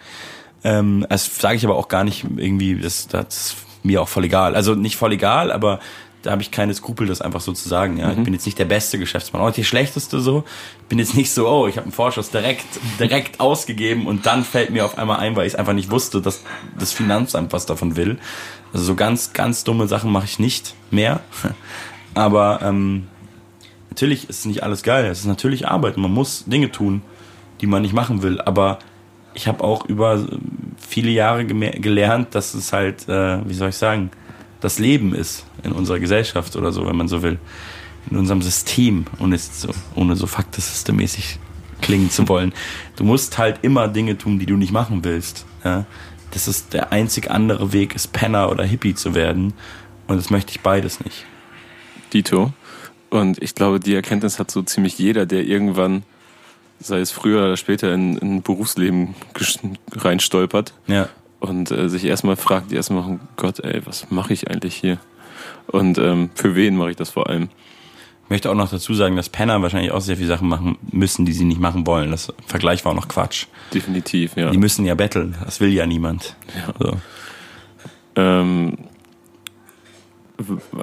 Ähm, 0.65 1.07
das 1.09 1.39
sage 1.39 1.55
ich 1.55 1.65
aber 1.65 1.77
auch 1.77 1.87
gar 1.87 2.03
nicht 2.03 2.27
irgendwie, 2.37 2.75
das, 2.75 3.07
das 3.07 3.25
ist 3.29 3.57
mir 3.85 4.03
auch 4.03 4.09
voll 4.09 4.25
egal. 4.25 4.57
Also 4.57 4.75
nicht 4.75 4.97
voll 4.97 5.13
egal, 5.13 5.53
aber 5.53 5.79
da 6.23 6.33
habe 6.33 6.43
ich 6.43 6.51
keine 6.51 6.75
Skrupel, 6.75 7.07
das 7.07 7.23
einfach 7.23 7.41
so 7.41 7.53
zu 7.53 7.69
sagen. 7.69 7.97
Ja, 7.97 8.09
mhm. 8.09 8.19
ich 8.19 8.25
bin 8.25 8.35
jetzt 8.35 8.47
nicht 8.47 8.59
der 8.59 8.65
beste 8.67 8.99
Geschäftsmann, 8.99 9.43
auch 9.43 9.47
nicht 9.47 9.59
der 9.59 9.65
schlechteste 9.65 10.21
so. 10.21 10.45
Ich 10.83 10.87
bin 10.89 10.99
jetzt 10.99 11.15
nicht 11.15 11.31
so, 11.33 11.49
oh, 11.49 11.67
ich 11.67 11.77
habe 11.77 11.85
einen 11.85 11.93
Vorschuss 11.93 12.31
direkt 12.31 12.67
direkt 12.99 13.41
ausgegeben 13.41 14.07
und 14.07 14.27
dann 14.27 14.45
fällt 14.45 14.71
mir 14.71 14.85
auf 14.85 14.99
einmal 14.99 15.19
ein, 15.19 15.37
weil 15.37 15.47
ich 15.47 15.59
einfach 15.59 15.73
nicht 15.73 15.91
wusste, 15.91 16.21
dass 16.21 16.43
das 16.79 16.93
Finanzamt 16.93 17.53
was 17.53 17.67
davon 17.67 17.97
will. 17.97 18.19
Also 18.73 18.85
so 18.85 18.95
ganz 18.95 19.33
ganz 19.33 19.65
dumme 19.65 19.89
Sachen 19.89 20.13
mache 20.13 20.27
ich 20.27 20.39
nicht 20.39 20.75
mehr. 20.91 21.21
Aber 22.15 22.61
ähm, 22.63 23.07
natürlich 23.89 24.29
ist 24.29 24.47
nicht 24.47 24.63
alles 24.63 24.83
geil. 24.83 25.07
Es 25.07 25.21
ist 25.21 25.27
natürlich 25.27 25.69
Arbeit. 25.69 25.97
Man 25.97 26.13
muss 26.13 26.45
Dinge 26.45 26.71
tun, 26.71 27.03
die 27.61 27.67
man 27.67 27.83
nicht 27.83 27.95
machen 27.95 28.23
will. 28.23 28.41
Aber 28.41 28.79
ich 29.35 29.49
habe 29.49 29.63
auch 29.63 29.85
über 29.87 30.27
viele 30.77 31.11
Jahre 31.11 31.47
gelernt, 31.47 32.35
dass 32.35 32.55
es 32.55 32.73
halt, 32.73 33.09
äh, 33.09 33.49
wie 33.49 33.55
soll 33.55 33.69
ich 33.69 33.77
sagen, 33.77 34.11
das 34.61 34.79
Leben 34.79 35.15
ist 35.15 35.45
in 35.63 35.73
unserer 35.73 35.99
Gesellschaft 35.99 36.57
oder 36.57 36.73
so, 36.73 36.87
wenn 36.87 36.97
man 36.97 37.09
so 37.09 37.23
will. 37.23 37.39
In 38.11 38.17
unserem 38.17 38.43
System, 38.43 39.07
ohne 39.19 39.39
so, 39.39 39.71
ohne 39.95 40.17
so 40.17 40.27
faktisystemmäßig 40.27 41.39
klingen 41.81 42.11
zu 42.11 42.29
wollen. 42.29 42.53
Du 42.97 43.05
musst 43.05 43.39
halt 43.39 43.61
immer 43.63 43.89
Dinge 43.89 44.17
tun, 44.19 44.39
die 44.39 44.47
du 44.47 44.57
nicht 44.57 44.73
machen 44.73 45.05
willst. 45.05 45.47
Ja? 45.65 45.87
Das 46.31 46.47
ist 46.49 46.73
der 46.73 46.93
einzig 46.93 47.31
andere 47.31 47.73
Weg, 47.73 47.95
ist 47.95 48.13
Penner 48.13 48.51
oder 48.51 48.65
Hippie 48.65 48.95
zu 48.95 49.15
werden. 49.15 49.55
Und 50.07 50.17
das 50.17 50.31
möchte 50.31 50.53
ich 50.53 50.61
beides 50.61 51.03
nicht. 51.05 51.25
Dito. 52.13 52.53
Und 53.09 53.43
ich 53.43 53.55
glaube, 53.55 53.81
die 53.81 53.95
Erkenntnis 53.95 54.39
hat 54.39 54.51
so 54.51 54.63
ziemlich 54.63 54.99
jeder, 54.99 55.27
der 55.27 55.45
irgendwann, 55.45 56.05
sei 56.79 57.01
es 57.01 57.11
früher 57.11 57.45
oder 57.45 57.57
später, 57.57 57.93
in, 57.93 58.17
in 58.19 58.37
ein 58.37 58.43
Berufsleben 58.43 59.15
reinstolpert. 59.93 60.75
Ja 60.87 61.09
und 61.41 61.71
äh, 61.71 61.89
sich 61.89 62.05
erstmal 62.05 62.37
fragt, 62.37 62.73
erstmal, 62.73 63.05
oh 63.05 63.19
Gott, 63.37 63.59
ey, 63.61 63.85
was 63.85 64.11
mache 64.11 64.33
ich 64.33 64.51
eigentlich 64.51 64.77
hier? 64.77 64.99
Und 65.67 65.99
ähm, 65.99 66.31
für 66.35 66.55
wen 66.55 66.77
mache 66.77 66.91
ich 66.91 66.97
das 66.97 67.11
vor 67.11 67.29
allem? 67.29 67.49
Ich 68.25 68.31
möchte 68.31 68.51
auch 68.51 68.55
noch 68.55 68.71
dazu 68.71 68.95
sagen, 68.95 69.17
dass 69.17 69.29
Penner 69.29 69.61
wahrscheinlich 69.61 69.91
auch 69.91 70.01
sehr 70.01 70.17
viele 70.17 70.29
Sachen 70.29 70.49
machen 70.49 70.79
müssen, 70.93 71.25
die 71.25 71.33
sie 71.33 71.45
nicht 71.45 71.61
machen 71.61 71.87
wollen. 71.87 72.13
Das 72.13 72.33
Vergleich 72.47 72.85
war 72.85 72.93
auch 72.93 72.97
noch 72.97 73.09
Quatsch. 73.09 73.47
Definitiv, 73.75 74.37
ja. 74.37 74.51
Die 74.51 74.59
müssen 74.59 74.85
ja 74.85 74.95
betteln. 74.95 75.35
Das 75.45 75.61
will 75.61 75.73
ja 75.73 75.87
niemand. 75.87 76.37
Ja. 76.55 76.75
So. 76.79 76.97
Ähm, 78.15 78.79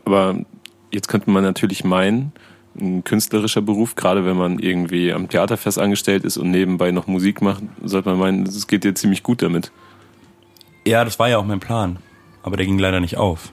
aber 0.03 0.39
jetzt 0.91 1.08
könnte 1.08 1.30
man 1.30 1.43
natürlich 1.43 1.84
meinen, 1.84 2.34
ein 2.80 3.03
künstlerischer 3.03 3.62
Beruf, 3.62 3.95
gerade 3.95 4.26
wenn 4.26 4.38
man 4.38 4.60
irgendwie 4.60 5.14
am 5.14 5.30
Theaterfest 5.30 5.80
angestellt 5.80 6.26
ist 6.26 6.38
und 6.38 6.51
nebenbei 6.51 6.91
noch 6.91 7.08
Musik 7.08 7.41
macht, 7.41 7.64
sollte 7.84 8.10
man 8.10 8.20
meinen, 8.20 8.43
es 8.43 8.68
geht 8.68 8.84
dir 8.84 8.93
ziemlich 8.93 9.24
gut 9.24 9.41
damit. 9.41 9.72
Ja, 10.88 11.03
das 11.03 11.19
war 11.19 11.27
ja 11.27 11.38
auch 11.38 11.43
mein 11.43 11.59
Plan. 11.59 11.99
Aber 12.43 12.55
der 12.55 12.65
ging 12.65 12.79
leider 12.79 13.01
nicht 13.01 13.17
auf. 13.17 13.51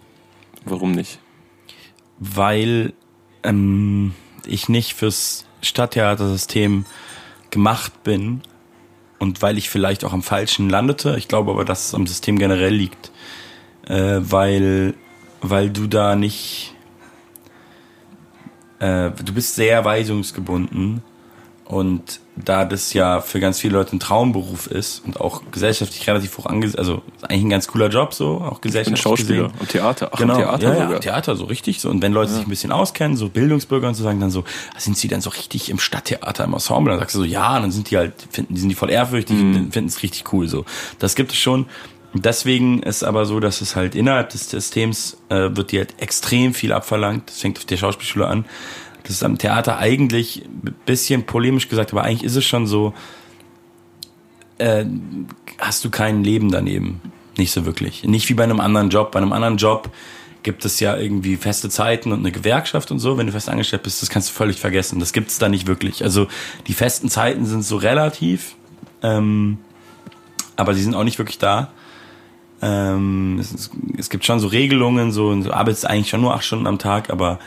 Warum 0.64 0.92
nicht? 0.92 1.18
Weil 2.20 2.92
ähm, 3.42 4.14
ich 4.46 4.68
nicht 4.68 4.94
fürs 4.94 5.44
Stadttheatersystem 5.60 6.86
gemacht 7.50 8.04
bin 8.04 8.42
und 9.18 9.42
weil 9.42 9.58
ich 9.58 9.68
vielleicht 9.68 10.04
auch 10.04 10.12
am 10.12 10.22
falschen 10.22 10.70
landete. 10.70 11.16
Ich 11.18 11.26
glaube 11.26 11.50
aber, 11.50 11.64
dass 11.64 11.88
es 11.88 11.94
am 11.94 12.06
System 12.06 12.38
generell 12.38 12.72
liegt. 12.72 13.10
Äh, 13.88 14.20
weil, 14.20 14.94
weil 15.40 15.70
du 15.70 15.88
da 15.88 16.14
nicht. 16.14 16.76
Äh, 18.78 19.10
du 19.10 19.34
bist 19.34 19.56
sehr 19.56 19.84
weisungsgebunden 19.84 21.02
und 21.64 22.20
da 22.36 22.64
das 22.64 22.92
ja 22.92 23.20
für 23.20 23.38
ganz 23.38 23.60
viele 23.60 23.74
Leute 23.74 23.94
ein 23.94 24.00
Traumberuf 24.00 24.66
ist 24.66 25.04
und 25.04 25.20
auch 25.20 25.42
gesellschaftlich 25.52 26.06
relativ 26.08 26.36
hoch 26.36 26.46
angesehen, 26.46 26.78
also 26.78 27.02
eigentlich 27.22 27.44
ein 27.44 27.50
ganz 27.50 27.68
cooler 27.68 27.88
Job 27.88 28.12
so, 28.12 28.40
auch 28.40 28.60
gesellschaftlich 28.60 29.00
Schauspieler 29.00 29.44
gesehen. 29.44 29.60
und 29.60 29.68
Theater, 29.68 30.10
Ach, 30.12 30.18
genau, 30.18 30.36
Theater 30.36 30.62
ja, 30.62 30.74
sogar. 30.74 30.92
ja, 30.92 30.98
Theater 30.98 31.36
so 31.36 31.44
richtig 31.44 31.80
so 31.80 31.90
und 31.90 32.02
wenn 32.02 32.12
Leute 32.12 32.32
ja. 32.32 32.38
sich 32.38 32.46
ein 32.46 32.50
bisschen 32.50 32.72
auskennen, 32.72 33.16
so 33.16 33.28
Bildungsbürger 33.28 33.86
und 33.86 33.94
so 33.94 34.02
sagen 34.02 34.18
dann 34.18 34.30
so, 34.30 34.44
sind 34.76 34.98
sie 34.98 35.06
dann 35.06 35.20
so 35.20 35.30
richtig 35.30 35.70
im 35.70 35.78
Stadttheater 35.78 36.44
im 36.44 36.54
Ensemble, 36.54 36.90
dann 36.90 36.98
sagst 36.98 37.14
du 37.14 37.20
so, 37.20 37.24
ja, 37.24 37.60
dann 37.60 37.70
sind 37.70 37.90
die 37.90 37.96
halt 37.96 38.14
finden, 38.30 38.54
die 38.54 38.60
sind 38.60 38.68
die 38.68 38.74
voll 38.74 38.90
ehrfürchtig, 38.90 39.36
mhm. 39.36 39.70
finden 39.70 39.88
es 39.88 40.02
richtig 40.02 40.32
cool 40.32 40.48
so. 40.48 40.64
Das 40.98 41.14
gibt 41.14 41.32
es 41.32 41.38
schon. 41.38 41.66
Deswegen 42.16 42.80
ist 42.82 43.02
aber 43.02 43.26
so, 43.26 43.40
dass 43.40 43.60
es 43.60 43.74
halt 43.74 43.96
innerhalb 43.96 44.30
des 44.30 44.48
Systems 44.48 45.16
äh, 45.30 45.50
wird 45.56 45.72
dir 45.72 45.80
halt 45.80 45.94
extrem 46.00 46.54
viel 46.54 46.72
abverlangt. 46.72 47.28
Das 47.28 47.40
fängt 47.40 47.58
auf 47.58 47.64
der 47.64 47.76
Schauspielschule 47.76 48.26
an 48.28 48.44
das 49.04 49.12
ist 49.12 49.22
am 49.22 49.38
Theater 49.38 49.78
eigentlich 49.78 50.44
ein 50.44 50.74
bisschen 50.86 51.24
polemisch 51.24 51.68
gesagt, 51.68 51.92
aber 51.92 52.02
eigentlich 52.02 52.24
ist 52.24 52.36
es 52.36 52.44
schon 52.44 52.66
so, 52.66 52.94
äh, 54.58 54.84
hast 55.58 55.84
du 55.84 55.90
kein 55.90 56.24
Leben 56.24 56.50
daneben. 56.50 57.00
Nicht 57.36 57.52
so 57.52 57.66
wirklich. 57.66 58.04
Nicht 58.04 58.28
wie 58.28 58.34
bei 58.34 58.44
einem 58.44 58.60
anderen 58.60 58.90
Job. 58.90 59.12
Bei 59.12 59.18
einem 59.18 59.32
anderen 59.32 59.56
Job 59.56 59.90
gibt 60.42 60.64
es 60.64 60.78
ja 60.80 60.96
irgendwie 60.96 61.36
feste 61.36 61.68
Zeiten 61.68 62.12
und 62.12 62.20
eine 62.20 62.32
Gewerkschaft 62.32 62.90
und 62.90 62.98
so. 62.98 63.18
Wenn 63.18 63.26
du 63.26 63.32
fest 63.32 63.48
angestellt 63.48 63.82
bist, 63.82 64.02
das 64.02 64.10
kannst 64.10 64.30
du 64.30 64.34
völlig 64.34 64.58
vergessen. 64.58 65.00
Das 65.00 65.12
gibt 65.12 65.30
es 65.30 65.38
da 65.38 65.48
nicht 65.48 65.66
wirklich. 65.66 66.02
Also 66.02 66.28
die 66.66 66.74
festen 66.74 67.08
Zeiten 67.08 67.44
sind 67.46 67.62
so 67.62 67.76
relativ, 67.76 68.54
ähm, 69.02 69.58
aber 70.56 70.74
sie 70.74 70.82
sind 70.82 70.94
auch 70.94 71.04
nicht 71.04 71.18
wirklich 71.18 71.38
da. 71.38 71.72
Ähm, 72.62 73.38
es, 73.40 73.70
es, 73.98 74.10
gibt 74.10 74.24
schon 74.24 74.38
so 74.38 74.46
Regelungen, 74.46 75.12
so, 75.12 75.34
du 75.34 75.52
arbeitest 75.52 75.86
eigentlich 75.86 76.08
schon 76.08 76.20
nur 76.20 76.34
acht 76.34 76.44
Stunden 76.44 76.66
am 76.66 76.78
Tag, 76.78 77.10
aber 77.10 77.38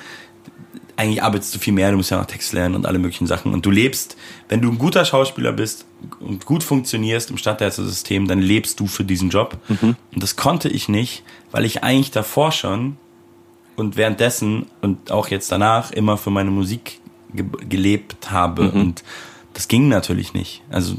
eigentlich 0.98 1.22
arbeitest 1.22 1.54
du 1.56 1.60
viel 1.60 1.74
mehr, 1.74 1.92
du 1.92 1.98
musst 1.98 2.10
ja 2.10 2.18
noch 2.18 2.26
Text 2.26 2.54
lernen 2.54 2.76
und 2.76 2.86
alle 2.86 2.98
möglichen 2.98 3.28
Sachen. 3.28 3.54
Und 3.54 3.66
du 3.66 3.72
lebst, 3.72 4.18
wenn 4.50 4.62
du 4.62 4.70
ein 4.70 4.80
guter 4.80 5.06
Schauspieler 5.06 5.54
bist 5.54 5.86
und 6.20 6.46
gut 6.46 6.64
funktionierst 6.64 7.30
im 7.30 7.38
Stadttheatersystem, 7.38 8.28
dann 8.28 8.40
lebst 8.40 8.80
du 8.80 8.88
für 8.88 9.04
diesen 9.04 9.30
Job. 9.30 9.58
Mhm. 9.68 9.96
Und 10.14 10.24
das 10.24 10.36
konnte 10.36 10.70
ich 10.70 10.90
nicht, 10.90 11.24
weil 11.52 11.66
ich 11.66 11.84
eigentlich 11.84 12.12
davor 12.12 12.52
schon 12.52 12.98
und 13.76 13.96
währenddessen 13.96 14.66
und 14.82 15.12
auch 15.12 15.28
jetzt 15.28 15.52
danach 15.52 15.92
immer 15.92 16.18
für 16.18 16.32
meine 16.32 16.50
Musik 16.50 17.00
ge 17.34 17.46
gelebt 17.70 18.32
habe. 18.32 18.64
Mhm. 18.64 18.82
Und 18.82 19.04
das 19.54 19.68
ging 19.68 19.88
natürlich 19.90 20.34
nicht. 20.34 20.64
Also 20.70 20.96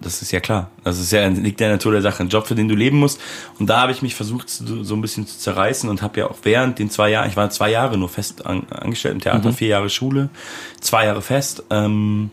das 0.00 0.22
ist 0.22 0.32
ja 0.32 0.40
klar. 0.40 0.70
Das 0.84 0.98
ist 0.98 1.12
ja 1.12 1.26
liegt 1.28 1.60
der 1.60 1.70
Natur 1.70 1.92
der 1.92 2.02
Sache, 2.02 2.22
ein 2.22 2.28
Job, 2.28 2.46
für 2.46 2.54
den 2.54 2.68
du 2.68 2.74
leben 2.74 2.98
musst. 2.98 3.20
Und 3.58 3.68
da 3.68 3.80
habe 3.80 3.92
ich 3.92 4.02
mich 4.02 4.14
versucht, 4.14 4.48
so, 4.48 4.82
so 4.84 4.94
ein 4.94 5.00
bisschen 5.00 5.26
zu 5.26 5.38
zerreißen 5.38 5.88
und 5.88 6.02
habe 6.02 6.20
ja 6.20 6.30
auch 6.30 6.38
während 6.42 6.78
den 6.78 6.90
zwei 6.90 7.10
Jahren, 7.10 7.28
ich 7.28 7.36
war 7.36 7.50
zwei 7.50 7.70
Jahre 7.70 7.98
nur 7.98 8.08
fest 8.08 8.46
an, 8.46 8.66
angestellt 8.70 9.14
im 9.14 9.20
Theater, 9.20 9.48
mhm. 9.50 9.54
vier 9.54 9.68
Jahre 9.68 9.90
Schule, 9.90 10.30
zwei 10.80 11.06
Jahre 11.06 11.22
fest. 11.22 11.64
Ähm, 11.70 12.30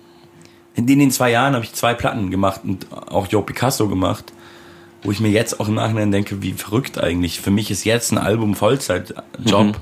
in 0.76 0.88
den 0.88 1.12
zwei 1.12 1.32
Jahren 1.32 1.56
habe 1.56 1.64
ich 1.64 1.74
zwei 1.74 1.94
Platten 1.94 2.32
gemacht 2.32 2.62
und 2.64 2.88
auch 2.92 3.28
Joe 3.28 3.44
Picasso 3.44 3.88
gemacht, 3.88 4.34
wo 5.04 5.12
ich 5.12 5.20
mir 5.20 5.30
jetzt 5.30 5.60
auch 5.60 5.68
im 5.68 5.76
Nachhinein 5.76 6.12
denke, 6.12 6.42
wie 6.42 6.54
verrückt 6.54 6.98
eigentlich. 6.98 7.40
Für 7.40 7.52
mich 7.52 7.72
ist 7.72 7.86
jetzt 7.86 8.12
ein 8.12 8.18
Album 8.18 8.56
Vollzeitjob, 8.56 9.68
mhm. 9.68 9.74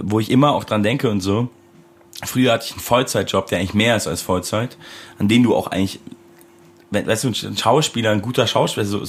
wo 0.00 0.20
ich 0.20 0.30
immer 0.30 0.52
auch 0.52 0.64
dran 0.64 0.82
denke 0.82 1.10
und 1.10 1.20
so. 1.20 1.48
Früher 2.22 2.52
hatte 2.52 2.66
ich 2.66 2.72
einen 2.72 2.80
Vollzeitjob, 2.80 3.46
der 3.48 3.58
eigentlich 3.58 3.74
mehr 3.74 3.96
ist 3.96 4.06
als 4.06 4.22
Vollzeit, 4.22 4.76
an 5.18 5.28
den 5.28 5.42
du 5.42 5.54
auch 5.54 5.66
eigentlich 5.66 6.00
weißt 6.90 7.24
du, 7.24 7.28
ein 7.28 7.56
Schauspieler, 7.56 8.10
ein 8.10 8.22
guter 8.22 8.46
Schauspieler, 8.46 8.86
also 8.86 9.02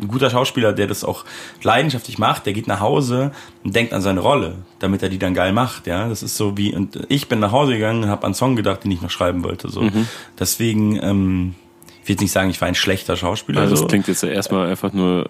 ein 0.00 0.08
guter 0.08 0.30
Schauspieler, 0.30 0.72
der 0.72 0.86
das 0.86 1.04
auch 1.04 1.24
leidenschaftlich 1.62 2.18
macht, 2.18 2.46
der 2.46 2.52
geht 2.52 2.66
nach 2.66 2.80
Hause 2.80 3.32
und 3.64 3.74
denkt 3.76 3.92
an 3.92 4.00
seine 4.00 4.20
Rolle, 4.20 4.56
damit 4.78 5.02
er 5.02 5.08
die 5.08 5.18
dann 5.18 5.34
geil 5.34 5.52
macht, 5.52 5.86
ja. 5.86 6.08
Das 6.08 6.22
ist 6.22 6.36
so 6.36 6.56
wie, 6.56 6.74
und 6.74 6.98
ich 7.08 7.28
bin 7.28 7.38
nach 7.38 7.52
Hause 7.52 7.72
gegangen 7.74 8.04
und 8.04 8.10
habe 8.10 8.22
an 8.22 8.28
einen 8.28 8.34
Song 8.34 8.56
gedacht, 8.56 8.84
den 8.84 8.90
ich 8.90 9.02
noch 9.02 9.10
schreiben 9.10 9.44
wollte, 9.44 9.68
so. 9.68 9.82
Mhm. 9.82 10.08
Deswegen, 10.38 10.96
ähm, 11.02 11.54
ich 12.02 12.08
will 12.08 12.14
jetzt 12.14 12.22
nicht 12.22 12.32
sagen, 12.32 12.50
ich 12.50 12.60
war 12.60 12.68
ein 12.68 12.74
schlechter 12.74 13.16
Schauspieler. 13.16 13.60
Also 13.60 13.72
das 13.72 13.80
so. 13.80 13.86
klingt 13.86 14.08
jetzt 14.08 14.22
ja 14.22 14.30
erstmal 14.30 14.68
einfach 14.68 14.92
nur 14.92 15.28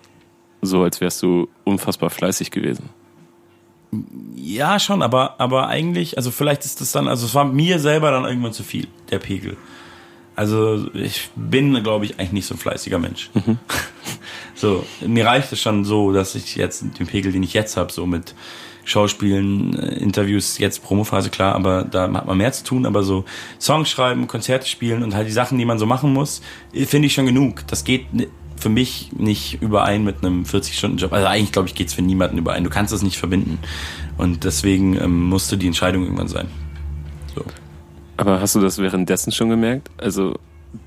so, 0.62 0.82
als 0.82 1.00
wärst 1.00 1.22
du 1.22 1.48
unfassbar 1.64 2.10
fleißig 2.10 2.50
gewesen. 2.50 2.90
Ja, 4.36 4.78
schon, 4.78 5.02
aber, 5.02 5.40
aber 5.40 5.66
eigentlich, 5.66 6.16
also 6.16 6.30
vielleicht 6.30 6.64
ist 6.64 6.80
das 6.80 6.92
dann, 6.92 7.08
also 7.08 7.26
es 7.26 7.34
war 7.34 7.44
mir 7.44 7.80
selber 7.80 8.12
dann 8.12 8.24
irgendwann 8.24 8.52
zu 8.52 8.62
viel, 8.62 8.86
der 9.10 9.18
Pegel. 9.18 9.56
Also 10.40 10.86
ich 10.94 11.28
bin, 11.36 11.82
glaube 11.82 12.06
ich, 12.06 12.18
eigentlich 12.18 12.32
nicht 12.32 12.46
so 12.46 12.54
ein 12.54 12.58
fleißiger 12.58 12.98
Mensch. 12.98 13.28
Mhm. 13.34 13.58
So, 14.54 14.84
mir 15.06 15.24
reicht 15.24 15.50
es 15.52 15.60
schon 15.60 15.86
so, 15.86 16.12
dass 16.12 16.34
ich 16.34 16.54
jetzt 16.54 16.84
den 16.98 17.06
Pegel, 17.06 17.32
den 17.32 17.42
ich 17.42 17.54
jetzt 17.54 17.78
habe, 17.78 17.90
so 17.90 18.04
mit 18.04 18.34
Schauspielen, 18.84 19.74
äh, 19.74 19.94
Interviews, 19.96 20.58
jetzt 20.58 20.82
Promophase, 20.82 21.30
klar, 21.30 21.54
aber 21.54 21.84
da 21.84 22.12
hat 22.12 22.26
man 22.26 22.36
mehr 22.36 22.52
zu 22.52 22.64
tun, 22.64 22.84
aber 22.84 23.02
so 23.02 23.24
Songs 23.58 23.88
schreiben, 23.88 24.26
Konzerte 24.26 24.66
spielen 24.66 25.02
und 25.02 25.14
halt 25.14 25.28
die 25.28 25.32
Sachen, 25.32 25.56
die 25.56 25.64
man 25.64 25.78
so 25.78 25.86
machen 25.86 26.12
muss, 26.12 26.42
finde 26.74 27.06
ich 27.06 27.14
schon 27.14 27.24
genug. 27.24 27.66
Das 27.68 27.84
geht 27.84 28.06
für 28.56 28.68
mich 28.68 29.10
nicht 29.16 29.62
überein 29.62 30.04
mit 30.04 30.18
einem 30.22 30.44
40-Stunden-Job. 30.44 31.12
Also 31.12 31.26
eigentlich, 31.26 31.52
glaube 31.52 31.68
ich, 31.68 31.74
geht 31.74 31.88
es 31.88 31.94
für 31.94 32.02
niemanden 32.02 32.36
überein. 32.36 32.64
Du 32.64 32.70
kannst 32.70 32.92
das 32.92 33.02
nicht 33.02 33.16
verbinden. 33.16 33.58
Und 34.18 34.44
deswegen 34.44 35.00
ähm, 35.00 35.24
musste 35.24 35.56
die 35.56 35.66
Entscheidung 35.66 36.04
irgendwann 36.04 36.28
sein. 36.28 36.48
So. 37.34 37.44
Aber 38.20 38.40
hast 38.40 38.54
du 38.54 38.60
das 38.60 38.78
währenddessen 38.78 39.32
schon 39.32 39.48
gemerkt? 39.48 39.90
Also 39.96 40.34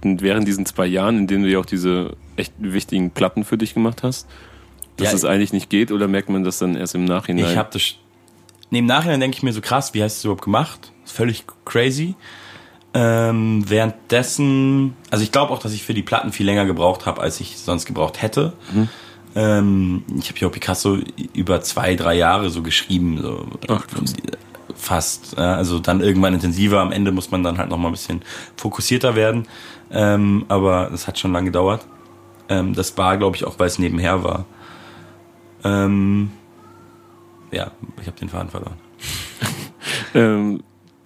während 0.01 0.47
diesen 0.47 0.65
zwei 0.65 0.85
Jahren, 0.85 1.17
in 1.17 1.27
denen 1.27 1.43
du 1.43 1.49
ja 1.49 1.59
auch 1.59 1.65
diese 1.65 2.15
echt 2.35 2.53
wichtigen 2.57 3.11
Platten 3.11 3.43
für 3.43 3.57
dich 3.57 3.73
gemacht 3.73 4.03
hast, 4.03 4.27
dass 4.97 5.09
ja, 5.09 5.15
es 5.15 5.25
eigentlich 5.25 5.53
nicht 5.53 5.69
geht 5.69 5.91
oder 5.91 6.07
merkt 6.07 6.29
man 6.29 6.43
das 6.43 6.59
dann 6.59 6.75
erst 6.75 6.95
im 6.95 7.05
Nachhinein? 7.05 7.51
Ich 7.51 7.57
habe 7.57 7.69
das. 7.73 7.95
Nee, 8.69 8.79
im 8.79 8.85
Nachhinein 8.85 9.19
denke 9.19 9.37
ich 9.37 9.43
mir 9.43 9.53
so 9.53 9.61
krass, 9.61 9.93
wie 9.93 10.03
hast 10.03 10.15
du 10.15 10.19
es 10.19 10.23
überhaupt 10.25 10.43
gemacht? 10.43 10.93
völlig 11.05 11.45
crazy. 11.65 12.15
Ähm, 12.93 13.63
währenddessen, 13.67 14.95
also 15.09 15.23
ich 15.23 15.31
glaube 15.31 15.51
auch, 15.51 15.59
dass 15.59 15.73
ich 15.73 15.83
für 15.83 15.93
die 15.93 16.03
Platten 16.03 16.31
viel 16.31 16.45
länger 16.45 16.65
gebraucht 16.65 17.05
habe, 17.05 17.21
als 17.21 17.39
ich 17.39 17.57
sonst 17.57 17.85
gebraucht 17.85 18.21
hätte. 18.21 18.53
Mhm. 18.71 18.89
Ähm, 19.35 20.03
ich 20.19 20.29
habe 20.29 20.39
ja 20.39 20.47
auch 20.47 20.51
Picasso 20.51 20.99
über 21.33 21.61
zwei, 21.61 21.95
drei 21.95 22.15
Jahre 22.15 22.51
so 22.51 22.61
geschrieben, 22.61 23.19
so 23.19 23.47
Ach, 23.67 23.85
fast. 24.75 25.37
also 25.37 25.79
dann 25.79 26.01
irgendwann 26.01 26.33
intensiver. 26.33 26.79
Am 26.79 26.91
Ende 26.91 27.11
muss 27.11 27.31
man 27.31 27.43
dann 27.43 27.57
halt 27.57 27.69
noch 27.69 27.77
mal 27.77 27.89
ein 27.89 27.93
bisschen 27.93 28.21
fokussierter 28.55 29.15
werden. 29.15 29.47
Ähm, 29.91 30.45
aber 30.47 30.89
das 30.91 31.07
hat 31.07 31.19
schon 31.19 31.31
lange 31.33 31.45
gedauert. 31.45 31.85
Ähm, 32.49 32.73
das 32.73 32.97
war, 32.97 33.17
glaube 33.17 33.35
ich, 33.35 33.45
auch, 33.45 33.59
weil 33.59 33.67
es 33.67 33.79
nebenher 33.79 34.23
war. 34.23 34.45
Ähm, 35.63 36.31
ja, 37.51 37.71
ich 38.01 38.07
habe 38.07 38.17
den 38.19 38.29
Faden 38.29 38.49
verloren. 38.49 38.77
ähm, 40.15 40.63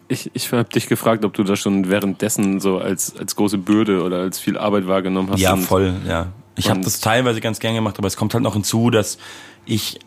ich 0.07 0.31
ich 0.33 0.51
habe 0.51 0.69
dich 0.69 0.87
gefragt, 0.87 1.25
ob 1.25 1.33
du 1.33 1.43
das 1.43 1.59
schon 1.59 1.89
währenddessen 1.89 2.59
so 2.59 2.77
als, 2.77 3.15
als 3.17 3.35
große 3.35 3.57
Bürde 3.57 4.03
oder 4.03 4.19
als 4.19 4.39
viel 4.39 4.57
Arbeit 4.57 4.87
wahrgenommen 4.87 5.29
hast. 5.31 5.41
Ja, 5.41 5.55
voll, 5.57 5.93
ja. 6.07 6.27
Ich 6.55 6.69
habe 6.69 6.81
das 6.81 6.99
teilweise 7.01 7.39
ganz 7.39 7.59
gern 7.59 7.75
gemacht, 7.75 7.99
aber 7.99 8.07
es 8.07 8.17
kommt 8.17 8.33
halt 8.33 8.43
noch 8.43 8.53
hinzu, 8.53 8.89
dass 8.89 9.19
ich 9.65 9.99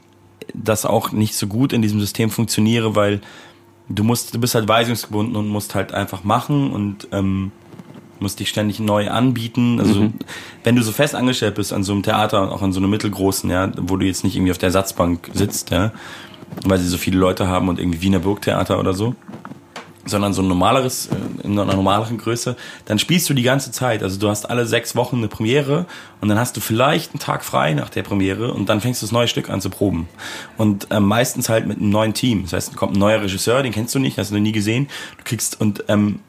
das 0.52 0.84
auch 0.84 1.12
nicht 1.12 1.36
so 1.36 1.46
gut 1.46 1.72
in 1.72 1.80
diesem 1.80 2.00
System 2.00 2.30
funktioniere, 2.30 2.96
weil 2.96 3.20
du 3.90 4.04
musst, 4.04 4.34
du 4.34 4.40
bist 4.40 4.54
halt 4.54 4.68
weisungsgebunden 4.68 5.36
und 5.36 5.48
musst 5.48 5.74
halt 5.74 5.92
einfach 5.92 6.24
machen 6.24 6.72
und 6.72 7.08
ähm, 7.12 7.52
musst 8.20 8.38
dich 8.38 8.48
ständig 8.48 8.80
neu 8.80 9.10
anbieten. 9.10 9.80
Also 9.80 10.02
mhm. 10.02 10.14
wenn 10.64 10.76
du 10.76 10.82
so 10.82 10.92
fest 10.92 11.14
angestellt 11.14 11.56
bist 11.56 11.72
an 11.72 11.82
so 11.82 11.92
einem 11.92 12.02
Theater 12.02 12.42
und 12.42 12.50
auch 12.50 12.62
an 12.62 12.72
so 12.72 12.80
einem 12.80 12.90
mittelgroßen, 12.90 13.50
ja, 13.50 13.70
wo 13.76 13.96
du 13.96 14.06
jetzt 14.06 14.24
nicht 14.24 14.36
irgendwie 14.36 14.52
auf 14.52 14.58
der 14.58 14.68
Ersatzbank 14.68 15.30
sitzt, 15.34 15.70
ja, 15.70 15.92
weil 16.64 16.78
sie 16.78 16.88
so 16.88 16.98
viele 16.98 17.18
Leute 17.18 17.48
haben 17.48 17.68
und 17.68 17.78
irgendwie 17.78 18.00
Wiener 18.02 18.20
Burgtheater 18.20 18.78
oder 18.78 18.94
so, 18.94 19.14
sondern 20.10 20.32
so 20.32 20.42
ein 20.42 20.48
normaleres, 20.48 21.06
äh, 21.06 21.46
in 21.46 21.58
einer 21.58 21.72
normaleren 21.72 22.18
Größe, 22.18 22.56
dann 22.84 22.98
spielst 22.98 23.28
du 23.30 23.34
die 23.34 23.42
ganze 23.42 23.72
Zeit. 23.72 24.02
Also 24.02 24.18
du 24.18 24.28
hast 24.28 24.48
alle 24.48 24.66
sechs 24.66 24.94
Wochen 24.96 25.16
eine 25.16 25.28
Premiere 25.28 25.86
und 26.20 26.28
dann 26.28 26.38
hast 26.38 26.56
du 26.56 26.60
vielleicht 26.60 27.12
einen 27.12 27.20
Tag 27.20 27.44
frei 27.44 27.72
nach 27.72 27.88
der 27.88 28.02
Premiere 28.02 28.52
und 28.52 28.68
dann 28.68 28.80
fängst 28.80 29.02
du 29.02 29.06
das 29.06 29.12
neue 29.12 29.28
Stück 29.28 29.48
an 29.48 29.60
zu 29.60 29.70
proben. 29.70 30.08
Und 30.56 30.88
ähm, 30.90 31.04
meistens 31.04 31.48
halt 31.48 31.66
mit 31.66 31.78
einem 31.78 31.90
neuen 31.90 32.14
Team. 32.14 32.42
Das 32.42 32.52
heißt, 32.52 32.76
kommt 32.76 32.96
ein 32.96 32.98
neuer 32.98 33.22
Regisseur, 33.22 33.62
den 33.62 33.72
kennst 33.72 33.94
du 33.94 33.98
nicht, 33.98 34.18
hast 34.18 34.30
du 34.30 34.34
noch 34.34 34.42
nie 34.42 34.52
gesehen. 34.52 34.88
Du 35.18 35.24
kriegst 35.24 35.60
und 35.60 35.84
ähm, 35.88 36.20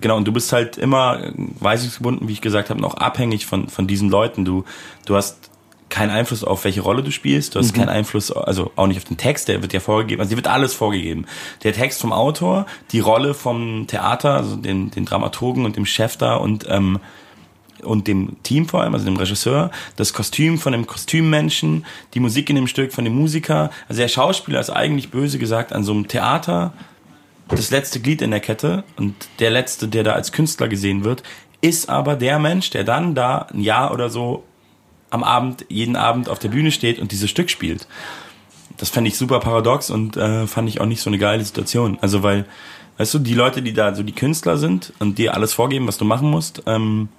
genau, 0.00 0.16
und 0.16 0.26
du 0.26 0.32
bist 0.32 0.52
halt 0.52 0.76
immer 0.76 1.32
weisungsgebunden, 1.60 2.28
wie 2.28 2.32
ich 2.32 2.40
gesagt 2.40 2.70
habe, 2.70 2.80
noch 2.80 2.94
abhängig 2.94 3.46
von, 3.46 3.68
von 3.68 3.86
diesen 3.86 4.10
Leuten. 4.10 4.44
Du, 4.44 4.64
du 5.06 5.16
hast 5.16 5.51
keinen 5.92 6.10
Einfluss 6.10 6.42
auf 6.42 6.64
welche 6.64 6.80
Rolle 6.80 7.02
du 7.02 7.10
spielst, 7.10 7.54
du 7.54 7.58
hast 7.58 7.72
mhm. 7.72 7.80
keinen 7.80 7.88
Einfluss, 7.90 8.32
also 8.32 8.72
auch 8.76 8.86
nicht 8.86 8.96
auf 8.96 9.04
den 9.04 9.18
Text, 9.18 9.48
der 9.48 9.62
wird 9.62 9.72
ja 9.72 9.80
vorgegeben, 9.80 10.20
also 10.20 10.30
dir 10.30 10.36
wird 10.36 10.48
alles 10.48 10.74
vorgegeben. 10.74 11.26
Der 11.62 11.72
Text 11.72 12.00
vom 12.00 12.12
Autor, 12.12 12.66
die 12.92 13.00
Rolle 13.00 13.34
vom 13.34 13.86
Theater, 13.86 14.34
also 14.34 14.56
den, 14.56 14.90
den 14.90 15.04
Dramaturgen 15.04 15.64
und 15.64 15.76
dem 15.76 15.86
Chef 15.86 16.16
da 16.16 16.36
und 16.36 16.66
ähm, 16.68 16.98
und 17.82 18.06
dem 18.06 18.36
Team 18.44 18.68
vor 18.68 18.82
allem, 18.82 18.94
also 18.94 19.04
dem 19.04 19.16
Regisseur, 19.16 19.72
das 19.96 20.12
Kostüm 20.12 20.56
von 20.56 20.72
dem 20.72 20.86
Kostümmenschen, 20.86 21.84
die 22.14 22.20
Musik 22.20 22.48
in 22.48 22.54
dem 22.54 22.68
Stück 22.68 22.92
von 22.92 23.04
dem 23.04 23.14
Musiker. 23.14 23.70
Also 23.88 24.00
der 24.00 24.06
Schauspieler 24.06 24.60
ist 24.60 24.70
eigentlich 24.70 25.10
böse 25.10 25.36
gesagt 25.40 25.72
an 25.72 25.82
so 25.82 25.90
einem 25.90 26.06
Theater 26.06 26.74
das 27.48 27.72
letzte 27.72 27.98
Glied 27.98 28.22
in 28.22 28.30
der 28.30 28.38
Kette 28.38 28.84
und 28.96 29.14
der 29.40 29.50
letzte, 29.50 29.88
der 29.88 30.04
da 30.04 30.12
als 30.12 30.30
Künstler 30.30 30.68
gesehen 30.68 31.02
wird, 31.02 31.24
ist 31.60 31.88
aber 31.88 32.14
der 32.14 32.38
Mensch, 32.38 32.70
der 32.70 32.84
dann 32.84 33.16
da 33.16 33.48
ein 33.52 33.60
Jahr 33.60 33.92
oder 33.92 34.10
so 34.10 34.44
am 35.12 35.22
Abend, 35.22 35.66
jeden 35.68 35.94
Abend 35.94 36.30
auf 36.30 36.38
der 36.38 36.48
Bühne 36.48 36.72
steht 36.72 36.98
und 36.98 37.12
dieses 37.12 37.28
Stück 37.28 37.50
spielt. 37.50 37.86
Das 38.78 38.88
fände 38.88 39.08
ich 39.08 39.18
super 39.18 39.40
paradox 39.40 39.90
und 39.90 40.16
äh, 40.16 40.46
fand 40.46 40.70
ich 40.70 40.80
auch 40.80 40.86
nicht 40.86 41.02
so 41.02 41.10
eine 41.10 41.18
geile 41.18 41.44
Situation. 41.44 41.98
Also 42.00 42.22
weil, 42.22 42.46
weißt 42.96 43.12
du, 43.14 43.18
die 43.18 43.34
Leute, 43.34 43.60
die 43.60 43.74
da 43.74 43.94
so 43.94 44.02
die 44.02 44.14
Künstler 44.14 44.56
sind 44.56 44.94
und 45.00 45.18
dir 45.18 45.34
alles 45.34 45.52
vorgeben, 45.52 45.86
was 45.86 45.98
du 45.98 46.06
machen 46.06 46.30
musst, 46.30 46.62
ähm, 46.64 47.10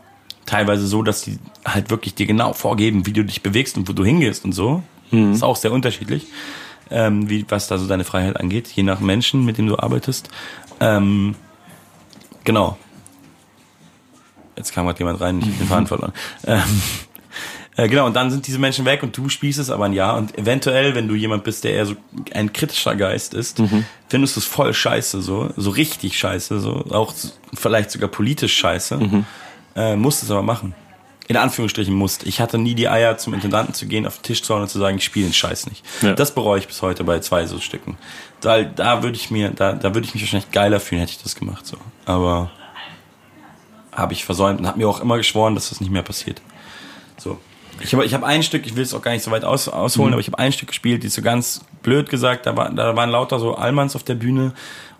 teilweise 0.47 0.87
so, 0.87 1.03
dass 1.03 1.21
die 1.21 1.37
halt 1.63 1.91
wirklich 1.91 2.15
dir 2.15 2.25
genau 2.25 2.53
vorgeben, 2.53 3.05
wie 3.05 3.13
du 3.13 3.23
dich 3.23 3.43
bewegst 3.43 3.77
und 3.77 3.87
wo 3.87 3.93
du 3.93 4.03
hingehst 4.03 4.43
und 4.43 4.53
so. 4.53 4.81
Mhm. 5.11 5.33
Ist 5.33 5.43
auch 5.43 5.55
sehr 5.55 5.71
unterschiedlich, 5.71 6.25
ähm, 6.89 7.29
wie 7.29 7.45
was 7.47 7.67
da 7.67 7.77
so 7.77 7.87
deine 7.87 8.05
Freiheit 8.05 8.37
angeht, 8.39 8.69
je 8.69 8.81
nach 8.81 9.01
Menschen, 9.01 9.45
mit 9.45 9.59
dem 9.59 9.67
du 9.67 9.77
arbeitest. 9.77 10.29
Ähm, 10.79 11.35
genau. 12.43 12.75
Jetzt 14.55 14.73
kam 14.73 14.87
gerade 14.87 14.97
jemand 14.97 15.21
rein, 15.21 15.39
ich 15.39 15.45
habe 15.45 15.57
den 15.57 15.67
Faden 15.67 15.87
verloren. 15.87 16.13
Ähm, 16.47 16.81
äh, 17.75 17.87
genau, 17.87 18.05
und 18.05 18.15
dann 18.15 18.29
sind 18.29 18.45
diese 18.45 18.59
Menschen 18.59 18.85
weg 18.85 19.01
und 19.03 19.17
du 19.17 19.29
spielst 19.29 19.59
es 19.59 19.69
aber 19.69 19.85
ein 19.85 19.93
Jahr. 19.93 20.17
Und 20.17 20.37
eventuell, 20.37 20.93
wenn 20.95 21.07
du 21.07 21.15
jemand 21.15 21.43
bist, 21.43 21.63
der 21.63 21.73
eher 21.73 21.85
so 21.85 21.95
ein 22.33 22.53
kritischer 22.53 22.95
Geist 22.95 23.33
ist, 23.33 23.59
mhm. 23.59 23.85
findest 24.07 24.35
du 24.35 24.41
es 24.41 24.45
voll 24.45 24.73
scheiße, 24.73 25.21
so, 25.21 25.51
so 25.57 25.69
richtig 25.71 26.17
scheiße, 26.17 26.59
so, 26.59 26.85
auch 26.91 27.13
vielleicht 27.53 27.91
sogar 27.91 28.09
politisch 28.09 28.55
scheiße. 28.55 28.97
Mhm. 28.97 29.25
Äh, 29.75 29.95
musst 29.95 30.21
es 30.21 30.29
aber 30.29 30.43
machen. 30.43 30.75
In 31.27 31.37
Anführungsstrichen 31.37 31.93
musst. 31.93 32.27
Ich 32.27 32.41
hatte 32.41 32.57
nie 32.57 32.75
die 32.75 32.89
Eier, 32.89 33.17
zum 33.17 33.33
Intendanten 33.33 33.73
zu 33.73 33.87
gehen, 33.87 34.05
auf 34.05 34.17
den 34.17 34.23
Tisch 34.23 34.43
zu 34.43 34.53
hauen 34.53 34.63
und 34.63 34.67
zu 34.67 34.77
sagen, 34.77 34.97
ich 34.97 35.05
spiele 35.05 35.27
den 35.27 35.33
Scheiß 35.33 35.67
nicht. 35.67 35.83
Ja. 36.01 36.13
Das 36.13 36.35
bereue 36.35 36.59
ich 36.59 36.67
bis 36.67 36.81
heute 36.81 37.05
bei 37.05 37.19
zwei 37.19 37.47
so 37.47 37.59
Stücken. 37.59 37.97
Da, 38.41 38.61
da 38.63 39.03
würde 39.03 39.15
ich 39.15 39.31
mir, 39.31 39.49
da, 39.49 39.71
da 39.71 39.95
würde 39.95 40.05
ich 40.05 40.13
mich 40.13 40.21
wahrscheinlich 40.21 40.51
geiler 40.51 40.81
fühlen, 40.81 40.99
hätte 40.99 41.13
ich 41.13 41.23
das 41.23 41.35
gemacht, 41.35 41.65
so. 41.65 41.77
Aber 42.05 42.51
habe 43.91 44.13
ich 44.13 44.25
versäumt 44.25 44.59
und 44.59 44.67
habe 44.67 44.77
mir 44.77 44.89
auch 44.89 44.99
immer 44.99 45.17
geschworen, 45.17 45.55
dass 45.55 45.69
das 45.69 45.79
nicht 45.79 45.91
mehr 45.91 46.03
passiert. 46.03 46.41
So. 47.17 47.39
Ich 47.79 47.93
habe 47.93 48.05
ich 48.05 48.13
hab 48.13 48.23
ein 48.23 48.43
Stück, 48.43 48.65
ich 48.65 48.75
will 48.75 48.83
es 48.83 48.93
auch 48.93 49.01
gar 49.01 49.11
nicht 49.11 49.23
so 49.23 49.31
weit 49.31 49.43
aus, 49.43 49.67
ausholen, 49.67 50.09
mhm. 50.09 50.13
aber 50.13 50.21
ich 50.21 50.27
habe 50.27 50.39
ein 50.39 50.51
Stück 50.51 50.69
gespielt, 50.69 51.03
die 51.03 51.07
ist 51.07 51.15
so 51.15 51.21
ganz 51.21 51.61
blöd 51.81 52.09
gesagt, 52.09 52.45
da, 52.45 52.55
war, 52.55 52.69
da 52.71 52.95
waren 52.95 53.09
lauter 53.09 53.39
so 53.39 53.55
Allmanns 53.55 53.95
auf 53.95 54.03
der 54.03 54.15
Bühne 54.15 54.53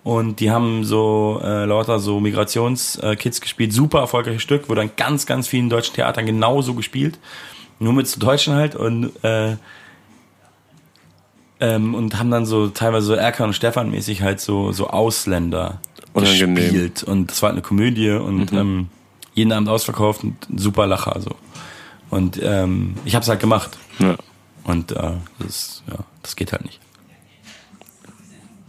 und 0.04 0.40
die 0.40 0.52
haben 0.52 0.84
so 0.84 1.40
äh, 1.44 1.66
lauter 1.66 2.00
so 2.00 2.20
Migrationskids 2.20 3.40
gespielt. 3.40 3.72
Super 3.72 4.00
erfolgreiches 4.00 4.42
Stück, 4.42 4.70
wurde 4.70 4.82
an 4.82 4.92
ganz, 4.98 5.26
ganz 5.26 5.48
vielen 5.48 5.70
deutschen 5.70 5.96
Theatern 5.96 6.26
genauso 6.26 6.74
gespielt. 6.74 7.20
Nur 7.80 7.94
mit 7.94 8.08
so 8.08 8.20
Deutschen 8.20 8.54
halt 8.54 8.76
und 8.76 9.12
äh, 9.24 9.56
ähm, 11.60 11.96
und 11.96 12.20
haben 12.20 12.32
dann 12.32 12.46
so 12.46 12.68
teilweise 12.68 13.08
so 13.08 13.14
Erkan 13.14 13.48
und 13.48 13.54
Stefan 13.54 13.92
mäßig 13.92 14.22
halt 14.22 14.42
so 14.42 14.72
so 14.72 14.88
Ausländer 14.88 15.80
Unangenehm. 16.14 16.56
gespielt 16.56 17.04
und 17.04 17.32
das 17.32 17.42
war 17.42 17.50
halt 17.50 17.56
eine 17.56 17.62
Komödie 17.62 18.12
und 18.12 18.52
mhm. 18.52 18.58
ähm, 18.58 18.88
jeden 19.34 19.52
Abend 19.52 19.70
ausverkauft 19.70 20.24
und 20.24 20.36
super 20.56 20.86
Lacher 20.86 21.20
so. 21.20 21.32
Und 22.14 22.40
ähm, 22.44 22.94
ich 23.06 23.16
habe 23.16 23.24
es 23.24 23.30
halt 23.30 23.40
gemacht. 23.40 23.76
Ja. 23.98 24.16
Und 24.64 24.92
äh, 24.92 25.14
das, 25.40 25.82
ja, 25.90 25.98
das 26.22 26.36
geht 26.36 26.52
halt 26.52 26.64
nicht. 26.64 26.80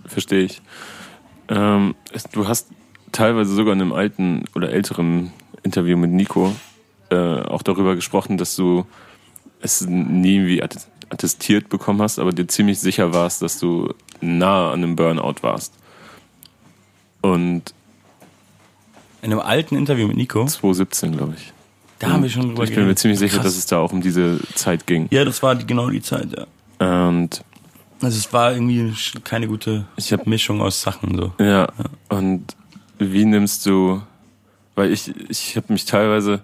Verstehe 0.07 0.45
ich. 0.45 0.63
Ähm, 1.49 1.95
du 2.33 2.49
hast 2.49 2.69
teilweise 3.13 3.55
sogar 3.55 3.75
in 3.75 3.83
einem 3.83 3.93
alten 3.93 4.45
oder 4.55 4.71
älteren 4.71 5.31
Interview 5.63 5.99
mit 5.99 6.11
Nico 6.11 6.57
äh, 7.11 7.43
auch 7.43 7.63
darüber 7.63 7.95
gesprochen, 7.97 8.39
dass 8.39 8.57
du 8.57 8.87
es 9.61 9.83
nie 9.83 10.47
wie 10.47 10.63
attestiert 10.63 11.69
bekommen 11.69 12.01
hast, 12.01 12.19
aber 12.19 12.33
dir 12.33 12.49
ziemlich 12.49 12.81
sicher 12.81 13.13
warst, 13.13 13.43
dass 13.43 13.59
du 13.59 13.93
nahe 14.23 14.73
an 14.73 14.83
einem 14.83 14.97
Burnout 14.97 15.43
warst. 15.43 15.75
Und 17.21 17.75
in 19.21 19.33
einem 19.33 19.41
alten 19.41 19.77
Interview 19.77 20.07
mit 20.07 20.17
Nico? 20.17 20.47
2017, 20.47 21.15
glaube 21.19 21.35
ich. 21.37 21.54
Da 21.99 22.09
haben 22.11 22.23
wir 22.23 22.31
schon 22.31 22.49
drüber 22.49 22.65
Ich 22.65 22.75
bin 22.75 22.87
mir 22.87 22.95
ziemlich 22.95 23.19
sicher, 23.19 23.37
Krass. 23.37 23.47
dass 23.47 23.57
es 23.57 23.67
da 23.67 23.79
auch 23.79 23.93
um 23.93 24.01
diese 24.01 24.41
Zeit 24.55 24.87
ging. 24.87 25.09
Ja, 25.11 25.25
das 25.25 25.43
war 25.43 25.55
die, 25.55 25.67
genau 25.67 25.91
die 25.91 26.03
Zeit, 26.03 26.29
ja. 26.37 26.47
Und 27.09 27.45
also 28.03 28.19
es 28.19 28.33
war 28.33 28.53
irgendwie 28.53 28.93
keine 29.23 29.47
gute 29.47 29.87
ich 29.97 30.13
hab, 30.13 30.27
Mischung 30.27 30.61
aus 30.61 30.83
Sachen 30.83 31.17
so. 31.17 31.33
Ja, 31.39 31.47
ja. 31.47 31.69
Und 32.09 32.57
wie 32.99 33.25
nimmst 33.25 33.65
du, 33.67 34.03
weil 34.75 34.93
ich 34.93 35.13
ich 35.29 35.57
habe 35.57 35.73
mich 35.73 35.85
teilweise 35.85 36.43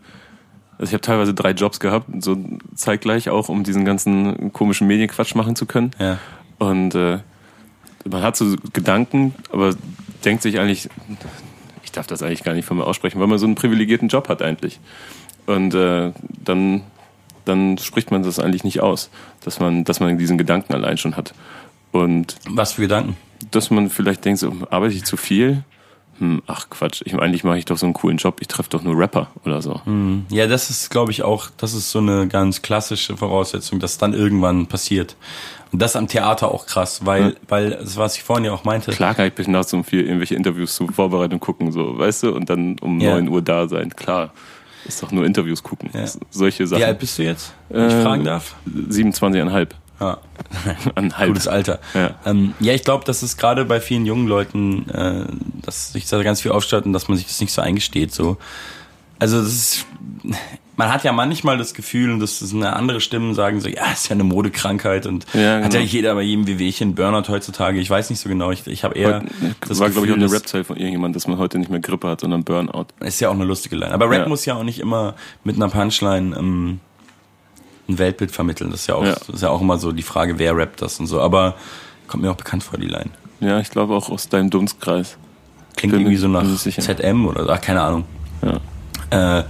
also 0.79 0.89
ich 0.89 0.95
habe 0.95 1.03
teilweise 1.03 1.35
drei 1.35 1.51
Jobs 1.51 1.79
gehabt, 1.79 2.07
so 2.21 2.39
zeitgleich 2.75 3.29
auch, 3.29 3.51
um 3.51 3.65
diesen 3.65 3.85
ganzen 3.85 4.51
komischen 4.55 4.87
Medienquatsch 4.87 5.35
machen 5.35 5.55
zu 5.55 5.67
können. 5.67 5.91
Ja. 5.99 6.19
Und 6.59 6.95
äh, 6.95 7.19
man 8.09 8.23
hat 8.23 8.37
so 8.37 8.57
Gedanken, 8.73 9.35
aber 9.53 9.75
denkt 10.25 10.43
sich 10.43 10.59
eigentlich, 10.59 10.89
ich 11.85 11.93
darf 11.93 12.07
das 12.07 12.23
eigentlich 12.23 12.45
gar 12.45 12.55
nicht 12.55 12.65
von 12.65 12.79
mir 12.79 12.87
aussprechen, 12.87 13.21
weil 13.21 13.27
man 13.27 13.39
so 13.39 13.45
einen 13.45 13.57
privilegierten 13.57 14.09
Job 14.09 14.31
hat 14.31 14.41
eigentlich. 14.41 14.81
Und 15.51 15.75
äh, 15.75 16.13
dann, 16.45 16.83
dann 17.45 17.77
spricht 17.79 18.13
man 18.13 18.23
das 18.23 18.39
eigentlich 18.39 18.63
nicht 18.63 18.81
aus, 18.81 19.11
dass 19.45 19.59
man, 19.59 19.83
dass 19.83 19.99
man 19.99 20.17
diesen 20.17 20.39
Gedanken 20.39 20.75
allein 20.75 20.97
schon 20.97 21.17
hat. 21.17 21.35
Und 21.91 22.37
Was 22.49 22.75
für 22.75 22.83
Gedanken? 22.83 23.17
Dass 23.51 23.71
man 23.71 23.91
vielleicht 23.91 24.25
denkt, 24.25 24.39
so, 24.39 24.53
arbeite 24.71 24.95
ich 24.95 25.05
zu 25.05 25.17
viel? 25.17 25.65
Hm, 26.19 26.43
ach 26.47 26.71
Quatsch, 26.71 27.03
ich, 27.05 27.15
eigentlich 27.15 27.43
mache 27.43 27.59
ich 27.59 27.65
doch 27.65 27.79
so 27.79 27.87
einen 27.87 27.95
coolen 27.95 28.19
Job, 28.19 28.37
ich 28.41 28.47
treffe 28.47 28.69
doch 28.71 28.83
nur 28.83 28.97
Rapper 28.97 29.29
oder 29.45 29.61
so. 29.61 29.81
Hm. 29.87 30.27
Ja, 30.29 30.47
das 30.47 30.71
ist, 30.71 30.91
glaube 30.91 31.11
ich, 31.11 31.23
auch, 31.25 31.49
das 31.57 31.73
ist 31.73 31.91
so 31.91 31.99
eine 31.99 32.29
ganz 32.29 32.63
klassische 32.63 33.17
Voraussetzung, 33.17 33.81
dass 33.81 33.99
dann 33.99 34.13
irgendwann 34.13 34.67
passiert. 34.67 35.17
Und 35.73 35.83
das 35.83 35.97
am 35.97 36.07
Theater 36.07 36.53
auch 36.53 36.67
krass, 36.67 37.07
weil, 37.07 37.31
ja. 37.31 37.33
weil, 37.49 37.71
das, 37.71 37.97
was 37.97 38.17
ich 38.17 38.23
vorhin 38.23 38.45
ja 38.45 38.53
auch 38.53 38.65
meinte. 38.65 38.93
Klar 38.93 39.15
kann 39.15 39.27
ich 39.27 39.33
bis 39.33 39.49
nachts 39.49 39.73
um 39.73 39.83
vier 39.83 40.05
irgendwelche 40.05 40.35
Interviews 40.37 40.77
zur 40.77 40.93
Vorbereitung 40.93 41.41
gucken, 41.41 41.73
so, 41.73 41.99
weißt 41.99 42.25
du, 42.25 42.35
und 42.35 42.51
dann 42.51 42.79
um 42.81 42.99
neun 42.99 43.25
ja. 43.25 43.31
Uhr 43.31 43.43
da 43.43 43.67
sein, 43.67 43.97
klar. 43.97 44.33
Ist 44.87 45.03
doch 45.03 45.13
nur 45.13 45.25
Interviews 45.25 45.63
gucken. 45.63 45.91
Ja. 45.93 46.07
Solche 46.31 46.67
Sachen. 46.67 46.81
Wie 46.81 46.85
alt 46.85 46.99
bist 46.99 47.19
du 47.19 47.23
jetzt, 47.23 47.53
wenn 47.69 47.89
ich 47.89 47.95
äh, 47.95 48.03
fragen 48.03 48.25
darf? 48.25 48.57
27,5. 48.67 49.69
Ja. 50.01 50.19
An 50.95 51.17
halb. 51.19 51.29
Gutes 51.29 51.47
Alter. 51.47 51.79
Ja, 51.93 52.15
ähm, 52.25 52.55
ja 52.59 52.73
ich 52.73 52.85
glaube, 52.85 53.05
dass 53.05 53.23
es 53.23 53.37
gerade 53.37 53.67
bei 53.67 53.81
vielen 53.81 54.07
jungen 54.07 54.27
Leuten, 54.27 54.89
äh, 54.89 55.27
dass 55.63 55.93
sich 55.93 56.07
da 56.09 56.23
ganz 56.23 56.41
viel 56.41 56.53
aufstaut 56.53 56.87
und 56.87 56.95
dass 56.95 57.09
man 57.09 57.19
sich 57.19 57.27
das 57.27 57.41
nicht 57.41 57.53
so 57.53 57.61
eingesteht. 57.61 58.13
So. 58.13 58.39
Also 59.21 59.41
ist, 59.41 59.87
man 60.77 60.91
hat 60.91 61.05
ja 61.05 61.13
manchmal 61.13 61.59
das 61.59 61.75
Gefühl, 61.75 62.11
und 62.11 62.21
das 62.21 62.41
ist 62.41 62.55
eine 62.55 62.75
andere 62.75 63.03
Stimmen 63.03 63.35
sagen 63.35 63.61
so, 63.61 63.69
ja, 63.69 63.93
ist 63.93 64.09
ja 64.09 64.15
eine 64.15 64.25
Modekrankheit 64.25 65.05
und 65.05 65.27
ja, 65.35 65.57
genau. 65.57 65.67
hat 65.67 65.75
ja 65.75 65.81
jeder 65.81 66.15
bei 66.15 66.23
jedem 66.23 66.49
WWchen 66.49 66.95
Burnout 66.95 67.31
heutzutage. 67.31 67.79
Ich 67.81 67.91
weiß 67.91 68.09
nicht 68.09 68.19
so 68.19 68.31
genau. 68.31 68.51
Ich, 68.51 68.67
ich 68.67 68.83
habe 68.83 68.95
eher. 68.97 69.17
Heute, 69.17 69.27
das 69.69 69.79
war, 69.79 69.91
glaube 69.91 70.07
ich, 70.07 70.13
auch 70.13 70.17
eine 70.17 70.33
Rap-Zeit 70.33 70.67
von 70.67 70.77
irgendjemand, 70.77 71.15
dass 71.15 71.29
man 71.29 71.37
heute 71.37 71.59
nicht 71.59 71.71
mehr 71.71 71.81
Grippe 71.81 72.09
hat, 72.09 72.23
sondern 72.23 72.45
Burnout. 72.45 72.87
Ist 73.01 73.21
ja 73.21 73.29
auch 73.29 73.35
eine 73.35 73.45
lustige 73.45 73.77
Line. 73.77 73.93
Aber 73.93 74.09
Rap 74.09 74.23
ja. 74.23 74.29
muss 74.29 74.47
ja 74.47 74.55
auch 74.55 74.63
nicht 74.63 74.81
immer 74.81 75.17
mit 75.45 75.57
einer 75.57 75.69
Punchline 75.69 76.35
ähm, 76.35 76.81
ein 77.87 77.99
Weltbild 77.99 78.31
vermitteln. 78.31 78.71
Das 78.71 78.81
ist 78.81 78.87
ja 78.87 78.95
auch, 78.95 79.05
ja. 79.05 79.17
Ist 79.33 79.43
ja 79.43 79.51
auch 79.51 79.61
immer 79.61 79.77
so 79.77 79.93
die 79.93 80.03
Frage, 80.03 80.39
wer 80.39 80.57
rappt 80.57 80.81
das 80.81 80.99
und 80.99 81.09
so. 81.09 81.21
Aber 81.21 81.57
kommt 82.09 82.23
mir 82.23 82.31
auch 82.31 82.37
bekannt 82.37 82.63
vor, 82.63 82.79
die 82.79 82.89
Line. 82.89 83.11
Ja, 83.41 83.61
ich 83.61 83.69
glaube 83.69 83.95
auch 83.95 84.09
aus 84.09 84.31
deinem 84.31 84.49
Dunstkreis. 84.49 85.19
Klingt 85.77 85.93
Bin 85.93 86.01
irgendwie 86.01 86.17
so 86.17 86.29
nach 86.29 86.45
ZM 86.57 87.27
oder 87.27 87.47
ach, 87.51 87.61
keine 87.61 87.83
Ahnung. 87.83 88.05
Ja. 88.43 88.61
Äh, 89.11 89.43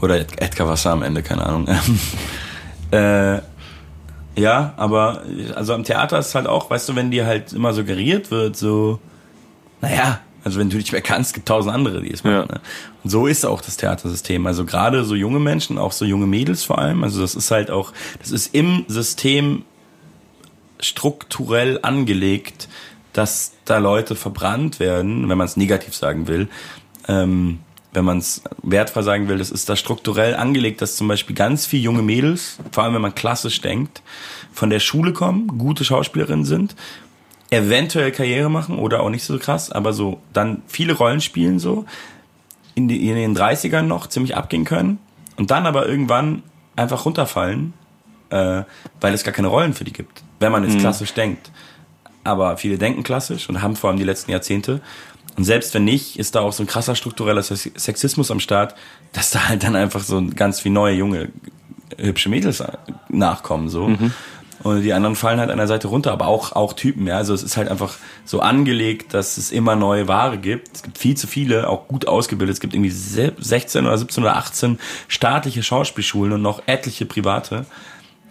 oder 0.00 0.18
Edgar 0.18 0.68
Wasser 0.68 0.90
am 0.90 1.02
Ende, 1.02 1.22
keine 1.22 1.44
Ahnung. 1.44 1.68
äh, 2.90 3.40
ja, 4.36 4.72
aber 4.76 5.22
also 5.54 5.74
am 5.74 5.84
Theater 5.84 6.18
ist 6.18 6.28
es 6.28 6.34
halt 6.34 6.46
auch, 6.46 6.70
weißt 6.70 6.88
du, 6.88 6.96
wenn 6.96 7.10
dir 7.10 7.26
halt 7.26 7.52
immer 7.52 7.74
suggeriert 7.74 8.30
wird, 8.30 8.56
so, 8.56 8.98
naja, 9.80 10.20
also 10.42 10.58
wenn 10.58 10.70
du 10.70 10.78
dich 10.78 10.92
mehr 10.92 11.02
kannst, 11.02 11.34
gibt 11.34 11.46
tausend 11.46 11.74
andere, 11.74 12.00
die 12.00 12.12
es 12.12 12.24
machen. 12.24 12.34
Ja. 12.48 12.54
Ne? 12.54 12.60
Und 13.04 13.10
so 13.10 13.26
ist 13.26 13.44
auch 13.44 13.60
das 13.60 13.76
Theatersystem. 13.76 14.46
Also 14.46 14.64
gerade 14.64 15.04
so 15.04 15.14
junge 15.14 15.38
Menschen, 15.38 15.78
auch 15.78 15.92
so 15.92 16.04
junge 16.04 16.26
Mädels 16.26 16.64
vor 16.64 16.78
allem. 16.78 17.04
Also 17.04 17.20
das 17.20 17.34
ist 17.34 17.50
halt 17.50 17.70
auch, 17.70 17.92
das 18.20 18.30
ist 18.30 18.54
im 18.54 18.84
System 18.88 19.64
strukturell 20.78 21.78
angelegt, 21.82 22.68
dass 23.12 23.52
da 23.64 23.78
Leute 23.78 24.14
verbrannt 24.14 24.80
werden, 24.80 25.28
wenn 25.28 25.36
man 25.36 25.46
es 25.46 25.56
negativ 25.56 25.94
sagen 25.94 26.26
will. 26.26 26.48
Ähm, 27.08 27.58
wenn 27.92 28.04
man 28.04 28.18
es 28.18 28.42
wertvoll 28.62 29.02
sagen 29.02 29.28
will, 29.28 29.38
das 29.38 29.50
ist 29.50 29.68
da 29.68 29.76
strukturell 29.76 30.34
angelegt, 30.36 30.80
dass 30.80 30.96
zum 30.96 31.08
Beispiel 31.08 31.34
ganz 31.34 31.66
viele 31.66 31.82
junge 31.82 32.02
Mädels, 32.02 32.58
vor 32.70 32.84
allem 32.84 32.94
wenn 32.94 33.02
man 33.02 33.14
klassisch 33.14 33.60
denkt, 33.60 34.02
von 34.52 34.70
der 34.70 34.80
Schule 34.80 35.12
kommen, 35.12 35.58
gute 35.58 35.84
Schauspielerinnen 35.84 36.44
sind 36.44 36.76
eventuell 37.50 38.12
Karriere 38.12 38.48
machen 38.48 38.78
oder 38.78 39.02
auch 39.02 39.10
nicht 39.10 39.24
so 39.24 39.38
krass, 39.38 39.70
aber 39.70 39.92
so 39.92 40.20
dann 40.32 40.62
viele 40.66 40.92
Rollen 40.94 41.20
spielen 41.20 41.58
so, 41.58 41.84
in, 42.74 42.88
die, 42.88 43.08
in 43.08 43.16
den 43.16 43.36
30ern 43.36 43.82
noch 43.82 44.06
ziemlich 44.06 44.36
abgehen 44.36 44.64
können 44.64 44.98
und 45.36 45.50
dann 45.50 45.66
aber 45.66 45.86
irgendwann 45.86 46.42
einfach 46.76 47.04
runterfallen, 47.04 47.74
äh, 48.30 48.62
weil 49.00 49.14
es 49.14 49.24
gar 49.24 49.34
keine 49.34 49.48
Rollen 49.48 49.74
für 49.74 49.84
die 49.84 49.92
gibt, 49.92 50.22
wenn 50.38 50.52
man 50.52 50.64
jetzt 50.64 50.74
mhm. 50.74 50.80
klassisch 50.80 51.12
denkt. 51.12 51.50
Aber 52.22 52.56
viele 52.56 52.78
denken 52.78 53.02
klassisch 53.02 53.48
und 53.48 53.62
haben 53.62 53.76
vor 53.76 53.90
allem 53.90 53.98
die 53.98 54.04
letzten 54.04 54.30
Jahrzehnte. 54.30 54.80
Und 55.36 55.44
selbst 55.44 55.72
wenn 55.74 55.84
nicht, 55.84 56.18
ist 56.18 56.34
da 56.34 56.40
auch 56.40 56.52
so 56.52 56.62
ein 56.62 56.66
krasser 56.66 56.94
struktureller 56.94 57.42
Sexismus 57.42 58.30
am 58.30 58.40
Start, 58.40 58.74
dass 59.12 59.30
da 59.30 59.48
halt 59.48 59.62
dann 59.62 59.76
einfach 59.76 60.02
so 60.02 60.22
ganz 60.34 60.64
wie 60.64 60.70
neue, 60.70 60.94
junge, 60.94 61.30
hübsche 61.96 62.28
Mädels 62.28 62.62
nachkommen, 63.08 63.68
so. 63.68 63.88
Mhm. 63.88 64.12
Und 64.62 64.82
die 64.82 64.92
anderen 64.92 65.16
fallen 65.16 65.40
halt 65.40 65.50
an 65.50 65.56
der 65.56 65.66
Seite 65.66 65.88
runter, 65.88 66.12
aber 66.12 66.26
auch, 66.26 66.52
auch 66.52 66.74
Typen, 66.74 67.06
ja. 67.06 67.16
Also 67.16 67.32
es 67.32 67.42
ist 67.42 67.56
halt 67.56 67.68
einfach 67.68 67.94
so 68.26 68.40
angelegt, 68.40 69.14
dass 69.14 69.38
es 69.38 69.52
immer 69.52 69.74
neue 69.74 70.06
Ware 70.06 70.36
gibt. 70.36 70.68
Es 70.74 70.82
gibt 70.82 70.98
viel 70.98 71.16
zu 71.16 71.26
viele, 71.26 71.68
auch 71.68 71.88
gut 71.88 72.06
ausgebildet. 72.06 72.54
Es 72.54 72.60
gibt 72.60 72.74
irgendwie 72.74 72.90
16 72.90 73.86
oder 73.86 73.96
17 73.96 74.22
oder 74.22 74.36
18 74.36 74.78
staatliche 75.08 75.62
Schauspielschulen 75.62 76.34
und 76.34 76.42
noch 76.42 76.62
etliche 76.66 77.06
private. 77.06 77.64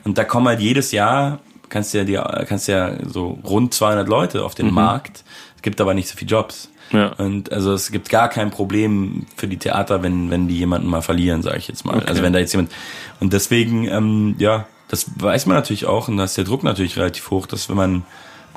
Und 0.04 0.20
da 0.20 0.24
kommen 0.24 0.48
halt 0.48 0.60
jedes 0.60 0.92
Jahr, 0.92 1.40
kannst 1.70 1.96
ja, 1.96 2.04
die, 2.04 2.20
kannst 2.48 2.68
ja 2.68 2.96
so 3.08 3.40
rund 3.44 3.74
200 3.74 4.08
Leute 4.08 4.44
auf 4.44 4.54
den 4.54 4.68
mhm. 4.68 4.76
Markt. 4.76 5.24
Es 5.56 5.64
gibt 5.64 5.82
aber 5.82 5.96
nicht 5.96 6.10
so 6.10 6.16
viele 6.16 6.30
Jobs. 6.30 6.70
Ja. 6.92 7.14
Und 7.14 7.52
also 7.52 7.74
es 7.74 7.92
gibt 7.92 8.10
gar 8.10 8.30
kein 8.30 8.52
Problem 8.52 9.26
für 9.36 9.48
die 9.48 9.58
Theater, 9.58 10.02
wenn, 10.04 10.30
wenn 10.30 10.48
die 10.48 10.58
jemanden 10.58 10.88
mal 10.88 11.02
verlieren, 11.02 11.42
sage 11.42 11.58
ich 11.58 11.68
jetzt 11.68 11.86
mal. 11.86 11.98
Okay. 11.98 12.08
Also 12.08 12.24
wenn 12.24 12.34
da 12.34 12.40
jetzt 12.40 12.54
jemand. 12.54 12.72
Und 13.20 13.34
deswegen, 13.34 13.88
ähm, 13.88 14.36
ja, 14.40 14.68
das 14.88 15.12
weiß 15.16 15.46
man 15.46 15.56
natürlich 15.56 15.86
auch 15.86 16.08
und 16.08 16.18
da 16.18 16.24
ist 16.24 16.38
der 16.38 16.44
Druck 16.44 16.64
natürlich 16.64 16.98
relativ 16.98 17.30
hoch, 17.30 17.46
dass 17.46 17.70
wenn 17.70 17.78
man, 17.78 18.04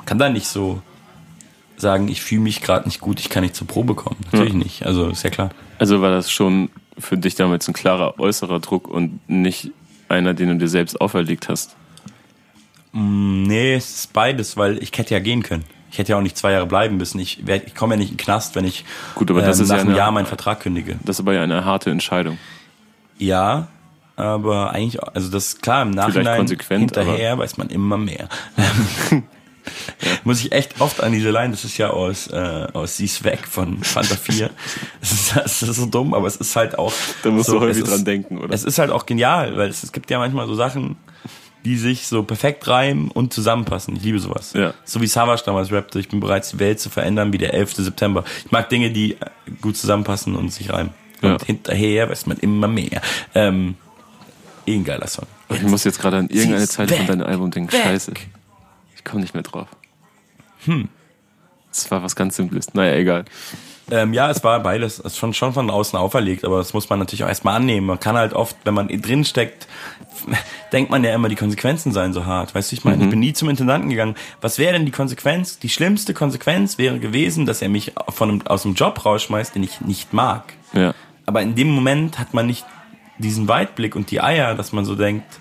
kann 0.05 0.17
da 0.17 0.29
nicht 0.29 0.47
so 0.47 0.81
sagen, 1.77 2.07
ich 2.07 2.21
fühle 2.21 2.41
mich 2.41 2.61
gerade 2.61 2.87
nicht 2.87 2.99
gut, 2.99 3.19
ich 3.19 3.29
kann 3.29 3.43
nicht 3.43 3.55
zur 3.55 3.67
Probe 3.67 3.95
kommen. 3.95 4.17
Natürlich 4.31 4.53
ja. 4.53 4.59
nicht, 4.59 4.85
also 4.85 5.09
ist 5.09 5.23
ja 5.23 5.29
klar. 5.29 5.51
Also 5.77 6.01
war 6.01 6.09
das 6.09 6.31
schon 6.31 6.69
für 6.97 7.17
dich 7.17 7.35
damals 7.35 7.67
ein 7.67 7.73
klarer 7.73 8.19
äußerer 8.19 8.59
Druck 8.59 8.87
und 8.87 9.19
nicht 9.29 9.71
einer, 10.09 10.33
den 10.33 10.49
du 10.49 10.55
dir 10.57 10.67
selbst 10.67 10.99
auferlegt 11.01 11.49
hast? 11.49 11.75
Mm, 12.93 13.43
nee, 13.43 13.75
es 13.75 13.95
ist 13.95 14.13
beides, 14.13 14.57
weil 14.57 14.81
ich 14.81 14.91
hätte 14.95 15.13
ja 15.13 15.19
gehen 15.19 15.43
können. 15.43 15.65
Ich 15.93 15.99
hätte 15.99 16.13
ja 16.13 16.17
auch 16.17 16.23
nicht 16.23 16.35
zwei 16.35 16.53
Jahre 16.53 16.65
bleiben 16.65 16.97
müssen. 16.97 17.19
Ich, 17.19 17.47
ich 17.47 17.75
komme 17.75 17.93
ja 17.93 17.97
nicht 17.99 18.09
in 18.09 18.17
den 18.17 18.23
Knast, 18.23 18.55
wenn 18.55 18.65
ich 18.65 18.83
Gut, 19.13 19.29
aber 19.29 19.43
das 19.43 19.59
ähm, 19.59 19.63
ist 19.63 19.69
nach 19.69 19.75
ja 19.75 19.81
einem 19.81 19.89
eine, 19.91 19.97
Jahr 19.99 20.11
meinen 20.11 20.25
Vertrag 20.25 20.61
kündige. 20.61 20.97
Das 21.03 21.17
ist 21.17 21.19
aber 21.19 21.35
ja 21.35 21.43
eine 21.43 21.65
harte 21.65 21.91
Entscheidung. 21.91 22.39
Ja, 23.19 23.67
aber 24.15 24.71
eigentlich, 24.71 25.03
also 25.03 25.29
das 25.29 25.59
klar, 25.59 25.83
im 25.83 25.91
Nachhinein 25.91 26.47
hinterher 26.47 27.37
weiß 27.37 27.57
man 27.57 27.69
immer 27.69 27.99
mehr. 27.99 28.27
Muss 30.23 30.39
ich 30.39 30.51
echt 30.51 30.81
oft 30.81 31.01
an 31.01 31.11
diese 31.11 31.29
Line, 31.29 31.51
das 31.51 31.63
ist 31.63 31.77
ja 31.77 31.91
aus, 31.91 32.25
äh, 32.25 32.67
aus 32.73 32.97
Sie's 32.97 33.23
weg 33.23 33.47
von 33.47 33.83
Fanta 33.83 34.15
4. 34.15 34.49
Das 34.99 35.11
ist, 35.11 35.35
das 35.35 35.61
ist 35.61 35.75
so 35.75 35.85
dumm, 35.85 36.15
aber 36.15 36.25
es 36.25 36.37
ist 36.37 36.55
halt 36.55 36.79
auch. 36.79 36.91
Da 37.21 37.29
musst 37.29 37.45
so, 37.45 37.59
du 37.59 37.67
häufig 37.67 37.83
dran 37.83 38.03
denken, 38.03 38.39
oder? 38.39 38.51
Es 38.51 38.63
ist 38.63 38.79
halt 38.79 38.89
auch 38.89 39.05
genial, 39.05 39.57
weil 39.57 39.69
es, 39.69 39.83
es 39.83 39.91
gibt 39.91 40.09
ja 40.09 40.17
manchmal 40.17 40.47
so 40.47 40.55
Sachen, 40.55 40.97
die 41.65 41.77
sich 41.77 42.07
so 42.07 42.23
perfekt 42.23 42.67
reimen 42.67 43.09
und 43.09 43.33
zusammenpassen. 43.33 43.95
Ich 43.95 44.03
liebe 44.03 44.19
sowas. 44.19 44.53
Ja. 44.53 44.73
So 44.83 45.01
wie 45.01 45.07
Savage 45.07 45.43
damals 45.45 45.71
rappte, 45.71 45.99
ich 45.99 46.09
bin 46.09 46.19
bereit, 46.19 46.51
die 46.51 46.59
Welt 46.59 46.79
zu 46.79 46.89
verändern 46.89 47.31
wie 47.33 47.37
der 47.37 47.53
11. 47.53 47.75
September. 47.75 48.23
Ich 48.45 48.51
mag 48.51 48.69
Dinge, 48.69 48.91
die 48.91 49.17
gut 49.61 49.77
zusammenpassen 49.77 50.35
und 50.35 50.51
sich 50.51 50.71
reimen. 50.71 50.93
Und 51.21 51.41
ja. 51.41 51.45
hinterher 51.45 52.09
weiß 52.09 52.25
man 52.25 52.37
immer 52.37 52.67
mehr. 52.67 53.01
Ähm, 53.33 53.75
Eh 54.65 54.75
ein 54.75 54.83
geiler 54.83 55.07
Song. 55.07 55.25
Ich 55.49 55.61
muss 55.63 55.83
jetzt 55.83 55.99
gerade 55.99 56.17
an 56.17 56.29
irgendeine 56.29 56.67
Zeit 56.67 56.91
von 56.91 57.05
deinem 57.05 57.27
Album 57.27 57.51
denken. 57.51 57.71
Weg. 57.71 57.81
Scheiße. 57.81 58.13
Ich 58.95 59.03
komme 59.03 59.21
nicht 59.21 59.33
mehr 59.33 59.43
drauf. 59.43 59.67
Hm. 60.65 60.87
Das 61.69 61.89
war 61.91 62.03
was 62.03 62.15
ganz 62.15 62.35
Simples. 62.35 62.73
Naja, 62.73 62.95
egal. 62.95 63.25
Ähm, 63.91 64.13
ja, 64.13 64.29
es 64.29 64.43
war 64.43 64.61
beides. 64.61 64.99
Es 64.99 65.05
ist 65.05 65.17
schon, 65.17 65.33
schon 65.33 65.53
von 65.53 65.69
außen 65.69 65.99
auferlegt, 65.99 66.45
aber 66.45 66.59
das 66.59 66.73
muss 66.73 66.89
man 66.89 66.99
natürlich 66.99 67.23
auch 67.23 67.27
erstmal 67.27 67.55
annehmen. 67.55 67.87
Man 67.87 67.99
kann 67.99 68.15
halt 68.15 68.33
oft, 68.33 68.55
wenn 68.63 68.73
man 68.73 68.87
drin 68.87 69.25
steckt, 69.25 69.67
denkt 70.73 70.91
man 70.91 71.03
ja 71.03 71.13
immer, 71.13 71.29
die 71.29 71.35
Konsequenzen 71.35 71.91
seien 71.91 72.13
so 72.13 72.25
hart. 72.25 72.53
Weißt 72.55 72.71
du, 72.71 72.75
ich 72.75 72.83
meine, 72.83 72.97
mhm. 72.97 73.03
ich 73.03 73.09
bin 73.11 73.19
nie 73.19 73.33
zum 73.33 73.49
Intendanten 73.49 73.89
gegangen. 73.89 74.15
Was 74.41 74.57
wäre 74.57 74.73
denn 74.73 74.85
die 74.85 74.91
Konsequenz? 74.91 75.59
Die 75.59 75.69
schlimmste 75.69 76.13
Konsequenz 76.13 76.77
wäre 76.77 76.99
gewesen, 76.99 77.45
dass 77.45 77.61
er 77.61 77.69
mich 77.69 77.93
von 78.09 78.29
einem, 78.29 78.41
aus 78.47 78.63
dem 78.63 78.73
Job 78.73 79.05
rausschmeißt, 79.05 79.55
den 79.55 79.63
ich 79.63 79.81
nicht 79.81 80.13
mag. 80.13 80.53
Ja. 80.73 80.93
Aber 81.25 81.41
in 81.41 81.55
dem 81.55 81.69
Moment 81.69 82.19
hat 82.19 82.33
man 82.33 82.47
nicht 82.47 82.65
diesen 83.17 83.47
Weitblick 83.47 83.95
und 83.95 84.11
die 84.11 84.21
Eier, 84.21 84.55
dass 84.55 84.73
man 84.73 84.83
so 84.83 84.95
denkt, 84.95 85.39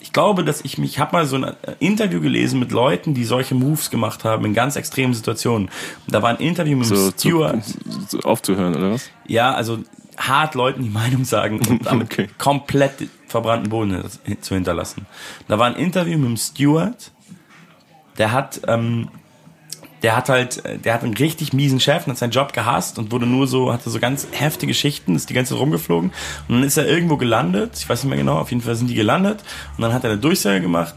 ich 0.00 0.12
glaube, 0.12 0.44
dass 0.44 0.64
ich 0.64 0.78
mich, 0.78 0.92
ich 0.92 0.98
habe 1.00 1.16
mal 1.16 1.26
so 1.26 1.36
ein 1.36 1.56
Interview 1.80 2.20
gelesen 2.20 2.60
mit 2.60 2.70
Leuten, 2.70 3.14
die 3.14 3.24
solche 3.24 3.54
Moves 3.54 3.90
gemacht 3.90 4.24
haben 4.24 4.44
in 4.44 4.54
ganz 4.54 4.76
extremen 4.76 5.12
Situationen. 5.12 5.70
Da 6.06 6.22
war 6.22 6.30
ein 6.30 6.36
Interview 6.36 6.76
mit 6.76 6.86
so, 6.86 7.10
Stewart. 7.10 7.64
So 8.08 8.20
aufzuhören, 8.20 8.76
oder 8.76 8.92
was? 8.92 9.10
Ja, 9.26 9.52
also 9.54 9.80
hart 10.18 10.54
Leuten 10.54 10.82
die 10.82 10.90
Meinung 10.90 11.24
sagen 11.24 11.60
und 11.60 11.86
damit 11.86 12.12
okay. 12.12 12.28
komplett 12.38 13.08
verbrannten 13.26 13.70
Boden 13.70 14.02
zu 14.40 14.54
hinterlassen. 14.54 15.06
Da 15.48 15.58
war 15.58 15.66
ein 15.66 15.76
Interview 15.76 16.18
mit 16.18 16.28
dem 16.28 16.36
Stewart, 16.36 17.12
der 18.18 18.32
hat 18.32 18.60
ähm, 18.66 19.08
der 20.02 20.16
hat 20.16 20.28
halt, 20.28 20.62
der 20.84 20.94
hat 20.94 21.02
einen 21.02 21.14
richtig 21.14 21.52
miesen 21.52 21.80
Chef 21.80 22.06
und 22.06 22.12
hat 22.12 22.18
seinen 22.18 22.30
Job 22.30 22.52
gehasst 22.52 22.98
und 22.98 23.10
wurde 23.10 23.26
nur 23.26 23.46
so, 23.46 23.72
hatte 23.72 23.90
so 23.90 23.98
ganz 23.98 24.28
heftige 24.30 24.74
Schichten, 24.74 25.16
ist 25.16 25.28
die 25.28 25.34
ganze 25.34 25.54
Zeit 25.54 25.60
rumgeflogen 25.60 26.12
und 26.48 26.54
dann 26.54 26.62
ist 26.62 26.76
er 26.76 26.86
irgendwo 26.86 27.16
gelandet, 27.16 27.72
ich 27.76 27.88
weiß 27.88 28.04
nicht 28.04 28.10
mehr 28.10 28.18
genau, 28.18 28.38
auf 28.38 28.50
jeden 28.50 28.62
Fall 28.62 28.76
sind 28.76 28.88
die 28.88 28.94
gelandet 28.94 29.42
und 29.76 29.82
dann 29.82 29.92
hat 29.92 30.04
er 30.04 30.10
eine 30.10 30.20
Durchsage 30.20 30.60
gemacht 30.60 30.94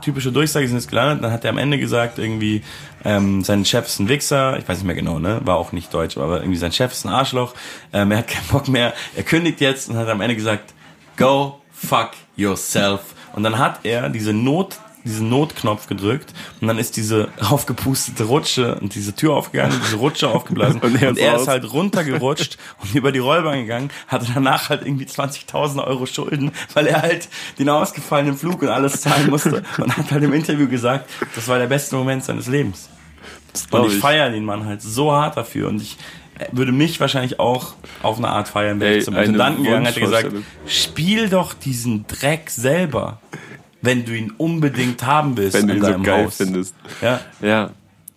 typische 0.00 0.32
Durchsage, 0.32 0.66
sind 0.66 0.76
jetzt 0.76 0.88
gelandet. 0.88 1.24
Dann 1.24 1.32
hat 1.32 1.44
er 1.44 1.50
am 1.50 1.58
Ende 1.58 1.78
gesagt, 1.78 2.18
irgendwie, 2.18 2.62
ähm, 3.04 3.42
sein 3.44 3.64
Chef 3.64 3.86
ist 3.86 3.98
ein 4.00 4.08
Wichser, 4.08 4.58
ich 4.58 4.68
weiß 4.68 4.78
nicht 4.78 4.86
mehr 4.86 4.94
genau, 4.94 5.18
ne? 5.18 5.40
War 5.44 5.56
auch 5.56 5.72
nicht 5.72 5.92
deutsch, 5.92 6.16
aber 6.16 6.40
irgendwie 6.40 6.58
sein 6.58 6.72
Chef 6.72 6.92
ist 6.92 7.04
ein 7.04 7.12
Arschloch, 7.12 7.54
ähm, 7.92 8.10
er 8.10 8.18
hat 8.18 8.28
keinen 8.28 8.46
Bock 8.48 8.68
mehr, 8.68 8.92
er 9.16 9.22
kündigt 9.22 9.60
jetzt 9.60 9.88
und 9.88 9.96
hat 9.96 10.08
am 10.08 10.20
Ende 10.20 10.36
gesagt, 10.36 10.74
go 11.16 11.60
fuck 11.72 12.10
yourself. 12.36 13.14
Und 13.32 13.42
dann 13.42 13.58
hat 13.58 13.80
er 13.84 14.08
diese 14.08 14.32
Not 14.32 14.78
diesen 15.04 15.28
Notknopf 15.28 15.86
gedrückt 15.86 16.32
und 16.60 16.68
dann 16.68 16.78
ist 16.78 16.96
diese 16.96 17.28
aufgepustete 17.40 18.24
Rutsche 18.24 18.76
und 18.76 18.94
diese 18.94 19.14
Tür 19.14 19.34
aufgegangen, 19.34 19.78
diese 19.84 19.96
Rutsche 19.96 20.28
aufgeblasen 20.28 20.80
und, 20.80 21.02
und 21.02 21.18
er 21.18 21.36
ist 21.36 21.48
halt 21.48 21.70
runtergerutscht 21.72 22.58
und 22.82 22.94
über 22.94 23.12
die 23.12 23.18
Rollbahn 23.18 23.60
gegangen, 23.60 23.90
hatte 24.06 24.26
danach 24.34 24.68
halt 24.68 24.84
irgendwie 24.84 25.06
20.000 25.06 25.84
Euro 25.84 26.06
Schulden, 26.06 26.52
weil 26.74 26.86
er 26.86 27.02
halt 27.02 27.28
den 27.58 27.68
ausgefallenen 27.68 28.36
Flug 28.36 28.62
und 28.62 28.68
alles 28.68 29.00
zahlen 29.00 29.30
musste 29.30 29.62
und 29.78 29.96
hat 29.96 30.10
halt 30.10 30.22
im 30.22 30.32
Interview 30.32 30.68
gesagt, 30.68 31.08
das 31.34 31.48
war 31.48 31.58
der 31.58 31.66
beste 31.66 31.96
Moment 31.96 32.24
seines 32.24 32.46
Lebens. 32.46 32.88
Und 33.70 33.86
ich, 33.86 33.94
ich. 33.94 34.00
feiere 34.00 34.30
den 34.30 34.44
Mann 34.44 34.64
halt 34.64 34.82
so 34.82 35.12
hart 35.12 35.36
dafür 35.36 35.68
und 35.68 35.82
ich 35.82 35.96
würde 36.52 36.72
mich 36.72 37.00
wahrscheinlich 37.00 37.38
auch 37.38 37.74
auf 38.02 38.18
eine 38.18 38.28
Art 38.28 38.48
feiern, 38.48 38.80
wenn 38.80 38.98
ich 38.98 39.04
zum 39.04 39.16
Intendanten 39.16 39.64
gegangen 39.64 39.86
hätte 39.86 40.00
gesagt, 40.00 40.32
spiel 40.66 41.28
doch 41.28 41.52
diesen 41.52 42.06
Dreck 42.06 42.50
selber 42.50 43.20
wenn 43.82 44.04
du 44.04 44.16
ihn 44.16 44.32
unbedingt 44.36 45.04
haben 45.04 45.36
willst. 45.36 45.56
Wenn 45.56 45.68
du 45.68 45.74
ihn 45.74 45.84
so 45.84 45.98
geil 46.00 46.26
Haus. 46.26 46.36
findest. 46.36 46.74
Ja. 47.00 47.20
Ja. 47.40 47.70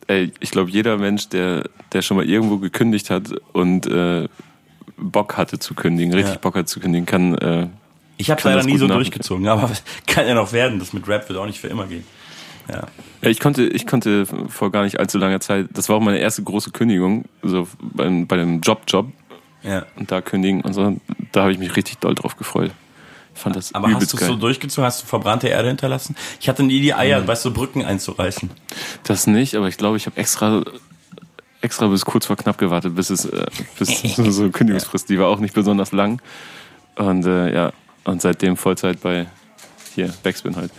Ey, 0.08 0.32
ich 0.40 0.52
glaube, 0.52 0.70
jeder 0.70 0.98
Mensch, 0.98 1.30
der, 1.30 1.64
der 1.94 2.02
schon 2.02 2.18
mal 2.18 2.28
irgendwo 2.28 2.58
gekündigt 2.58 3.10
hat 3.10 3.32
und 3.54 3.88
äh, 3.88 4.28
Bock 4.98 5.38
hatte 5.38 5.60
zu 5.60 5.74
kündigen, 5.74 6.14
richtig 6.14 6.36
ja. 6.36 6.40
Bock 6.42 6.56
hat 6.56 6.68
zu 6.68 6.80
kündigen, 6.80 7.06
kann. 7.06 7.38
Äh, 7.38 7.68
ich 8.18 8.30
habe 8.30 8.42
leider 8.44 8.64
nie 8.64 8.78
so 8.78 8.88
durchgezogen, 8.88 9.48
aber 9.48 9.72
kann 10.08 10.28
ja 10.28 10.34
noch 10.34 10.52
werden. 10.52 10.80
Das 10.80 10.92
mit 10.94 11.08
Rap 11.08 11.30
wird 11.30 11.40
auch 11.40 11.46
nicht 11.46 11.60
für 11.60 11.68
immer 11.68 11.88
gehen. 11.88 12.04
Ja. 12.68 12.88
ja. 13.22 13.30
Ich 13.30 13.40
konnte, 13.40 13.64
ich 13.64 13.88
konnte 13.88 14.26
vor 14.26 14.72
gar 14.72 14.84
nicht 14.84 15.00
allzu 15.00 15.18
langer 15.18 15.40
Zeit, 15.40 15.68
das 15.74 15.88
war 15.88 15.98
auch 15.98 16.02
meine 16.02 16.20
erste 16.20 16.44
große 16.44 16.72
Kündigung, 16.72 17.26
so 17.42 17.68
bei, 17.82 18.10
bei 18.28 18.36
dem 18.36 18.60
Job-Job. 18.60 19.08
Ja. 19.64 19.86
Und 19.96 20.12
da 20.12 20.20
kündigen 20.20 20.62
und 20.62 20.74
so, 20.74 20.98
da 21.32 21.44
habe 21.44 21.54
ich 21.54 21.58
mich 21.58 21.78
richtig 21.78 22.00
doll 22.00 22.16
drauf 22.16 22.36
gefreut 22.36 22.72
fand 23.34 23.56
das 23.56 23.74
Aber 23.74 23.94
hast 23.94 24.14
du 24.14 24.18
es 24.18 24.26
so 24.26 24.36
durchgezogen? 24.36 24.86
Hast 24.86 25.04
du 25.04 25.08
verbrannte 25.08 25.48
Erde 25.48 25.68
hinterlassen? 25.70 26.16
Ich 26.40 26.50
hatte 26.50 26.64
nie 26.64 26.82
die 26.82 26.94
Eier, 26.94 27.22
mhm. 27.22 27.28
weißt 27.28 27.46
du, 27.46 27.52
Brücken 27.52 27.84
einzureißen. 27.84 28.50
Das 29.04 29.28
nicht, 29.28 29.56
aber 29.56 29.68
ich 29.68 29.78
glaube, 29.78 29.98
ich 29.98 30.06
habe 30.06 30.18
extra 30.18 30.64
extra 31.62 31.88
bis 31.88 32.06
kurz 32.06 32.26
vor 32.26 32.36
knapp 32.36 32.58
gewartet, 32.58 32.96
bis 32.96 33.10
es 33.10 33.26
äh, 33.26 33.46
bis 33.80 34.02
so 34.16 34.44
eine 34.44 34.52
Kündigungsfrist, 34.52 35.10
die 35.10 35.20
war 35.20 35.30
auch 35.30 35.40
nicht 35.40 35.54
besonders 35.54 35.92
lang. 35.92 36.22
Und 36.96 37.26
äh, 37.26 37.54
ja, 37.54 37.74
und 38.04 38.22
seitdem 38.22 38.58
Vollzeit 38.58 39.02
bei 39.02 39.28
hier 39.96 40.14
Backspin 40.24 40.56
halt. 40.56 40.72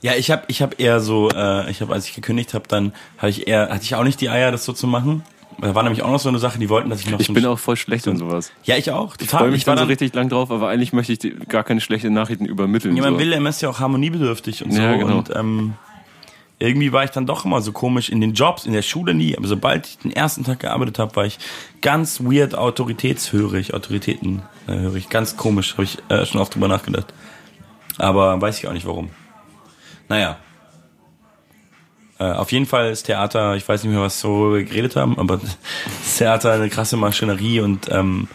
Ja, 0.00 0.14
ich 0.14 0.30
habe 0.30 0.44
ich 0.48 0.60
hab 0.60 0.80
eher 0.80 1.00
so, 1.00 1.30
äh, 1.30 1.70
ich 1.70 1.80
habe 1.80 1.92
als 1.92 2.06
ich 2.06 2.14
gekündigt 2.14 2.54
habe, 2.54 2.68
dann 2.68 2.92
hatte 3.18 3.30
ich 3.30 3.46
eher 3.46 3.68
hatte 3.70 3.84
ich 3.84 3.94
auch 3.94 4.04
nicht 4.04 4.20
die 4.20 4.28
Eier, 4.28 4.50
das 4.50 4.64
so 4.64 4.72
zu 4.72 4.86
machen. 4.86 5.22
Da 5.60 5.74
war 5.74 5.82
nämlich 5.82 6.02
auch 6.02 6.10
noch 6.10 6.20
so 6.20 6.28
eine 6.28 6.38
Sache, 6.38 6.58
die 6.58 6.68
wollten, 6.68 6.90
dass 6.90 7.00
ich 7.00 7.10
noch. 7.10 7.20
Ich 7.20 7.28
so 7.28 7.32
bin 7.32 7.46
auch 7.46 7.58
voll 7.58 7.76
schlecht 7.76 8.06
in 8.06 8.16
sowas. 8.16 8.52
Ja, 8.64 8.76
ich 8.76 8.90
auch. 8.90 9.16
Total. 9.16 9.24
Ich 9.24 9.30
freue 9.30 9.50
mich 9.50 9.58
ich 9.58 9.64
dann, 9.64 9.76
dann 9.76 9.86
so 9.86 9.88
richtig 9.88 10.14
lang 10.14 10.28
drauf, 10.28 10.50
aber 10.50 10.68
eigentlich 10.68 10.92
möchte 10.92 11.12
ich 11.12 11.48
gar 11.48 11.64
keine 11.64 11.80
schlechten 11.80 12.12
Nachrichten 12.12 12.46
übermitteln. 12.46 12.96
Ja, 12.96 13.02
man 13.02 13.14
so. 13.14 13.20
will, 13.20 13.32
ist 13.32 13.62
ja 13.62 13.68
auch 13.68 13.80
harmoniebedürftig 13.80 14.64
und 14.64 14.72
so. 14.72 14.80
Ja, 14.80 14.96
genau. 14.96 15.18
Und 15.18 15.34
ähm, 15.34 15.74
irgendwie 16.58 16.92
war 16.92 17.04
ich 17.04 17.10
dann 17.10 17.26
doch 17.26 17.44
immer 17.44 17.60
so 17.60 17.72
komisch 17.72 18.08
in 18.08 18.20
den 18.20 18.32
Jobs, 18.34 18.64
in 18.64 18.72
der 18.72 18.82
Schule 18.82 19.14
nie, 19.14 19.36
aber 19.36 19.46
sobald 19.46 19.86
ich 19.86 19.98
den 19.98 20.12
ersten 20.12 20.44
Tag 20.44 20.60
gearbeitet 20.60 20.98
habe, 20.98 21.14
war 21.16 21.26
ich 21.26 21.38
ganz 21.80 22.20
weird 22.20 22.54
autoritätshörig, 22.54 23.74
Autoritäten 23.74 24.42
äh. 24.66 25.00
Ganz 25.10 25.36
komisch, 25.36 25.72
habe 25.74 25.84
ich 25.84 25.98
äh, 26.08 26.24
schon 26.24 26.40
oft 26.40 26.54
drüber 26.54 26.68
nachgedacht. 26.68 27.12
Aber 27.98 28.40
weiß 28.40 28.58
ich 28.58 28.66
auch 28.66 28.72
nicht 28.72 28.86
warum. 28.86 29.10
Naja, 30.08 30.38
äh, 32.18 32.24
auf 32.24 32.52
jeden 32.52 32.66
Fall 32.66 32.90
ist 32.90 33.04
Theater, 33.04 33.56
ich 33.56 33.68
weiß 33.68 33.82
nicht 33.82 33.92
mehr, 33.92 34.00
was 34.00 34.20
so 34.20 34.50
geredet 34.50 34.96
haben, 34.96 35.18
aber 35.18 35.40
Theater 36.18 36.52
eine 36.52 36.68
krasse 36.68 36.96
Maschinerie 36.96 37.60
und 37.60 37.90
ähm, 37.90 38.28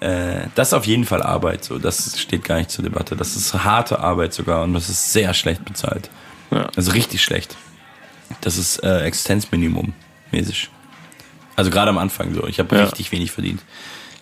äh, 0.00 0.46
das 0.54 0.68
ist 0.68 0.74
auf 0.74 0.86
jeden 0.86 1.04
Fall 1.04 1.22
Arbeit. 1.22 1.64
So, 1.64 1.78
das 1.78 2.18
steht 2.18 2.44
gar 2.44 2.58
nicht 2.58 2.70
zur 2.70 2.84
Debatte. 2.84 3.16
Das 3.16 3.36
ist 3.36 3.54
harte 3.54 4.00
Arbeit 4.00 4.34
sogar 4.34 4.64
und 4.64 4.74
das 4.74 4.88
ist 4.88 5.12
sehr 5.12 5.32
schlecht 5.34 5.64
bezahlt. 5.64 6.10
Ja. 6.50 6.68
Also 6.76 6.92
richtig 6.92 7.22
schlecht. 7.22 7.56
Das 8.40 8.56
ist 8.56 8.82
äh, 8.82 9.02
Existenzminimum 9.02 9.92
mäßig. 10.32 10.70
Also 11.54 11.70
gerade 11.70 11.90
am 11.90 11.98
Anfang 11.98 12.34
so. 12.34 12.46
Ich 12.46 12.58
habe 12.58 12.74
ja. 12.74 12.84
richtig 12.84 13.12
wenig 13.12 13.30
verdient. 13.30 13.62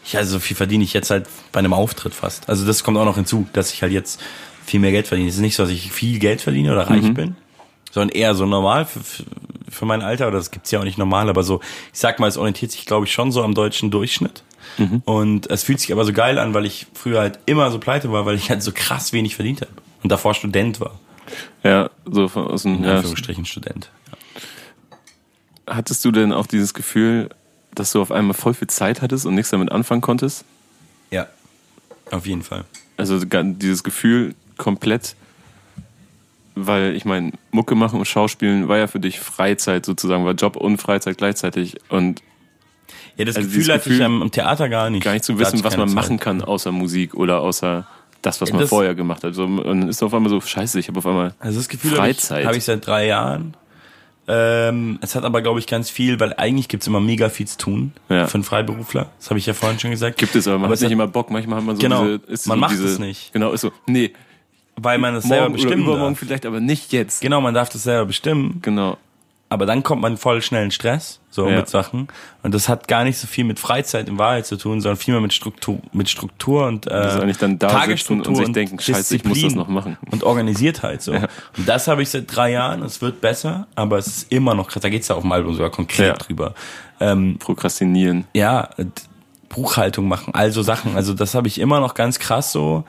Ich, 0.04 0.16
also 0.16 0.32
so 0.32 0.40
viel 0.40 0.56
verdiene 0.56 0.84
ich 0.84 0.92
jetzt 0.92 1.10
halt 1.10 1.28
bei 1.52 1.60
einem 1.60 1.72
Auftritt 1.72 2.14
fast. 2.14 2.48
Also 2.48 2.66
das 2.66 2.82
kommt 2.82 2.98
auch 2.98 3.04
noch 3.04 3.16
hinzu, 3.16 3.46
dass 3.52 3.72
ich 3.72 3.82
halt 3.82 3.92
jetzt 3.92 4.20
viel 4.66 4.80
mehr 4.80 4.90
Geld 4.90 5.06
verdiene. 5.06 5.28
Es 5.28 5.36
ist 5.36 5.40
nicht 5.40 5.56
so, 5.56 5.62
dass 5.62 5.72
ich 5.72 5.92
viel 5.92 6.18
Geld 6.18 6.40
verdiene 6.40 6.72
oder 6.72 6.88
reich 6.88 7.02
mhm. 7.02 7.14
bin, 7.14 7.36
sondern 7.90 8.14
eher 8.16 8.34
so 8.34 8.46
normal 8.46 8.84
für, 8.86 9.00
für 9.68 9.86
mein 9.86 10.02
Alter, 10.02 10.28
oder 10.28 10.38
das 10.38 10.50
gibt's 10.50 10.70
ja 10.70 10.80
auch 10.80 10.84
nicht 10.84 10.98
normal, 10.98 11.28
aber 11.28 11.42
so, 11.42 11.60
ich 11.92 11.98
sag 11.98 12.18
mal, 12.18 12.28
es 12.28 12.36
orientiert 12.36 12.72
sich, 12.72 12.86
glaube 12.86 13.06
ich, 13.06 13.12
schon 13.12 13.32
so 13.32 13.42
am 13.42 13.54
deutschen 13.54 13.90
Durchschnitt. 13.90 14.42
Mhm. 14.78 15.02
Und 15.04 15.50
es 15.50 15.64
fühlt 15.64 15.80
sich 15.80 15.92
aber 15.92 16.04
so 16.04 16.12
geil 16.12 16.38
an, 16.38 16.54
weil 16.54 16.66
ich 16.66 16.86
früher 16.94 17.20
halt 17.20 17.38
immer 17.46 17.70
so 17.70 17.78
pleite 17.78 18.12
war, 18.12 18.26
weil 18.26 18.36
ich 18.36 18.50
halt 18.50 18.62
so 18.62 18.72
krass 18.72 19.12
wenig 19.12 19.34
verdient 19.34 19.62
habe 19.62 19.72
und 20.02 20.10
davor 20.10 20.34
Student 20.34 20.80
war. 20.80 20.98
Ja, 21.62 21.90
so 22.04 22.28
von 22.28 22.46
aus 22.46 22.62
dem 22.62 22.76
In 22.76 22.86
Anführungsstrichen 22.86 23.44
ja. 23.44 23.50
Student. 23.50 23.90
Ja. 25.66 25.74
Hattest 25.76 26.04
du 26.04 26.10
denn 26.10 26.32
auch 26.32 26.46
dieses 26.46 26.74
Gefühl, 26.74 27.30
dass 27.74 27.92
du 27.92 28.02
auf 28.02 28.10
einmal 28.10 28.34
voll 28.34 28.54
viel 28.54 28.68
Zeit 28.68 29.02
hattest 29.02 29.26
und 29.26 29.34
nichts 29.34 29.50
damit 29.50 29.70
anfangen 29.70 30.00
konntest? 30.00 30.44
Ja, 31.10 31.28
auf 32.10 32.26
jeden 32.26 32.42
Fall. 32.42 32.64
Also 32.96 33.18
dieses 33.24 33.84
Gefühl 33.84 34.34
komplett 34.56 35.14
weil 36.66 36.94
ich 36.96 37.04
meine, 37.04 37.32
Mucke 37.50 37.74
machen 37.74 37.98
und 37.98 38.06
Schauspielen 38.06 38.68
war 38.68 38.78
ja 38.78 38.86
für 38.86 39.00
dich 39.00 39.20
Freizeit 39.20 39.86
sozusagen, 39.86 40.24
war 40.24 40.34
Job 40.34 40.56
und 40.56 40.78
Freizeit 40.78 41.18
gleichzeitig. 41.18 41.76
Und 41.88 42.22
ja, 43.16 43.24
das 43.24 43.36
also 43.36 43.48
Gefühl 43.48 43.72
hatte 43.72 43.92
ich 43.92 44.02
am, 44.02 44.30
Theater 44.30 44.68
gar 44.68 44.90
nicht. 44.90 45.04
Gar 45.04 45.12
nicht 45.12 45.24
zu 45.24 45.38
wissen, 45.38 45.62
was 45.64 45.76
man 45.76 45.88
Zeit. 45.88 45.94
machen 45.94 46.18
kann, 46.18 46.42
außer 46.42 46.72
Musik 46.72 47.14
oder 47.14 47.40
außer 47.40 47.86
das, 48.22 48.40
was 48.40 48.52
man 48.52 48.60
das 48.60 48.70
vorher 48.70 48.94
gemacht 48.94 49.24
hat. 49.24 49.34
So, 49.34 49.44
und 49.44 49.64
dann 49.64 49.88
ist 49.88 50.02
auf 50.02 50.12
einmal 50.14 50.30
so, 50.30 50.40
scheiße, 50.40 50.78
ich 50.78 50.88
habe 50.88 50.98
auf 50.98 51.06
einmal 51.06 51.34
also 51.38 51.58
das 51.58 51.68
Gefühl 51.68 51.92
Freizeit. 51.92 52.30
Habe 52.30 52.40
ich, 52.40 52.46
hab 52.48 52.56
ich 52.56 52.64
seit 52.64 52.86
drei 52.86 53.06
Jahren. 53.06 53.54
Ähm, 54.28 54.98
es 55.00 55.14
hat 55.16 55.24
aber, 55.24 55.42
glaube 55.42 55.58
ich, 55.58 55.66
ganz 55.66 55.90
viel, 55.90 56.20
weil 56.20 56.34
eigentlich 56.34 56.68
gibt's 56.68 56.86
immer 56.86 57.00
mega 57.00 57.30
viel 57.30 57.48
zu 57.48 57.58
tun 57.58 57.92
ja. 58.08 58.26
für 58.26 58.34
einen 58.34 58.44
Freiberufler. 58.44 59.10
Das 59.18 59.30
habe 59.30 59.38
ich 59.38 59.46
ja 59.46 59.54
vorhin 59.54 59.80
schon 59.80 59.90
gesagt. 59.90 60.18
Gibt 60.18 60.36
es, 60.36 60.46
aber 60.46 60.58
man 60.58 60.66
aber 60.66 60.74
hat 60.74 60.82
nicht 60.82 60.92
immer 60.92 61.08
Bock. 61.08 61.30
Manchmal 61.30 61.58
hat 61.58 61.64
man 61.64 61.76
so 61.76 61.82
genau, 61.82 62.04
diese... 62.04 62.32
Ist 62.32 62.46
man 62.46 62.58
so 62.58 62.60
macht 62.60 62.72
diese, 62.72 62.86
es 62.86 62.98
nicht. 62.98 63.32
Genau, 63.32 63.50
ist 63.52 63.62
so, 63.62 63.72
nee, 63.86 64.12
weil 64.82 64.98
man 64.98 65.14
es 65.14 65.24
selber 65.24 65.50
bestimmen 65.50 65.82
oder 65.82 65.92
übermorgen 65.92 66.14
darf. 66.14 66.18
vielleicht, 66.20 66.46
aber 66.46 66.60
nicht 66.60 66.92
jetzt. 66.92 67.20
Genau, 67.20 67.40
man 67.40 67.54
darf 67.54 67.68
das 67.68 67.82
selber 67.82 68.06
bestimmen. 68.06 68.60
Genau. 68.62 68.96
Aber 69.52 69.66
dann 69.66 69.82
kommt 69.82 70.00
man 70.00 70.16
voll 70.16 70.42
schnell 70.42 70.64
in 70.64 70.70
Stress, 70.70 71.18
so 71.28 71.48
ja. 71.48 71.56
mit 71.56 71.68
Sachen. 71.68 72.06
Und 72.44 72.54
das 72.54 72.68
hat 72.68 72.86
gar 72.86 73.02
nicht 73.02 73.18
so 73.18 73.26
viel 73.26 73.42
mit 73.42 73.58
Freizeit 73.58 74.08
in 74.08 74.16
Wahrheit 74.16 74.46
zu 74.46 74.56
tun, 74.56 74.80
sondern 74.80 74.96
viel 74.96 75.12
mehr 75.12 75.20
mit 75.20 75.32
Struktur, 75.32 75.80
mit 75.92 76.08
Struktur 76.08 76.68
und 76.68 76.86
äh, 76.86 77.08
ist 77.08 77.20
eigentlich 77.20 77.38
dann 77.38 77.58
da 77.58 77.66
Tagesstruktur 77.66 78.28
und 78.28 78.36
sich 78.36 78.52
denken, 78.52 78.78
scheiße, 78.78 79.16
ich 79.16 79.24
muss 79.24 79.42
das 79.42 79.56
noch 79.56 79.66
machen. 79.66 79.96
Und 80.08 80.22
organisiert 80.22 80.84
halt 80.84 81.02
so. 81.02 81.12
Ja. 81.14 81.26
Und 81.56 81.68
das 81.68 81.88
habe 81.88 82.00
ich 82.00 82.10
seit 82.10 82.34
drei 82.34 82.52
Jahren. 82.52 82.84
Es 82.84 83.02
wird 83.02 83.20
besser, 83.20 83.66
aber 83.74 83.98
es 83.98 84.06
ist 84.06 84.32
immer 84.32 84.54
noch 84.54 84.68
krass. 84.68 84.82
Da 84.82 84.88
geht's 84.88 85.08
ja 85.08 85.16
auf 85.16 85.22
dem 85.22 85.32
Album 85.32 85.52
sogar 85.54 85.70
konkret 85.70 86.06
ja. 86.06 86.12
drüber. 86.14 86.54
Ähm, 87.00 87.36
Prokrastinieren. 87.40 88.26
Ja, 88.34 88.68
Buchhaltung 89.48 90.06
machen, 90.06 90.32
also 90.32 90.62
Sachen. 90.62 90.94
Also 90.94 91.12
das 91.12 91.34
habe 91.34 91.48
ich 91.48 91.58
immer 91.58 91.80
noch 91.80 91.94
ganz 91.94 92.20
krass 92.20 92.52
so 92.52 92.84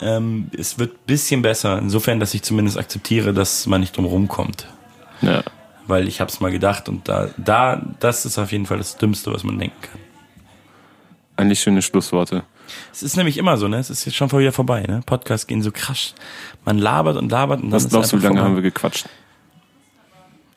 ähm, 0.00 0.50
es 0.56 0.78
wird 0.78 1.06
bisschen 1.06 1.42
besser, 1.42 1.78
insofern, 1.78 2.20
dass 2.20 2.34
ich 2.34 2.42
zumindest 2.42 2.78
akzeptiere, 2.78 3.32
dass 3.32 3.66
man 3.66 3.80
nicht 3.80 3.96
drum 3.96 4.06
rumkommt. 4.06 4.66
Ja. 5.20 5.42
Weil 5.86 6.08
ich 6.08 6.20
habe 6.20 6.30
es 6.30 6.40
mal 6.40 6.50
gedacht 6.50 6.88
und 6.88 7.08
da, 7.08 7.30
da, 7.36 7.82
das 8.00 8.24
ist 8.24 8.38
auf 8.38 8.52
jeden 8.52 8.66
Fall 8.66 8.78
das 8.78 8.96
Dümmste, 8.96 9.32
was 9.32 9.44
man 9.44 9.58
denken 9.58 9.80
kann. 9.80 10.00
Eigentlich 11.36 11.60
schöne 11.60 11.82
Schlussworte. 11.82 12.44
Es 12.92 13.02
ist 13.02 13.16
nämlich 13.16 13.36
immer 13.36 13.56
so, 13.56 13.68
ne? 13.68 13.78
Es 13.78 13.90
ist 13.90 14.04
jetzt 14.04 14.14
schon 14.14 14.30
wieder 14.32 14.52
vorbei, 14.52 14.82
ne? 14.82 15.02
Podcasts 15.04 15.46
gehen 15.46 15.62
so 15.62 15.72
krass. 15.72 16.14
Man 16.64 16.78
labert 16.78 17.16
und 17.16 17.30
labert 17.30 17.60
und 17.60 17.70
dann 17.70 17.72
Was 17.72 17.88
glaubst 17.88 18.12
du, 18.12 18.18
wie 18.18 18.22
lange 18.22 18.36
vorbei. 18.36 18.48
haben 18.48 18.54
wir 18.56 18.62
gequatscht? 18.62 19.06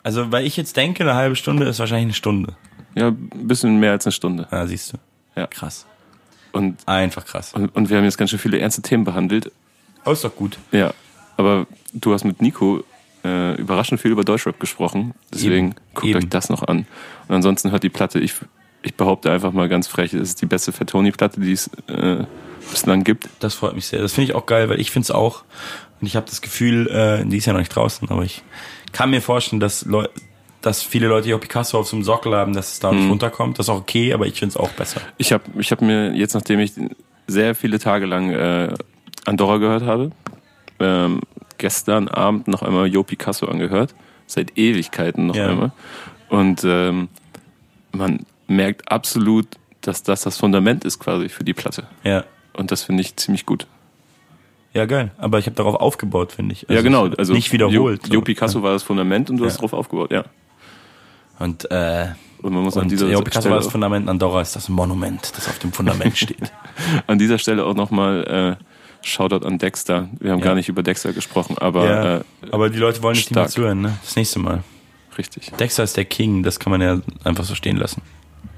Also, 0.02 0.30
weil 0.30 0.46
ich 0.46 0.56
jetzt 0.56 0.76
denke, 0.76 1.02
eine 1.02 1.14
halbe 1.14 1.34
Stunde 1.34 1.66
ist 1.66 1.78
wahrscheinlich 1.80 2.06
eine 2.06 2.14
Stunde. 2.14 2.56
Ja, 2.94 3.08
ein 3.08 3.28
bisschen 3.48 3.78
mehr 3.78 3.90
als 3.92 4.06
eine 4.06 4.12
Stunde. 4.12 4.46
Ja, 4.50 4.66
siehst 4.66 4.92
du. 4.92 4.98
Ja. 5.34 5.46
Krass. 5.48 5.86
Und, 6.56 6.76
Einfach 6.86 7.24
krass. 7.24 7.52
Und, 7.54 7.74
und 7.74 7.90
wir 7.90 7.96
haben 7.96 8.04
jetzt 8.04 8.18
ganz 8.18 8.30
schön 8.30 8.38
viele 8.38 8.58
ernste 8.58 8.82
Themen 8.82 9.04
behandelt. 9.04 9.52
Oh, 10.04 10.12
ist 10.12 10.24
doch 10.24 10.34
gut. 10.34 10.58
Ja. 10.72 10.92
Aber 11.36 11.66
du 11.92 12.12
hast 12.12 12.24
mit 12.24 12.40
Nico 12.40 12.84
äh, 13.24 13.54
überraschend 13.56 14.00
viel 14.00 14.10
über 14.10 14.24
Deutschrap 14.24 14.58
gesprochen. 14.60 15.14
Deswegen 15.32 15.68
Eben. 15.68 15.74
guckt 15.94 16.06
Eben. 16.06 16.18
euch 16.18 16.28
das 16.28 16.48
noch 16.48 16.62
an. 16.62 16.86
Und 17.28 17.34
ansonsten 17.34 17.70
hört 17.70 17.82
die 17.82 17.88
Platte, 17.88 18.20
ich, 18.20 18.34
ich 18.82 18.94
behaupte 18.94 19.30
einfach 19.30 19.52
mal 19.52 19.68
ganz 19.68 19.88
frech, 19.88 20.14
es 20.14 20.30
ist 20.30 20.42
die 20.42 20.46
beste 20.46 20.72
Fatoni-Platte, 20.72 21.40
die 21.40 21.52
es 21.52 21.70
äh, 21.88 22.24
bislang 22.70 23.04
gibt. 23.04 23.28
Das 23.40 23.54
freut 23.54 23.74
mich 23.74 23.86
sehr. 23.86 24.00
Das 24.00 24.12
finde 24.12 24.30
ich 24.30 24.34
auch 24.34 24.46
geil, 24.46 24.68
weil 24.68 24.80
ich 24.80 24.90
finde 24.90 25.04
es 25.04 25.10
auch. 25.10 25.44
Und 26.00 26.06
ich 26.06 26.16
habe 26.16 26.26
das 26.26 26.42
Gefühl, 26.42 26.88
äh, 26.88 27.24
die 27.24 27.38
ist 27.38 27.46
ja 27.46 27.52
noch 27.52 27.60
nicht 27.60 27.74
draußen, 27.74 28.08
aber 28.10 28.22
ich 28.22 28.42
kann 28.92 29.10
mir 29.10 29.22
vorstellen, 29.22 29.60
dass 29.60 29.84
Leute 29.84 30.10
dass 30.66 30.82
viele 30.82 31.06
Leute 31.06 31.26
hier 31.26 31.36
auch 31.36 31.40
Picasso 31.40 31.78
auf 31.78 31.86
so 31.86 31.94
einem 31.94 32.02
Sockel 32.02 32.34
haben, 32.34 32.52
dass 32.52 32.72
es 32.72 32.80
da 32.80 32.90
nicht 32.90 33.04
mhm. 33.04 33.10
runterkommt. 33.10 33.56
Das 33.56 33.66
ist 33.66 33.70
auch 33.70 33.78
okay, 33.78 34.12
aber 34.12 34.26
ich 34.26 34.36
finde 34.36 34.50
es 34.50 34.56
auch 34.56 34.70
besser. 34.70 35.00
Ich 35.16 35.32
habe 35.32 35.44
ich 35.56 35.70
hab 35.70 35.80
mir 35.80 36.12
jetzt, 36.12 36.34
nachdem 36.34 36.58
ich 36.58 36.72
sehr 37.28 37.54
viele 37.54 37.78
Tage 37.78 38.04
lang 38.04 38.30
äh, 38.30 38.74
Andorra 39.24 39.58
gehört 39.58 39.84
habe, 39.84 40.10
ähm, 40.80 41.20
gestern 41.58 42.08
Abend 42.08 42.48
noch 42.48 42.62
einmal 42.62 42.88
Joe 42.88 43.04
Picasso 43.04 43.46
angehört. 43.46 43.94
Seit 44.26 44.58
Ewigkeiten 44.58 45.26
noch 45.26 45.36
ja. 45.36 45.50
einmal. 45.50 45.70
Und 46.30 46.64
ähm, 46.64 47.08
man 47.92 48.26
merkt 48.48 48.90
absolut, 48.90 49.46
dass 49.82 50.02
das 50.02 50.22
das 50.22 50.36
Fundament 50.36 50.84
ist 50.84 50.98
quasi 50.98 51.28
für 51.28 51.44
die 51.44 51.54
Platte. 51.54 51.86
Ja. 52.02 52.24
Und 52.54 52.72
das 52.72 52.82
finde 52.82 53.02
ich 53.02 53.14
ziemlich 53.14 53.46
gut. 53.46 53.68
Ja, 54.74 54.84
geil. 54.86 55.12
Aber 55.16 55.38
ich 55.38 55.46
habe 55.46 55.54
darauf 55.54 55.76
aufgebaut, 55.76 56.32
finde 56.32 56.54
ich. 56.54 56.68
Also 56.68 56.74
ja, 56.74 56.82
genau. 56.82 57.06
Also 57.16 57.34
nicht 57.34 57.52
wiederholt. 57.52 58.08
Jo, 58.08 58.14
jo 58.14 58.20
Picasso 58.20 58.64
war 58.64 58.72
das 58.72 58.82
Fundament 58.82 59.30
und 59.30 59.36
du 59.36 59.44
ja. 59.44 59.50
hast 59.50 59.58
darauf 59.58 59.72
aufgebaut, 59.72 60.10
ja. 60.10 60.24
Und, 61.38 61.70
äh, 61.70 62.08
und 62.42 62.52
man 62.52 62.62
muss 62.62 62.76
und 62.76 62.82
an 62.82 62.88
dieser 62.88 63.08
Jo 63.08 63.20
Picasso 63.20 63.40
Stelle 63.42 63.54
war 63.54 63.62
das 63.62 63.70
Fundament, 63.70 64.08
Andorra 64.08 64.40
ist 64.40 64.56
das 64.56 64.68
Monument, 64.68 65.32
das 65.36 65.48
auf 65.48 65.58
dem 65.58 65.72
Fundament 65.72 66.16
steht. 66.18 66.52
an 67.06 67.18
dieser 67.18 67.38
Stelle 67.38 67.64
auch 67.64 67.74
nochmal 67.74 68.58
äh, 68.58 68.64
Shoutout 69.06 69.46
an 69.46 69.58
Dexter. 69.58 70.08
Wir 70.18 70.32
haben 70.32 70.40
ja. 70.40 70.44
gar 70.44 70.54
nicht 70.54 70.68
über 70.68 70.82
Dexter 70.82 71.12
gesprochen, 71.12 71.56
aber. 71.58 71.84
Ja, 71.84 72.16
äh, 72.16 72.22
aber 72.50 72.70
die 72.70 72.78
Leute 72.78 73.02
wollen 73.02 73.16
nicht 73.16 73.34
mehr 73.34 73.48
zuhören, 73.48 73.80
ne? 73.80 73.98
Das 74.02 74.16
nächste 74.16 74.38
Mal. 74.38 74.62
Richtig. 75.16 75.52
Dexter 75.58 75.84
ist 75.84 75.96
der 75.96 76.04
King, 76.04 76.42
das 76.42 76.58
kann 76.58 76.70
man 76.70 76.80
ja 76.80 77.00
einfach 77.24 77.44
so 77.44 77.54
stehen 77.54 77.76
lassen. 77.76 78.02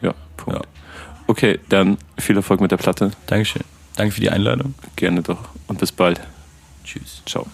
Ja, 0.02 0.14
Punkt. 0.36 0.60
Ja. 0.60 0.66
Okay, 1.26 1.60
dann 1.68 1.98
viel 2.18 2.36
Erfolg 2.36 2.60
mit 2.60 2.70
der 2.70 2.78
Platte. 2.78 3.12
Dankeschön. 3.26 3.62
Danke 3.96 4.14
für 4.14 4.20
die 4.20 4.30
Einladung. 4.30 4.74
Gerne 4.96 5.22
doch. 5.22 5.38
Und 5.66 5.78
bis 5.78 5.92
bald. 5.92 6.20
Tschüss. 6.84 7.22
Ciao. 7.26 7.46